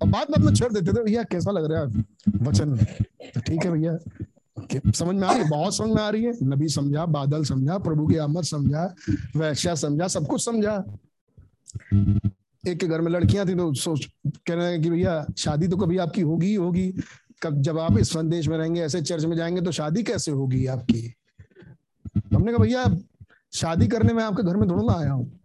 [0.03, 2.05] और बाद में छोड़ देते थे, भैया, कैसा लग रहा है
[2.43, 2.77] वचन?
[3.35, 3.99] तो ठीक है भैया।
[4.93, 5.49] समझ में आ रही है?
[5.51, 6.33] बहुत समझ में आ रही है?
[6.43, 8.95] नबी समझा, बादल समझा, प्रभु की आमद समझा,
[9.37, 10.85] वैश्या समझा, सब कुछ समझा।
[12.69, 15.77] एक के घर में लड़कियाँ थी तो सोच कह रहे हैं कि, भैया, शादी तो
[15.77, 16.93] कभी आपकी होगी ही होगी।
[17.43, 20.67] कब जब आप इस संदेश में रहेंगे, ऐसे चर्च में जाएँगे तो शादी कैसे होगी
[20.67, 21.15] आपकी?
[22.35, 22.85] हमने कहा, भैया,
[23.53, 25.39] शादी करने में आपके घर में थोड़ा ना आया हूँ।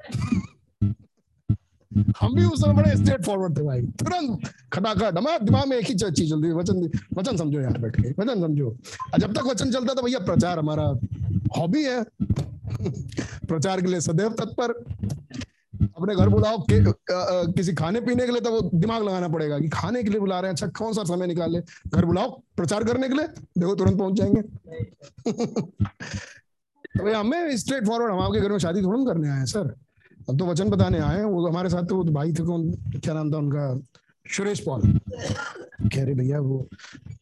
[2.19, 5.85] हम भी उस समय बड़े स्ट्रेट फॉरवर्ड थे भाई। तुरंत खटाखट, हमारे दिमाग में एक
[5.85, 8.75] ही चीज़ चलती है वचन वचन समझो यार बैठ के, वचन समझो।
[9.19, 10.83] जब तक वचन चलता था, भैया, प्रचार हमारा
[11.57, 12.03] हॉबी है।
[13.47, 14.73] प्रचार के लिए सदैव तत्पर।
[16.01, 19.59] अपने घर बुलाओ कि, आ, किसी खाने पीने के लिए तो वो दिमाग लगाना पड़ेगा
[19.59, 21.61] कि खाने के लिए बुला रहे हैं। अच्छा कौन सा समय निकाले
[21.95, 24.41] घर बुलाओ प्रचार करने के लिए देखो तुरंत पहुँच जाएँगे।
[26.97, 29.75] तो हमें स्ट्रेट फॉरवर्ड हम आपके घर में शादी थोड़ा करने आए सर।
[30.30, 33.33] अब तो वचन बताने आए हैं वो हमारे साथ तो भाई थे कौन क्या नाम
[33.33, 33.81] था उनका?
[34.25, 34.81] सुरेश पॉल।
[35.95, 36.67] कह रहे भैया वो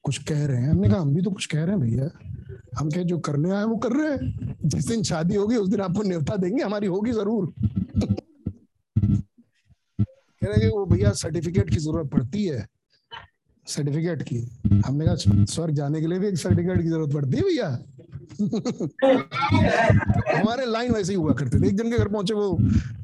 [0.04, 2.10] कुछ कह रहे हैं। हमने कहा हम भी तो कुछ कह रहे हैं भैया।
[2.80, 5.82] हम कह जो करने आए वो कर रहे हैं। जिस दिन शादी होगी उस दिन
[5.82, 7.54] आपको न्योता देंगे हमारी होगी ज़रूर।
[10.42, 12.66] कह रहे वो भैया सर्टिफिकेट की ज़रूरत पड़ती है।
[13.68, 14.38] सर्टिफिकेट की।
[14.86, 17.70] हमने कहा, स्वर्ग जाने के लिए भी एक सर्टिफिकेट की ज़रूरत पड़ती है भैया?
[20.40, 22.58] हमारे लाइन वैसे ही हुआ करते थे। एक जन के घर पहुँचे, वो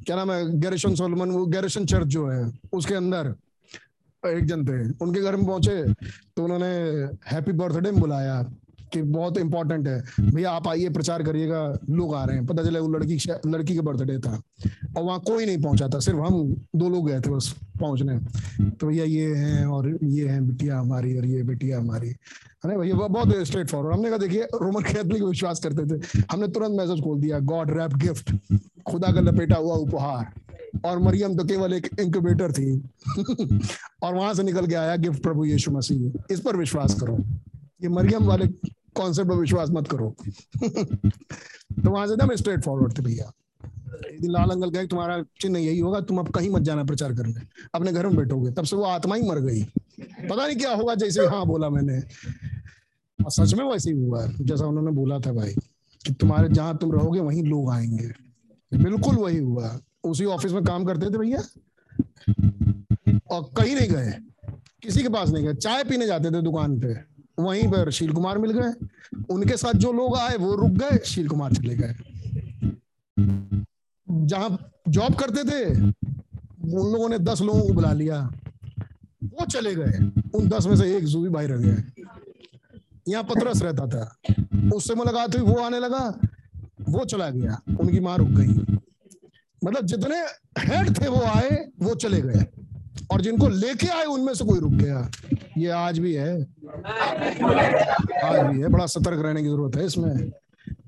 [0.05, 3.33] क्या नाम है गैरेशन सोलमन वो गैरेशन चर्च जो है, उसके अंदर
[4.23, 6.67] एक जन थे। उनके घर में पहुँचे तो उन्होंने
[7.31, 8.41] हैप्पी बर्थडे में बुलाया।
[8.93, 12.80] कि बहुत इंपॉर्टेंट है। भैया आप आइए प्रचार करिएगा। लोग आ रहे हैं। पता चले
[12.80, 14.41] वो लड़की लड़की का बर्थडे था।
[14.97, 18.19] और वहाँ कोई नहीं पहुँचा था। सिर्फ़ हम दो लोग गए थे बस पहुँचने।
[18.69, 22.09] तो भैया ये हैं और ये हैं बिटिया हमारी और ये बिटिया हमारी।
[22.65, 26.72] अरे भैया बहुत स्ट्रेट फॉरवर्ड हमने कहा देखिए रोमन कैथलिक विश्वास करते थे। हमने तुरंत
[26.72, 28.35] मैसेज खोल दिया गॉड रैप गिफ्ट
[28.88, 30.33] खुदा का लपेटा हुआ उपहार।
[30.85, 32.81] और मरियम तो केवल एक इंक्यूबेटर थी।
[34.03, 37.17] और वहाँ से निकल के आया गिफ्ट प्रभु यीशु मसीह। इस पर विश्वास करो।
[37.83, 38.47] ये मरियम वाले
[38.95, 40.15] कॉन्सेप्ट पर विश्वास मत करो।
[41.83, 43.31] तो वहाँ से ना स्ट्रेट फॉरवर्ड थे भैया।
[44.13, 47.41] यदि लाल अंगल गए तुम्हारा चिन्ह यही होगा तुम अब कहीं मत जाना प्रचार करने।
[47.75, 49.63] अपने घर में बैठोगे तब से वो आत्मा ही मर गई।
[50.01, 51.99] पता नहीं क्या होगा जैसे हाँ बोला मैंने।
[53.25, 55.53] और सच में वैसे ही हुआ जैसा उन्होंने बोला था भाई
[56.05, 58.11] कि तुम्हारे जहाँ तुम रहोगे वहीं लोग आएँगे।
[58.77, 61.43] बिल्कुल वही हुआ। उसी ऑफ़िस में काम करते थे भैया।
[63.31, 64.13] और कहीं नहीं गए।
[64.83, 68.38] किसी के पास नहीं गए। चाय पीने जाते थे दुकान पे। वहीं पर शील कुमार
[68.38, 68.88] मिल गए।
[69.30, 71.95] उनके साथ जो लोग आए, वो रुक गए, शील कुमार चले गए।
[74.09, 75.81] जहाँ जॉब करते थे,
[76.77, 78.31] उन लोगों ने दस लोगों को बुला लिया।
[79.23, 81.83] वो चले गए। उन दस में से एक जूबी भाई रह गए
[83.07, 84.17] यहाँ पतरस रहता था।
[84.75, 86.19] उससे मुलाकात हुई, वो आने लगा।
[86.89, 88.75] वो चला गया। उनकी माँ रुक गई।
[89.64, 90.15] मतलब जितने
[90.61, 92.64] हेड थे, वो आए, वो चले गए।
[93.11, 95.11] और जिनको लेके आए, उनमें से कोई रुक गया।
[95.58, 96.42] ये आज भी है।
[98.24, 100.32] आज भी है। बड़ा सतर्क रहने की ज़रूरत है इसमें।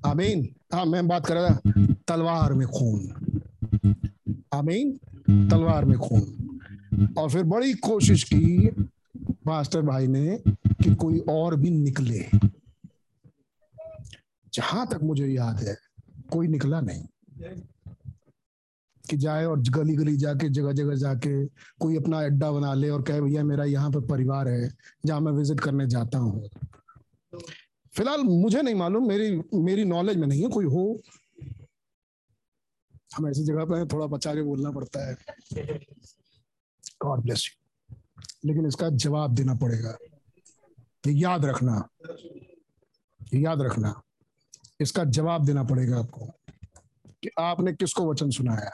[0.06, 3.10] आमीन। हाँ मैं बात कर रहा था। तलवार में खून।
[4.54, 5.00] आमीन।
[5.50, 6.60] तलवार में खून।
[7.18, 8.70] और फिर बड़ी कोशिश की
[9.48, 12.26] मास्टर भाई ने कि कोई और भी निकले।
[14.54, 15.78] जहाँ तक मुझे याद है,
[16.32, 17.04] कोई निकला नहीं।
[19.10, 21.45] कि जाए और गली गली जाके जगह जगह जाके
[21.80, 24.69] कोई अपना अड्डा बना ले और कहे भैया मेरा यहाँ पे परिवार है
[25.06, 26.50] जहाँ मैं विज़िट करने जाता हूँ।
[27.94, 31.00] फ़िलहाल मुझे नहीं मालूम मेरी मेरी नॉलेज में नहीं है कोई हो।
[33.16, 35.16] हम ऐसी जगह पे हैं, थोड़ा बचा के बोलना पड़ता है।
[37.02, 37.98] गॉड ब्लेस यू
[38.45, 39.98] लेकिन इसका जवाब देना पड़ेगा।
[41.08, 41.88] ये याद रखना।
[43.34, 44.02] ये याद रखना।
[44.82, 46.32] इसका जवाब देना पड़ेगा आपको।
[47.24, 48.72] कि आपने किसको वचन सुनाया?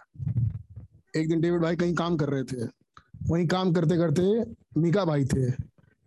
[1.16, 2.70] एक दिन डेविड भाई कहीं काम कर रहे थे।
[3.28, 5.52] वहीं काम करते करते मीका भाई थे।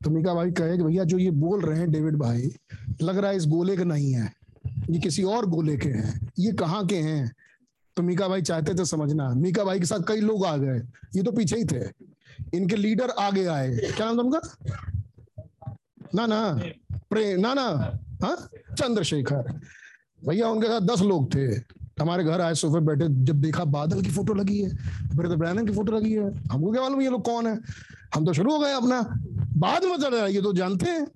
[0.04, 2.50] तो मीका भाई कहे कि भैया जो ये बोल रहे हैं डेविड भाई,
[3.02, 4.32] लग रहा है इस गोले के नहीं है।
[4.90, 7.32] ये किसी और गोले के हैं। ये कहाँ के हैं?
[7.96, 10.78] तो मीका भाई चाहते थे समझना। मीका भाई के साथ कई लोग आ गए।
[11.16, 11.84] ये तो पीछे ही थे।
[12.54, 14.40] इनके लीडर आगे आए। क्या नाम उनका?
[16.14, 16.62] ना ना।
[17.10, 18.48] प्रे ना ना। हाँ?
[18.74, 19.60] चंद्रशेखर।
[20.28, 24.10] भैया उनके साथ दस लोग थे। हमारे घर आए सोफे बैठे जब देखा बादल की
[24.10, 24.68] फ़ोटो लगी है
[25.16, 27.58] फिर तो ब्रैनन की फ़ोटो लगी है। हमको क्या मालूम ये लोग कौन है?
[28.14, 29.00] हम तो शुरू हो गए अपना।
[29.56, 31.06] बाद में चल रहा ये तो जानते हैं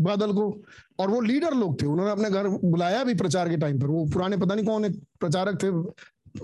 [0.00, 0.50] बादल को।
[0.98, 4.04] और वो लीडर लोग थे उन्होंने अपने घर बुलाया भी प्रचार के टाइम पर। वो
[4.12, 5.70] पुराने पता नहीं कौन एक प्रचारक थे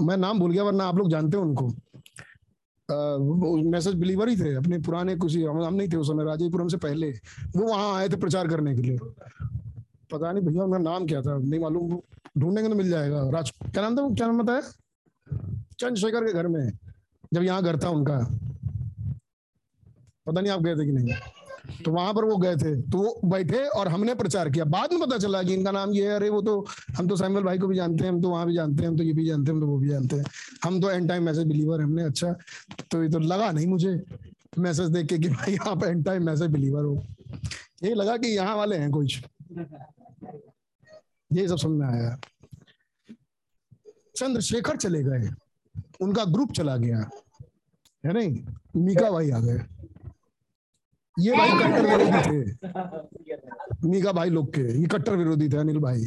[0.04, 1.68] मैं नाम भूल गया वरना आप लोग जानते हैं उनको।
[3.70, 6.76] मैसेज बिलीवर ही थे अपने पुराने कुछ हम, हम नहीं थे उस समय राजेपुरम से
[6.78, 7.10] पहले।
[7.56, 8.98] वो वहाँ आए थे प्रचार करने के लिए।
[10.12, 11.98] पता नहीं भैया उनका नाम क्या था, नहीं मालूम
[12.38, 14.60] ढूंढेंगे तो मिल जाएगा। राज, क्या नाम था क्या नाम बताया?
[15.80, 16.72] चंद्रशेखर के घर में,
[17.34, 18.18] जब यहाँ घर था उनका।
[20.26, 21.14] पता नहीं आप गए थे कि नहीं।
[21.84, 25.00] तो वहाँ पर वो गए थे तो वो बैठे और हमने प्रचार किया। बाद में
[25.00, 26.66] पता चला कि इनका नाम ये है, अरे वो तो
[26.96, 28.96] हम तो सैमुअल भाई को भी जानते हैं, हम तो वहाँ भी जानते हैं, हम
[28.96, 30.24] तो ये भी जानते हैं, हम तो वो भी जानते हैं।
[30.64, 32.32] हम तो एंड टाइम मैसेज बिलीवर है हमने अच्छा।
[32.90, 34.00] तो ये तो लगा नहीं मुझे
[34.58, 37.02] मैसेज देख के कि भाई यहाँ पे एंड टाइम मैसेज बिलीवर हो।
[37.84, 39.20] ये लगा कि यहाँ वाले हैं कुछ।
[41.32, 42.20] ये सब समझ में आया।
[44.16, 45.30] चंद्रशेखर चले गए।
[46.00, 47.10] उनका ग्रुप चला गया।
[48.06, 48.44] है नहीं?
[48.76, 49.58] मीका भाई आ गए।
[51.20, 52.50] ये भाई कट्टर विरोधी थे।
[53.88, 56.04] मीका भाई लोग के। ये कट्टर विरोधी थे अनिल भाई।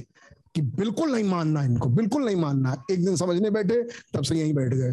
[0.55, 4.53] कि बिल्कुल नहीं मानना इनको बिल्कुल नहीं मानना। एक दिन समझने बैठे तब से यहीं
[4.53, 4.91] बैठ गए।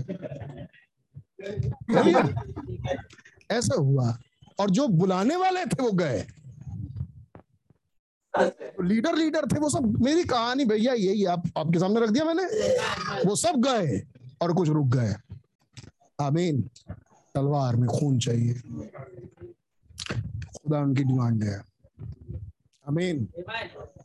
[3.50, 4.18] ऐसा हुआ।
[4.60, 6.26] और जो बुलाने वाले थे वो गए।
[8.82, 12.44] लीडर लीडर थे, वो सब मेरी कहानी, भैया, यही आप, आपके सामने रख दिया मैंने।
[13.24, 14.02] वो सब गए
[14.42, 15.14] और कुछ रुक गए।
[16.20, 16.70] आमीन।
[17.34, 18.54] तलवार में खून चाहिए।
[20.56, 21.58] खुदा उनकी डिमांड है।
[22.88, 23.28] आमीन।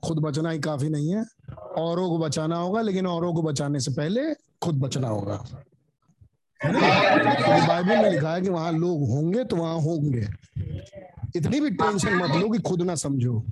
[0.04, 1.26] खुद बचना ही काफ़ी नहीं है।
[1.78, 5.46] औरों को बचाना होगा, लेकिन औरों को बचाने से पहले खुद बचना होगा।
[7.68, 10.28] बाइबल में लिखा है कि वहाँ लोग होंगे तो वहाँ होंगे।
[11.36, 13.44] इतनी भी टेंशन मत लो कि खुद ना समझो।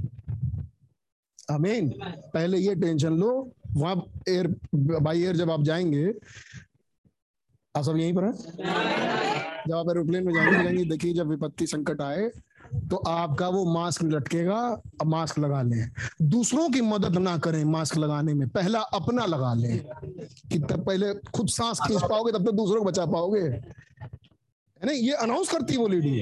[1.49, 1.89] अमीन,
[2.33, 3.95] पहले ये टेंशन लो, वहाँ
[4.29, 6.13] एयर बाई एयर जब आप जाएँगे,
[7.75, 8.33] आप सब यहीं पर हैं?
[9.67, 12.29] जब आप एरोप्लेन में जाएँगे जाएँगे, देखिए जब विपत्ति संकट आए
[12.89, 14.57] तो आपका वो मास्क लटकेगा,
[15.01, 15.89] अब मास्क लगा लें।
[16.21, 19.77] दूसरों की मदद ना करें मास्क लगाने में, पहला अपना लगा लें,
[20.51, 24.85] कि तब पहले खुद सांस खींच पाओगे, तब तक तो दूसरों को बचा पाओगे। है
[24.85, 24.91] ना?
[24.91, 26.19] ये अनाउंस करती वो लेडी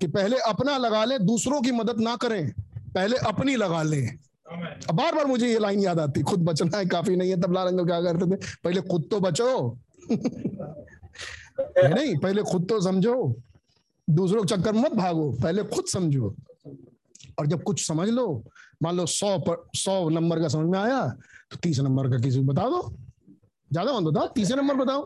[0.00, 2.52] कि पहले अपना लगा लें, दूसरों की मदद ना करें,
[2.94, 7.16] पहले अपनी लगा लें। बार बार मुझे ये लाइन याद आती, खुद बचना है, काफ़ी
[7.16, 9.78] नहीं है तबला रंग क्या करते थे। पहले खुद तो बचो।
[11.60, 13.14] नहीं, पहले खुद तो समझो।
[14.08, 16.34] दूसरों के चक्कर मत भागो, पहले खुद समझो।
[17.38, 18.44] और जब कुछ समझ लो,
[18.82, 21.06] मान लो सौ पर, सौ नंबर का समझ में आया
[21.50, 22.82] तो तीस नंबर का किसी को बता दो।
[23.70, 25.04] ज़्यादा मत बताओ, तीसरे नंबर बताओ।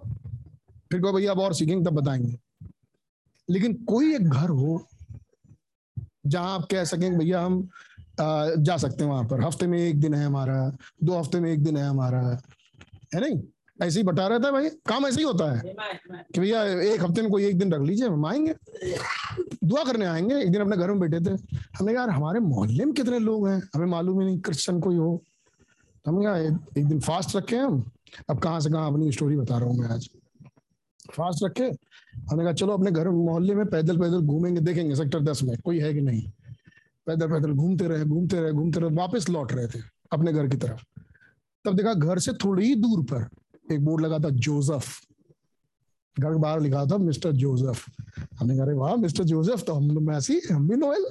[0.90, 2.38] फिर को भैया, अब और सीखेंगे, तब बताएँगे।
[3.48, 4.86] लेकिन कोई एक घर हो,
[6.26, 7.68] जहाँ आप कह सकें भैया, हम
[8.56, 11.62] जा सकते हैं वहाँ पर। हफ़्ते में एक दिन है हमारा, दो हफ़्ते में एक
[11.62, 12.40] दिन है हमारा।
[13.14, 13.42] है नहीं?
[13.82, 15.74] ऐसे ही बता रहता है भाई। काम ऐसे ही होता है
[16.34, 18.54] कि भैया, एक हफ़्ते में कोई एक दिन रख लीजिए, हम आएँगे।
[19.64, 22.94] दुआ करने आएँगे। एक दिन अपने घर में बैठे थे। हमने यार, हमारे मोहल्ले में
[22.94, 23.62] कितने लोग हैं?
[23.74, 25.22] हमें मालूम ही नहीं, क्रिश्चन कोई हो।
[26.04, 26.36] तो हमने कहा,
[26.80, 27.90] एक दिन फास्ट रखे हम।
[28.30, 30.10] अब कहाँ से कहाँ अपनी स्टोरी बता रहा हूँ मैं आज।
[31.12, 31.64] फास्ट रखे।
[32.30, 35.78] हमने कहा, चलो, अपने घर, मोहल्ले में पैदल पैदल घूमेंगे, देखेंगे, सेक्टर दस में, कोई
[35.78, 36.32] है कि नहीं?
[37.08, 39.80] पैदल पैदल घूमते रहे घूमते रहे घूमते रहे, वापस लौट रहे थे
[40.12, 40.84] अपने घर की तरफ़।
[41.64, 43.28] तब देखा घर से थोड़ी ही दूर पर
[43.72, 44.86] एक बोर्ड लगा था, जोसेफ।
[46.16, 47.84] घर के बाहर लिखा था, मिस्टर जोसेफ।
[48.40, 51.06] हमने कहा वाह, मिस्टर जोसेफ तो हम मैसी हम भी नोएल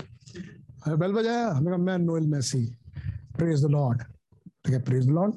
[0.90, 2.66] बेल बजाया, हमने कहा, मैं Noel Massey
[3.38, 4.01] praise the lord
[4.66, 5.35] ठीक प्रेज द लॉर्ड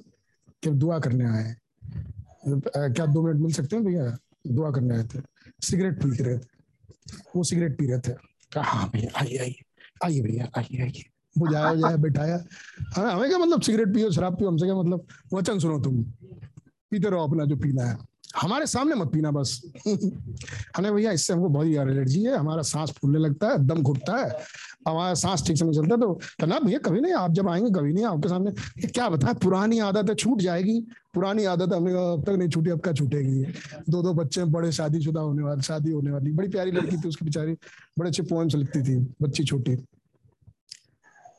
[0.63, 1.55] कि दुआ करने आए
[2.47, 4.17] क्या दो मिनट मिल सकते हैं भैया?
[4.47, 5.21] दुआ करने आए थे।
[5.63, 6.43] सिगरेट पी रहे थे।
[7.37, 8.13] वो सिगरेट पी रहे थे।
[8.61, 9.11] हाँ भैया?
[9.21, 9.63] आइए आइए।
[10.05, 11.05] आइए भैया, आइए आइए।
[11.39, 12.45] बुझाया बुझाया बिठाया
[12.97, 14.51] हमें हमें क्या मतलब सिगरेट पियो, शराब पियो?
[14.51, 15.07] हमसे क्या मतलब?
[15.35, 16.03] वचन सुनो तुम।
[16.91, 17.99] पीते रहो अपना जो पीना है।
[18.43, 19.73] हमारे सामने मत पीना बस।
[20.77, 24.17] हमें भैया, इससे हमको बहुत यार एलर्जी है। हमारा सांस फूलने लगता है, दम घुटता
[24.17, 24.31] है।
[24.89, 27.93] हमारा सांस ठीक से नहीं चलता तो कहना भैया, कभी नहीं, आप जब आएँगे, कभी
[27.93, 28.51] नहीं, आपके सामने।
[28.89, 30.81] क्या बताए, पुरानी आदत है, छूट जाएगी।
[31.15, 33.45] पुरानी आदत हमने अब तक नहीं छूटी, अब क्या छूटेगी?
[33.89, 37.25] दो दो बच्चे, बड़े, शादीशुदा होने वाले, शादी होने वाली। बड़ी प्यारी लड़की थी उसकी
[37.25, 37.53] बेचारी,
[37.99, 39.77] बड़े अच्छे पोएम्स लिखती थी, बच्ची छोटी।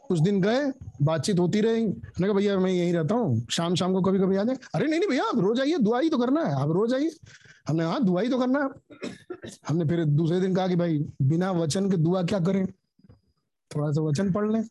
[0.07, 0.71] कुछ दिन गए,
[1.01, 4.35] बातचीत होती रही। मैंने कहा, भैया, मैं यहीं रहता हूँ शाम शाम को कभी कभी
[4.35, 6.93] आ जाए। अरे, नहीं नहीं भैया, आप रोज आइए, दुआई तो करना है, आप रोज
[6.93, 7.11] आइए।
[7.67, 8.69] हमने हाँ दुआई तो करना है।
[9.67, 12.67] हमने फिर दूसरे दिन कहा कि, भाई, बिना वचन के दुआ क्या करें?
[13.75, 14.63] थोड़ा सा वचन पढ़ लें।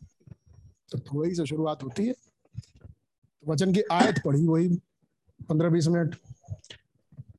[0.91, 4.67] तो थोड़ी से शुरुआत होती है। तो वचन की आयत पढ़ी वही
[5.49, 6.15] पंद्रह बीस मिनट।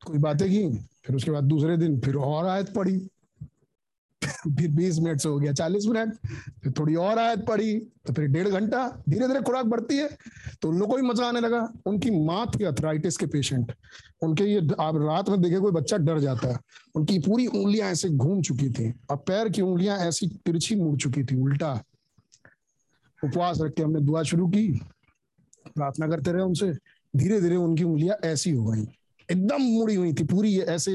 [0.07, 3.09] कोई बातें की, फिर उसके बाद दूसरे दिन फिर और आयत पढ़ी।
[4.25, 6.15] फिर बीस मिनट से हो गया, चालीस मिनट,
[6.62, 10.09] फिर थोड़ी और आयत पड़ी तो फिर डेढ़ घंटा धीरे धीरे खुराक बढ़ती है
[10.62, 13.73] तो उन लोगों को भी मज़ा आने लगा। उनकी माँ थी अथराइटिस के पेशेंट
[14.23, 16.59] उनके ये आप रात में देखे कोई बच्चा डर जाता है,
[16.94, 21.25] उनकी पूरी उंगलियाँ ऐसे घूम चुकी थी और पैर की उंगलियाँ ऐसी तिरछी मुड़ चुकी
[21.25, 21.73] थी, उल्टा।
[23.23, 24.68] उपवास रख के हमने दुआ शुरू की,
[25.67, 26.73] प्रार्थना करते रहे उनसे
[27.15, 28.84] धीरे धीरे उनकी उंगलियाँ ऐसी हो गई।
[29.31, 30.94] एकदम मुड़ी हुई थी पूरी ऐसे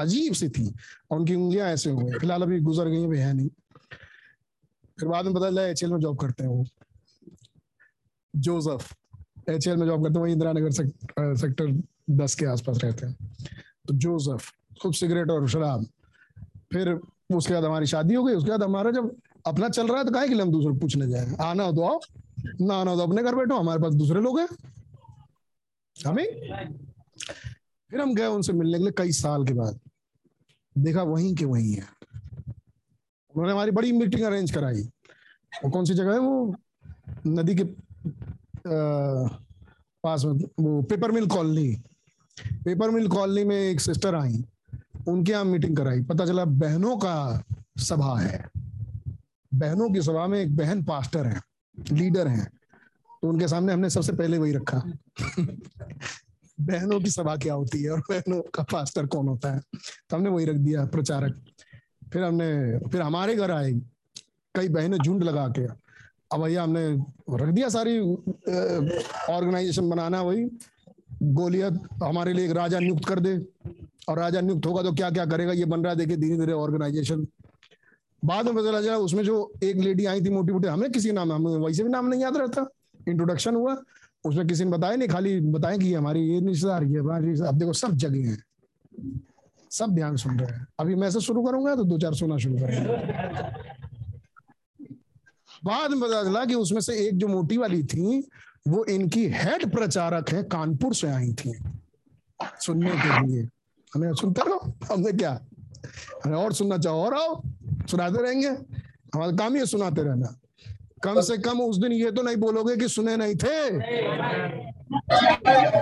[0.00, 0.66] अजीब सी थी।
[1.10, 3.48] और उनकी उंगलियाँ ऐसे हो गई। फ़िलहाल अभी गुजर गई है नहीं।
[5.00, 6.64] फिर बाद में पता चला एच में जॉब करते हैं वो।
[8.34, 8.94] जोसेफ
[9.50, 10.88] एच में जॉब करते हैं वही इंदिरा नगर सेक,
[11.20, 11.66] सेक्टर
[12.10, 13.16] दस के आसपास रहते हैं।
[13.88, 14.50] तो जोसेफ
[14.82, 15.86] खूब सिगरेट और शराब।
[16.72, 16.88] फिर
[17.36, 20.12] उसके बाद हमारी शादी हो गई। उसके बाद हमारा जब अपना चल रहा है तो
[20.12, 22.00] काहे के हम दूसरे को पूछने जाए। आना हो तो आओ।
[22.60, 24.48] ना आना हो तो अपने घर बैठो हमारे पास दूसरे लोग हैं।
[25.96, 26.26] हमें?
[27.90, 29.80] फिर हम गए उनसे मिलने के लिए कई साल के बाद।
[30.78, 31.84] देखा वहीं के वहीं है।
[33.30, 34.82] उन्होंने हमारी बड़ी मीटिंग अरेंज कराई।
[35.64, 36.18] वो कौन सी जगह है?
[36.18, 36.56] वो
[37.26, 37.62] नदी के
[38.66, 38.78] अ,
[40.02, 41.82] पास में वो paper mill colony
[42.64, 44.44] paper mill colony में एक सिस्टर आई।
[45.08, 47.42] उनके यहाँ मीटिंग कराई। पता चला बहनों का
[47.78, 48.48] सभा है।
[49.54, 51.40] बहनों की सभा में एक बहन पास्टर है
[51.92, 52.50] लीडर हैं।
[53.22, 54.78] तो उनके सामने हमने सबसे पहले वही रखा।
[56.58, 59.60] बहनों की सभा क्या होती है और बहनों का पास्टर कौन होता है?
[60.10, 61.40] तो हमने वही रख दिया प्रचारक।
[62.12, 63.72] फिर हमने, फिर हमारे घर आए,
[64.54, 65.66] कई बहनें झुंड लगा के।
[66.32, 66.86] अब भैया हमने
[67.36, 70.44] रख दिया सारी ऑर्गेनाइजेशन बनाना वही।
[71.22, 73.38] गोलियत हमारे लिए एक राजा नियुक्त कर दे।
[74.08, 76.52] और राजा नियुक्त होगा तो क्या क्या करेगा ये बन रहा है, देखिए धीरे धीरे
[76.52, 77.26] ऑर्गेनाइजेशन
[78.22, 81.32] बाद में पता चला, उसमें जो एक लेडी आई थी मोटी मोटी हमें किसी नाम
[81.32, 82.66] हमें वैसे भी नाम नहीं याद रहता।
[83.08, 83.76] इंट्रोडक्शन हुआ।
[84.26, 87.72] उसमें किसी ने बताया नहीं, खाली बताएँ कि हमारी, ये रिश्तेदार ये हमारी अब देखो,
[87.72, 88.44] सब जगह हैं।
[89.70, 92.54] सब ध्यान सुन रहे हैं। अभी मैं से शुरू करूँगा तो दो चार सुना शुरू
[92.54, 92.88] करेंगे।
[95.64, 98.28] बाद में पता चला कि उसमें से एक जो मोटी वाली थी,
[98.68, 101.54] वो इनकी हेड प्रचारक है, कानपुर से आई थी।
[102.60, 103.48] सुनने के लिए।
[103.94, 105.40] हमें सुनते रहो। हमने क्या?
[106.24, 107.42] हमें और सुनना चाहो, और आओ।
[107.90, 108.48] सुनाते रहेंगे।
[109.14, 110.38] हमारा काम है, सुनाते रहना।
[111.06, 113.58] कम से कम उस दिन ये तो नहीं बोलोगे कि सुने नहीं थे।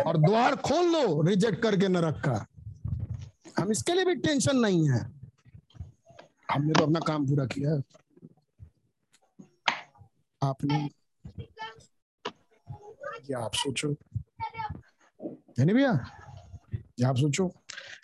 [0.02, 2.46] और द्वार खोल लो रिजेक्ट करके न रखा।
[3.58, 5.00] हम इसके लिए भी टेंशन नहीं है।
[6.52, 7.80] हमने तो अपना काम पूरा किया।
[10.42, 10.88] आपने
[13.28, 13.88] ये आप सोचो?
[15.58, 15.92] है नहीं भैया?
[16.74, 17.50] ये आप सोचो?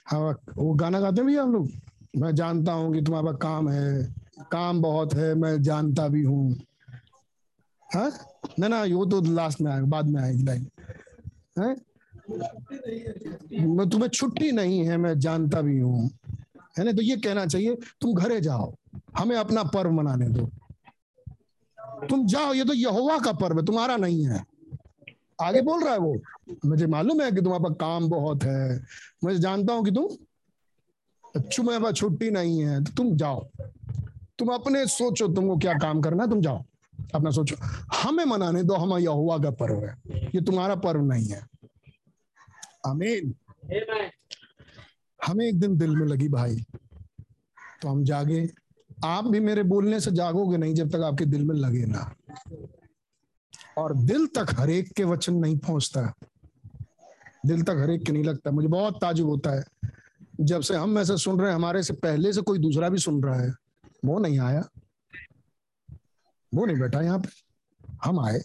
[0.06, 0.20] हाँ
[0.56, 1.68] वो गाना गाते हैं भैया हम लोग?
[2.16, 4.14] मैं जानता हूँ कि तुम्हारा काम है।
[4.52, 6.69] काम बहुत है, मैं जानता भी हूँ।
[7.94, 8.10] हाँ?
[8.58, 10.66] ना ना वो तो लास्ट में आएगा, बाद में आएगी लाइन
[11.58, 11.74] है?
[13.66, 16.10] मैं तुम्हें छुट्टी नहीं है, मैं जानता भी हूँ।
[16.78, 16.92] है ना?
[16.92, 18.72] तो ये कहना चाहिए, तुम घरे जाओ,
[19.18, 20.50] हमें अपना पर्व मनाने दो।
[22.06, 24.44] तुम जाओ, ये तो यहोवा का पर्व है, तुम्हारा नहीं है।
[25.42, 26.14] आगे बोल रहा है वो।
[26.66, 28.80] मुझे मालूम है कि तुम्हारे पास काम बहुत है।
[29.24, 30.08] मैं जानता हूँ कि तुम
[31.34, 33.40] तुम्हारे पास छुट्टी नहीं है तो तुम जाओ।
[34.38, 36.64] तुम अपने सोचो, तुमको क्या काम करना है, तुम जाओ।
[37.14, 37.56] अपना सोचो।
[38.02, 41.46] हमें मनाने दो हम यहोवा का पर्व है। ये तुम्हारा पर्व नहीं है।
[42.86, 43.34] आमीन।
[45.26, 46.56] हमें एक दिन दिल में लगी, भाई।
[47.82, 48.50] तो हम जागे।
[49.04, 52.14] आप भी मेरे बोलने से जागोगे नहीं, जब तक आपके दिल में लगे ना।
[53.78, 56.14] और दिल तक हरेक के वचन नहीं पहुँचता।
[57.46, 59.64] दिल तक हरेक के नहीं लगता। मुझे बहुत ताजुब होता है।
[60.40, 63.22] जब से हम ऐसे सुन रहे हैं, हमारे से पहले से कोई दूसरा भी सुन
[63.22, 63.54] रहा है,
[64.04, 64.68] वो नहीं आया।
[66.54, 67.28] वो नहीं बैठा यहाँ पे
[68.04, 68.38] हम आए।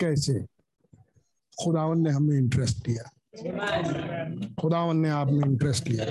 [0.00, 0.44] कैसे?
[1.62, 3.10] खुदावन ने हमें इंटरेस्ट लिया
[4.60, 6.04] खुदावन ने आप में इंटरेस्ट लिया।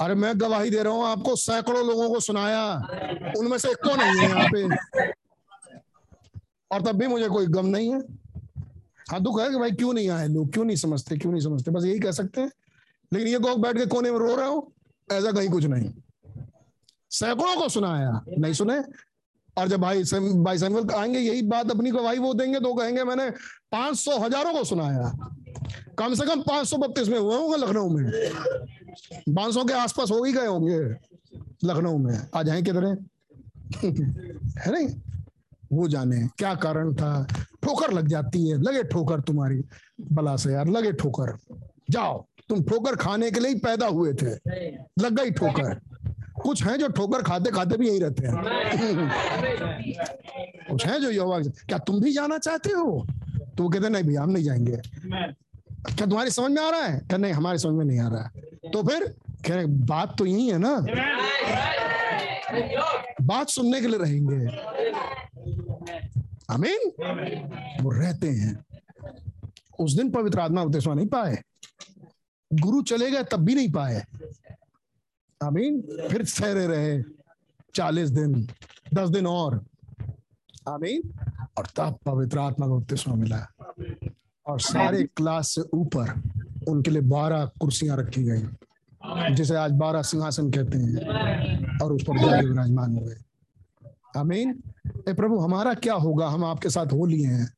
[0.00, 2.74] अरे मैं गवाही दे रहा हूँ, आपको सैकड़ों लोगों को सुनाया।
[3.38, 4.76] उनमें से को नहीं है यहाँ पे?
[6.72, 8.00] और तब भी मुझे कोई गम नहीं है।
[9.10, 10.52] हाँ दुख है कि भाई क्यों नहीं आए लोग?
[10.52, 11.16] क्यों नहीं समझते?
[11.16, 11.70] क्यों नहीं समझते?
[11.70, 12.50] बस यही कह सकते हैं।
[13.12, 14.72] लेकिन ये लोग बैठ के कोने में रो रहे हो,
[15.12, 15.92] ऐसा कहीं कुछ नहीं।
[17.10, 18.80] सैकड़ों को सुनाया, नहीं सुने?
[19.58, 20.02] और जब भाई
[20.42, 23.30] भाई सैमुअल आएँगे, यही बात अपनी गवाही वो देंगे तो कहेंगे मैंने
[23.72, 25.12] पाँच सौ हज़ारों को सुनाया।
[25.98, 28.10] कम से कम पाँच सौ बत्तीस में हुए होंगे लखनऊ में।
[29.34, 30.78] पाँच सौ के आसपास हो ही गए होंगे
[31.64, 32.84] लखनऊ में। आ जाए किधर
[33.84, 34.88] है नहीं?
[35.72, 37.26] वो जाने, क्या कारण था?
[37.62, 39.62] ठोकर लग जाती है। लगे ठोकर तुम्हारी,
[40.12, 41.36] बला से यार, लगे ठोकर।
[41.90, 44.34] जाओ, तुम ठोकर खाने के लिए ही पैदा हुए थे।
[45.02, 45.80] लग गई ठोकर।
[46.42, 48.36] कुछ हैं जो ठोकर खाते खाते भी यही रहते हैं।
[50.70, 53.06] कुछ हैं जो योगा क्या तुम भी जाना चाहते हो?
[53.56, 54.76] तो वो कहते नहीं भैया हम नहीं जाएँगे।
[55.94, 56.98] क्या तुम्हारी समझ में आ रहा है?
[56.98, 58.30] क्या नहीं हमारी समझ में नहीं आ रहा है।
[58.70, 59.14] तो फिर
[59.46, 60.86] कह रहे बात तो यही है ना?
[63.22, 64.46] बात सुनने के लिए रहेंगे।
[66.50, 66.90] आमीन।
[67.84, 68.64] वो रहते हैं।
[69.80, 71.42] उस दिन पवित्र आत्मा उपदेश नहीं पाए।
[72.54, 74.04] गुरु चले गए तब भी नहीं पाए।
[75.46, 77.02] आमीन। फिर ठहरे रहे
[77.74, 78.46] चालीस दिन,
[78.94, 79.64] दस दिन और।
[80.68, 81.02] आमीन।
[81.58, 83.46] और तब पवित्र आत्मा का उपदेश मिला।
[84.46, 86.12] और सारे क्लास से ऊपर
[86.68, 92.18] उनके लिए बारह कुर्सियाँ रखी गई, जिसे आज बारह सिंहासन कहते हैं, और उस पर
[92.18, 93.14] जाके विराजमान हुए
[94.16, 94.62] आमीन।
[95.08, 96.28] ए प्रभु, हमारा क्या होगा?
[96.28, 97.48] हम आपके साथ हो लिए हैं।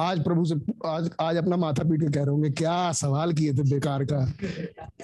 [0.00, 0.54] आज प्रभु से,
[0.86, 4.18] आज आज अपना माथा पीट के कह रहे होंगे, क्या सवाल किए थे बेकार का?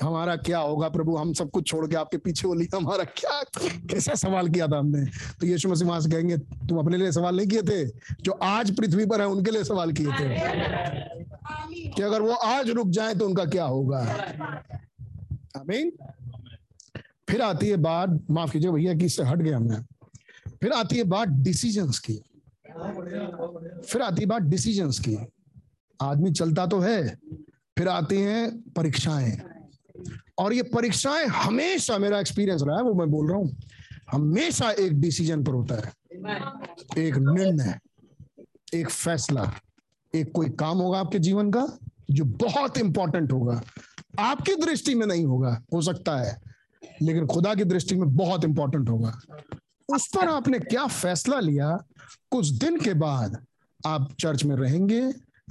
[0.02, 1.16] हमारा क्या होगा प्रभु?
[1.16, 5.04] हम सब कुछ छोड़ के आपके पीछे लिया हमारा क्या, कैसा सवाल किया था हमने?
[5.40, 7.86] तो यीशु मसीह वहाँ से कहेंगे, तुम अपने लिए सवाल नहीं किए थे?
[8.22, 10.28] जो आज पृथ्वी पर है, उनके लिए सवाल किए थे?
[11.90, 13.98] कि अगर वो आज रुक जाए तो उनका क्या होगा?
[15.56, 15.92] आमीन।
[17.28, 19.84] फिर आती है बात, माफ़ कीजिए भैया, कि इससे हट गया मैं
[20.60, 22.20] फिर आती है बात डिसीजंस की।
[22.74, 25.16] फिर आती बात डिसीजंस की।
[26.00, 27.16] आदमी चलता तो है,
[27.78, 29.36] फिर आती हैं परीक्षाएँ।
[30.38, 33.56] और ये परीक्षाएँ हमेशा मेरा एक्सपीरियंस रहा है, वो मैं बोल रहा हूँ,
[34.12, 35.92] हमेशा एक डिसीज़न पर होता है।
[36.98, 37.78] एक निर्णय,
[38.74, 39.52] एक फैसला,
[40.14, 41.66] एक कोई काम होगा आपके जीवन का
[42.10, 43.62] जो बहुत इंपॉर्टेंट होगा।
[44.18, 46.40] आपकी दृष्टि में नहीं होगा, हो सकता है,
[47.02, 49.18] लेकिन खुदा की दृष्टि में बहुत इंपॉर्टेंट होगा।
[49.88, 51.76] उस पर आपने क्या फैसला लिया?
[52.30, 53.44] कुछ दिन के बाद
[53.86, 55.00] आप चर्च में रहेंगे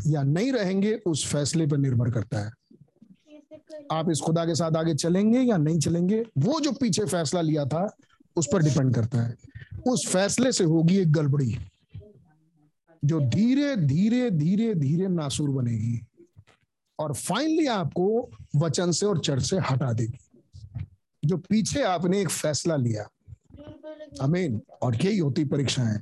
[0.08, 2.52] या नहीं रहेंगे, उस फैसले पर निर्भर करता है।
[3.92, 7.66] आप इस खुदा के साथ आगे चलेंगे या नहीं चलेंगे, वो जो पीछे फैसला लिया
[7.66, 7.90] था,
[8.36, 9.36] उस पर डिपेंड करता है।
[9.88, 11.58] उस फैसले से होगी एक गड़बड़ी,
[13.06, 16.00] जो धीरे धीरे धीरे धीरे नासूर बनेगी
[17.00, 20.20] और फाइनली आपको वचन से और चर्च से हटा देगी।
[21.26, 23.10] जो पीछे आपने एक फैसला लिया
[24.22, 26.02] अमीन और यही होती परीक्षाएँ,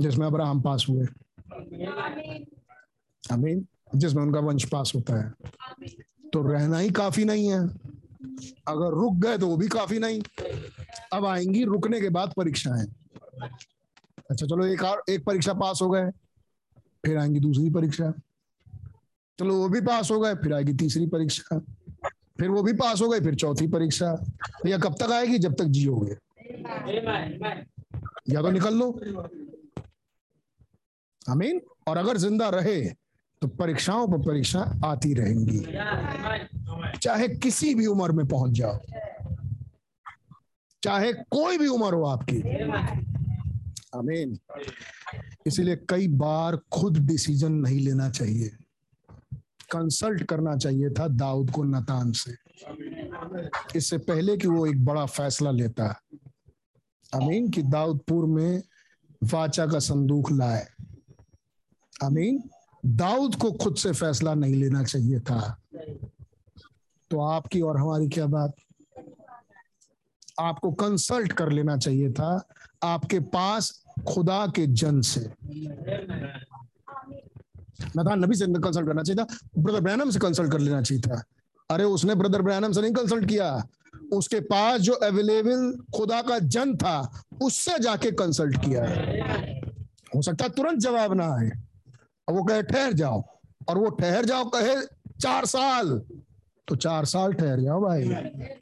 [0.00, 1.06] जिसमें अब्राहम पास हुए।
[3.30, 5.32] अमीन जिसमें उनका वंश पास होता है।
[6.32, 7.60] तो रहना ही काफ़ी नहीं है।
[8.68, 10.22] अगर रुक गए तो वो भी काफ़ी नहीं।
[11.12, 12.86] अब आएँगी रुकने के बाद परीक्षाएँ।
[14.30, 16.10] अच्छा चलो एक और, एक परीक्षा पास हो गए,
[17.06, 18.12] फिर आएँगी दूसरी परीक्षा।
[19.38, 21.58] चलो वो भी पास हो गए, फिर आएगी तीसरी परीक्षा।
[22.38, 24.26] फिर वो भी पास हो गए, फिर चौथी परीक्षा।
[24.66, 25.38] या कब तक आएगी?
[25.38, 26.29] जब तक जियोगे।
[28.30, 28.90] या तो निकल लो।
[31.28, 32.80] अमीन और अगर ज़िंदा रहे
[33.42, 35.60] तो परीक्षाओं पर परीक्षा आती रहेंगी।
[36.98, 38.78] चाहे किसी भी उम्र में पहुँच जाओ।
[40.82, 42.40] चाहे कोई भी उम्र हो आपकी।
[43.94, 44.38] अमीन
[45.46, 48.50] इसीलिए कई बार खुद डिसीज़न नहीं लेना चाहिए।
[49.72, 52.34] कंसल्ट करना चाहिए था दाऊद को नतान से।
[53.76, 55.88] इससे पहले कि वो एक बड़ा फैसला लेता।
[57.14, 58.62] अमीन, कि दाऊदपुर में
[59.24, 60.66] वाचा का संदूक लाए।
[62.02, 62.50] अमीन,
[62.86, 65.62] दाऊद को खुद से फैसला नहीं लेना चाहिए था।
[67.10, 68.52] तो आपकी और हमारी क्या बात?
[70.40, 72.48] आपको कंसल्ट कर लेना चाहिए था
[72.82, 75.20] आपके पास खुदा के जन से।
[77.96, 79.26] नतान नबी से कंसल्ट करना चाहिए था
[79.58, 81.24] ब्रदर ब्रैनम से कंसल्ट कर लेना चाहिए था।
[81.70, 83.68] अरे उसने ब्रदर ब्रैनम से नहीं कंसल्ट किया।
[84.12, 89.20] उसके पास जो अवेलेबल खुदा का जन था, उससे जाके कंसल्ट किया है।
[90.16, 91.50] हो सकता तुरंत जवाब ना आए।
[92.28, 93.22] और वो कहे, ठहर जाओ।
[93.68, 94.76] और वो ठहर जाओ कहे,
[95.20, 96.02] चार साल।
[96.68, 98.08] तो चार साल ठहर जाओ भाई,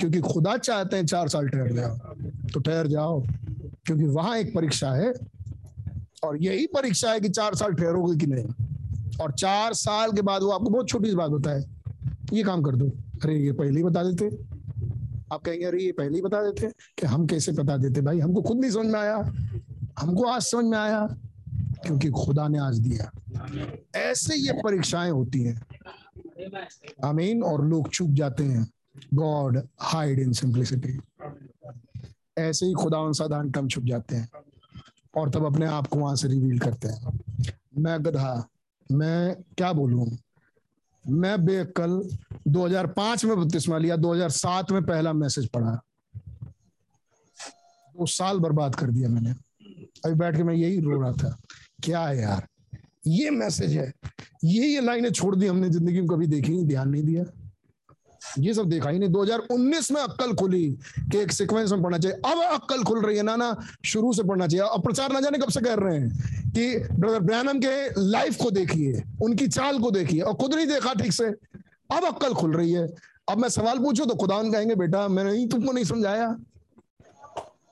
[0.01, 1.97] क्योंकि खुदा चाहते हैं चार साल ठहर जाओ।
[2.49, 3.23] तो ठहर जाओ,
[3.87, 5.13] क्योंकि वहाँ एक परीक्षा है।
[6.25, 8.47] और यही परीक्षा है कि चार साल ठहरोगे कि नहीं।
[9.23, 11.79] और चार साल के बाद वो आपको बहुत छोटी सी बात है
[12.33, 12.87] ये काम कर दो।
[13.25, 14.48] अरे, ये पहले ही बता देते।
[15.33, 16.67] आप कहेंगे, अरे, ये पहले ही बता देते
[16.99, 19.17] कि हम कैसे बता देते भाई, हमको खुद नहीं समझ में आया।
[19.99, 21.07] हमको आज समझ में आया,
[21.87, 23.11] क्योंकि खुदा ने आज दिया।
[23.97, 25.67] ऐसे ये परीक्षाएँ होती हैं।
[27.05, 28.71] आमीन, और लोग चूक जाते हैं।
[29.15, 31.01] God hide in simplicity.
[32.39, 34.29] ऐसे ही खुदा साधारण कम छुप जाते हैं,
[35.17, 37.21] और तब अपने आप को वहाँ से रिवील करते हैं।
[37.79, 38.49] मैं गधा,
[38.93, 40.19] मैं क्या बोलूँ?
[41.05, 42.01] मैं बेअकल
[42.49, 45.71] 2005 में बपतिस्मा लिया 2007 में पहला मैसेज पढ़ा।
[47.95, 49.31] दो साल बर्बाद कर दिया मैंने।
[50.05, 51.37] अभी बैठ के मैं यही रो रहा था,
[51.85, 52.47] क्या है यार?
[53.07, 53.93] ये मैसेज है।
[54.45, 57.25] ये ये लाइनें छोड़ दी हमने, ज़िंदगी में कभी देखी नहीं, ध्यान नहीं दिया।
[58.39, 62.17] ये सब देखा। ही नहीं 2019 में अक्कल खुली कि एक सीक्वेंस में पढ़ना चाहिए।
[62.33, 65.39] अब अक्कल खुल रही है ना ना, शुरू से पढ़ना चाहिए। अब प्रचार ना जाने
[65.39, 66.11] कब से कर रहे हैं
[66.51, 70.95] कि ब्रदर ब्रैनम के लाइफ को देखिए, उनकी चाल को देखिए, और खुद नहीं देखा
[70.95, 71.25] ठीक से।
[71.93, 72.89] अब अक्कल खुल रही है।
[73.31, 76.37] अब मैं सवाल पूछू तो खुदा कहेंगे, बेटा, मैंने नहीं तुमको नहीं समझाया।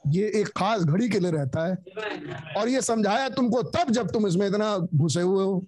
[0.08, 1.74] ये एक खास घड़ी के लिए रहता है।
[2.56, 5.64] और ये समझाया तुमको तब जब तुम इसमें इतना घुसे हुए हो।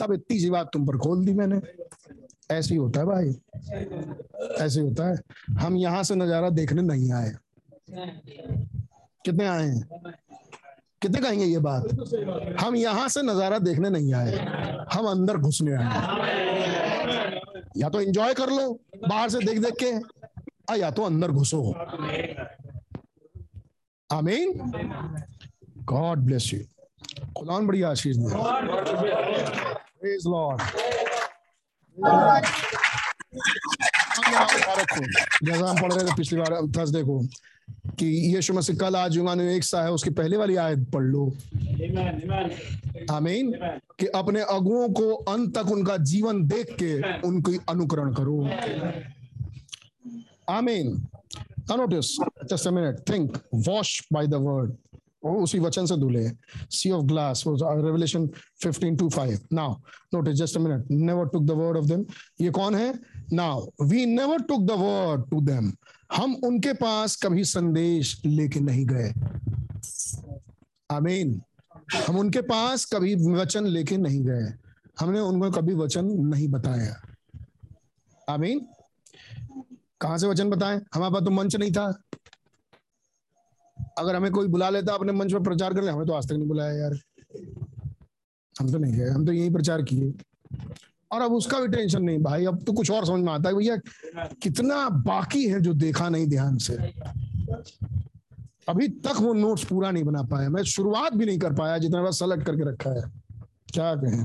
[0.00, 1.60] तब इतनी सी बात तुम पर खोल दी मैंने।
[2.52, 3.28] ऐसे ही होता है भाई।
[4.60, 5.16] ऐसे ही होता है।
[5.58, 7.32] हम यहाँ से नज़ारा देखने नहीं आए।
[9.24, 9.88] कितने आए हैं?
[11.02, 11.84] कितने कहेंगे ये बात?
[12.60, 14.36] हम यहाँ से नज़ारा देखने नहीं आए।
[14.92, 17.40] हम अंदर घुसने आए।
[17.76, 19.92] या तो एंजॉय कर लो, बाहर से देख देख के,
[20.70, 21.62] आ, या तो अंदर घुसो।
[24.10, 24.52] आमीन।
[25.84, 26.60] गॉड ब्लेस यू
[27.38, 28.28] खुदा बड़ी आशीष दे।
[30.30, 30.60] लॉर्ड
[35.44, 37.26] जैसा हम पढ़ रहे थे पिछली बार थर्सडे को,
[37.90, 41.32] कि यीशु मसीह कल आज युगानु एक सा है, उसकी पहले वाली आयत पढ़ लो।
[43.10, 43.52] आमीन।
[44.00, 48.50] कि अपने अगुओं को अंत तक उनका जीवन देख के उनकी अनुकरण करो।
[50.50, 51.06] आमीन।
[51.62, 52.06] Notice,
[52.52, 52.96] just a minute.
[53.10, 53.38] Think,
[53.68, 54.40] wash by the
[55.26, 56.38] word उसी वचन से धुले हैं।
[56.70, 58.26] Sea of glass Revelation
[58.64, 59.74] 15 to 5 now
[60.14, 62.04] notice just a minute never took the word of them
[62.40, 62.98] ये कौन है?
[63.32, 65.72] Now we never took the word to them
[66.16, 69.12] हम उनके पास कभी संदेश लेके नहीं गए।
[70.90, 71.42] आमीन
[72.08, 74.52] हम उनके पास कभी वचन लेके नहीं गए।
[75.00, 76.96] हमने उनको कभी वचन नहीं बताया।
[78.28, 78.66] आमीन
[80.00, 80.80] कहाँ से वचन बताएँ?
[80.94, 82.02] हमारे पास तो मंच नहीं था।
[83.98, 86.32] अगर हमें कोई बुला लेता अपने मंच पर प्रचार कर ले हमें तो आज तक
[86.32, 86.98] नहीं बुलाया यार।
[88.60, 90.12] हम तो नहीं गए, हम तो यही प्रचार किए।
[91.12, 93.54] और अब उसका भी टेंशन नहीं भाई, अब तो कुछ और समझ में आता है
[93.54, 93.76] भैया,
[94.42, 96.74] कितना बाकी है जो देखा नहीं ध्यान से।
[98.68, 102.02] अभी तक वो नोट्स पूरा नहीं बना पाया, मैं शुरुआत भी नहीं कर पाया, जितना
[102.02, 103.02] बस सेलेक्ट करके रखा है।
[103.72, 104.24] क्या कहें?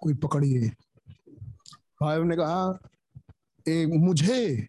[0.00, 0.68] कोई पकड़िए।
[2.02, 2.78] भाई ने कहा
[3.68, 4.66] एक मुझे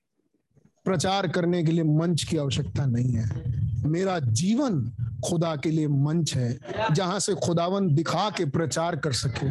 [0.88, 4.82] प्रचार करने के लिए मंच की आवश्यकता नहीं है। मेरा जीवन
[5.25, 6.59] खुदा के लिए मंच है,
[6.91, 9.48] जहाँ से खुदावन दिखा के प्रचार कर सके।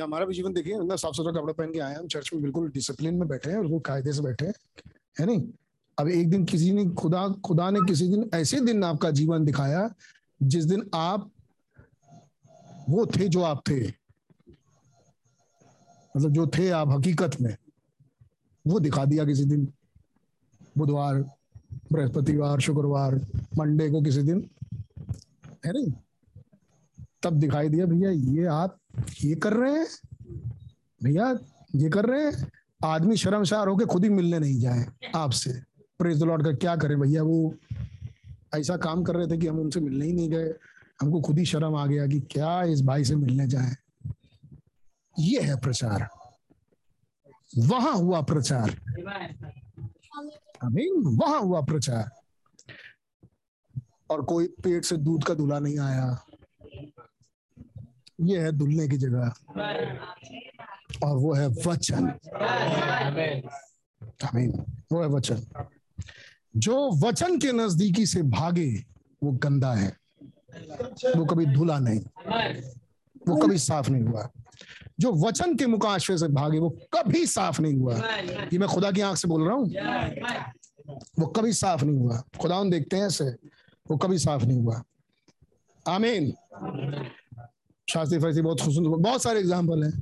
[0.00, 2.70] हमारा भी जीवन देखिए, ना साफ़ सुथरा कपड़ा पहन के आए हम, चर्च में बिल्कुल
[2.70, 4.54] डिसिप्लिन में बैठे हैं और कायदे से बैठे हैं,
[5.20, 5.42] है नहीं?
[5.98, 9.88] अब एक दिन किसी ने, खुदा खुदा ने किसी दिन ऐसे दिन आपका जीवन दिखाया,
[10.42, 11.30] जिस दिन आप
[12.88, 14.03] वो थे जो आप थे।
[16.16, 17.56] मतलब जो थे आप हकीकत में,
[18.66, 19.72] वो दिखा दिया किसी दिन।
[20.78, 21.24] बुधवार,
[21.92, 23.26] बृहस्पतिवार, शुक्रवार,
[23.58, 24.50] मंडे को किसी दिन।
[25.66, 25.92] है नहीं?
[27.22, 28.78] तब दिखाई दिया, भैया, ये आप
[29.24, 29.86] ये कर रहे हैं?
[31.02, 31.38] भैया,
[31.74, 32.52] ये कर रहे हैं?
[32.84, 35.62] आदमी शर्मसार होके खुद ही मिलने नहीं जाए आपसे।
[35.98, 37.54] प्रेज लॉर्ड का क्या करें भैया, वो
[38.54, 40.54] ऐसा काम कर रहे थे कि हम उनसे मिलने ही नहीं गए।
[41.00, 43.76] हमको खुद ही शर्म आ गया कि क्या इस भाई से मिलने जाए।
[45.18, 46.08] ये है प्रचार।
[47.58, 48.70] वहाँ हुआ प्रचार।
[50.62, 52.10] अमीन, वहाँ हुआ प्रचार।
[54.10, 56.26] और कोई पेट से दूध का दूल्हा नहीं आया।
[58.20, 59.32] ये है दुल्हने की जगह।
[61.04, 62.08] और वो है वचन।
[64.24, 65.64] अमीन, वो है वचन।
[66.56, 68.84] जो वचन के नजदीकी से भागे,
[69.22, 69.96] वो गंदा है।
[71.16, 72.00] वो कभी धुला नहीं।
[73.28, 74.30] वो कभी साफ़ नहीं हुआ।
[75.00, 77.96] जो वचन के मुकाशे से भागे वो कभी साफ़ नहीं हुआ।
[78.52, 79.66] ये मैं खुदा की आँख से बोल रहा हूँ?
[81.18, 83.24] वो कभी साफ़ नहीं हुआ। खुदा देखते हैं ऐसे
[83.86, 84.82] वो कभी साफ़ नहीं हुआ।
[85.86, 86.32] आमीन।
[87.88, 89.92] शास्त्री फैसी बहुत खूबसूरत बहुत सारे एग्ज़ाम्पल हैं।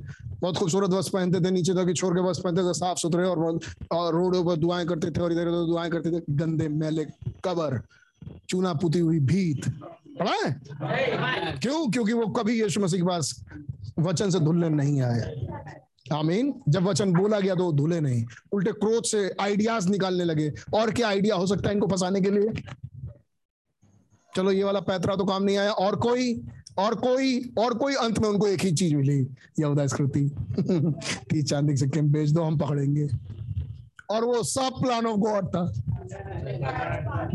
[0.41, 3.59] बहुत खूबसूरत वस्त्र पहनते थे नीचे तक छोड़ के वस्त्र पहनते थे साफ़ सुथरे और
[3.91, 7.05] और रोडों पर दुआएँ करते थे और इधर उधर दुआएँ करते थे। गंदे मैले
[7.45, 7.81] कबर।
[8.49, 9.69] चूना पुती हुई भीत।
[10.19, 10.61] पढ़ा है
[11.57, 11.91] क्यों?
[11.91, 13.45] क्योंकि वो कभी यीशु मसीह के पास
[13.99, 15.47] वचन से धुलने नहीं आए।
[16.13, 20.91] आमीन। जब वचन बोला गया तो धुले नहीं। उल्टे क्रोध से आइडियाज़ निकालने लगे। और
[20.91, 22.49] क्या आइडिया हो सकता है इनको फंसाने के लिए?
[24.35, 26.43] चलो, ये वाला पैतरा तो काम नहीं आया। और कोई
[26.77, 29.27] और कोई और कोई अंत में उनको एक ही चीज़ मिली,
[29.59, 30.31] यहूदा स्कृति
[31.29, 33.09] तीस चांदी सिक्के बेच दो, हम पकड़ेंगे।
[34.13, 35.63] और वो सब प्लान ऑफ़ गॉड था।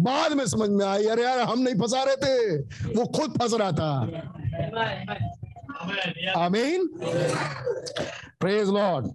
[0.01, 2.57] बाद में समझ में आई, अरे यार, हम नहीं फंसा रहे थे।
[2.95, 3.91] वो खुद फंस रहा था।
[6.37, 6.87] आमीन
[8.41, 9.07] प्रेज लॉर्ड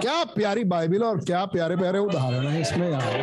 [0.00, 3.20] क्या प्यारी बाइबल और क्या प्यारे प्यारे उदाहरण है इसमें यार।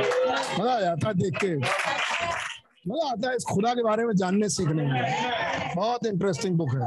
[0.59, 4.83] मज़ा आ जाता देख के। मज़ा आता है इस खुदा के बारे में जानने सीखने
[4.83, 5.01] में।
[5.75, 6.79] बहुत इंटरेस्टिंग बुक है।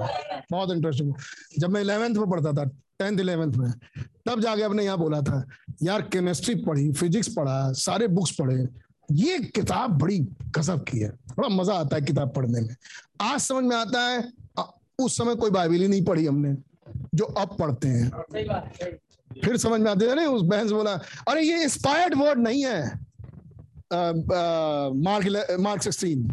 [0.51, 1.13] बहुत इंटरेस्टिंग
[1.59, 2.65] जब मैं इलेवेंथ में पढ़ता था
[2.99, 3.71] टेंथ इलेवेंथ में
[4.31, 5.45] तब जाके अपने यहाँ बोला था
[5.83, 8.67] यार केमिस्ट्री पढ़ी फिजिक्स पढ़ा सारे बुक्स पढ़े।
[9.09, 10.19] ये किताब बड़ी
[10.57, 12.75] गजब की है। बड़ा मज़ा आता है किताब पढ़ने में।
[13.23, 14.19] आज समझ में आता है
[14.99, 16.55] उस समय कोई बाइबल ही नहीं पढ़ी हमने
[17.15, 18.11] जो अब पढ़ते हैं।
[19.43, 20.93] फिर समझ में आते हैं उस बहन से बोला
[21.29, 23.11] अरे ये इंस्पायर्ड वर्ड नहीं है।
[23.93, 26.29] मार्क मार्क सिक्सटीन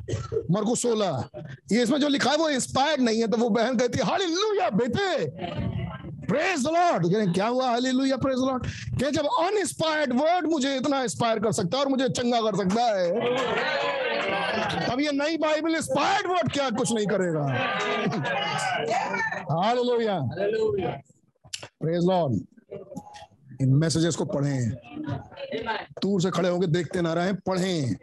[0.51, 1.29] मार्को सोलह।
[1.71, 4.69] ये इसमें जो लिखा है वो इंस्पायर्ड नहीं है तो वो बहन कहती है हालेलुया
[4.71, 5.09] बेटे!
[6.29, 7.67] प्रेज लॉर्ड क्या हुआ?
[7.67, 8.65] हालेलुया प्रेज लॉर्ड
[8.99, 12.83] क्या जब अनइंस्पायर्ड वर्ड मुझे इतना इंस्पायर कर सकता है और मुझे चंगा कर सकता
[12.89, 13.05] है
[14.87, 17.43] तब ये नई बाइबल इंस्पायर्ड वर्ड क्या कुछ नहीं करेगा?
[19.51, 20.19] हालेलुया
[21.81, 22.33] प्रेज लॉर्ड
[23.61, 24.69] इन मैसेजेस को पढ़ें।
[26.01, 27.95] दूर से खड़े होकर देखते ना रहे पढ़ें।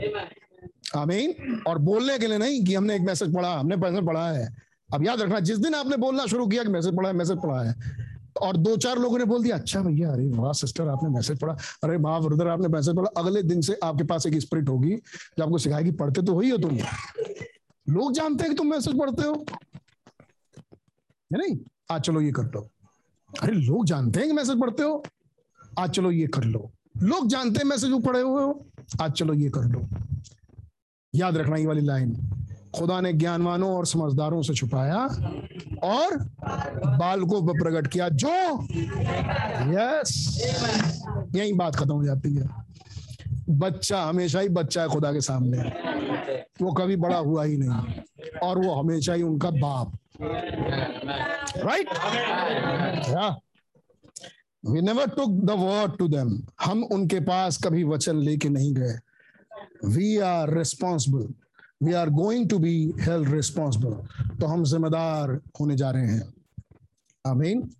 [0.96, 4.48] आमीन। और बोलने के लिए नहीं कि हमने एक मैसेज पढ़ा हमने मैसेज पढ़ा है।
[4.94, 7.60] अब याद रखना जिस दिन आपने बोलना शुरू किया कि मैसेज पढ़ा है मैसेज पढ़ा
[7.62, 7.74] है।
[8.40, 11.56] और दो चार लोगों ने बोल दिया अच्छा भैया, अरे वाह सिस्टर आपने मैसेज पढ़ा।
[11.84, 14.96] अरे वाह ब्रदर आपने मैसेज पढ़ा। अगले दिन से आपके पास एक स्पिरिट होगी
[15.38, 16.78] जो आपको सिखाएगी, पढ़ते तो वही हो तुम।
[17.88, 19.44] लोग जानते हैं कि तुम मैसेज पढ़ते हो।
[21.30, 21.58] है नहीं?
[21.90, 22.68] आज चलो ये कर लो।
[23.42, 25.04] अरे लोग जानते हैं कि मैसेज पढ़ते हो।
[25.78, 26.70] आज चलो ये कर लो।
[27.02, 28.66] लोग जानते हैं मैसेज पढ़े हुए हो।
[29.02, 29.86] आज चलो ये कर लो।
[31.14, 32.12] याद रखना ये वाली लाइन
[32.76, 34.98] खुदा ने ज्ञानवानों और समझदारों से छुपाया
[35.84, 36.16] और
[36.98, 38.28] बालकों पर प्रकट किया, जो
[39.72, 40.10] यस
[41.36, 42.48] यही बात खत्म हो जाती है।
[43.50, 45.58] बच्चा हमेशा ही बच्चा है खुदा के सामने।
[46.62, 49.92] वो कभी बड़ा हुआ ही नहीं और वो हमेशा ही उनका बाप।
[51.58, 51.88] Right
[54.64, 56.28] we never took the word to them
[56.64, 58.98] हम उनके पास कभी वचन लेके नहीं गए।
[59.86, 61.26] We are responsible
[61.84, 63.92] we are going to be held responsible
[64.36, 66.34] तो हम जिम्मेदार होने जा रहे हैं।
[67.26, 67.70] आमीन।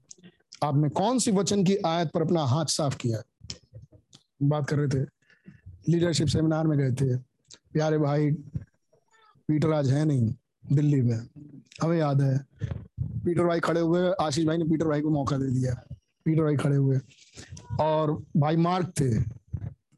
[0.65, 3.23] आपने कौन सी वचन की आयत पर अपना हाथ साफ़ किया?
[4.43, 5.09] बात कर रहे थे।
[5.89, 7.17] लीडरशिप सेमिनार में गए थे।
[7.73, 8.31] प्यारे भाई,
[9.49, 10.35] पीटर आज है नहीं,
[10.73, 11.27] दिल्ली में।
[11.83, 12.47] हमें याद है।
[13.03, 15.75] पीटर भाई खड़े हुए, आशीष भाई ने पीटर भाई को मौका दे दिया।
[16.25, 17.01] पीटर भाई खड़े हुए।
[17.81, 19.23] और भाई मार्क थे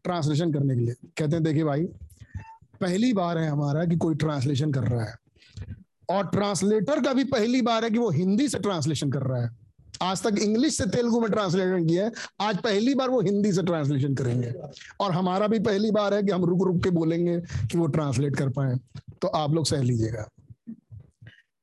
[0.05, 1.89] ट्रांसलेशन करने के लिए। कहते हैं, देखिए भाई
[2.81, 5.17] पहली बार है हमारा कि कोई ट्रांसलेशन कर रहा है।
[6.11, 9.51] और ट्रांसलेटर का भी पहली बार है कि वो हिंदी से ट्रांसलेशन कर रहा है।
[10.03, 13.63] आज तक इंग्लिश से तेलुगु में ट्रांसलेशन किया है, आज पहली बार वो हिंदी से
[13.63, 14.55] ट्रांसलेशन करेंगे।
[15.01, 18.37] और हमारा भी पहली बार है कि हम रुक रुक के बोलेंगे कि वो ट्रांसलेट
[18.37, 18.77] कर पाए।
[19.23, 20.29] तो आप लोग सह लीजिएगा।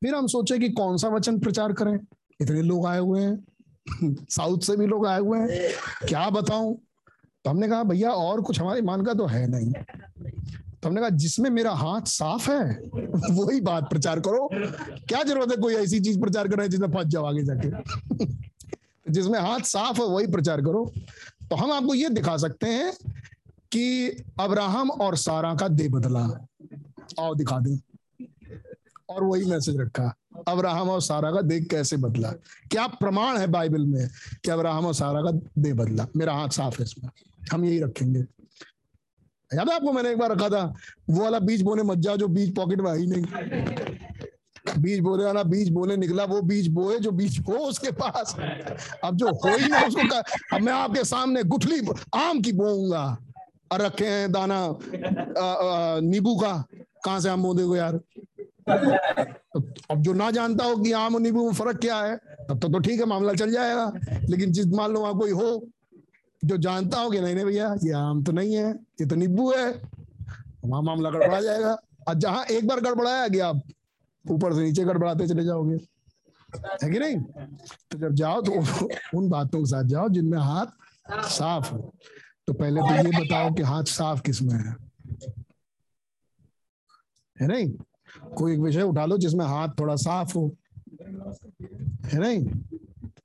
[0.01, 1.99] फिर हम सोचे कि कौन सा वचन प्रचार करें?
[2.41, 3.45] इतने लोग आए हुए हैं।
[4.29, 5.49] साउथ से भी लोग आए हुए हैं।
[6.07, 6.77] क्या बताऊँ?
[7.43, 9.73] तो हमने कहा, भैया, और कुछ हमारे मान का तो है नहीं।
[10.83, 12.81] तो हमने कहा, जिसमें मेरा हाथ साफ़ है,
[13.31, 14.49] वही बात प्रचार करो।
[15.07, 17.69] क्या ज़रूरत है कोई ऐसी चीज़ प्रचार करने जिसमें फंस जाओ आगे जाके?
[19.11, 20.91] जिसमें हाथ साफ़ है, वही प्रचार करो।
[21.49, 22.93] तो हम आपको ये दिखा सकते हैं
[23.71, 24.07] कि
[24.39, 26.47] अब्राहम और सारा का दे बदला।
[27.19, 27.77] आओ दिखा दें।
[29.09, 30.15] और वही मैसेज रखा,
[30.47, 32.31] अब्राहम और सारा का देख कैसे बदला?
[32.71, 34.09] क्या प्रमाण है बाइबल में
[34.43, 36.07] कि अब्राहम और सारा का दे बदला?
[36.17, 37.09] मेरा हाथ साफ़ है इसमें।
[37.51, 38.25] हम यही रखेंगे।
[39.53, 40.63] याद है आपको मैंने एक बार रखा था?
[41.09, 43.23] वो वाला बीज बोने मत जाओ जो बीज पॉकेट में आई नहीं।
[44.77, 48.35] बीज बोने वाला बीज बोने निकला वो बीज बोए जो बीज हो उसके पास।
[49.03, 50.23] अब जो हो ही ना उसको कर,
[50.53, 51.81] अब मैं आपके सामने गुठली
[52.15, 53.05] आम की बोऊँगा।
[53.71, 54.57] और रखे हैं दाना
[56.01, 56.53] नींबू का।
[57.05, 57.99] कहाँ से आम बोंदे हो यार?
[59.91, 62.69] अब जो ना जानता हो कि आम और नींबू में फ़र्क क्या है तब तो,
[62.69, 63.91] तो ठीक है मामला चल जाएगा।
[64.29, 65.67] लेकिन जिस मान लो वहाँ कोई हो
[66.43, 69.51] जो जानता हो कि नहीं नहीं भैया, ये आम तो नहीं है, ये तो नींबू
[69.51, 69.81] है।
[70.65, 73.61] वहाँ मामला गड़बड़ा जाएगा। और जहाँ एक बार गड़बड़ाया गया, आप
[74.31, 75.75] ऊपर से नीचे गड़बड़ाते चले जाओगे।
[76.83, 77.17] है कि नहीं?
[77.91, 78.51] तो जब जाओ तो
[79.17, 80.65] उन बातों के साथ जाओ जिनमें हाथ
[81.11, 81.93] साफ़ हो।
[82.47, 84.75] तो पहले तो ये बताओ कि हाथ साफ़ किसमें है?
[87.41, 87.73] है नहीं?
[88.35, 90.55] कोई एक विषय उठा लो जिसमें हाथ थोड़ा साफ़ हो।
[92.05, 92.45] है नहीं?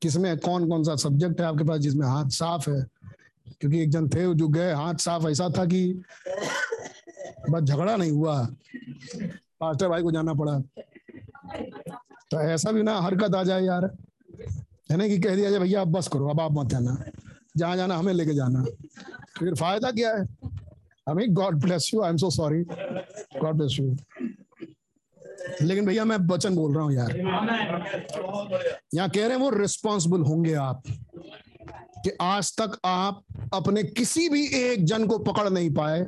[0.02, 2.97] किसमें कौन कौन सा सब्जेक्ट है आपके पास जिसमें हाथ साफ़ है?
[3.60, 6.02] क्योंकि एक जन थे जो गए, हाथ साफ़ ऐसा था कि
[7.50, 8.48] बस झगड़ा नहीं हुआ।
[9.60, 10.58] पास्टर भाई को जाना पड़ा।
[12.30, 13.90] तो ऐसा भी ना, हरकत आ जाए यार।
[14.90, 16.96] है ना कि कह दिया जाए, भैया आप बस करो, अब आप मत जाना।
[17.56, 18.64] जहाँ जाना, हमें लेके जाना।
[19.38, 20.26] फिर फ़ायदा क्या है?
[21.08, 22.62] हमें God bless you I am so sorry
[23.42, 23.96] God bless you
[25.62, 27.16] लेकिन भैया, मैं वचन बोल रहा हूँ यार।
[28.94, 30.82] यहाँ कह रहे हैं वो रिस्पॉन्सिबल होंगे आप।
[32.04, 36.06] कि आज तक आप अपने किसी भी एक जन को पकड़ नहीं पाए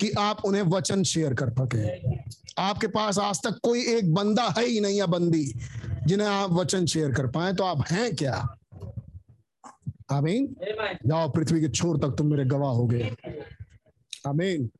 [0.00, 2.16] कि आप उन्हें वचन शेयर कर सके।
[2.62, 5.54] आपके पास आज तक कोई एक बंदा है ही नहीं या बंदी
[6.06, 8.56] जिन्हें आप वचन शेयर कर पाए तो आप हैं क्या?
[10.12, 10.56] आमीन।
[11.06, 13.16] जाओ, पृथ्वी के छोर तक तुम मेरे गवाह हो गए।
[14.28, 14.70] आमीन।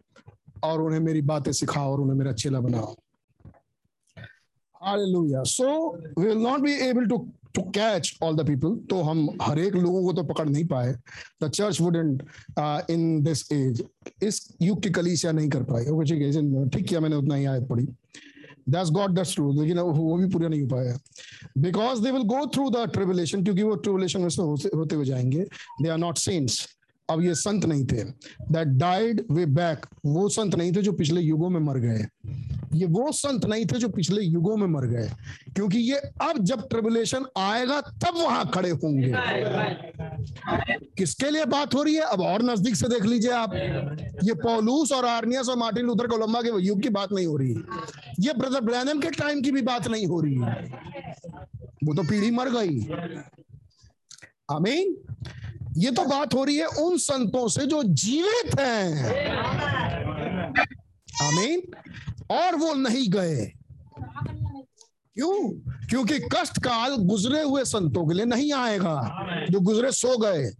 [0.64, 2.96] और उन्हें मेरी बातें सिखाओ और उन्हें मेरा चेला बनाओ।
[4.84, 5.42] Hallelujah.
[5.44, 5.68] So,
[6.18, 7.18] we will not be able to
[7.58, 8.90] to catch all the people.
[8.90, 10.94] तो हम हर एक लोगों को तो पकड़ नहीं पाए।
[11.42, 12.22] The church wouldn't
[12.90, 13.84] in this age
[14.22, 17.88] इस युग की कलीसिया नहीं कर ओके ठीक किया मैंने उतना ही आयत पढ़ी।
[18.70, 19.60] That's God, that's true.
[19.60, 20.98] लेकिन वो भी पूरा नहीं हो पाया।
[21.58, 24.42] Because they will go through the tribulation क्योंकि वो ट्रिबुलेशन में से
[24.76, 25.44] होते हुए जाएँगे।
[25.82, 26.68] दे आर नॉट सेंट्स
[27.10, 28.02] अब ये संत नहीं थे।
[28.52, 32.06] दैट डाइड वे बैक वो संत नहीं थे जो पिछले युगों में मर गए।
[32.74, 35.10] ये वो संत नहीं थे जो पिछले युगों में मर गए।
[35.54, 39.12] क्योंकि ये अब जब ट्रिबुलेशन आएगा, तब वहाँ खड़े होंगे।
[40.98, 42.00] किसके लिए बात हो रही है?
[42.00, 43.54] अब और नज़दीक से देख लीजिए आप।
[44.24, 47.54] ये पॉलूस और आर्नियस और मार्टिन लूथर कोलंबा के युग की बात नहीं हो रही।
[48.20, 50.64] ये ब्रदर ब्रैनम के टाइम की भी बात नहीं हो रही है।
[51.84, 52.80] वो तो पीढ़ी मर गई।
[54.50, 54.96] आमीन।
[55.76, 59.10] ये तो बात हो रही है उन संतों से जो जीवित हैं।
[61.22, 61.62] आमीन।
[62.30, 63.52] और वो नहीं गए।
[65.14, 65.50] क्यों?
[65.88, 70.50] क्योंकि कष्ट काल गुजरे हुए संतों के लिए नहीं आएगा। जो गुजरे सो गए।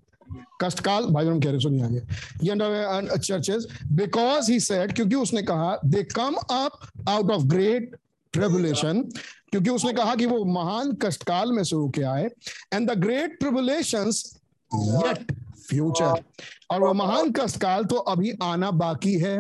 [0.61, 2.03] कष्ट काल भाई कह रहे सुनिए आगे।
[2.43, 6.79] ये चर्चेस बिकॉज़ ही सेड क्योंकि उसने कहा they come up
[7.09, 7.97] out of great
[8.33, 9.03] tribulation
[9.51, 12.31] क्योंकि उसने कहा कि वो महान कष्टकाल में से होके आए।
[12.75, 14.39] And the great tribulations
[14.75, 15.33] yet
[15.69, 16.23] future
[16.71, 19.39] और वो महान कष्टकाल तो अभी आना बाकी है।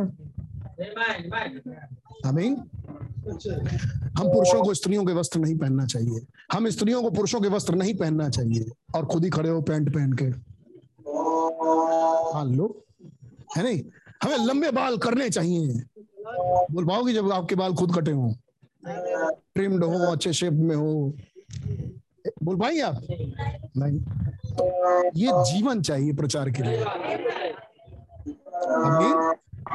[2.26, 2.54] आमीन
[4.18, 6.20] हम पुरुषों को स्त्रियों के वस्त्र नहीं पहनना चाहिए।
[6.52, 8.64] हम स्त्रियों को पुरुषों के वस्त्र नहीं पहनना चाहिए।
[8.96, 10.24] और खुद ही खड़े हो पैंट पहन के।
[12.34, 12.66] हाँ लो
[13.56, 13.82] है नहीं?
[14.22, 15.82] हमें लंबे बाल करने चाहिए।
[16.70, 18.34] बोल पाओगे जब आपके बाल खुद कटे हो।
[18.86, 21.12] ट्रिम्ड हो अच्छे शेप में हो।
[22.42, 23.00] बोल पाएँगे आप।
[23.76, 23.98] नहीं।
[25.16, 26.84] ये जीवन चाहिए प्रचार के लिए।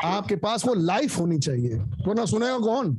[0.06, 2.94] आपके पास वो लाइफ होनी चाहिए। तो ना सुनेगा कौन?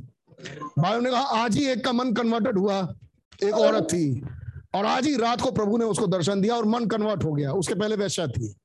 [0.79, 2.95] भाई ने कहा, आज ही एक का मन कन्वर्टेड हुआ।
[3.43, 4.23] एक औरत थी।
[4.75, 7.51] और आज ही रात को प्रभु ने उसको दर्शन दिया और मन कन्वर्ट हो गया।
[7.51, 8.55] उसके पहले वैश्या थी।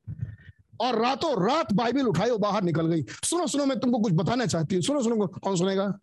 [0.81, 4.47] और रातों रात बाइबिल उठाई और बाहर निकल गई। सुनो सुनो, मैं तुमको कुछ बताना
[4.47, 5.99] चाहती हूँ। सुनो सुनो, कौन सुनेगा?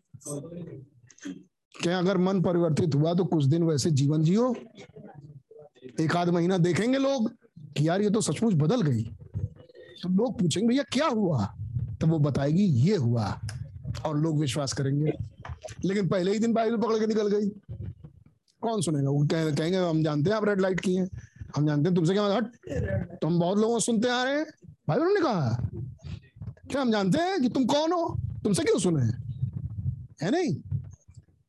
[1.82, 4.56] क्या अगर मन परिवर्तित हुआ तो कुछ दिन वैसे जीवन जियो।
[6.00, 7.32] एक आध महीना देखेंगे लोग
[7.78, 9.04] कि यार ये तो सचमुच बदल गई।
[10.04, 11.46] तो लोग पूछेंगे भैया क्या हुआ?
[12.02, 13.42] तो वो बताएगी ये हुआ।
[14.06, 15.12] और लोग विश्वास करेंगे।
[15.86, 17.50] लेकिन पहले ही दिन बाइबल पकड़ के निकल गई।
[18.62, 19.10] कौन सुनेगा?
[19.10, 21.08] वो कह, कहेंगे हम जानते हैं आप रेड लाइट किए
[21.56, 22.48] हम जानते हैं तुमसे क्या हट।
[23.22, 24.46] तो हम बहुत लोगों सुनते आ रहे हैं।
[24.90, 25.70] भाई ने कहा
[26.72, 28.18] क्या हम जानते हैं कि तुम कौन हो?
[28.44, 29.06] तुमसे क्यों सुने?
[30.26, 30.73] है नहीं?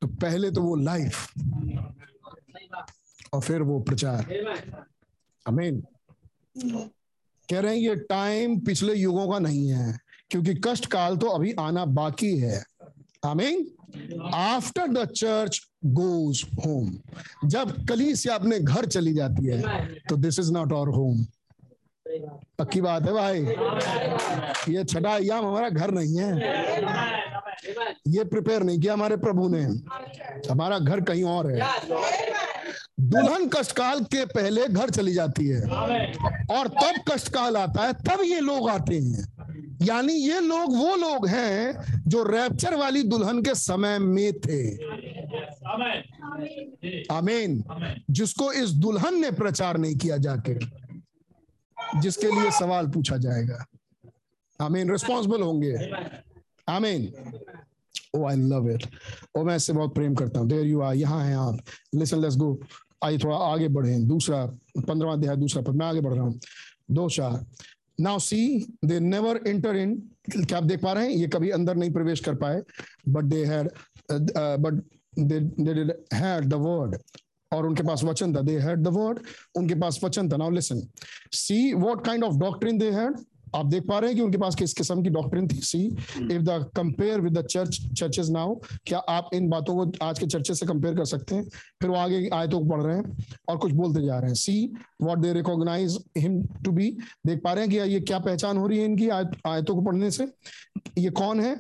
[0.04, 1.32] तो पहले तो वो लाइफ
[3.32, 4.26] और फिर वो प्रचार।
[5.46, 5.80] अमीन
[7.48, 9.98] कह रहे हैं ये टाइम पिछले युगों का नहीं है,
[10.30, 12.62] क्योंकि कष्ट काल तो अभी आना बाकी है।
[13.26, 13.66] आमीन
[14.34, 20.52] after the church goes home जब कलीसिया अपने घर चली जाती है तो this is
[20.52, 21.24] not our home
[22.58, 23.40] पक्की बात है भाई।
[24.74, 26.32] ये छठा अयाम हमारा घर नहीं है।
[28.08, 29.62] ये प्रिपेयर नहीं किया हमारे प्रभु ने।
[30.50, 31.60] हमारा घर कहीं और है।
[33.00, 35.60] दुल्हन कष्टकाल के पहले घर चली जाती है।
[36.50, 39.32] और तब कष्टकाल आता है तब ये लोग आते हैं।
[39.82, 41.74] यानी ये लोग वो लोग हैं
[42.08, 44.76] जो रैप्चर वाली दुल्हन के समय में थे।
[47.12, 47.64] आमीन
[48.10, 50.83] जिसको इस दुल्हन ने प्रचार नहीं किया जाके।
[51.96, 53.64] जिसके लिए सवाल पूछा जाएगा।
[54.60, 55.74] आमीन रिस्पॉन्सिबल होंगे।
[56.68, 57.12] आमीन
[58.16, 58.86] ओ आई लव इट
[59.36, 61.58] ओ मैं इससे बहुत प्रेम करता हूँ। देर यू आर यहाँ हैं आप।
[61.94, 62.58] लिसन लेट्स गो
[63.04, 64.44] आइए थोड़ा आगे बढ़े। दूसरा
[64.78, 66.38] पंद्रवा अध्याय, दूसरा पद। मैं आगे बढ़ रहा हूँ।
[66.90, 67.44] दो चार।
[68.00, 69.96] Now see they never enter in
[70.30, 71.12] क्या आप देख पा रहे हैं?
[71.12, 72.62] ये कभी अंदर नहीं प्रवेश कर पाए।
[73.08, 73.70] But they had
[74.10, 74.82] but
[75.18, 75.38] they
[76.14, 76.96] had the word
[77.52, 79.18] और उनके पास वचन था दे हैड द वर्ड
[79.56, 80.82] उनके पास वचन था। Now listen
[81.32, 83.18] see what kind of doctrine they had
[83.56, 86.42] आप देख पा रहे हैं कि उनके पास किस किस्म की डॉक्ट्रिन थी। See if
[86.42, 88.54] the compare with the church churches now
[88.86, 91.44] क्या आप इन बातों को आज के चर्चेस से कंपेयर कर सकते हैं?
[91.80, 94.72] फिर वो आगे आयतों को पढ़ रहे हैं और कुछ बोलते जा रहे हैं। See
[95.02, 96.90] what they recognise him to be
[97.26, 99.82] देख पा रहे हैं कि ये क्या पहचान हो रही है इनकी आयत, आयतों को
[99.82, 100.28] पढ़ने से?
[100.98, 101.54] ये कौन है?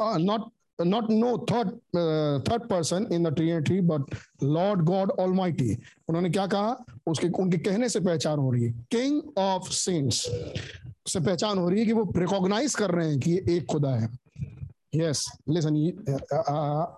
[0.00, 0.50] Not
[0.82, 4.02] not no third uh, third person in the trinity but
[4.40, 5.76] lord god almighty.
[6.08, 6.84] उन्होंने क्या कहा?
[7.06, 10.16] उसके उनके कहने से पहचान हो रही है। King of saints
[11.08, 13.94] से पहचान हो रही है कि वो रिकॉग्नाइज कर रहे हैं कि ये एक खुदा
[13.94, 14.08] है।
[14.94, 15.76] Yes listen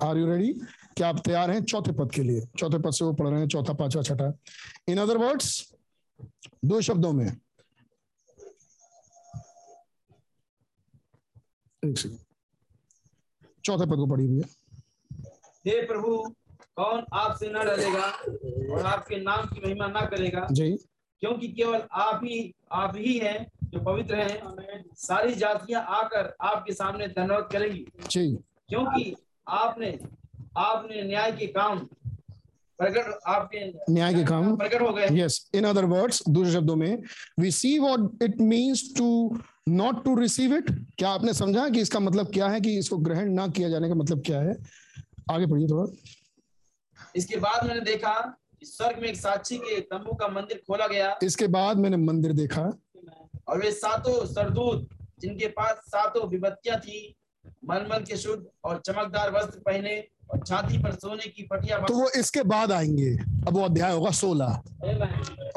[0.03, 0.53] are you ready
[0.97, 2.41] क्या आप तैयार हैं चौथे पद के लिए?
[2.59, 4.33] चौथे पद से वो पढ़ रहे हैं चौथा पांचवा छठा।
[4.89, 5.75] इन अदर वर्ड्स
[6.65, 7.27] दो शब्दों में।
[11.85, 12.19] एक सेकंड
[13.67, 14.49] चौथे पद को पढ़ी भैया
[15.67, 16.17] हे प्रभु
[16.77, 18.07] कौन आपसे न डरेगा
[18.75, 20.47] और आपके नाम की महिमा न करेगा?
[20.53, 20.71] जी।
[21.21, 27.09] क्योंकि केवल आप ही आप ही हैं जो पवित्र हैं। सारी जातियाँ आकर आपके सामने
[27.09, 28.39] धन्यवाद करेंगी। जी।
[28.69, 29.15] क्योंकि
[29.49, 29.99] आपने
[30.57, 31.89] आपने न्याय के काम
[32.79, 37.03] प्रकट आपके न्याय के काम प्रकट हो गए। यस इन अदर वर्ड्स दूसरे शब्दों में
[37.41, 39.39] we see what it means to
[39.69, 43.33] not to receive it क्या आपने समझा कि इसका मतलब क्या है कि इसको ग्रहण
[43.35, 44.57] ना किया जाने का मतलब क्या है?
[45.31, 45.87] आगे पढ़िए थोड़ा।
[47.17, 48.15] इसके बाद मैंने देखा
[48.61, 52.33] कि स्वर्ग में एक साक्षी के तंबू का मंदिर खोला गया। इसके बाद मैंने मंदिर
[52.33, 52.63] देखा।
[53.49, 54.89] और वे सातों सरदूत
[55.21, 57.15] जिनके पास सातों विभत्तियाँ थी
[57.65, 59.97] मलमल के शुद्ध और चमकदार वस्त्र पहने
[60.31, 63.11] और छाती पर सोने की पटिया तो वो इसके बाद आएँगे।
[63.47, 64.63] अब वो अध्याय होगा सोलह।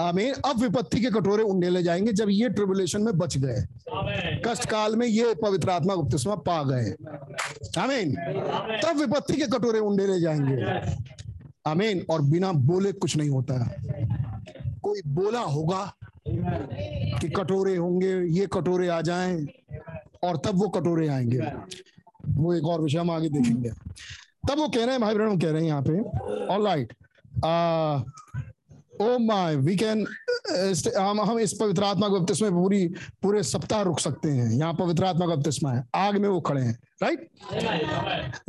[0.01, 3.65] आमीन। अब विपत्ति के कटोरे उंडेले जाएँगे जब ये ट्रिबुलेशन में बच गए।
[4.45, 6.91] कष्ट काल में ये पवित्र आत्मा बपतिस्मा पा गए।
[7.81, 8.15] आमीन।
[8.83, 10.61] तब विपत्ति के कटोरे उंडेले जाएँगे।
[11.67, 13.57] आमीन। और बिना बोले कुछ नहीं होता।
[14.83, 15.91] कोई बोला होगा
[16.27, 19.45] कि कटोरे होंगे ये कटोरे आ जाएँ
[20.23, 21.41] और तब वो कटोरे आएँगे।
[22.29, 23.71] वो एक और विषय हम आगे देखेंगे।
[24.43, 26.93] तब वो कह रहे हैं, भाई बहन कह रहे हैं यहाँ पे all right
[29.01, 30.05] oh my we can
[30.97, 32.87] हम हम इस पवित्र आत्मा का में पूरी,
[33.23, 36.61] पूरे सप्ताह रुक सकते हैं। यहाँ पवित्र आत्मा का बपतिस्मा है। आग में वो खड़े
[36.61, 37.29] हैं right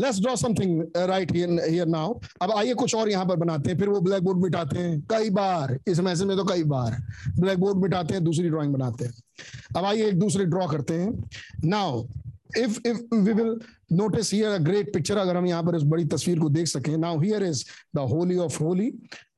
[0.01, 3.89] let's draw something right here now अब आइए कुछ और यहाँ पर बनाते हैं, फिर
[3.89, 6.97] वो ब्लैक बोर्ड मिटाते हैं। कई बार, इस मैसेज में तो कई बार
[7.39, 9.13] ब्लैक बोर्ड मिटाते हैं, दूसरी ड्राइंग बनाते हैं।
[9.77, 11.13] अब आइए एक दूसरे ड्रॉ करते हैं।
[11.65, 12.03] Now
[12.57, 13.57] if if we will
[13.91, 16.97] notice here a great picture, अगर हम यहाँ पर इस बड़ी तस्वीर को देख सकें,
[16.97, 17.65] now here is
[17.97, 18.91] the holy of holy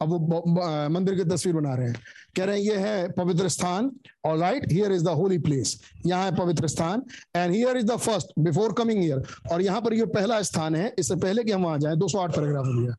[0.02, 0.42] अब वो
[0.90, 1.96] मंदिर की तस्वीर बना रहे हैं।
[2.36, 3.90] कह रहे हैं, ये है पवित्र स्थान
[4.24, 7.02] और right here is the holy place यहाँ है पवित्र स्थान
[7.36, 10.94] and here is the first before coming here और यहाँ पर ये पहला स्थान है,
[10.98, 12.94] इससे पहले कि हम वहाँ जाएँ 208 पैराग्राफ हो गया।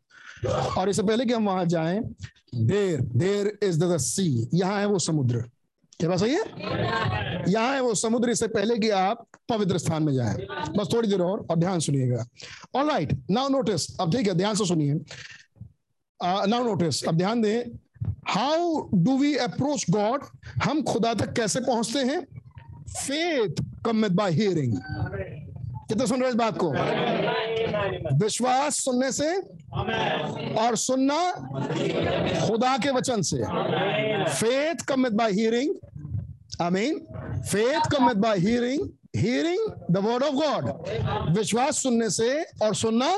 [0.78, 2.00] और इससे पहले कि हम वहाँ जाएँ
[2.56, 5.44] देर देर इज़ द सी यहाँ है वो समुद्र।
[6.04, 7.44] क्या बात सही है?
[7.50, 11.22] यहाँ है वो समुद्र इससे पहले कि आप पवित्र स्थान में जाएँ। बस थोड़ी देर
[11.22, 12.26] और और ध्यान सुनिएगा।
[12.76, 14.94] ऑल राइट नाउ नोटिस अब ठीक है, ध्यान से सुनिए।
[16.20, 17.64] नाउ नोटिस अब ध्यान दें
[18.28, 20.24] how do we approach God
[20.64, 22.20] हम खुदा तक कैसे पहुँचते हैं?
[22.90, 24.76] फेथ कमित बाय हियरिंग
[25.90, 26.72] कितना सुन रहे इस बात को?
[28.18, 29.32] विश्वास सुनने से
[30.58, 31.22] और सुनना
[32.48, 33.44] खुदा के वचन से।
[34.34, 35.74] Faith cometh by hearing
[36.60, 37.08] I mean,
[37.50, 39.60] faith cometh by hearing, hearing
[39.90, 40.66] the word of God.
[41.36, 42.30] विश्वास सुनने से
[42.64, 43.10] और सुनना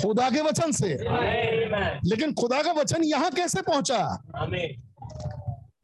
[0.00, 0.96] खुदा के वचन से
[2.10, 3.98] लेकिन खुदा का वचन यहाँ कैसे पहुँचा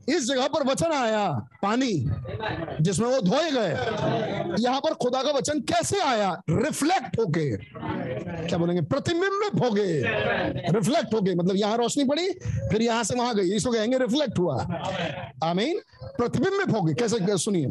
[0.08, 1.28] इस जगह पर वचन आया,
[1.62, 1.92] पानी,
[2.80, 3.70] जिसमें वो धोए गए।
[4.60, 6.30] यहाँ पर खुदा का वचन कैसे आया?
[6.50, 7.50] रिफ्लेक्ट होके।
[8.46, 8.82] क्या बोलेंगे?
[8.84, 10.00] प्रतिबिंबित हो गए
[10.70, 12.28] रिफ्लेक्ट हो गए मतलब यहाँ रोशनी पड़ी,
[12.70, 14.56] फिर यहाँ से वहाँ गई। इसको कहेंगे रिफ्लेक्ट हुआ।
[15.44, 15.80] आमीन
[16.18, 17.36] प्रतिबिंबित हो गए कैसे?
[17.38, 17.66] सुनिए।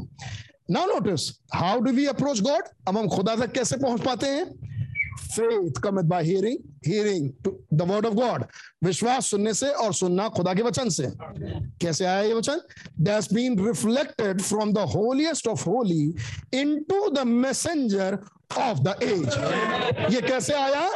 [0.71, 4.45] Now notice how do we approach God अब हम खुदा तक कैसे पहुँच पाते हैं?
[5.19, 7.31] Faith by by hearing hearing
[7.73, 8.43] the word of God
[8.83, 11.07] विश्वास सुनने से और सुनना खुदा के वचन से।
[11.81, 12.61] कैसे आया ये वचन?
[12.99, 16.13] That's been reflected from the holiest of holy
[16.53, 18.17] into the messenger
[18.57, 20.89] of the age ये कैसे आया?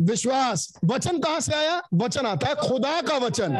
[0.00, 1.82] विश्वास। वचन कहाँ से आया?
[1.94, 3.54] वचन आता है खुदा का वचन।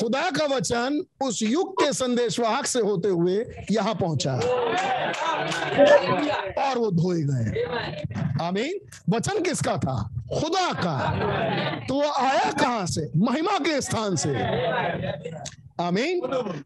[0.00, 4.34] खुदा का वचन उस युग के संदेशवाहक से होते हुए यहाँ पहुँचा।
[6.62, 7.64] और वो धोए गए।
[8.46, 8.78] आमीन।
[9.10, 10.10] वचन किसका था?
[10.40, 10.98] खुदा का।
[11.88, 13.10] तो वो आया कहाँ से?
[13.16, 14.30] महिमा के स्थान से।
[15.82, 16.20] आमीन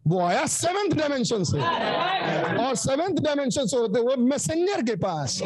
[0.08, 1.58] वो आया सेवेंथ डायमेंशन से।
[2.64, 5.40] और सेवेंथ डायमेंशन से होते हुए मैसेंजर के पास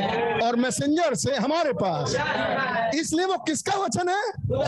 [0.44, 2.14] और मैसेंजर से हमारे पास।
[2.94, 4.22] इसलिए वो किसका वचन है?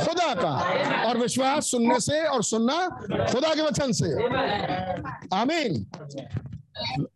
[0.04, 0.54] खुदा का।
[1.08, 2.88] और विश्वास सुनने से और सुनना
[3.32, 4.12] खुदा के वचन से।
[5.36, 5.86] आमीन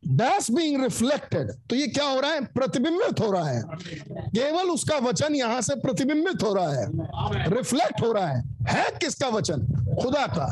[0.09, 2.45] दैट्स बीइंग रिफ्लेक्टेड तो ये क्या हो रहा है?
[2.47, 8.13] प्रतिबिंबित हो रहा है। केवल उसका वचन यहाँ से प्रतिबिंबित हो रहा है। रिफ्लेक्ट हो
[8.13, 9.67] रहा है। है किसका वचन?
[10.03, 10.47] खुदा का।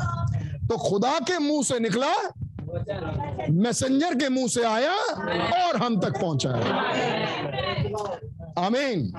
[0.69, 2.13] तो खुदा के मुँह से निकला
[3.63, 4.93] मैसेंजर के मुँह से आया
[5.65, 6.49] और हम तक पहुँचा
[8.59, 9.11] आमीन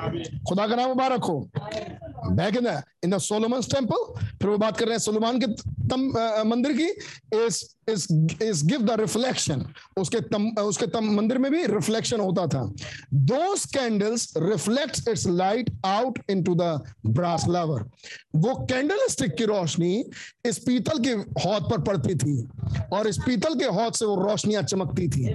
[0.48, 2.66] खुदा का नाम मुबारक हो। Back in
[3.04, 5.46] in the Solomon's temple फिर वो बात कर रहे हैं सोलोमान के
[5.88, 6.86] तम अ, मंदिर की
[7.46, 8.06] इस इस
[8.42, 9.64] इस गिव द रिफ्लेक्शन
[9.98, 12.62] उसके तम उसके तम मंदिर में भी रिफ्लेक्शन होता था।
[13.14, 17.84] Those candles reflects its light out into the brass laver
[18.36, 20.04] वो कैंडल स्टिक की रोशनी
[20.46, 22.48] इस पीतल के हौद पर पड़ती थी
[22.92, 25.28] और इस पीतल के हौद से वो रोशनियाँ चमकती थी।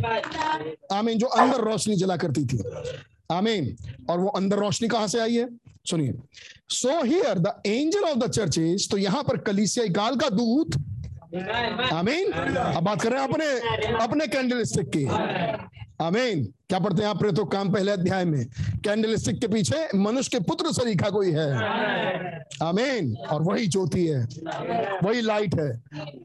[0.93, 2.57] आमीन जो अंदर रोशनी जला करती थी।
[3.31, 3.75] आमीन।
[4.09, 5.47] और वो अंदर रोशनी कहाँ से आई है?
[5.85, 6.13] सुनिए।
[6.69, 10.75] So here the angel of the churches तो यहाँ पर कलीसिया काल का दूत।
[11.93, 13.45] आमीन। अब बात कर रहे हैं अपने
[14.03, 15.05] अपने कैंडल स्टिक की।
[16.01, 18.45] आमीन। क्या पढ़ते हैं आप तो काम पहले अध्याय में।
[18.85, 21.49] कैंडल स्टिक के पीछे मनुष्य के पुत्र सरीखा कोई है?
[22.63, 24.23] आमीन। और वही ज्योति है।
[25.03, 25.69] वही लाइट है।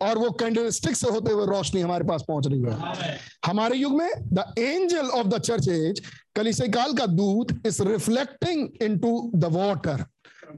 [0.03, 3.93] और वो कैंडल स्टिक से होते हुए रोशनी हमारे पास पहुँच रही है। हमारे युग
[3.93, 6.03] में the angel of the church age
[6.37, 10.05] कलिसिया काल का दूत is reflecting into the water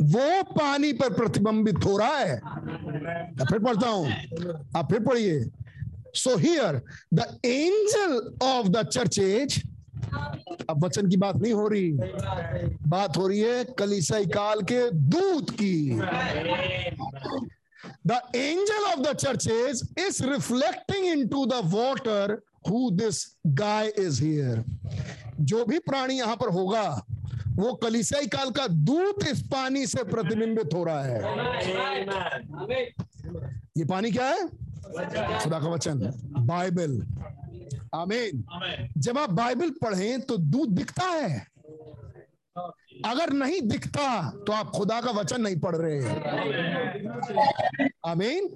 [0.03, 2.37] वो पानी पर प्रतिबिंबित हो रहा है।
[3.41, 4.11] फिर पढ़ता हूँ।
[4.77, 5.41] आप फिर पढ़िए।
[6.15, 6.81] So here
[7.15, 8.13] the angel
[8.43, 9.63] of the church age
[10.71, 11.91] अब वचन की बात नहीं हो रही।
[12.89, 16.01] बात हो रही है कलिसाई काल के दूत की।
[18.07, 22.39] The angel of the churches is reflecting into the water
[22.69, 23.25] who this
[23.61, 24.65] guy is here
[25.41, 26.87] जो भी प्राणी यहाँ पर होगा,
[27.57, 31.19] वो कलिसाई काल का दूत इस पानी से प्रतिबिंबित हो रहा है।
[33.79, 34.49] ये पानी क्या है?
[35.43, 35.99] खुदा का वचन।
[36.39, 37.07] बाइबल।
[37.95, 38.45] आमीन।
[38.99, 41.47] जब आप बाइबल पढ़ें तो दूध दिखता है।
[43.05, 46.01] अगर नहीं दिखता तो आप खुदा का वचन नहीं पढ़ रहे।
[48.07, 48.49] आमीन।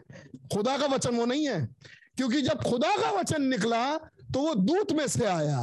[0.54, 1.68] खुदा का वचन वो नहीं है।
[2.16, 3.96] क्योंकि जब खुदा का वचन निकला
[4.34, 5.58] तो वो दूत में से आया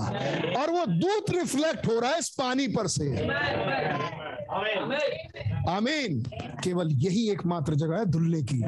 [0.61, 3.07] और वो दूत रिफ्लेक्ट हो रहा है इस पानी पर से।
[5.69, 6.21] आमीन।
[6.63, 8.59] केवल यही एकमात्र जगह है धुलने की।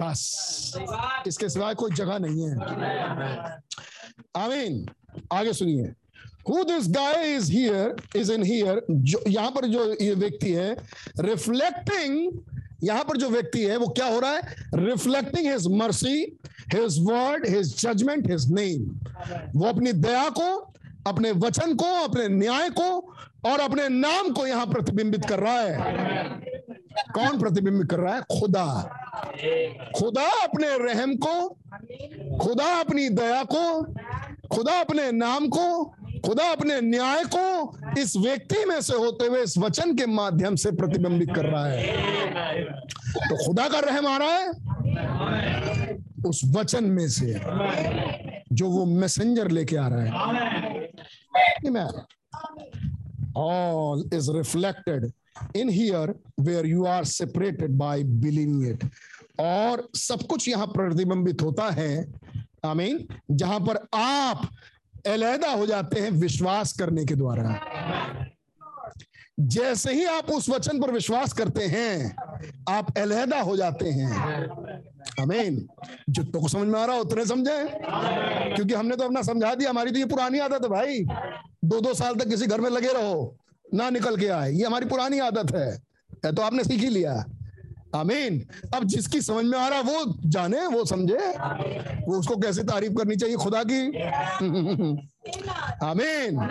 [0.00, 0.22] बस।
[1.26, 2.56] इसके सिवाय कोई जगह नहीं है।
[4.36, 4.86] आमीन।
[5.32, 5.92] आगे सुनिए।
[6.48, 8.86] Who this guy is here is in here
[9.28, 10.76] यहाँ पर जो ये व्यक्ति है
[11.20, 12.32] रिफ्लेक्टिंग
[12.82, 14.54] यहाँ पर जो व्यक्ति है, वो क्या हो रहा है?
[14.74, 16.38] Reflecting his mercy
[16.74, 19.00] his word his judgement his name
[19.56, 20.72] वो अपनी दया को,
[21.06, 23.14] अपने वचन को, अपने न्याय को
[23.46, 25.76] और अपने नाम को यहाँ प्रतिबिंबित कर रहा है।
[27.14, 28.20] कौन प्रतिबिंबित कर रहा है?
[28.20, 28.66] खुदा।
[29.98, 31.48] खुदा अपने रहम को,
[32.38, 33.82] खुदा अपनी दया को,
[34.48, 39.56] खुदा अपने नाम को खुदा अपने न्याय को इस व्यक्ति में से होते हुए इस
[39.58, 41.82] वचन के माध्यम से प्रतिबिंबित कर रहा है।
[43.18, 47.34] तो खुदा का रहम आ रहा है उस वचन में से
[48.52, 50.10] जो वो मैसेंजर लेके आ रहा है।
[53.36, 55.10] All is reflected
[55.56, 58.84] in here where you are separated by believing it
[59.40, 62.06] और सब कुछ यहाँ प्रतिबिंबित होता है।
[62.64, 64.48] आमीन जहाँ पर आप
[65.06, 67.60] अलहदा हो जाते हैं विश्वास करने के द्वारा।
[69.40, 72.16] जैसे ही आप उस वचन पर विश्वास करते हैं,
[72.68, 74.44] आप अलहदा हो जाते हैं।
[75.20, 75.68] अमीन
[76.10, 77.70] जितनों को समझ में आ रहा उतने समझे।
[78.54, 81.04] क्योंकि हमने तो अपना समझा दिया। हमारी तो ये पुरानी आदत है भाई।
[81.64, 83.36] दो दो साल तक किसी घर में लगे रहो,
[83.74, 85.78] ना निकल के आए। ये हमारी पुरानी आदत है।
[86.32, 87.24] तो आपने सीख ही लिया।
[87.96, 91.32] आमीन। अब जिसकी समझ में आ रहा वो जाने वो समझे।
[92.06, 93.86] वो उसको कैसे तारीफ़ करनी चाहिए खुदा की?
[95.86, 96.48] आमीन।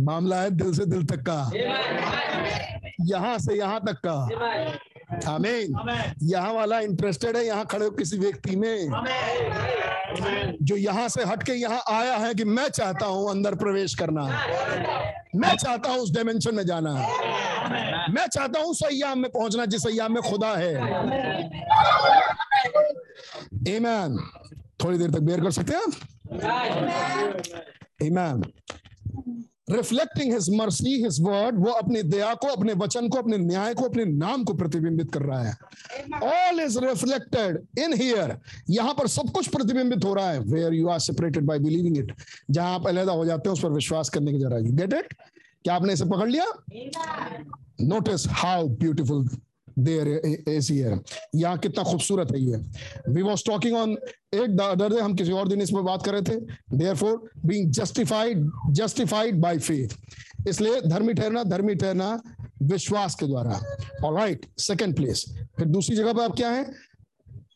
[0.00, 1.50] मामला है दिल से दिल तक का।
[3.00, 4.28] यहाँ से यहाँ तक का।
[5.28, 5.74] आमीन
[6.22, 8.88] यहाँ वाला इंटरेस्टेड है यहाँ खड़े किसी व्यक्ति में।
[10.62, 14.24] जो यहाँ से हट के यहाँ आया है कि मैं चाहता हूँ अंदर प्रवेश करना।
[15.36, 16.92] मैं चाहता हूँ उस डायमेंशन में जाना।
[18.10, 20.74] मैं चाहता हूँ उस अयाम में पहुँचना जिस अयाम में खुदा है।
[23.68, 24.16] ईमान
[24.84, 25.92] थोड़ी देर तक बेर कर सकते हैं आप?
[28.02, 28.42] ईमान
[29.68, 33.84] reflecting his mercy his word वो अपनी दया को अपने वचन को अपने न्याय को
[33.84, 35.54] अपने नाम को प्रतिबिंबित कर रहा है।
[36.22, 38.36] All is reflected in here
[38.70, 42.12] यहाँ पर सब कुछ प्रतिबिंबित हो रहा है। Where you are separated by believing it
[42.50, 45.14] जहाँ आप अलहदा हो जाते हैं उस पर विश्वास करने की जरा गेट इट
[45.64, 46.44] क्या आपने इसे पकड़ लिया?
[47.80, 49.28] Notice how beautiful
[49.78, 50.08] there
[50.48, 50.98] is here
[51.34, 52.56] यहाँ कितना खूबसूरत है ये।
[53.08, 53.96] वी वाज टॉकिंग ऑन
[54.34, 56.36] एक अदर डे हम किसी और दिन इस पर बात कर रहे थे।
[56.76, 62.22] Therefore being justified justified by faith इसलिए धर्मी ठहरना धर्मी ठहरना
[62.62, 63.60] विश्वास के द्वारा।
[64.04, 65.24] ऑलराइट सेकंड प्लेस
[65.56, 66.66] फिर दूसरी जगह पर आप क्या है?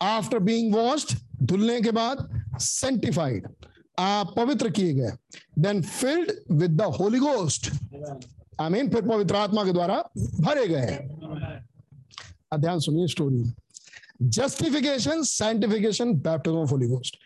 [0.02, 2.28] आफ्टर बींग वॉश्ड धुलने के बाद
[2.60, 3.46] सेंटिफाइड
[3.98, 5.10] आप पवित्र किए गए।
[5.58, 7.70] Then filled with the Holy Ghost
[8.60, 10.98] I mean फिर पवित्र आत्मा के द्वारा भरे गए।
[12.54, 13.44] ध्यान सुनिए story
[14.22, 17.16] justification sanctification, baptism of holy ghost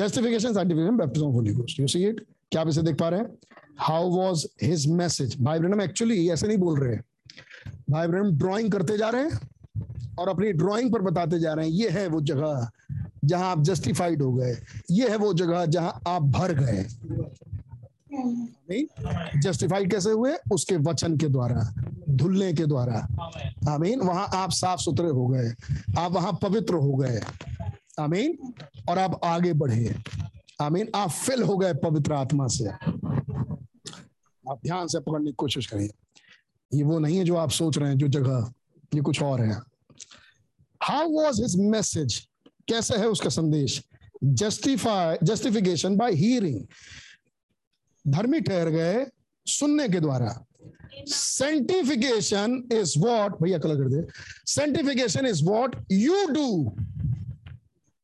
[0.00, 2.20] justification, sanctification, baptism of holy ghost you see it?
[2.50, 3.28] क्या आप इसे देख पा रहे हैं?
[3.78, 7.04] हाउ वॉज़ हिज मैसेज भाई ब्रहणम एक्चुअली ऐसे नहीं बोल रहे। हैं
[7.90, 9.48] भाई ब्रहणम ड्राइंग करते जा रहे हैं
[10.18, 12.70] और अपनी ड्राइंग पर बताते जा रहे हैं। ये है वो जगह
[13.24, 14.56] जहाँ आप जस्टिफाइड हो गए।
[14.90, 16.86] ये है वो जगह जहाँ आप भर गए।
[19.40, 20.36] जस्टिफाइड कैसे हुए?
[20.52, 21.74] उसके वचन के द्वारा,
[22.10, 23.08] धुलने के द्वारा।
[23.68, 25.54] आमीन। वहाँ आप साफ़ सुथरे हो गए।
[25.98, 27.20] आप वहाँ पवित्र हो गए।
[28.00, 28.54] आमीन।
[28.88, 29.94] और आप आगे बढ़े।
[30.60, 32.68] आमीन। आप फिल हो गए पवित्र आत्मा से।
[34.50, 35.88] आप ध्यान से पकड़ने की कोशिश करें।
[36.74, 38.52] ये वो नहीं है जो आप सोच रहे हैं, जो जगह।
[38.94, 39.60] ये कुछ और है।
[40.82, 42.28] हाउ वॉज़ हिज मैसेज
[42.68, 43.84] कैसे है उसका संदेश?
[44.24, 46.60] जस्टिफाई जस्टिफिकेशन बाय हियरिंग
[48.08, 49.06] धर्मी ठहर गए
[49.46, 50.46] सुनने के द्वारा।
[51.06, 54.06] सेंटिफिकेशन इज़ वॉट भैया कलर कर दे।
[54.46, 56.76] Sanctification is what you do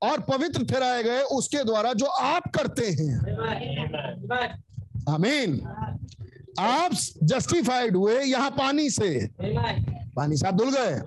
[0.02, 3.18] और पवित्र ठहराए गए उसके द्वारा जो आप करते हैं।
[5.08, 5.60] आमीन
[6.58, 9.28] आप जस्टिफाइड हुए यहाँ पानी से।
[10.16, 10.98] पानी से आप धुल गए।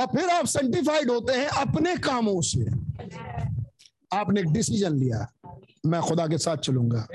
[0.00, 2.64] और फिर आप सेंटिफाइड होते हैं अपने कामों से।
[4.16, 5.31] आपने एक डिसीज़न लिया।
[5.86, 7.06] मैं खुदा के साथ चलूँगा।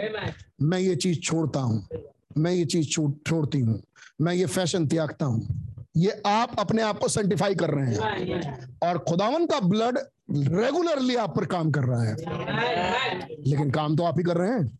[0.61, 1.87] मैं ये चीज़ छोड़ता हूँ।
[2.37, 2.89] मैं ये चीज़
[3.27, 3.81] छोड़ती हूँ।
[4.21, 5.63] मैं ये फ़ैशन त्यागता हूँ।
[5.97, 7.99] ये आप अपने आप को सेंटिफाई कर रहे हैं।
[8.83, 9.97] और खुदावन का ब्लड
[10.31, 12.15] रेगुलरली आप पर काम कर रहा है।
[13.47, 14.79] लेकिन काम तो आप ही कर रहे हैं।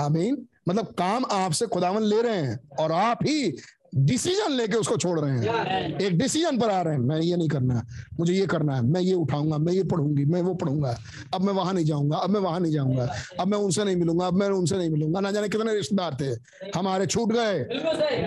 [0.00, 3.56] आमीन। मतलब काम आपसे खुदावन ले रहे हैं और आप ही
[3.96, 7.48] डिसीज़न लेके उसको छोड़ रहे हैं। एक डिसीज़न पर आ रहे हैं। मैं ये नहीं
[7.48, 7.82] करना है।
[8.20, 10.98] मुझे ये करना है। मैं ये उठाऊँगा। मैं ये पढ़ूँगी। मैं वो पढ़ूँगा।
[11.34, 13.08] अब मैं वहाँ नहीं जाऊँगा। अब मैं वहाँ नहीं जाऊँगा।
[13.40, 16.30] अब मैं उनसे नहीं मिलूँगा। अब मैं उनसे नहीं मिलूँगा। ना जाने कितने रिश्तेदार थे।
[16.78, 17.62] हमारे छूट गए।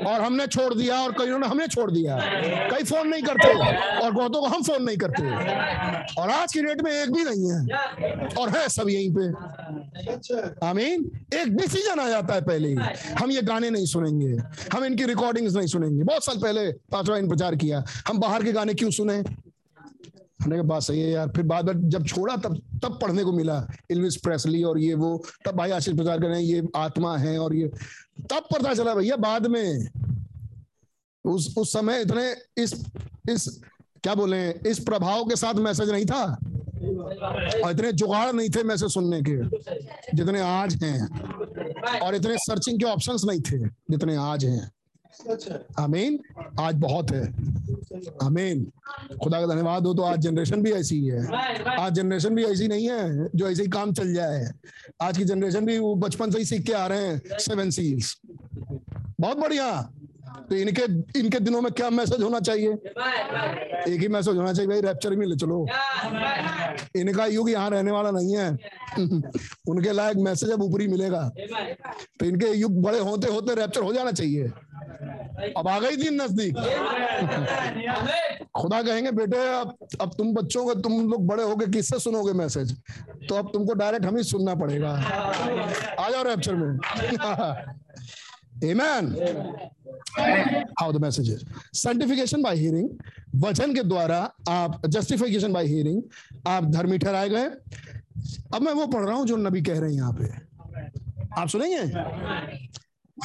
[0.04, 2.18] और हमने छोड़ दिया और कई ने हमें छोड़ दिया।
[2.72, 3.54] कई फ़ोन नहीं करते।
[4.06, 5.24] और बहुतों को हम फ़ोन नहीं करते।
[6.22, 9.28] और आज की डेट में एक भी नहीं है। और है सब यहीं पे।
[10.68, 12.76] आमीन। एक डिसीज़न आ जाता है पहले ही।
[13.22, 14.38] हम ये गाने नहीं सुनेंगे।
[14.74, 18.52] हम इनकी रिकॉर्डिंग नहीं सुनेंगे। बहुत साल पहले पांचवा इन प्रचार किया। हम बाहर के
[18.52, 19.18] गाने क्यों सुने?
[19.18, 23.32] हमने कहा, बात सही है यार। फिर बाद में जब छोड़ा, तब तब पढ़ने को
[23.32, 27.18] मिला इल्विस प्रेसली और ये वो। तब भाई आशीष प्रचार कर रहे हैं, ये आत्मा
[27.18, 27.68] है और ये
[28.30, 29.88] तब पता चला भैया बाद में
[31.26, 32.74] उस उस समय इतने इस
[33.30, 33.62] इस,
[34.04, 36.24] क्या बोले इस प्रभाव के साथ मैसेज नहीं था?
[37.64, 39.38] और इतने जुगाड़ नहीं थे मैसेज सुनने के,
[40.18, 43.60] जितने आज हैं। और इतने सर्चिंग के ऑप्शंस नहीं थे,
[43.92, 44.72] जितने आज हैं।
[45.80, 46.20] आमीन।
[46.60, 47.22] आज बहुत है।
[48.24, 48.66] आमीन।
[49.24, 51.26] खुदा का धन्यवाद। हो तो आज जनरेशन भी ऐसी है
[51.80, 54.52] आज जनरेशन भी ऐसी नहीं है जो ऐसे ही काम चल जाए।
[55.02, 58.18] आज की जनरेशन भी वो बचपन से ही सीख के आ रहे हैं। सेवन सील्स
[59.20, 59.94] बहुत बढ़िया।
[60.50, 60.84] तो इनके
[61.20, 62.70] इनके दिनों में क्या मैसेज होना चाहिए?
[63.94, 65.66] एक ही मैसेज होना चाहिए, भाई रैप्चर में ले चलो।
[66.96, 68.50] इनका युग यहाँ रहने वाला नहीं है।
[69.70, 71.32] उनके लायक मैसेज अब ऊपरी मिलेगा।
[72.20, 74.52] तो इनके युग बड़े होते होते रैप्चर हो जाना चाहिए।
[75.58, 76.56] अब आ गई दिन नज़दीक।
[78.58, 82.76] खुदा कहेंगे, बेटे, अब अब तुम बच्चों को, तुम लोग बड़े होगे किससे सुनोगे मैसेज
[83.30, 84.92] तो अब तुमको डायरेक्ट हम ही सुनना पड़ेगा।
[86.00, 86.80] आ जाओ रैप्चर में।
[88.64, 89.16] Amen.
[90.82, 91.44] How the message is.
[91.74, 92.88] Sanctification by hearing.
[93.36, 94.18] वचन के द्वारा
[94.50, 96.02] आप जस्टिफिकेशन बाय हियरिंग
[96.48, 97.46] आप धर्मी ठहराए गए।
[98.54, 100.26] अब मैं वो पढ़ रहा हूँ जो नबी कह रहे हैं यहाँ पे।
[101.42, 101.84] आप सुनेंगे?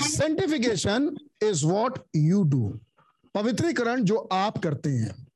[0.08, 2.80] Sanctification is what you do
[3.34, 5.26] पवित्रीकरण जो आप करते हैं।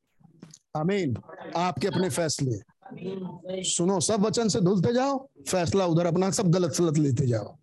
[0.76, 1.16] आमीन
[1.56, 2.58] आपके अपने फैसले।
[3.62, 7.56] सुनो, सब वचन से धुलते जाओ, फैसला उधर अपना, सब गलत सलत लेते जाओ।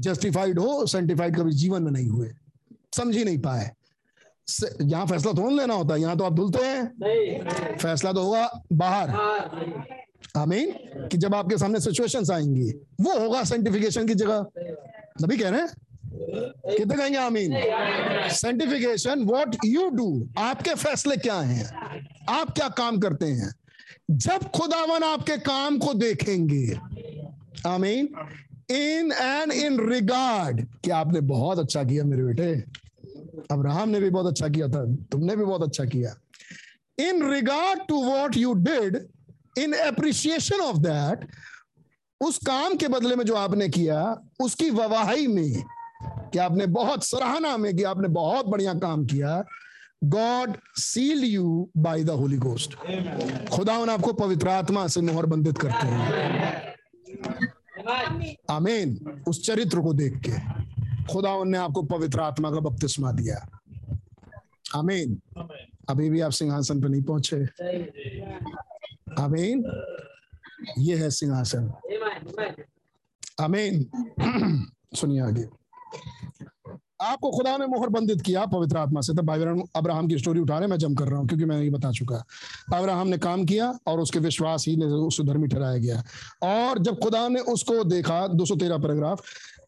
[0.00, 2.30] जस्टिफाइड हो सेंटिफाइड कभी जीवन में नहीं हुए।
[2.96, 3.70] समझ ही नहीं पाए।
[4.82, 9.10] यहाँ फैसला थोड़ा लेना होता है यहाँ तो आप धुलते हैं। फैसला तो होगा बाहर।
[10.36, 10.70] आमीन?
[11.08, 12.70] कि जब आपके सामने सिचुएशंस आएँगी
[13.00, 14.46] वो होगा सेंटिफिकेशन की जगह।
[15.22, 15.68] नबी कह रहे हैं?
[16.76, 17.52] कितने कहेंगे आमीन?
[18.32, 21.66] सेंटिफिकेशन व्हाट यू डू आपके फैसले क्या हैं?
[22.28, 23.54] आप क्या काम करते हैं?
[24.10, 26.78] जब खुदावन आपके काम को देखेंगे
[27.66, 28.08] आमीन
[28.70, 32.52] इन एंड इन रिगार्ड क्या आपने बहुत अच्छा किया मेरे बेटे?
[33.50, 36.14] अब्राहम ने भी बहुत अच्छा किया था तुमने भी बहुत अच्छा किया।
[36.98, 38.98] In regard to what you did
[39.58, 41.26] in appreciation of that
[42.20, 45.64] उस काम के बदले में जो आपने किया उसकी ववाही में
[46.02, 49.44] कि आपने बहुत सराहना में कि आपने बहुत बढ़िया काम किया
[50.04, 52.74] God seal you by the Holy Ghost
[53.50, 57.49] खुदा आपको पवित्र आत्मा से मोहर बंधित करते हैं।
[58.50, 60.60] आमीन। उस चरित्र को देख के
[61.12, 63.60] खुदा ने आपको पवित्र आत्मा का बपतिस्मा दिया।
[64.74, 65.20] आमीन।
[65.88, 67.44] अभी भी आप सिंहासन पर नहीं पहुँचे।
[69.22, 69.82] आमीन।
[70.78, 71.72] ये है सिंहासन।
[73.40, 73.86] आमीन।
[74.94, 75.48] सुनिए आगे।
[77.00, 79.40] आपको खुदा ने मोहर बंदित किया पवित्र आत्मा से। तब भाई
[79.76, 82.24] अब्राहम की स्टोरी उठा रहे मैं जम कर रहा हूँ, क्योंकि मैं ये बता चुका
[82.74, 86.02] अब्राहम ने काम किया और उसके विश्वास ही ने उसको धर्मी ठहराया गया।
[86.42, 89.22] और जब खुदा ने उसको देखा 213 paragraph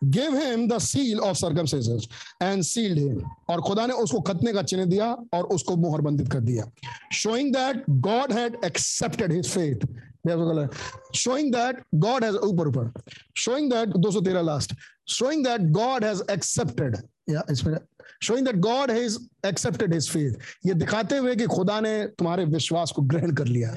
[0.05, 2.09] give him the seal of circumcises
[2.43, 3.21] and sealed him
[3.51, 6.71] और खुदा ने उसको खतने का चिन्ह दिया और उसको मोहर बंदित कर दिया।
[7.13, 9.87] Showing that God had accepted his faith
[10.25, 12.91] showing that God has ऊपर ऊपर।
[13.37, 14.75] Showing that 213 last
[15.15, 16.99] showing that God has accepted
[17.31, 17.79] या इसमें
[18.23, 20.35] showing that God has accepted his faith.
[20.67, 23.71] ये दिखाते हुए कि खुदा ने तुम्हारे विश्वास को ग्रहण कर लिया।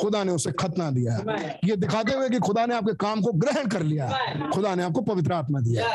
[0.00, 1.18] खुदा ने उसे खतना दिया।
[1.64, 4.18] ये दिखाते हुए कि खुदा ने आपके काम को ग्रहण कर लिया।
[4.54, 5.86] खुदा ने आपको पवित्र आत्मा दिया।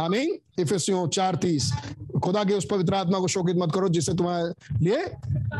[0.00, 1.72] आमीन। इफिसियों चार तीस।
[2.24, 4.52] खुदा के उस पवित्र आत्मा को शोकित मत करो जिससे तुम्हारे
[4.84, 5.06] लिए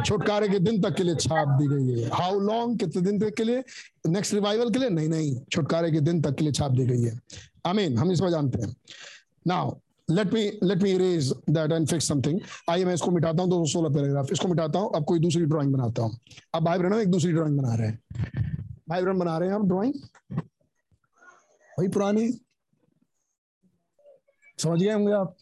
[0.03, 3.35] छुटकारे के दिन तक के लिए छाप दी गई है। हाउ लॉन्ग कितने दिन तक
[3.35, 3.65] के लिए?
[4.09, 4.89] नेक्स्ट रिवाइवल के लिए?
[4.89, 7.21] नहीं नहीं। छुटकारे के दिन तक के लिए छाप दी गई है।
[7.67, 8.77] आमीन। हम इसमें जानते हैं।
[9.47, 9.75] Now
[10.09, 12.41] let me let me erase that and fix something
[12.71, 15.45] आइए मैं इसको मिटाता हूँ, दो सौ सोलह पैराग्राफ इसको मिटाता हूँ, अब कोई दूसरी
[15.47, 16.19] ड्राइंग बनाता हूँ।
[16.55, 17.99] अब भाई बहनों एक दूसरी ड्राइंग बना रहे हैं।
[18.89, 19.95] भाई बहन बना रहे हैं हम ड्राइंग
[21.79, 22.29] वही पुरानी।
[24.59, 25.37] समझ गए होंगे आप?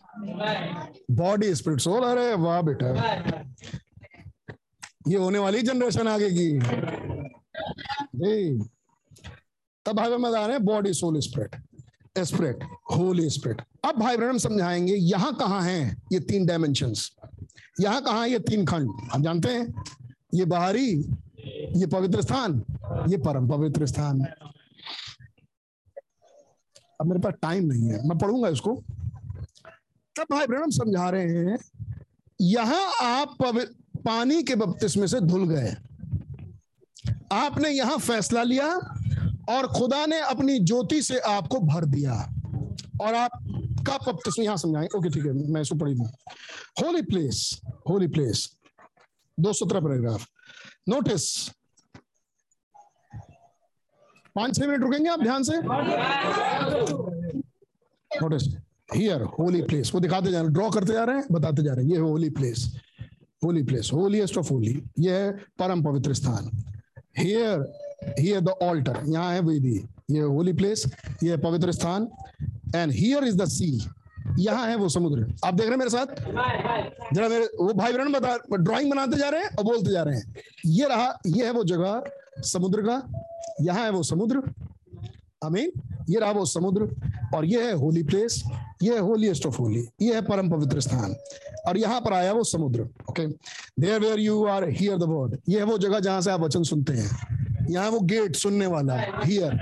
[1.10, 2.89] बॉडी स्पिरिट सोल अरे वाह बेटा।
[5.08, 6.48] ये होने वाली जनरेशन आगे की।
[8.16, 8.58] जी।
[9.86, 11.56] तब भाई बता रहे हैं body soul spirit
[12.18, 16.92] spirit Holy Spirit अब भाई हम समझाएँगे यहाँ कहाँ हैं ये तीन डायमेंशन
[17.81, 18.91] यहाँ कहाँ है ये तीन खंड?
[19.12, 19.84] हम जानते हैं?
[20.34, 20.91] ये बाहरी,
[21.76, 22.62] ये पवित्र स्थान,
[23.09, 24.20] ये परम पवित्र स्थान।
[27.00, 28.75] अब मेरे पास टाइम नहीं है, मैं पढ़ूँगा इसको।
[30.17, 31.59] तब भाई हम समझा रहे हैं,
[32.41, 33.36] यहाँ आप
[34.05, 35.75] पानी के बपतिस्मे से धुल गए।
[37.33, 38.68] आपने यहाँ फैसला लिया
[39.50, 42.15] और खुदा ने अपनी ज्योति से आपको भर दिया।
[43.00, 43.31] और आप
[43.86, 46.07] का बपतिस्मा यहाँ समझाएँ। ओके ठीक है, मैं इसको पढ़ी दूँ।
[46.83, 48.49] होली प्लेस होली प्लेस
[49.39, 50.26] दो सत्रह पैराग्राफ
[50.89, 51.25] नोटिस
[54.36, 55.60] पाँच, छह मिनट रुकेंगे आप ध्यान से?
[58.10, 58.42] नोटिस
[58.94, 61.84] हियर होली प्लेस वो दिखाते जा रहे ड्रॉ करते जा रहे हैं, बताते जा रहे
[61.84, 62.65] हैं। ये holy place
[63.44, 66.50] holy place holiest of holy ये है परम पवित्र स्थान।
[67.18, 67.60] हियर
[68.18, 69.76] हियर द ऑल्टर यहाँ है वेदी।
[70.10, 70.84] ये होली प्लेस
[71.23, 72.09] ये पवित्र स्थान।
[72.76, 73.70] And here is the sea
[74.39, 76.07] यहाँ है वो समुद्र। आप देख रहे हैं मेरे साथ?
[77.15, 80.16] जरा मेरे वो भाई बहन बता ड्राइंग बनाते जा रहे हैं और बोलते जा रहे
[80.16, 80.34] हैं।
[80.66, 82.02] ये रहा ये है वो जगह,
[82.42, 83.02] समुद्र का।
[83.62, 84.42] यहाँ है वो समुद्र।
[85.44, 85.73] आमीन।
[86.10, 86.89] ये रहा वो समुद्र।
[87.34, 88.42] और ये है होली प्लेस।
[88.82, 91.15] ये है होलीएस्ट ऑफ़ होली ये है परम पवित्र स्थान।
[91.68, 95.58] और यहाँ पर आया वो समुद्र। Okay there where you are hear the word ये
[95.58, 99.52] है वो जगह जहाँ से आप वचन सुनते हैं। यहाँ वो गेट सुनने वाला हियर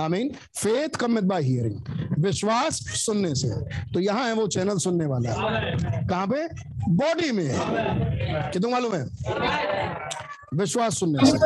[0.00, 1.80] आमीन। Faith cometh by hearing.
[2.18, 3.50] विश्वास सुनने से।
[3.92, 5.30] तो यहाँ है वो चैनल सुनने वाला।
[6.06, 6.48] कहाँ पे?
[6.88, 7.50] बॉडी में।
[8.52, 9.04] कितने मालूम है?
[10.54, 11.38] विश्वास सुनने से।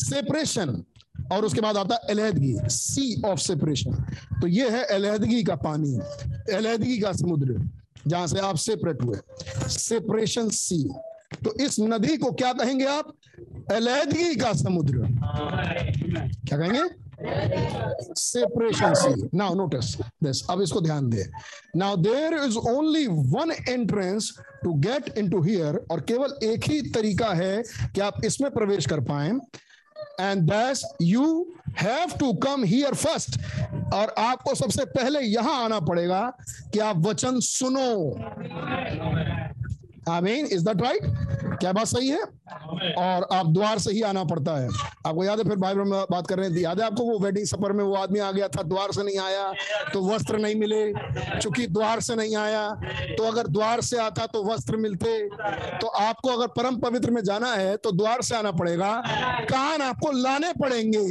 [0.00, 0.84] सेपरेशन।
[1.32, 3.94] और उसके बाद आता है अलहदगी। सी ऑफ़ सेपरेशन।
[4.40, 5.98] तो ये है अलहदगी का पानी।
[6.54, 7.68] अलहदगी का समुद्र।
[8.06, 9.18] जहाँ से आप सेपरेट हुए।
[9.68, 10.94] Separation sea.
[11.44, 13.12] तो इस नदी को क्या कहेंगे आप?
[13.72, 14.98] अलहदगी का समुद्र।
[16.48, 17.11] क्या कहेंगे?
[18.18, 19.94] Separation sea now notice
[20.24, 21.24] this अब इसको ध्यान दे।
[21.76, 24.32] Now there is only one entrance
[24.64, 27.62] to get into here और केवल एक ही तरीका है
[27.94, 29.30] कि आप इसमें प्रवेश कर पाए।
[30.20, 31.24] And that's you
[31.78, 33.38] have to come here first
[33.94, 36.22] और आपको सबसे पहले यहाँ आना पड़ेगा
[36.72, 37.90] कि आप वचन सुनो।
[40.08, 41.02] आमीन इज़ दैट राइट
[41.60, 42.22] क्या बात सही है?
[42.98, 44.68] और आप द्वार से ही आना पड़ता है।
[45.06, 47.72] आपको याद है फिर में बात कर रहे थे याद है आपको वो वेडिंग सफ़र
[47.72, 49.52] में वो आदमी आ गया था द्वार से नहीं आया
[49.92, 50.92] तो वस्त्र नहीं मिले।
[51.38, 52.68] चूँकि द्वार से नहीं आया
[53.16, 55.18] तो अगर द्वार से आता तो वस्त्र मिलते।
[55.78, 58.92] तो आपको अगर परम पवित्र में जाना है तो द्वार से आना पड़ेगा।
[59.50, 61.06] कान आपको लाने पड़ेंगे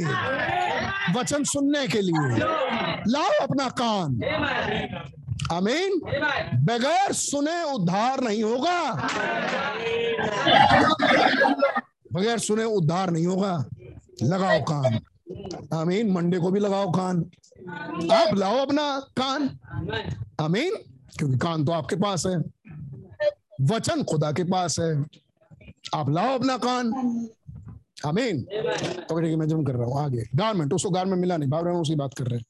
[1.18, 2.38] वचन सुनने के लिए।
[3.08, 4.20] लाओ अपना कान।
[5.52, 6.00] आमीन।
[6.64, 8.92] बगैर सुने उद्धार नहीं होगा।
[12.12, 13.64] बगैर सुने उद्धार नहीं होगा।
[14.22, 14.98] लगाओ कान।
[15.74, 17.30] आमीन, मंडे को भी लगाओ कान।
[18.12, 19.58] आप लाओ अपना कान।
[20.40, 20.76] आमीन,
[21.18, 22.38] क्योंकि कान तो आपके पास है।
[23.60, 25.04] वचन खुदा के पास है।
[25.94, 26.92] आप लाओ अपना कान।
[28.06, 28.42] आमीन।
[29.08, 32.14] तो मैं जम कर रहा हूँ आगे। गारमेंट, उसको गारमेंट मिला नहीं। बाबर उसी बात
[32.14, 32.44] कर रहे हैं।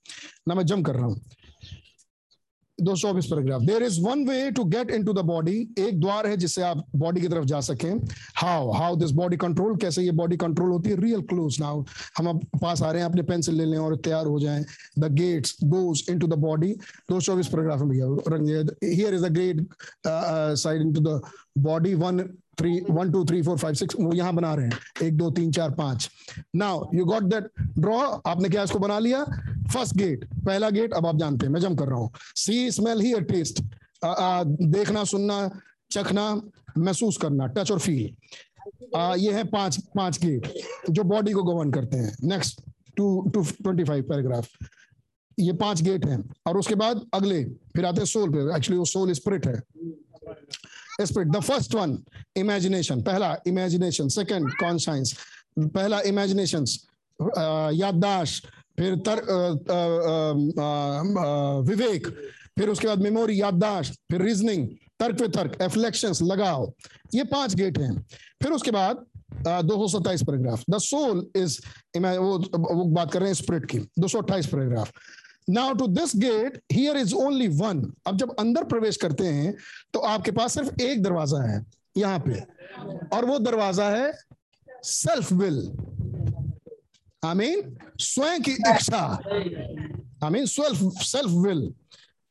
[0.48, 1.20] ना, मैं जम कर रहा हूँ।
[2.82, 6.26] दो सौ चौबीस paragraph there is one way to get into the body एक द्वार
[6.26, 7.92] है जिससे आप बॉडी की तरफ़ जा सकें।
[8.36, 10.96] How how this body control कैसे ये बॉडी कंट्रोल होती है?
[11.00, 11.84] रियल क्लोज नाउ
[12.18, 14.64] हम अब पास आ रहे हैं, अपने पेंसिल ले लें और तैयार हो जाएँ।
[14.98, 19.26] The gates goes into the body दो सौ चौबीस पैराग्राफ में भैया। रंग here is
[19.26, 19.66] the great
[20.06, 21.20] side into the
[21.58, 22.28] body one
[22.58, 25.50] three one two three four five six वो यहाँ बना रहे हैं। एक दो तीन
[25.52, 26.08] चार पाँच।
[26.56, 27.48] Now you got that
[27.78, 29.24] draw आपने क्या इसको बना लिया?
[29.72, 33.00] फ़र्स्ट गेट पहला गेट अब आप जानते हैं मैं जम कर रहा हूँ। सी स्मेल
[33.00, 33.62] ही टेस्ट
[34.04, 35.48] देखना सुनना
[35.90, 36.34] चखना
[36.78, 38.14] महसूस करना टच और फील
[38.96, 40.46] आ, ये है पाँच पाँच गेट
[40.90, 42.60] जो बॉडी को गवर्न करते हैं। Next
[42.96, 44.48] two two twenty five paragraph
[45.38, 48.84] ये पाँच गेट हैं। और उसके बाद अगले फिर आते हैं सोल पे। एक्चुअली वो
[48.84, 49.60] सोल स्प्रिट है।
[51.06, 51.98] Spirit the first one
[52.36, 55.14] imagination पहला इमेजिनेशन सेकंड कॉन्साइंस
[55.58, 56.64] पहला इमेजिनेशन
[57.74, 58.46] याददाश्त
[58.78, 59.40] फिर तर आ,
[59.74, 60.68] आ,
[61.20, 62.06] आ, विवेक
[62.58, 64.68] फिर उसके बाद मेमोरी याददाश्त फिर रीजनिंग
[65.00, 66.72] तर्क पे तर्क एफ्लेक्शंस लगाओ
[67.14, 67.94] ये पाँच गेट हैं
[68.42, 69.04] फिर उसके बाद
[69.40, 71.58] दो सौ सत्ताईस पैराग्राफ द सोल इज़
[71.96, 74.92] वो बात कर रहे हैं स्प्रिट की दो सौ अट्ठाईस paragraph
[75.48, 79.54] now to this gate here is only one अब जब अंदर प्रवेश करते हैं
[79.94, 81.64] तो आपके पास सिर्फ़ एक दरवाज़ा है,
[81.96, 82.40] यहाँ पे।
[83.16, 84.12] और वो दरवाज़ा है
[84.84, 85.58] सेल्फ विल
[87.22, 89.04] आई मीन स्वयं की इच्छा।
[90.24, 91.72] I mean self self will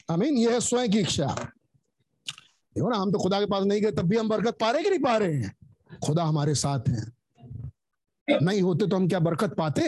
[0.09, 1.27] I mean यह है स्वयं की इच्छा।
[2.75, 4.83] देखो ना, हम तो खुदा के पास नहीं गए, तब भी हम बरकत पा रहे
[4.83, 5.51] कि नहीं पा रहे हैं?
[6.05, 7.11] खुदा हमारे साथ हैं।
[8.27, 9.81] नहीं होते तो हम क्या बरकत पाते?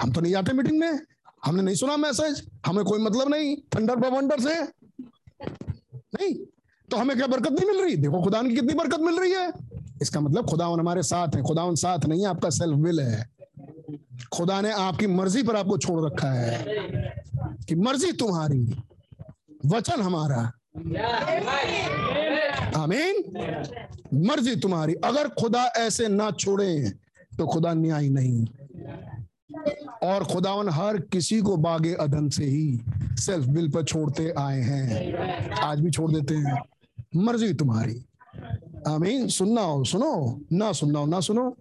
[0.00, 1.00] हम तो नहीं जाते मीटिंग में।
[1.44, 4.62] हमने नहीं सुना मैसेज। हमें कोई मतलब नहीं। थंडर बवंडर से
[6.14, 6.34] नहीं।
[6.90, 7.96] तो हमें क्या बरकत नहीं मिल रही?
[7.96, 9.52] देखो, खुदा की कितनी बरकत मिल रही है।
[10.02, 13.30] इसका मतलब खुदावन हमारे साथ है। खुदावन साथ नहीं है, आपका सेल्फ विल है।
[14.32, 16.64] खुदा ने आपकी मर्ज़ी पर आपको छोड़ रखा है
[17.68, 18.82] कि मर्ज़ी तुम्हारी,
[19.66, 20.52] वचन हमारा।
[22.76, 23.14] आमीन।
[24.14, 26.92] मर्ज़ी तुम्हारी। अगर खुदा ऐसे ना छोड़े
[27.38, 28.46] तो खुदा न्याय नहीं।
[30.02, 32.80] और खुदावन हर किसी को बागे अदन से ही
[33.16, 36.62] सेल्फ बिल पर छोड़ते आए हैं। आज भी छोड़ देते हैं।
[37.16, 38.04] मर्ज़ी तुम्हारी।
[38.88, 41.56] आमीन। सुनना हो सुनो। ना सुनना हो ना सुनो।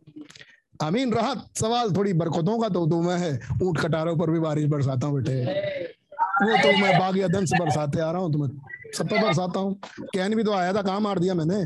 [0.81, 4.65] आमीन। राहत सवाल थोड़ी बरकतों का तो, दो मैं है। ऊँट कटारों पर भी बारिश
[4.65, 5.98] बरसाता हूँ। बेटे
[6.42, 8.50] वो तो मैं बागी अदन से बरसाते आ रहा हूँ तुम्हें
[8.98, 9.74] सब पे बरसाता हूँ।
[10.14, 11.66] कैन भी तो आया था कहाँ मार दिया मैंने।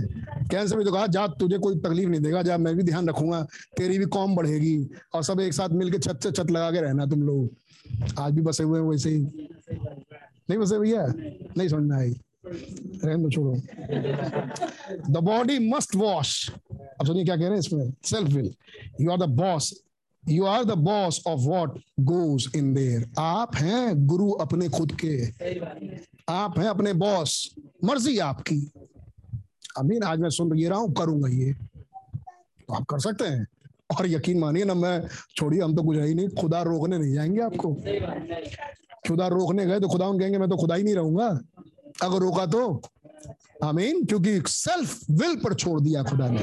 [0.52, 3.10] कैन से भी तो कहा, जा, तुझे कोई तकलीफ़ नहीं देगा, जा, मैं भी ध्यान
[3.10, 3.42] रखूँगा,
[3.78, 7.06] तेरी भी कौम बढ़ेगी और सब एक साथ मिलके छत से छत लगा के रहना
[7.06, 7.50] तुम लोग।
[8.20, 9.48] आज भी बसे हुए हैं वैसे ही।
[10.50, 11.06] नहीं बसे भैया?
[11.58, 13.56] नहीं समझ में आई रहने छोड़ो।
[15.10, 18.54] द बॉडी मस्ट वॉश अब सुनिए क्या कह रहे हैं इसमें। Self will
[19.02, 19.74] you are the boss
[20.30, 25.28] you are the boss of what goes in there आप हैं गुरु अपने खुद के।
[26.30, 28.72] आप हैं अपने बॉस मर्ज़ी आपकी।
[29.78, 31.54] अमीन, आज मैं सुन ये रहा हूँ, करूँगा ये।
[32.68, 33.48] तो आप कर सकते हैं।
[34.00, 37.14] और यकीन मानिए ना, मैं छोड़िए, हम तो कुछ है ही नहीं। खुदा रोकने नहीं
[37.14, 37.74] जाएँगे आपको।
[39.08, 41.28] खुदा रोकने गए तो खुदा कहेंगे, मैं तो खुदा ही नहीं रहूँगा।
[42.04, 42.82] अगर रोका तो?
[43.64, 46.40] आमीन क्योंकि सेल्फ विल पर छोड़ दिया खुदा ने।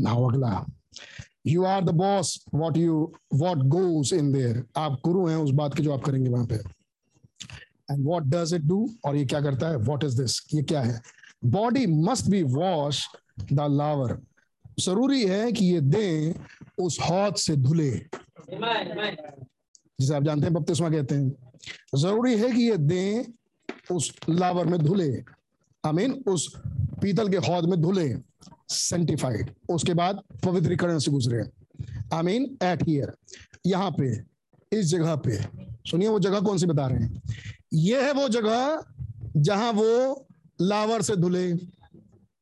[0.00, 0.66] ना अगला।
[1.46, 5.76] You are the boss what you what goes in there आप गुरु हैं उस बात
[5.76, 9.68] के जो आप करेंगे वहाँ पे। And what does it do और ये क्या करता
[9.68, 9.76] है?
[9.76, 11.00] वॉट इज़ दिस ये क्या है?
[11.44, 13.06] Body must be wash
[13.52, 14.18] the laver
[14.80, 16.34] ज़रूरी है कि ये दें
[16.78, 17.90] उस हौद से धुले।
[20.00, 21.30] जिसे आप जानते हैं बपतिस्मा कहते हैं।
[21.96, 23.24] ज़रूरी है कि ये दें
[23.96, 25.24] उस लावर में धुले।
[25.84, 26.52] आमीन उस
[27.02, 28.08] पीतल के हौद में धुले।
[28.70, 31.42] सेंटिफाइड उसके बाद पवित्रीकरण से गुजरे
[32.14, 33.12] आई मीन एट हियर
[33.66, 34.10] यहाँ पे,
[34.72, 35.36] इस जगह पे।
[35.90, 37.22] सुनिए, वो जगह कौन सी बता रहे हैं?
[37.74, 38.82] ये है वो जगह
[39.36, 40.26] जहाँ वो
[40.60, 41.52] लावर से धुले।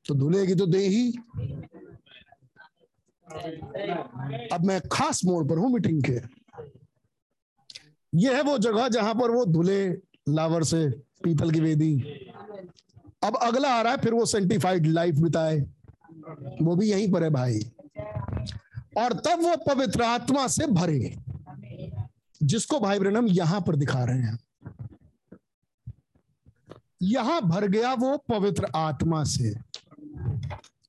[0.04, 1.10] तो धुलेगी तो दे ही
[4.52, 6.20] अब मैं खास मोड़ पर हूँ मीटिंग के।
[8.12, 9.88] ये है वो जगह जहाँ पर वो धुले
[10.28, 10.88] लावर से
[11.24, 11.94] पीतल की वेदी।
[13.24, 15.58] अब अगला आ रहा है, फिर वो सेंटिफाइड लाइफ बिताए।
[16.62, 17.60] वो भी यहीं पर है भाई।
[18.96, 21.16] और तब वो पवित्र आत्मा से भरे।
[22.42, 24.38] जिसको भाई ब्रनम यहाँ पर दिखा रहे हैं।
[27.02, 29.48] यहाँ भर गया वो पवित्र आत्मा से।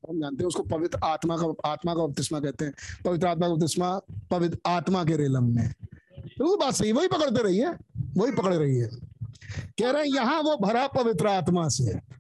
[0.10, 2.74] हम जानते हैं उसको पवित्र आत्मा का आत्मा का बपतिस्मा कहते हैं।
[3.06, 4.02] पवित्र आत्मा का बपतिस्मा
[4.32, 5.74] पवित्र आत्मा के रेलम में।
[6.20, 7.68] वो बात सही, वही पकड़ते रहिए,
[8.18, 8.90] वही पकड़ रही है
[9.80, 12.19] कह रहे हैं यहाँ वो भरा पवित्र आत्मा से।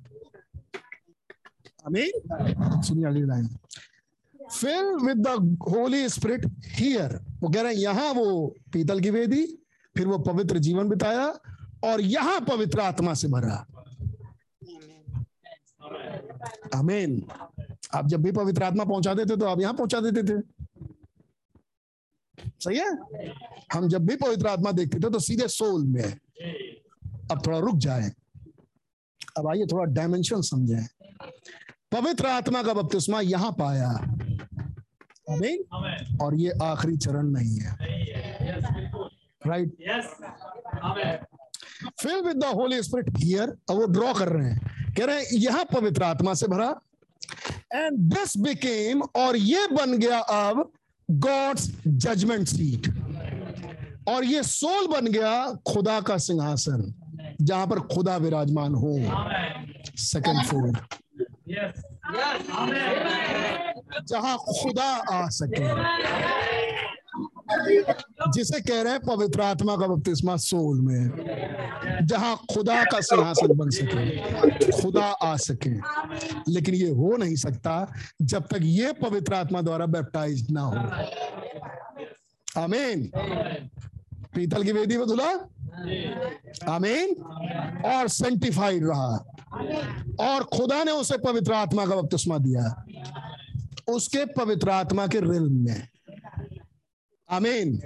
[1.90, 3.48] सुनिए अगली line
[4.52, 9.46] fill with the Holy Spirit here वो कह रहे हैं, यहाँ वो पीतल की वेदी,
[9.96, 11.28] फिर वो पवित्र जीवन बिताया
[11.84, 13.66] और यहाँ पवित्र आत्मा से भरा।
[16.76, 17.22] आमीन
[17.96, 20.42] आप जब भी पवित्र आत्मा पहुँचा देते तो आप यहाँ पहुँचा देते थे।
[22.60, 22.90] सही है?
[23.74, 28.12] हम जब भी पवित्र आत्मा देखते थे तो सीधे सोल में अब थोड़ा रुक जाए।
[29.38, 30.88] अब आइए थोड़ा डायमेंशन समझें।
[31.92, 33.90] पवित्र आत्मा का बपतिस्मा यहाँ पाया।
[35.32, 37.76] आमीन। और ये आखिरी चरण नहीं है।
[39.48, 39.70] Right
[42.02, 45.26] fill with the Holy Spirit here अब वो ड्रॉ कर रहे हैं। कह रहे हैं
[45.34, 46.70] यहाँ पवित्र आत्मा से भरा।
[47.74, 50.72] एंड दिस बिकेम और ये बन गया अब
[51.10, 52.88] गॉड्स जजमेंट सीट
[54.10, 55.34] और ये सोल बन गया
[55.68, 56.94] खुदा का सिंहासन
[57.42, 58.96] जहाँ पर खुदा विराजमान हो।
[59.98, 60.78] सेकंड फोल्ड
[64.10, 65.64] जहाँ खुदा आ सके।
[68.32, 73.70] जिसे कह रहे हैं पवित्र आत्मा का बपतिस्मा सोल में। जहाँ खुदा का सिंहासन बन
[73.70, 75.74] सके। खुदा आ सके।
[76.52, 80.76] लेकिन ये हो नहीं सकता जब तक ये पवित्र आत्मा द्वारा बैप्टाइज ना हो।
[82.62, 83.12] आमीन
[84.40, 85.32] पीतल की वेदी में धुला?
[86.74, 87.22] आमीन।
[87.86, 89.34] और सेंटिफाइड रहा।
[90.20, 92.86] और खुदा ने उसे पवित्र आत्मा का बपतिस्मा दिया।
[93.88, 95.88] उसके पवित्र आत्मा के रिल्म में।
[97.30, 97.82] आमीन।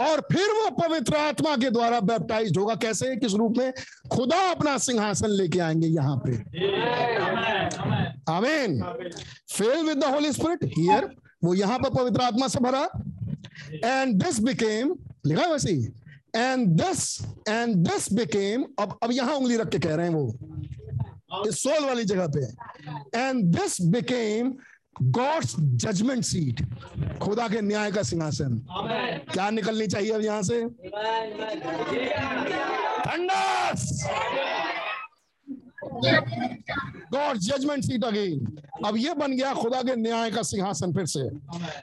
[0.00, 3.16] और फिर वो पवित्र आत्मा के द्वारा बैप्टाइज होगा। कैसे?
[3.16, 3.72] किस रूप में?
[4.12, 6.32] खुदा अपना सिंहासन लेके आएँगे यहाँ पे।
[8.32, 8.82] आमीन।
[9.52, 12.90] Fill with the Holy Spirit here वो यहाँ पर पवित्र आत्मा से भरा।
[13.84, 14.96] एंड दिस बिकेम
[15.26, 15.86] लिखा है वैसे ही।
[16.36, 17.00] And this
[17.48, 20.26] and this became अब अब यहाँ उंगली रख के कह रहे हैं वो
[21.48, 22.40] इस सोल वाली जगह पे।
[23.18, 24.52] And this became
[25.02, 26.60] God's judgement seat
[27.22, 28.58] खुदा के न्याय का सिंहासन।
[29.32, 30.62] क्या निकलनी चाहिए अब यहाँ से?
[33.04, 33.82] ठंडस
[37.12, 41.22] गॉड जजमेंट सीट अगेन अब ये बन गया खुदा के न्याय का सिंहासन फिर से।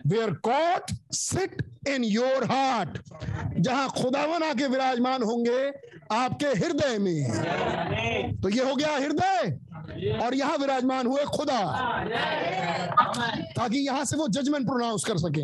[0.08, 2.98] Where God sit in your heart
[3.59, 5.72] जहाँ खुदावन आके विराजमान होंगे,
[6.11, 9.59] आपके हृदय में। तो ये हो गया हृदय।
[10.24, 11.59] और यहाँ विराजमान हुए खुदा।
[13.58, 15.42] ताकि यहाँ से वो जजमेंट प्रोनाउंस कर सके।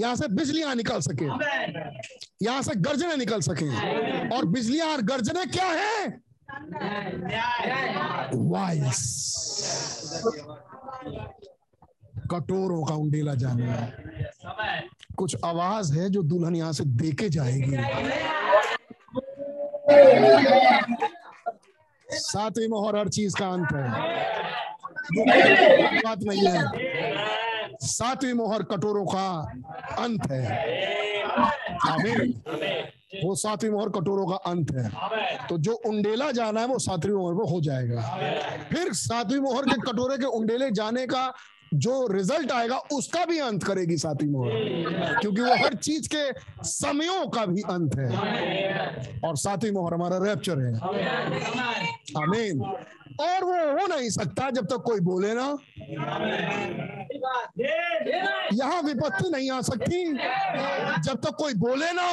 [0.00, 1.24] यहाँ से बिजलियाँ निकल सके।
[2.44, 3.70] यहाँ से गर्जने निकल सके।
[4.36, 6.06] और बिजलियाँ और गर्जने क्या है?
[8.34, 9.00] वाइस
[12.30, 13.90] कटोरों का उंडेला जाना।
[15.16, 17.76] कुछ आवाज़ है जो दुल्हन यहाँ से देके जाएगी।
[22.08, 23.88] सातवीं मोहर, हर चीज़ का अंत है।
[26.00, 26.62] बात नहीं है।
[27.82, 29.28] सातवीं मोहर कटोरों का
[29.98, 30.42] अंत है।
[31.90, 32.34] आमीन।
[33.24, 34.88] वो सातवीं मोहर कटोरों का अंत है।
[35.48, 38.02] तो जो उंडेला जाना है वो सातवीं मोहर पर हो जाएगा।
[38.72, 41.32] फिर सातवीं मोहर के कटोरे के उंडेले जाने का
[41.74, 46.32] जो रिज़ल्ट आएगा उसका भी अंत करेगी सातवीं मोहर। क्योंकि वो हर चीज़ के
[46.64, 48.08] समयों का भी अंत है।
[49.24, 50.74] और सातवीं मोहर हमारा रैप्चर है।
[52.22, 52.62] आमीन।
[53.20, 55.46] और वो हो नहीं सकता जब तक कोई बोले ना।
[58.54, 60.04] यहाँ विपत्ति नहीं आ सकती।
[61.02, 62.08] जब तक कोई बोले ना।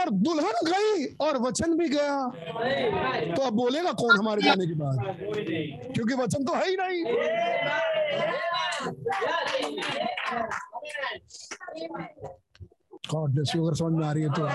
[0.00, 4.96] और दुल्हन गई और वचन भी गया। तो अब बोलेगा कौन हमारे जाने के बाद
[5.94, 7.04] क्योंकि वचन तो है ही नहीं।
[13.58, 14.46] अगर समझ में आ रही है तो।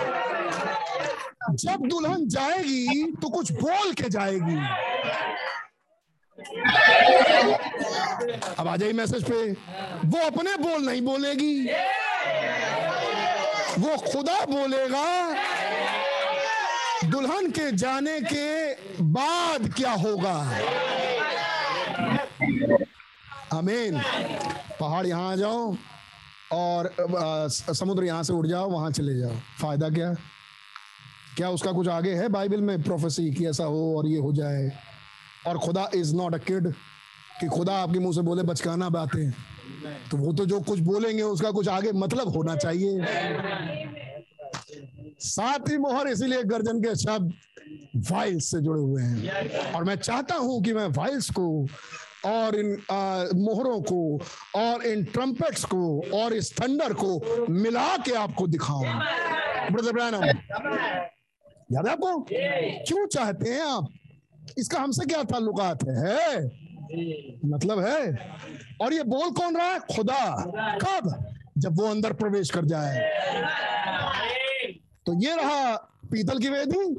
[1.49, 4.57] जब दुल्हन जाएगी तो कुछ बोल के जाएगी।
[8.59, 9.51] अब आ जाइए मैसेज पे।
[10.05, 11.65] वो अपने बोल नहीं बोलेगी।
[13.79, 15.05] वो खुदा बोलेगा,
[17.05, 20.37] दुल्हन के जाने के बाद क्या होगा?
[23.53, 23.99] अमीन
[24.79, 25.75] पहाड़ यहाँ आ जाओ
[26.53, 26.93] और
[27.49, 30.15] समुद्र यहाँ से उड़ जाओ, वहाँ चले जाओ। फ़ायदा क्या?
[31.37, 32.81] क्या उसका कुछ आगे है बाइबल में?
[32.83, 34.71] प्रोफेसी कि ऐसा हो और ये हो जाए।
[35.47, 36.71] और खुदा इज़ नॉट अ किड
[37.41, 39.31] कि खुदा आपके मुँह से बोले बचकाना बातें।
[40.11, 43.05] तो वो तो जो कुछ बोलेंगे उसका कुछ आगे मतलब होना चाहिए।
[45.19, 47.33] साथ ही मोहर इसीलिए गर्जन के शब्द
[48.11, 51.67] वाइल्स से जुड़े हुए हैं। और मैं चाहता हूँ कि मैं वाइल्स को
[52.25, 54.19] और इन आ, मोहरों को
[54.55, 58.85] और इन ट्रम्पेट्स को और इस थंडर को मिला के आपको दिखाऊँ।
[59.71, 60.23] ब्रदर ब्रैनम
[61.71, 62.19] याद है आपको?
[62.87, 63.87] क्यों चाहते हैं आप?
[64.57, 66.45] इसका हमसे क्या ताल्लुकात है, है?
[67.45, 68.31] मतलब है?
[68.81, 69.79] और ये बोल कौन रहा है?
[69.79, 70.35] खुदा।
[70.77, 71.25] कब?
[71.57, 72.97] जब वो अंदर प्रवेश कर जाए।
[75.05, 75.75] तो ये रहा
[76.11, 76.95] पीतल की वेदी।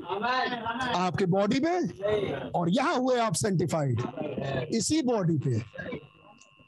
[0.98, 1.78] आपके बॉडी पे।
[2.50, 4.02] और यहाँ हुए आप सेंटिफाइड
[4.74, 5.60] इसी बॉडी पे।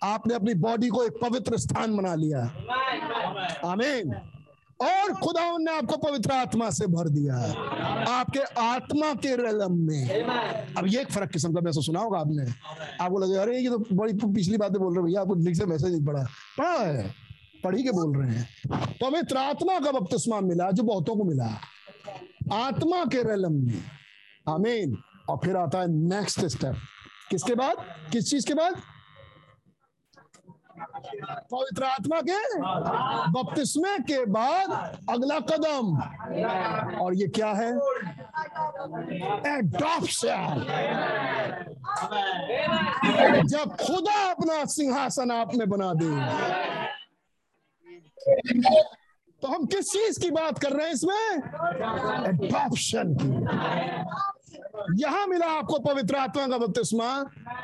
[0.03, 2.41] आपने अपनी बॉडी को एक पवित्र स्थान बना लिया।
[3.65, 4.15] आमीन
[4.83, 7.55] और खुदा ने आपको पवित्र आत्मा से भर दिया है।
[8.07, 10.23] आपके आत्मा के रलम में।
[10.75, 12.53] अब ये एक फ़र्क किस्म का मैसेज सुना होगा आपने।
[13.05, 15.93] आपको लगे अरे, ये तो बड़ी पिछली बातें बोल रहे भैया, आपको लिख से मैसेज
[15.93, 16.23] नहीं पढ़ा
[16.59, 17.15] पढ़ा है।
[17.65, 21.61] पढ़ी के बोल रहे हैं। तो पवित्र आत्मा का बपतिस्मा मिला, जो बहुतों को मिला।
[22.53, 23.83] आत्मा के रलम में।
[24.49, 24.97] आमीन।
[25.29, 26.75] और फिर आता है नेक्स्ट स्टेप
[27.31, 27.77] किसके बाद?
[28.13, 28.75] किस चीज़ के बाद?
[30.83, 32.39] पवित्र आत्मा के
[33.33, 34.71] बपतिस्मे के बाद
[35.11, 35.97] अगला कदम।
[37.01, 37.71] और ये क्या है?
[39.57, 40.65] एडॉप्शन
[43.47, 46.11] जब खुदा अपना सिंहासन आप में बना दे।
[49.43, 51.27] तो हम किस चीज़ की बात कर रहे हैं इसमें?
[52.29, 53.29] एडॉप्शन की।
[55.03, 57.09] यहाँ मिला आपको पवित्र आत्मा का बपतिस्मा।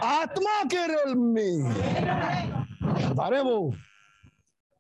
[0.04, 1.56] आत्मा के रेल में।
[2.97, 3.75] अरे वो।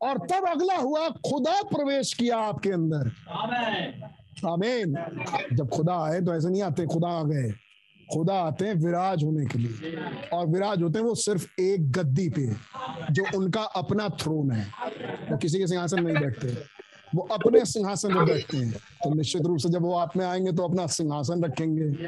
[0.02, 3.12] और तब अगला हुआ, खुदा प्रवेश किया आपके अंदर।
[4.48, 4.96] आमीन।
[5.52, 7.50] जब खुदा आए तो ऐसे नहीं आते, खुदा आ गए।
[8.14, 9.96] खुदा आते हैं विराज होने के लिए।
[10.32, 12.52] और विराज होते हैं वो सिर्फ़ एक गद्दी पे,
[13.10, 14.68] जो उनका अपना थ्रोन है।
[15.30, 16.48] वो किसी के सिंहासन नहीं बैठते।
[17.14, 20.52] वो अपने सिंहासन में बैठते हैं। तो निश्चित रूप से जब वो आप में आएँगे
[20.52, 22.04] तो अपना सिंहासन रखेंगे।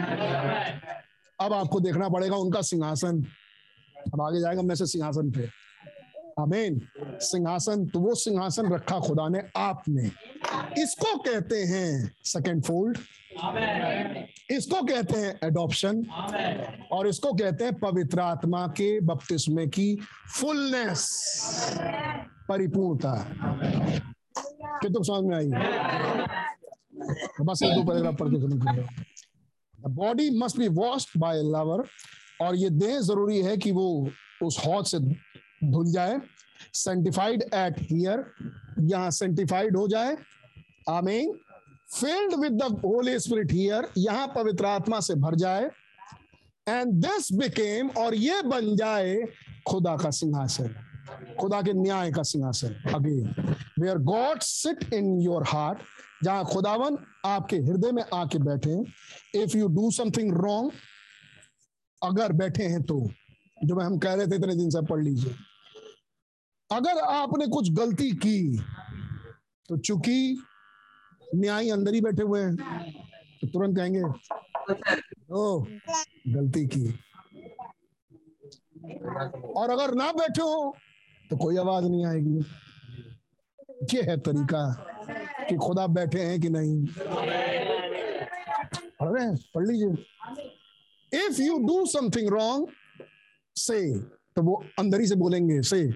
[1.41, 3.25] अब आपको देखना पड़ेगा उनका सिंहासन।
[4.15, 5.68] अब आगे जाएगा मैं से सिंहासन पे।
[6.39, 6.81] आमीन।
[7.20, 10.10] सिंहासन तो वो सिंहासन रखा खुदा ने आपने।
[10.83, 12.99] इसको कहते हैं सेकंड फोल्ड
[14.50, 16.05] इसको कहते हैं एडॉप्शन
[16.92, 19.94] और इसको कहते हैं पवित्र आत्मा के बपतिस्मे की
[20.36, 21.02] फुलनेस
[22.49, 23.15] परिपूर्णता।
[24.83, 25.49] कितु समझ में आई?
[27.41, 28.86] बस दो पैराग्राफ पढ़ के खत्म
[29.97, 31.84] body must be washed by laver
[32.47, 33.86] और ये देह ज़रूरी है कि वो
[34.42, 34.99] उस हौज से
[35.62, 36.20] धुल जाए।
[36.75, 38.25] सेंटिफाइड एट हियर
[38.81, 40.17] यहाँ सेंटिफाइड हो जाए।
[40.91, 41.33] आमीन
[41.91, 45.70] filled with the Holy Spirit here यहाँ पवित्र आत्मा से भर जाए।
[46.67, 49.17] एंड दिस बिकेम और ये बन जाए,
[49.69, 50.75] खुदा का सिंहासन।
[51.41, 55.78] खुदा के न्याय का सिंहासन। Again where God sit in your heart
[56.25, 56.97] जहाँ खुदावन
[57.27, 58.77] आपके हृदय में आके बैठे
[59.43, 60.73] if you do something wrong
[62.03, 63.01] अगर बैठे हैं तो।
[63.65, 65.35] जो मैं हम कह रहे थे इतने दिन से पढ़ लीजिए।
[66.70, 68.59] अगर आपने कुछ गलती की
[69.69, 70.39] तो चूँकि
[71.35, 72.57] न्याय अंदर ही बैठे हुए हैं
[73.41, 74.03] तो तुरंत कहेंगे,
[75.31, 75.61] ओ,
[76.28, 76.87] गलती की।
[79.57, 80.75] और अगर ना बैठे हो
[81.31, 82.39] तो कोई आवाज़ नहीं आएगी।
[83.95, 84.62] ये है तरीका
[85.49, 86.85] कि खुदा बैठे हैं कि नहीं।
[89.01, 89.37] पढ़ रहे हैं?
[89.55, 92.67] पढ़ लीजिए। If you do something wrong
[93.59, 93.81] से
[94.37, 95.89] तो वो अंदर ही से बोलेंगे, say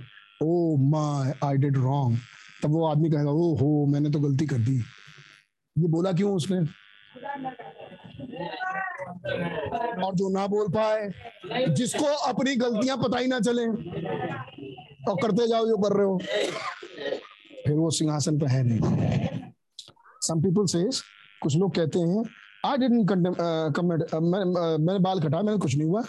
[0.42, 2.18] oh my I did wrong
[2.62, 4.76] तब वो आदमी कहेगा ओ हो, मैंने तो गलती कर दी।
[5.76, 6.58] ये बोला क्यों उसने?
[10.04, 11.08] और जो ना बोल पाए,
[11.70, 13.66] जिसको अपनी गलतियाँ पता ही ना चले,
[15.02, 16.18] और करते जाओ जो कर रहे हो,
[17.66, 18.80] फिर वो सिंहासन पर है नहीं।
[20.22, 20.82] सम पीपल से
[21.42, 22.24] कुछ लोग कहते हैं
[22.66, 23.10] आई डिडंट
[23.76, 26.02] कमिट मैंने बाल कटा, मैंने कुछ नहीं हुआ।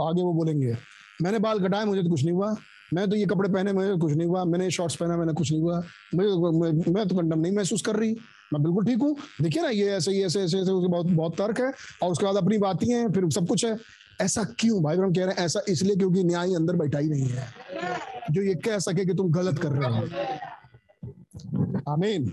[0.00, 0.76] आगे वो बोलेंगे
[1.22, 2.54] मैंने बाल कटाए मुझे तो कुछ नहीं हुआ।
[2.94, 5.52] मैं तो ये कपड़े पहने मुझे तो कुछ नहीं हुआ। मैंने शॉर्ट्स पहना मैंने कुछ
[5.52, 5.82] नहीं हुआ।
[6.14, 6.28] मुझे
[6.58, 8.16] मैं, मैं तो कंडम नहीं महसूस कर रही।
[8.52, 11.36] मैं बिल्कुल ठीक हूँ। देखिए ना ये ऐसे ये ऐसे ऐसे ऐसे उसके बहुत बहुत
[11.38, 13.76] तर्क है और उसके बाद अपनी बातें हैं फिर सब कुछ है।
[14.20, 15.36] ऐसा क्यों भाई हम कह रहे हैं?
[15.44, 17.48] ऐसा इसलिए क्योंकि न्याय अंदर बैठा ही नहीं है।
[18.30, 19.98] जो ये कह सके कि तुम गलत कर रहे हो।
[21.92, 22.32] आमीन।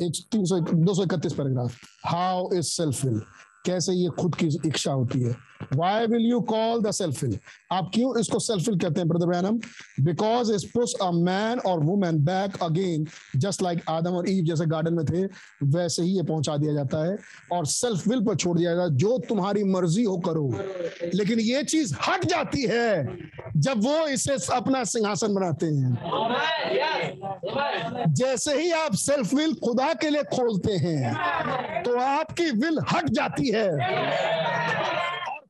[0.00, 1.76] एक तीन सौ दो सौ इकतीस paragraph.
[2.06, 3.20] How is self will
[3.66, 5.47] कैसे ये खुद की इच्छा होती है?
[5.62, 7.38] Will you call the self will
[7.72, 9.58] आप क्यों इसको सेल्फ विल कहते हैं brother Branham
[10.04, 13.06] because is push a man और women back again
[13.36, 15.24] just like आदम और ईव जैसे गार्डन में थे,
[15.76, 17.16] वैसे ही ये पहुँचा दिया जाता है।
[17.52, 20.48] और सेल्फ विल पर छोड़ दिया जाता है जो तुम्हारी मर्ज़ी हो करो।
[21.14, 23.18] लेकिन ये चीज़ हट जाती है,
[23.56, 25.96] जब वो इसे अपना सिंहासन बनाते हैं।
[28.14, 33.50] जैसे ही आप सेल्फ विल खुदा के लिए खोलते हैं तो आपकी विल हट जाती
[33.54, 33.68] है।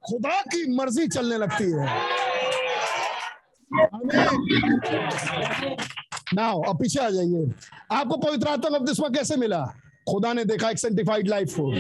[0.09, 1.87] खुदा की मर्ज़ी चलने लगती है।
[6.35, 7.51] नाउ अब पीछे आ जाइए।
[7.93, 9.65] आपको पवित्र आत्मा बपतिस्मा कैसे मिला?
[10.11, 11.71] खुदा ने देखा एक सेंटिफाइड लाइफ को।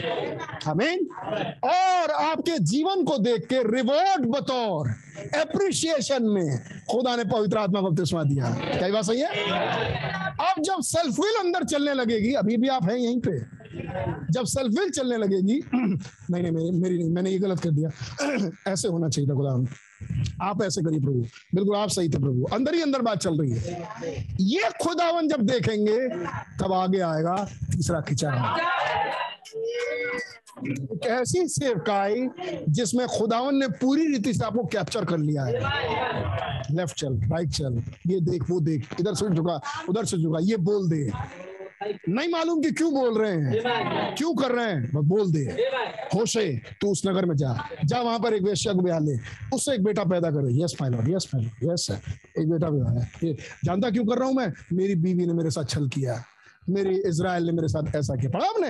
[0.71, 1.07] आमीन
[1.65, 4.89] और आपके जीवन को देख के रिवॉर्ड बतौर
[5.37, 6.59] एप्रिशिएशन में
[6.91, 9.31] खुदा ने पवित्र आत्मा बपतिस्मा दिया। क्या बात सही है?
[10.49, 13.58] अब जब सेल्फ विल अंदर चलने लगेगी, अभी भी आप हैं यहीं पे।
[14.31, 17.91] जब सेल्फ विल चलने लगेगी, नहीं नहीं, मेरी मेरी नहीं, मैंने ये गलत कर दिया।
[18.73, 19.53] ऐसे होना चाहिए था खुदा
[20.43, 21.25] आप ऐसे करिए प्रभु।
[21.55, 23.87] बिल्कुल आप सही थे प्रभु। अंदर ही अंदर बात चल रही है।
[24.41, 25.99] ये खुदावन जब देखेंगे,
[26.61, 27.37] तब आगे आएगा
[27.73, 28.61] तीसरा खिंचाव।
[30.67, 32.29] एक ऐसी सेवकाई
[32.69, 35.53] जिसमें खुदावन ने पूरी रीति से आपको कैप्चर कर लिया है।
[36.77, 40.57] लेफ़्ट चल राइट चल। ये देख, वो देख। इधर से झुका, उधर से झुका। ये
[40.57, 41.11] बोल दे।
[41.83, 44.83] नहीं मालूम कि क्यों बोल रहे हैं। क्यों कर रहे हैं?
[44.95, 45.45] बस बोल दे
[46.15, 46.47] होशे,
[46.81, 47.53] तू उस नगर में जा।
[47.85, 49.17] जा वहाँ पर एक वेश्या को ब्याह ले।
[49.55, 53.35] उससे एक बेटा पैदा करे। Yes my yes my yes sir एक बेटा ब्याह है।
[53.65, 54.53] जानता क्यों कर रहा हूँ मैं?
[54.73, 56.23] मेरी बीवी ने मेरे साथ छल किया।
[56.71, 58.69] मेरी इसराइल ने मेरे साथ ऐसा किया। पढ़ा आपने?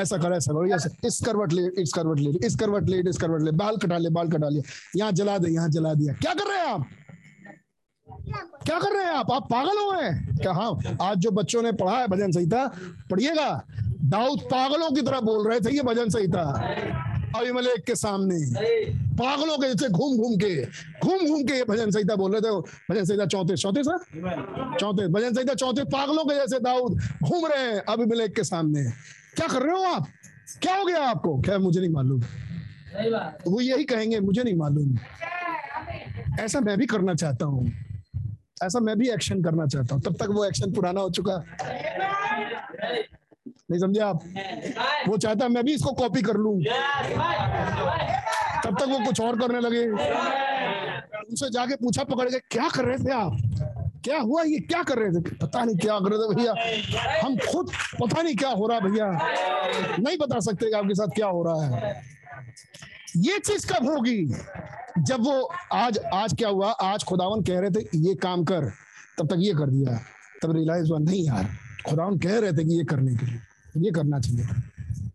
[0.00, 3.18] ऐसा कर, ऐसा करो। यस इस करवट ले, इस करवट ले, इस करवट ले, इस
[3.18, 4.62] करवट ले। बाल कटा ले, बाल कटा लिया
[4.96, 6.88] यहाँ जला दे, यहाँ जला दिया। क्या कर रहे हैं आप?
[8.28, 9.30] क्या कर रहे हैं आप?
[9.32, 10.10] आप पागल हो गए
[10.42, 12.66] क्या हाँ आज जो बच्चों ने पढ़ा है भजन संहिता,
[13.10, 13.50] पढ़िएगा?
[14.04, 16.42] दाऊद पागलों की तरह बोल रहे थे ये भजन संहिता।
[17.36, 18.38] अभिमलेख के सामने।
[19.16, 20.54] पागलों के जैसे घूम घूम के,
[21.04, 22.50] घूम घूम के भजन संहिता बोल रहे थे।
[22.90, 23.86] भजन संहिता चौतीस चौतीस
[24.80, 28.84] चौतीस, भजन संहिता चौतीस, पागलों के जैसे दाऊद घूम रहे हैं अभिमलेख के सामने।
[29.36, 30.06] क्या कर रहे हो आप?
[30.62, 31.40] क्या हो गया आपको?
[31.40, 32.22] क्या मुझे नहीं मालूम।
[33.46, 34.96] वो यही कहेंगे, मुझे नहीं मालूम।
[36.40, 37.70] ऐसा मैं भी करना चाहता हूँ।
[38.64, 41.36] ऐसा मैं भी एक्शन करना चाहता हूँ। तब तक वो एक्शन पुराना हो चुका।
[43.70, 44.20] नहीं समझे आप?
[45.08, 46.54] वो चाहता है मैं भी इसको कॉपी कर लूँ।
[48.64, 49.84] तब तक वो कुछ और करने लगे।
[51.20, 53.36] उनसे जाके पूछा पकड़ के, क्या कर रहे थे आप?
[54.04, 54.58] क्या हुआ ये?
[54.58, 55.20] क्या कर रहे थे?
[55.36, 56.52] पता नहीं क्या कर रहे थे भैया।
[57.24, 57.70] हम खुद
[58.00, 59.10] पता नहीं क्या हो रहा भैया।
[59.98, 61.94] नहीं बता सकते कि आपके साथ क्या हो रहा है।
[63.16, 64.24] ये चीज़ कब होगी?
[64.98, 66.70] जब वो आज आज क्या हुआ?
[66.70, 68.70] आज खुदावन कह रहे थे ये काम कर।
[69.18, 69.98] तब तक ये कर दिया।
[70.42, 71.48] तब रियलाइज़ हुआ, नहीं यार,
[71.88, 73.40] खुदावन कह रहे थे कि ये करने के लिए,
[73.76, 74.44] ये करना चाहिए।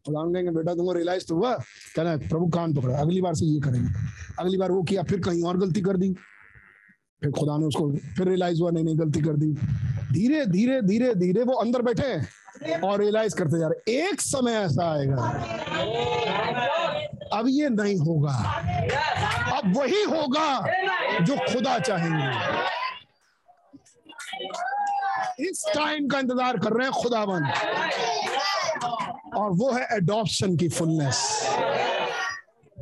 [0.06, 1.54] खुदावन कहेंगे, बेटा, तुमको रियलाइज़ तो हुआ,
[1.96, 3.90] कहना, प्रभु, कान पकड़ा, अगली बार से ये करेंगे।
[4.40, 6.14] अगली बार वो किया, फिर कहीं और गलती कर दी।
[7.24, 9.52] फिर खुदा ने उसको, फिर रियलाइज़ हुआ, नहीं नहीं, गलती कर दी।
[10.12, 14.92] धीरे धीरे धीरे धीरे वो अंदर बैठे और रियलाइज़ करते जा रहे, एक समय ऐसा
[14.94, 15.16] आएगा
[17.34, 18.34] अब ये नहीं होगा।
[19.58, 20.48] अब वही होगा
[21.22, 22.28] जो खुदा चाहेंगे।
[25.40, 27.44] इस टाइम का इंतज़ार कर रहे हैं खुदावन
[29.38, 31.20] और वो है एडॉप्शन की फुलनेस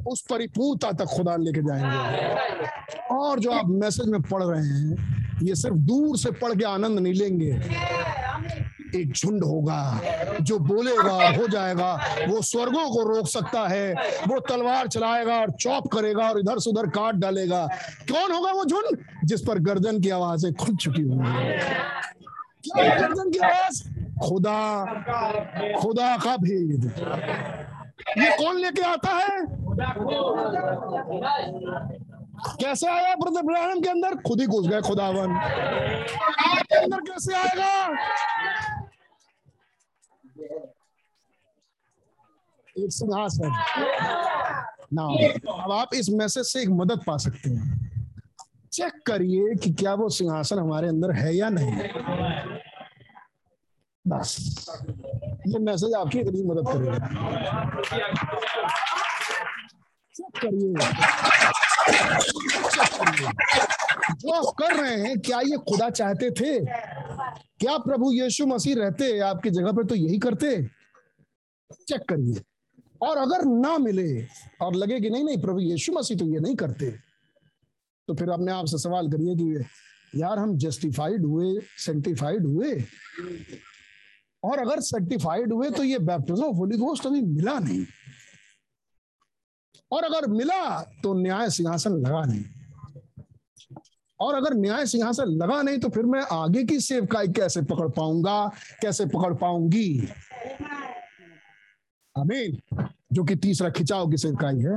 [0.08, 2.68] उस परिपूर्णता तक खुदा लेके जाएँगे।
[3.16, 7.00] और जो आप मैसेज में पढ़ रहे हैं, ये सिर्फ़ दूर से पढ़ के आनंद
[7.00, 7.52] नहीं लेंगे।
[8.96, 10.00] एक झुंड होगा,
[10.42, 11.94] जो बोलेगा और हो जाएगा,
[12.30, 13.94] वो स्वर्गों को रोक सकता है,
[14.28, 17.66] वो तलवार चलाएगा और चौप करेगा और इधर से उधर काट डालेगा।
[18.12, 18.98] कौन होगा वो झुंड?
[19.26, 21.44] जिस पर गर्दन की आवाज़ें खुल चुकी होंगी।
[22.78, 23.84] गर्दन की आवाज़?
[24.22, 24.60] खुदा
[25.82, 26.92] खुदा का भेद।
[28.18, 29.46] ये कौन लेके आता है?
[32.62, 34.16] कैसे आया ब्रदर इब्राहिम के अंदर?
[34.28, 35.36] खुद ही घुस गए खुदावन।
[36.78, 37.90] अंदर कैसे आएगा?
[42.80, 43.52] एक सिंहासन
[44.94, 45.04] ना
[45.64, 47.80] अब आप इस मैसेज से एक मदद पा सकते हैं।
[48.72, 51.74] चेक करिए कि क्या वो सिंहासन हमारे अंदर है या नहीं।
[54.08, 54.38] बस।
[55.48, 56.98] ये मैसेज आपकी इतनी मदद करेगा।
[60.16, 60.74] चेक करिए।
[64.14, 66.60] जो आप कर रहे हैं, क्या ये खुदा चाहते थे?
[67.60, 70.56] क्या प्रभु यीशु मसीह रहते आपकी जगह पे तो यही करते?
[71.88, 72.42] चेक करिए।
[73.02, 74.24] और अगर ना मिले
[74.62, 76.92] और लगे कि नहीं नहीं, प्रभु यीशु मसीह तो ये नहीं करते
[78.08, 82.74] तो फिर अपने आप से सवाल करिए कि यार, हम जस्टिफाइड हुए सेंटिफाइड हुए?
[84.44, 87.86] और अगर सर्टिफाइड हुए तो ये बैप्टिज्म होली घोस्ट अभी मिला नहीं।
[89.92, 92.44] और अगर मिला तो न्याय सिंहासन लगा नहीं।
[94.20, 98.52] और अगर न्याय सिंहासन लगा नहीं तो फिर मैं आगे की सेवकाई कैसे पकड़ पाऊँगा
[98.82, 100.08] कैसे पकड़ पाऊँगी?
[102.20, 104.76] आमीन। जो कि तीसरा खिंचाव की सेवकाई है।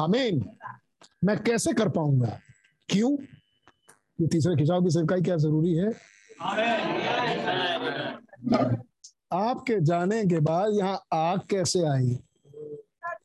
[0.00, 0.44] आमीन।
[1.24, 2.38] मैं कैसे कर पाऊँगा?
[2.88, 3.12] क्यों?
[4.20, 5.88] ये तीसरे खिंचाव की सेवकाई क्या ज़रूरी है?
[9.32, 12.18] आपके जाने के बाद यहाँ आग कैसे आई?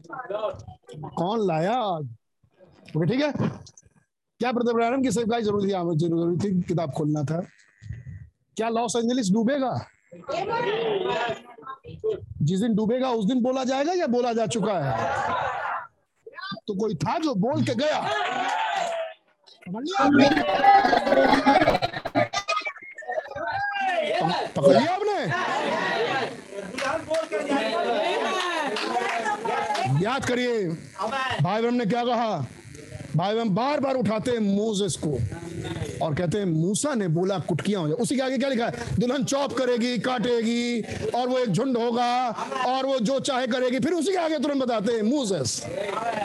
[0.10, 2.06] कौन लाया आग
[2.96, 3.32] ओके, ठीक है।
[4.40, 5.74] क्या ब्रैनम की सेवकाई ज़रूरी थी?
[5.98, 7.40] ज़रूरी थी। किताब खोलना था।
[8.58, 9.74] क्या लॉस एंजलिस डूबेगा?
[12.42, 14.92] जिस दिन डूबेगा, उस दिन बोला जाएगा या बोला जा चुका है?
[16.68, 18.00] तो कोई था जो बोल के गया?
[24.56, 25.20] पकड़ लिया आपने?
[30.02, 30.68] याद करिए।
[31.42, 32.46] भाई बहन ने क्या कहा?
[33.16, 35.18] भाई बहन बार बार उठाते हैं मोजेस को
[36.06, 38.96] और कहते हैं, मूसा ने बोला, कुटकियाँ हो जाए उसी के आगे क्या लिखा है?
[39.00, 42.30] दुल्हन चॉप करेगी, काटेगी और वो एक झुंड होगा
[42.68, 45.62] और वो जो चाहे करेगी। फिर उसी के आगे तुरंत बताते हैं मूसेस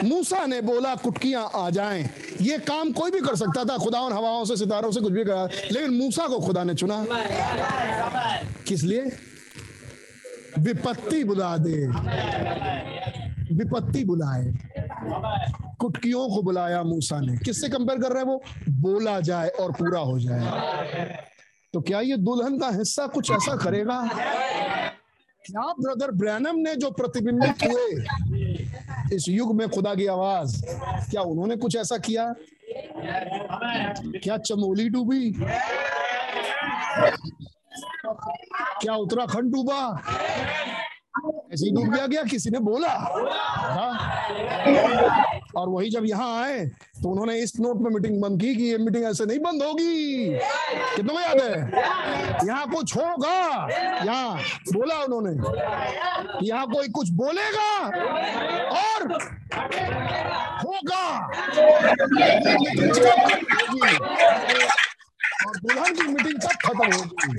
[0.05, 2.09] मूसा ने बोला, कुटकियाँ आ जाएँ।
[2.41, 5.49] ये काम कोई भी कर सकता था खुदावन हवाओं से, सितारों से कुछ भी करा,
[5.73, 7.05] लेकिन मूसा को खुदा ने चुना।
[8.67, 9.11] किस लिए?
[10.59, 11.87] विपत्ति बुला दे।
[13.53, 14.53] विपत्ति बुलाए।
[15.79, 18.43] कुटकियों को बुलाया मूसा ने। किससे कंपेयर कर रहे हैं वो?
[18.69, 21.25] बोला जाए और पूरा हो जाए।
[21.73, 24.03] तो क्या ये दुल्हन का हिस्सा कुछ ऐसा करेगा?
[25.47, 30.65] क्या ब्रदर ब्रैनम ने जो प्रतिबिंबित हुए इस युग में खुदा की आवाज़,
[31.11, 32.35] क्या उन्होंने कुछ ऐसा किया?
[34.23, 35.33] क्या चमोली डूबी?
[38.83, 40.03] क्या उत्तराखंड डूबा?
[41.53, 42.89] ऐसे ही डूब गया गया किसी ने बोला?
[42.89, 43.93] हाँ?
[45.57, 46.65] और वही जब यहाँ आए
[47.03, 50.39] तो उन्होंने इस नोट में मीटिंग बंद की कि ये मीटिंग ऐसे नहीं बंद होगी।
[50.97, 52.47] कितना याद है?
[52.47, 53.35] यहाँ कुछ होगा
[54.05, 54.37] यहाँ
[54.73, 55.33] बोला उन्होंने
[56.47, 57.71] यहाँ कोई कुछ बोलेगा
[58.79, 59.13] और
[60.65, 61.05] होगा।
[65.47, 67.33] और दुल्हन की मीटिंग तब खत्म होगी?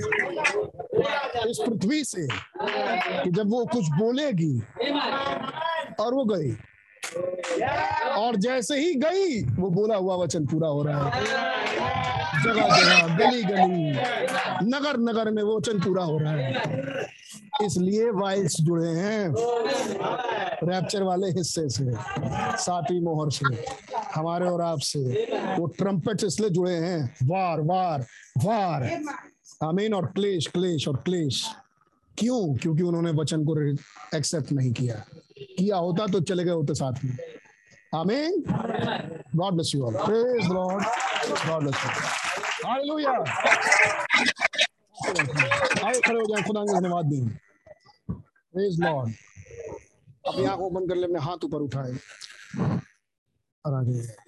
[1.50, 2.26] इस पृथ्वी से
[3.22, 4.54] कि जब वो कुछ बोलेगी
[6.00, 6.50] और वो गई।
[8.16, 11.24] और जैसे ही गई, वो बोला, हुआ वचन पूरा हो रहा है।
[12.44, 13.90] जगह जगह, गली गली,
[14.68, 16.52] नगर नगर में वो वचन पूरा हो रहा है।
[17.64, 19.34] इसलिए वाइल्स जुड़े हैं
[20.64, 21.84] रैप्चर वाले हिस्से से
[22.62, 23.64] सातवीं मोहर से,
[24.14, 25.00] हमारे और आपसे।
[25.58, 28.04] वो ट्रम्पेट इसलिए जुड़े हैं। वार वार
[28.38, 29.00] वार।
[29.64, 31.44] आमीन और क्लेश क्लेश और क्लेश।
[32.18, 32.54] क्यों?
[32.54, 33.58] क्योंकि उन्होंने वचन को
[34.16, 35.04] एक्सेप्ट नहीं किया।
[35.48, 37.16] किया होता तो चले गए होते साथ में।
[37.94, 38.42] आमीन
[39.36, 40.84] God bless you all praise Lord
[41.48, 41.90] God bless you
[42.66, 43.12] hallelujah
[45.84, 47.28] आए खड़े हो जाए, खुदा का धन्यवाद दें।
[48.08, 49.12] प्रेज लॉर्ड
[50.28, 51.92] अपनी आँखों बंद कर ले, अपने हाथ ऊपर उठाए।
[53.64, 54.23] और आगे।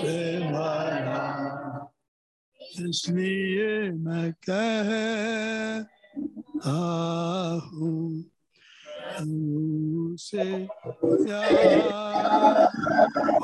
[0.00, 0.16] से
[0.50, 1.26] भरा
[2.60, 4.90] इसलिए मैं कह
[7.66, 8.24] हूँ
[10.16, 10.44] से
[10.94, 12.56] प्यार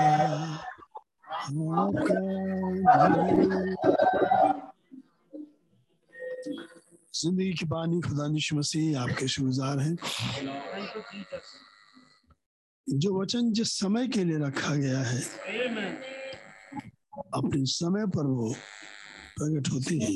[6.47, 9.97] ज़िंदगी की बानी खुदा मसीह आपके शुगुजार हैं।
[12.87, 15.21] जो वचन जिस समय के लिए रखा गया है,
[17.35, 18.55] अपने समय पर वो
[19.37, 20.13] प्रकट होती है।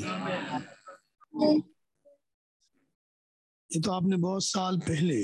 [3.71, 5.23] ये तो आपने बहुत साल पहले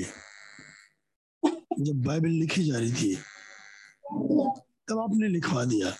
[1.80, 3.14] जब बाइबल लिखी जा रही थी,
[4.88, 5.96] तब आपने लिखवा दिया।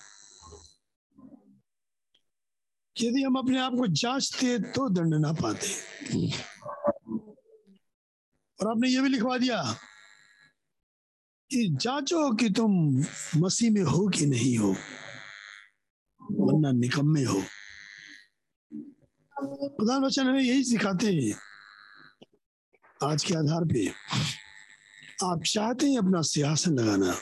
[2.96, 5.68] यदि हम अपने आप को जांचते तो दंड ना पाते।
[8.58, 9.62] और आपने ये भी लिखवा दिया
[11.50, 12.72] कि जांचो कि तुम
[13.36, 14.70] मसीह में हो कि नहीं हो,
[16.20, 17.42] वरना निकम्मे हो।
[19.36, 21.34] प्रधान वचन हमें यही सिखाते हैं
[23.04, 23.88] आज के आधार पे।
[25.24, 27.12] आप चाहते हैं अपना सियासन लगाना।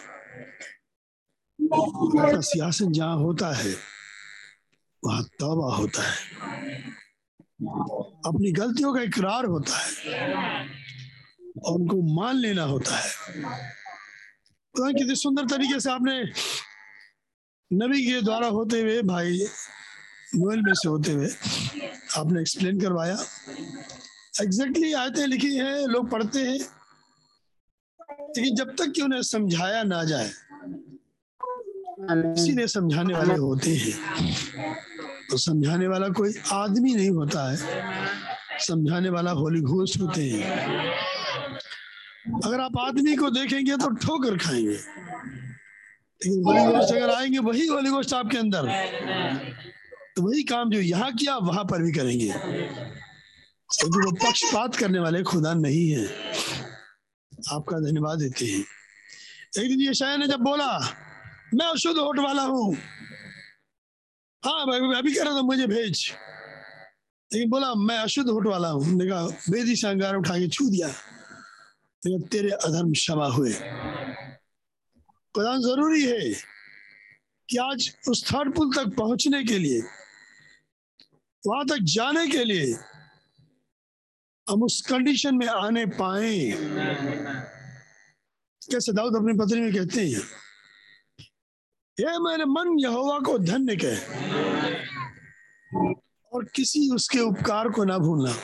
[1.58, 3.74] अपना सियासन जहाँ होता है
[5.04, 6.16] वहाँ तौबा होता है।
[8.26, 9.92] अपनी गलतियों का इकरार होता है।
[11.64, 13.10] और उनको मान लेना होता है।
[14.74, 16.24] पता कितने सुंदर तरीके से आपने
[17.72, 19.46] नबी के द्वारा होते हुए भाई
[20.34, 21.28] नोएल में से होते हुए
[22.16, 23.14] आपने एक्सप्लेन करवाया।
[24.40, 26.58] एग्जैक्टली exactly आयतें लिखी हैं लोग पढ़ते हैं।
[28.36, 30.30] लेकिन जब तक कि उन्हें समझाया ना जाए
[32.10, 33.92] इसीलिए समझाने वाले होते हैं।
[35.31, 37.57] तो समझाने वाला कोई आदमी नहीं होता है।
[38.59, 40.42] समझाने वाला होली घोष होते हैं।
[42.44, 44.78] अगर आप आदमी को देखेंगे तो ठोकर खाएँगे।
[46.20, 48.62] लेकिन होली घोष अगर आएँगे, वही होली घोष आपके अंदर।
[50.17, 52.33] तो वही काम जो यहाँ किया, वहाँ पर भी करेंगे।
[53.70, 56.07] क्योंकि वो पक्षपात करने वाले खुदा नहीं है।
[57.52, 58.65] आपका धन्यवाद देते हैं।
[59.59, 60.78] एक दिन ये शायद ने जब बोला,
[61.55, 62.76] मैं अशुद्ध होठ वाला हूँ।
[64.43, 66.12] हाँ मैं मैं भी कह रहा था, मुझे भेज।
[67.31, 70.69] लेकिन बोला, मैं अशुद्ध होट वाला हूँ। ने कहा, बेदी से अंगार उठा के छू
[70.70, 70.89] दिया।
[72.02, 73.52] तेरे अधर्म क्षमा हुए।
[75.35, 76.33] प्रधान ज़रूरी है
[77.49, 79.81] कि आज उस थर्ड पुल तक पहुँचने के लिए,
[81.47, 82.75] वहाँ तक जाने के लिए,
[84.51, 86.39] हम उस कंडीशन में आने पाए।
[88.62, 90.23] कैसे दाऊद अपनी पत्नी में कहते हैं
[92.00, 93.96] ये मेरे मन यहोवा को धन्य कह।
[96.32, 98.34] और किसी उसके उपकार को ना भूलना।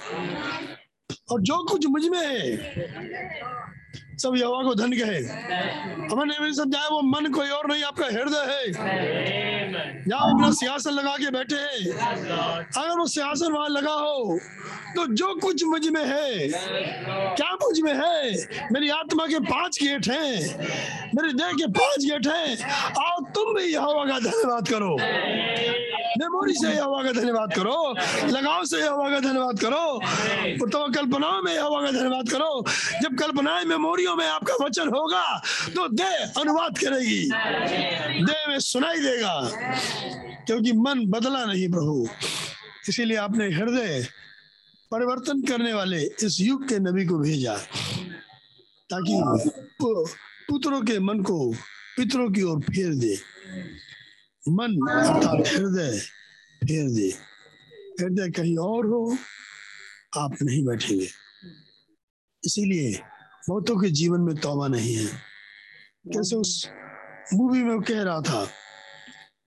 [1.31, 2.57] और जो कुछ मुझमें है,
[4.19, 5.21] सब यहोवा को धन्य कहे।
[6.07, 9.66] हमने समझाया वो मन कोई और नहीं, आपका हृदय है।
[10.09, 11.81] जहाँ अपना सियासन लगा के बैठे हैं।
[12.73, 14.39] अगर वो सियासन वहाँ लगा हो
[14.97, 16.49] तो जो कुछ मुझमें है,
[17.37, 18.69] क्या मुझमें है?
[18.73, 20.35] मेरी आत्मा के पाँच गेट हैं,
[21.15, 22.49] मेरे देह के पाँच गेट हैं।
[22.99, 24.97] आओ, तुम भी यहोवा का धन्यवाद करो।
[26.19, 27.95] मेमोरी से यहोवा का धन्यवाद करो।
[28.29, 32.65] लगाव से यहोवा का धन्यवाद करो। तो कल्पनाओं में यहोवा का धन्यवाद करो।
[33.03, 35.25] जब कल्पनाएँ मेमोरियों में आपका वचन होगा
[35.77, 37.23] तो दे अनुवाद करेगी।
[38.23, 39.35] दे में सुनाई देगा।
[40.47, 42.07] क्योंकि मन बदला नहीं प्रभु।
[42.89, 44.07] इसीलिए आपने हृदय
[44.93, 47.57] परिवर्तन करने वाले इस युग के नबी को भेजा,
[48.91, 49.15] ताकि
[49.81, 51.39] पुत्रों के मन को
[51.97, 53.15] पितरों की ओर फेर दे।
[54.45, 55.99] मन अर्थात हृदय
[56.63, 57.09] फेर दे।
[58.01, 59.17] हृदय कहीं और हो,
[60.19, 61.09] आप नहीं बैठेंगे।
[62.43, 62.93] इसीलिए
[63.49, 65.07] बहुतों के जीवन में तौबा नहीं है।
[66.07, 66.69] कैसे उस
[67.35, 68.47] मूवी में कह रहा था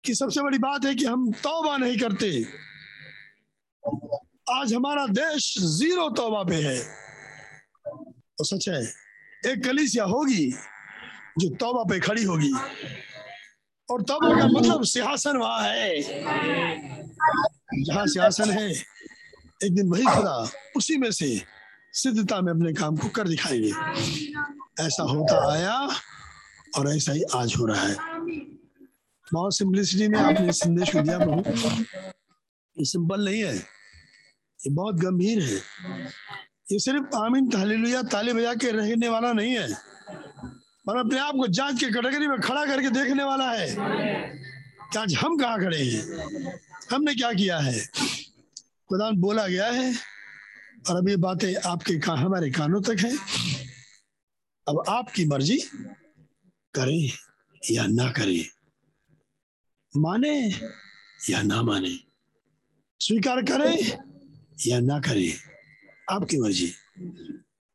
[0.06, 2.46] कि सबसे बड़ी बात है कि हम तौबा नहीं करते।
[4.54, 6.80] आज हमारा देश ज़ीरो तौबा पे है।
[8.40, 8.94] और सच है,
[9.52, 10.52] एक कलिसिया होगी
[11.40, 12.54] जो तौबा पे खड़ी होगी।
[13.92, 16.02] और तौबा का मतलब सिंहासन वहाँ है।
[17.84, 18.72] जहाँ सिंहासन है,
[19.64, 21.42] एक दिन वही खुदा उसी में से
[21.94, 23.72] सिद्धता में अपने काम को कर दिखाएँगे।
[24.84, 25.90] ऐसा होता आया
[26.78, 28.19] और ऐसा ही आज हो रहा है।
[29.34, 31.44] बहुत सिंपलिसिटी में आपने संदेश को दिया प्रभु।
[32.80, 35.62] ये सिंपल नहीं है। ये बहुत गंभीर है।
[36.72, 39.74] ये सिर्फ़ आमीन हालेलुया ताली बजा के रहने वाला नहीं है।
[40.90, 43.76] और अपने आप को जाँच के कैटेगरी में खड़ा करके देखने वाला है।
[44.92, 46.02] कि आज हम कहाँ खड़े हैं?
[46.92, 47.86] हमने क्या किया है?
[48.90, 49.96] खुदा बोला गया है
[50.90, 53.18] और अब ये बातें आपके का, हमारे कानों तक है।
[54.68, 55.58] अब आपकी मर्ज़ी
[56.74, 57.12] करें
[57.72, 58.59] या ना करें।
[59.98, 60.36] माने।
[61.30, 61.98] या ना माने।
[63.02, 63.76] स्वीकार करें
[64.68, 65.34] या ना करें।
[66.12, 66.72] आपकी मर्ज़ी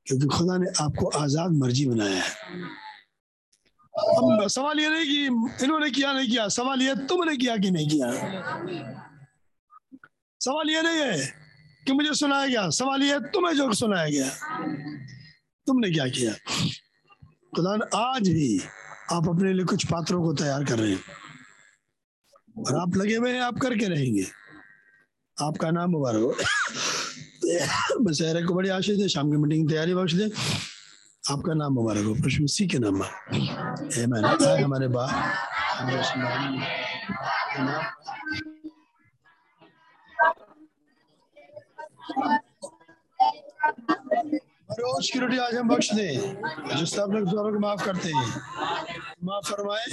[0.06, 2.30] क्योंकि खुदा ने आपको आज़ाद मर्ज़ी बनाया है।
[3.94, 5.24] अब सवाल ये नहीं कि
[5.64, 8.10] इन्होंने किया नहीं किया। सवाल ये तुमने किया कि नहीं किया?
[10.40, 11.26] सवाल ये नहीं है
[11.86, 14.28] कि मुझे सुनाया गया। सवाल ये तुम्हें जो सुनाया गया।
[15.66, 16.32] तुमने क्या किया?
[17.56, 18.60] खुदा आज भी
[19.12, 21.23] आप अपने लिए कुछ पात्रों को तैयार कर रहे हैं।
[22.58, 24.24] और आप लगे हुए हैं, आप करके रहेंगे।
[25.42, 26.34] आपका नाम मुबारक हो।
[28.00, 30.30] बशहरे को बड़ी आशीष दे, शाम की मीटिंग तैयारी बख्श दे।
[31.30, 35.06] आपका नाम मुबारक हो, प्रश्न सी के नाम है हमारे बा
[44.78, 46.06] रोज की रोटी आज हम बख्श दे।
[46.76, 48.28] जिससे आप लोग दूसरों को माफ़ करते हैं।
[49.24, 49.86] माफ़ फरमाए।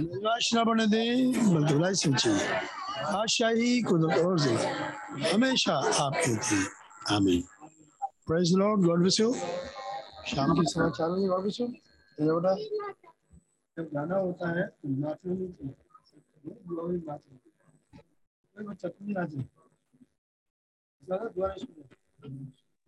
[0.00, 1.04] निराश न बने दे,
[1.54, 2.60] बल्कि भलाई से चाहिए
[3.02, 6.60] बादशाही कुदरत और ज़िंदगी हमेशा आपकी है
[7.16, 7.42] आमीन।
[8.26, 12.54] Praise Lord God bless you शाम की चार बजे गॉड ब्लेस यू बेटा।
[13.76, 15.74] जब गाना होता है तो नाचना नहीं चाहिए
[17.06, 17.36] नाचना
[18.56, 19.40] कोई बच्चा तुम नाचे।
[21.02, 21.82] ज़्यादा शुरू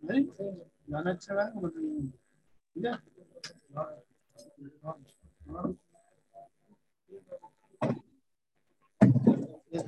[0.03, 0.23] नहीं?
[0.87, 2.11] गाना अच्छा है मतलब
[2.73, 2.93] ठीक है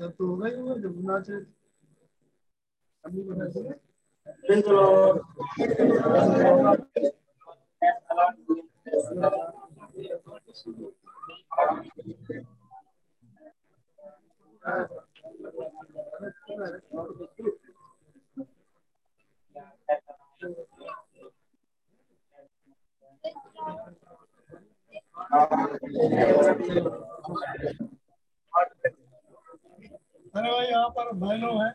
[0.09, 1.39] तो होगा ही होगा जब नाचे
[3.03, 3.79] अभी बना चाहिए
[29.15, 31.71] अरे भाई, यहाँ पर भाई लोग हैं।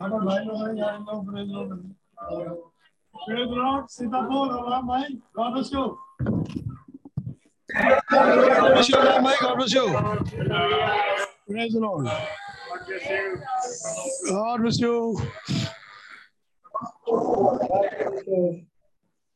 [0.00, 1.72] पर भाई लोग हैं, यहाँ लोग प्रेज लोग
[3.14, 5.04] प्रेज लॉर्ड सीतापुर राम भाई
[5.36, 5.84] God bless you
[7.70, 9.86] God bless you Ram भाई God bless you
[11.48, 12.08] praise Lord
[14.32, 14.92] God bless you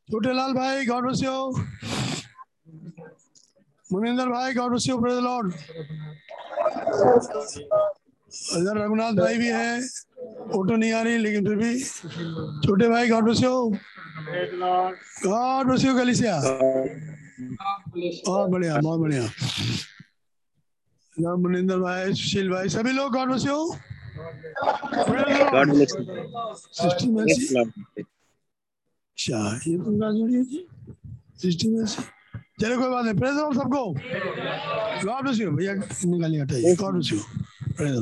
[0.09, 1.33] Chhotelal भाई गॉड ब्लेस यू
[3.91, 5.53] मुनिंदर भाई God bless you praise Lord
[8.59, 9.81] इधर रघुनाथ भाई भी है
[10.53, 11.79] फ़ोटो नहीं आ रही लेकिन फिर भी
[12.67, 13.53] छोटे भाई God bless you
[15.27, 16.41] God bless you गलीसिया
[18.27, 19.23] बहुत बढ़िया बहुत बढ़िया
[21.37, 23.57] मुनिंदर भाई सुशील भाई सभी लोग God bless you
[25.53, 26.05] God bless you.
[27.17, 27.57] Mercy.
[29.17, 30.61] अच्छा ये मैसी
[32.61, 33.83] चलो कोई बात नहीं। प्रेज सबको।
[35.07, 37.19] गॉड ब्लेस यू भैया निकालिए हटाइए गॉड ब्लेस यू
[37.77, 37.95] प्रेज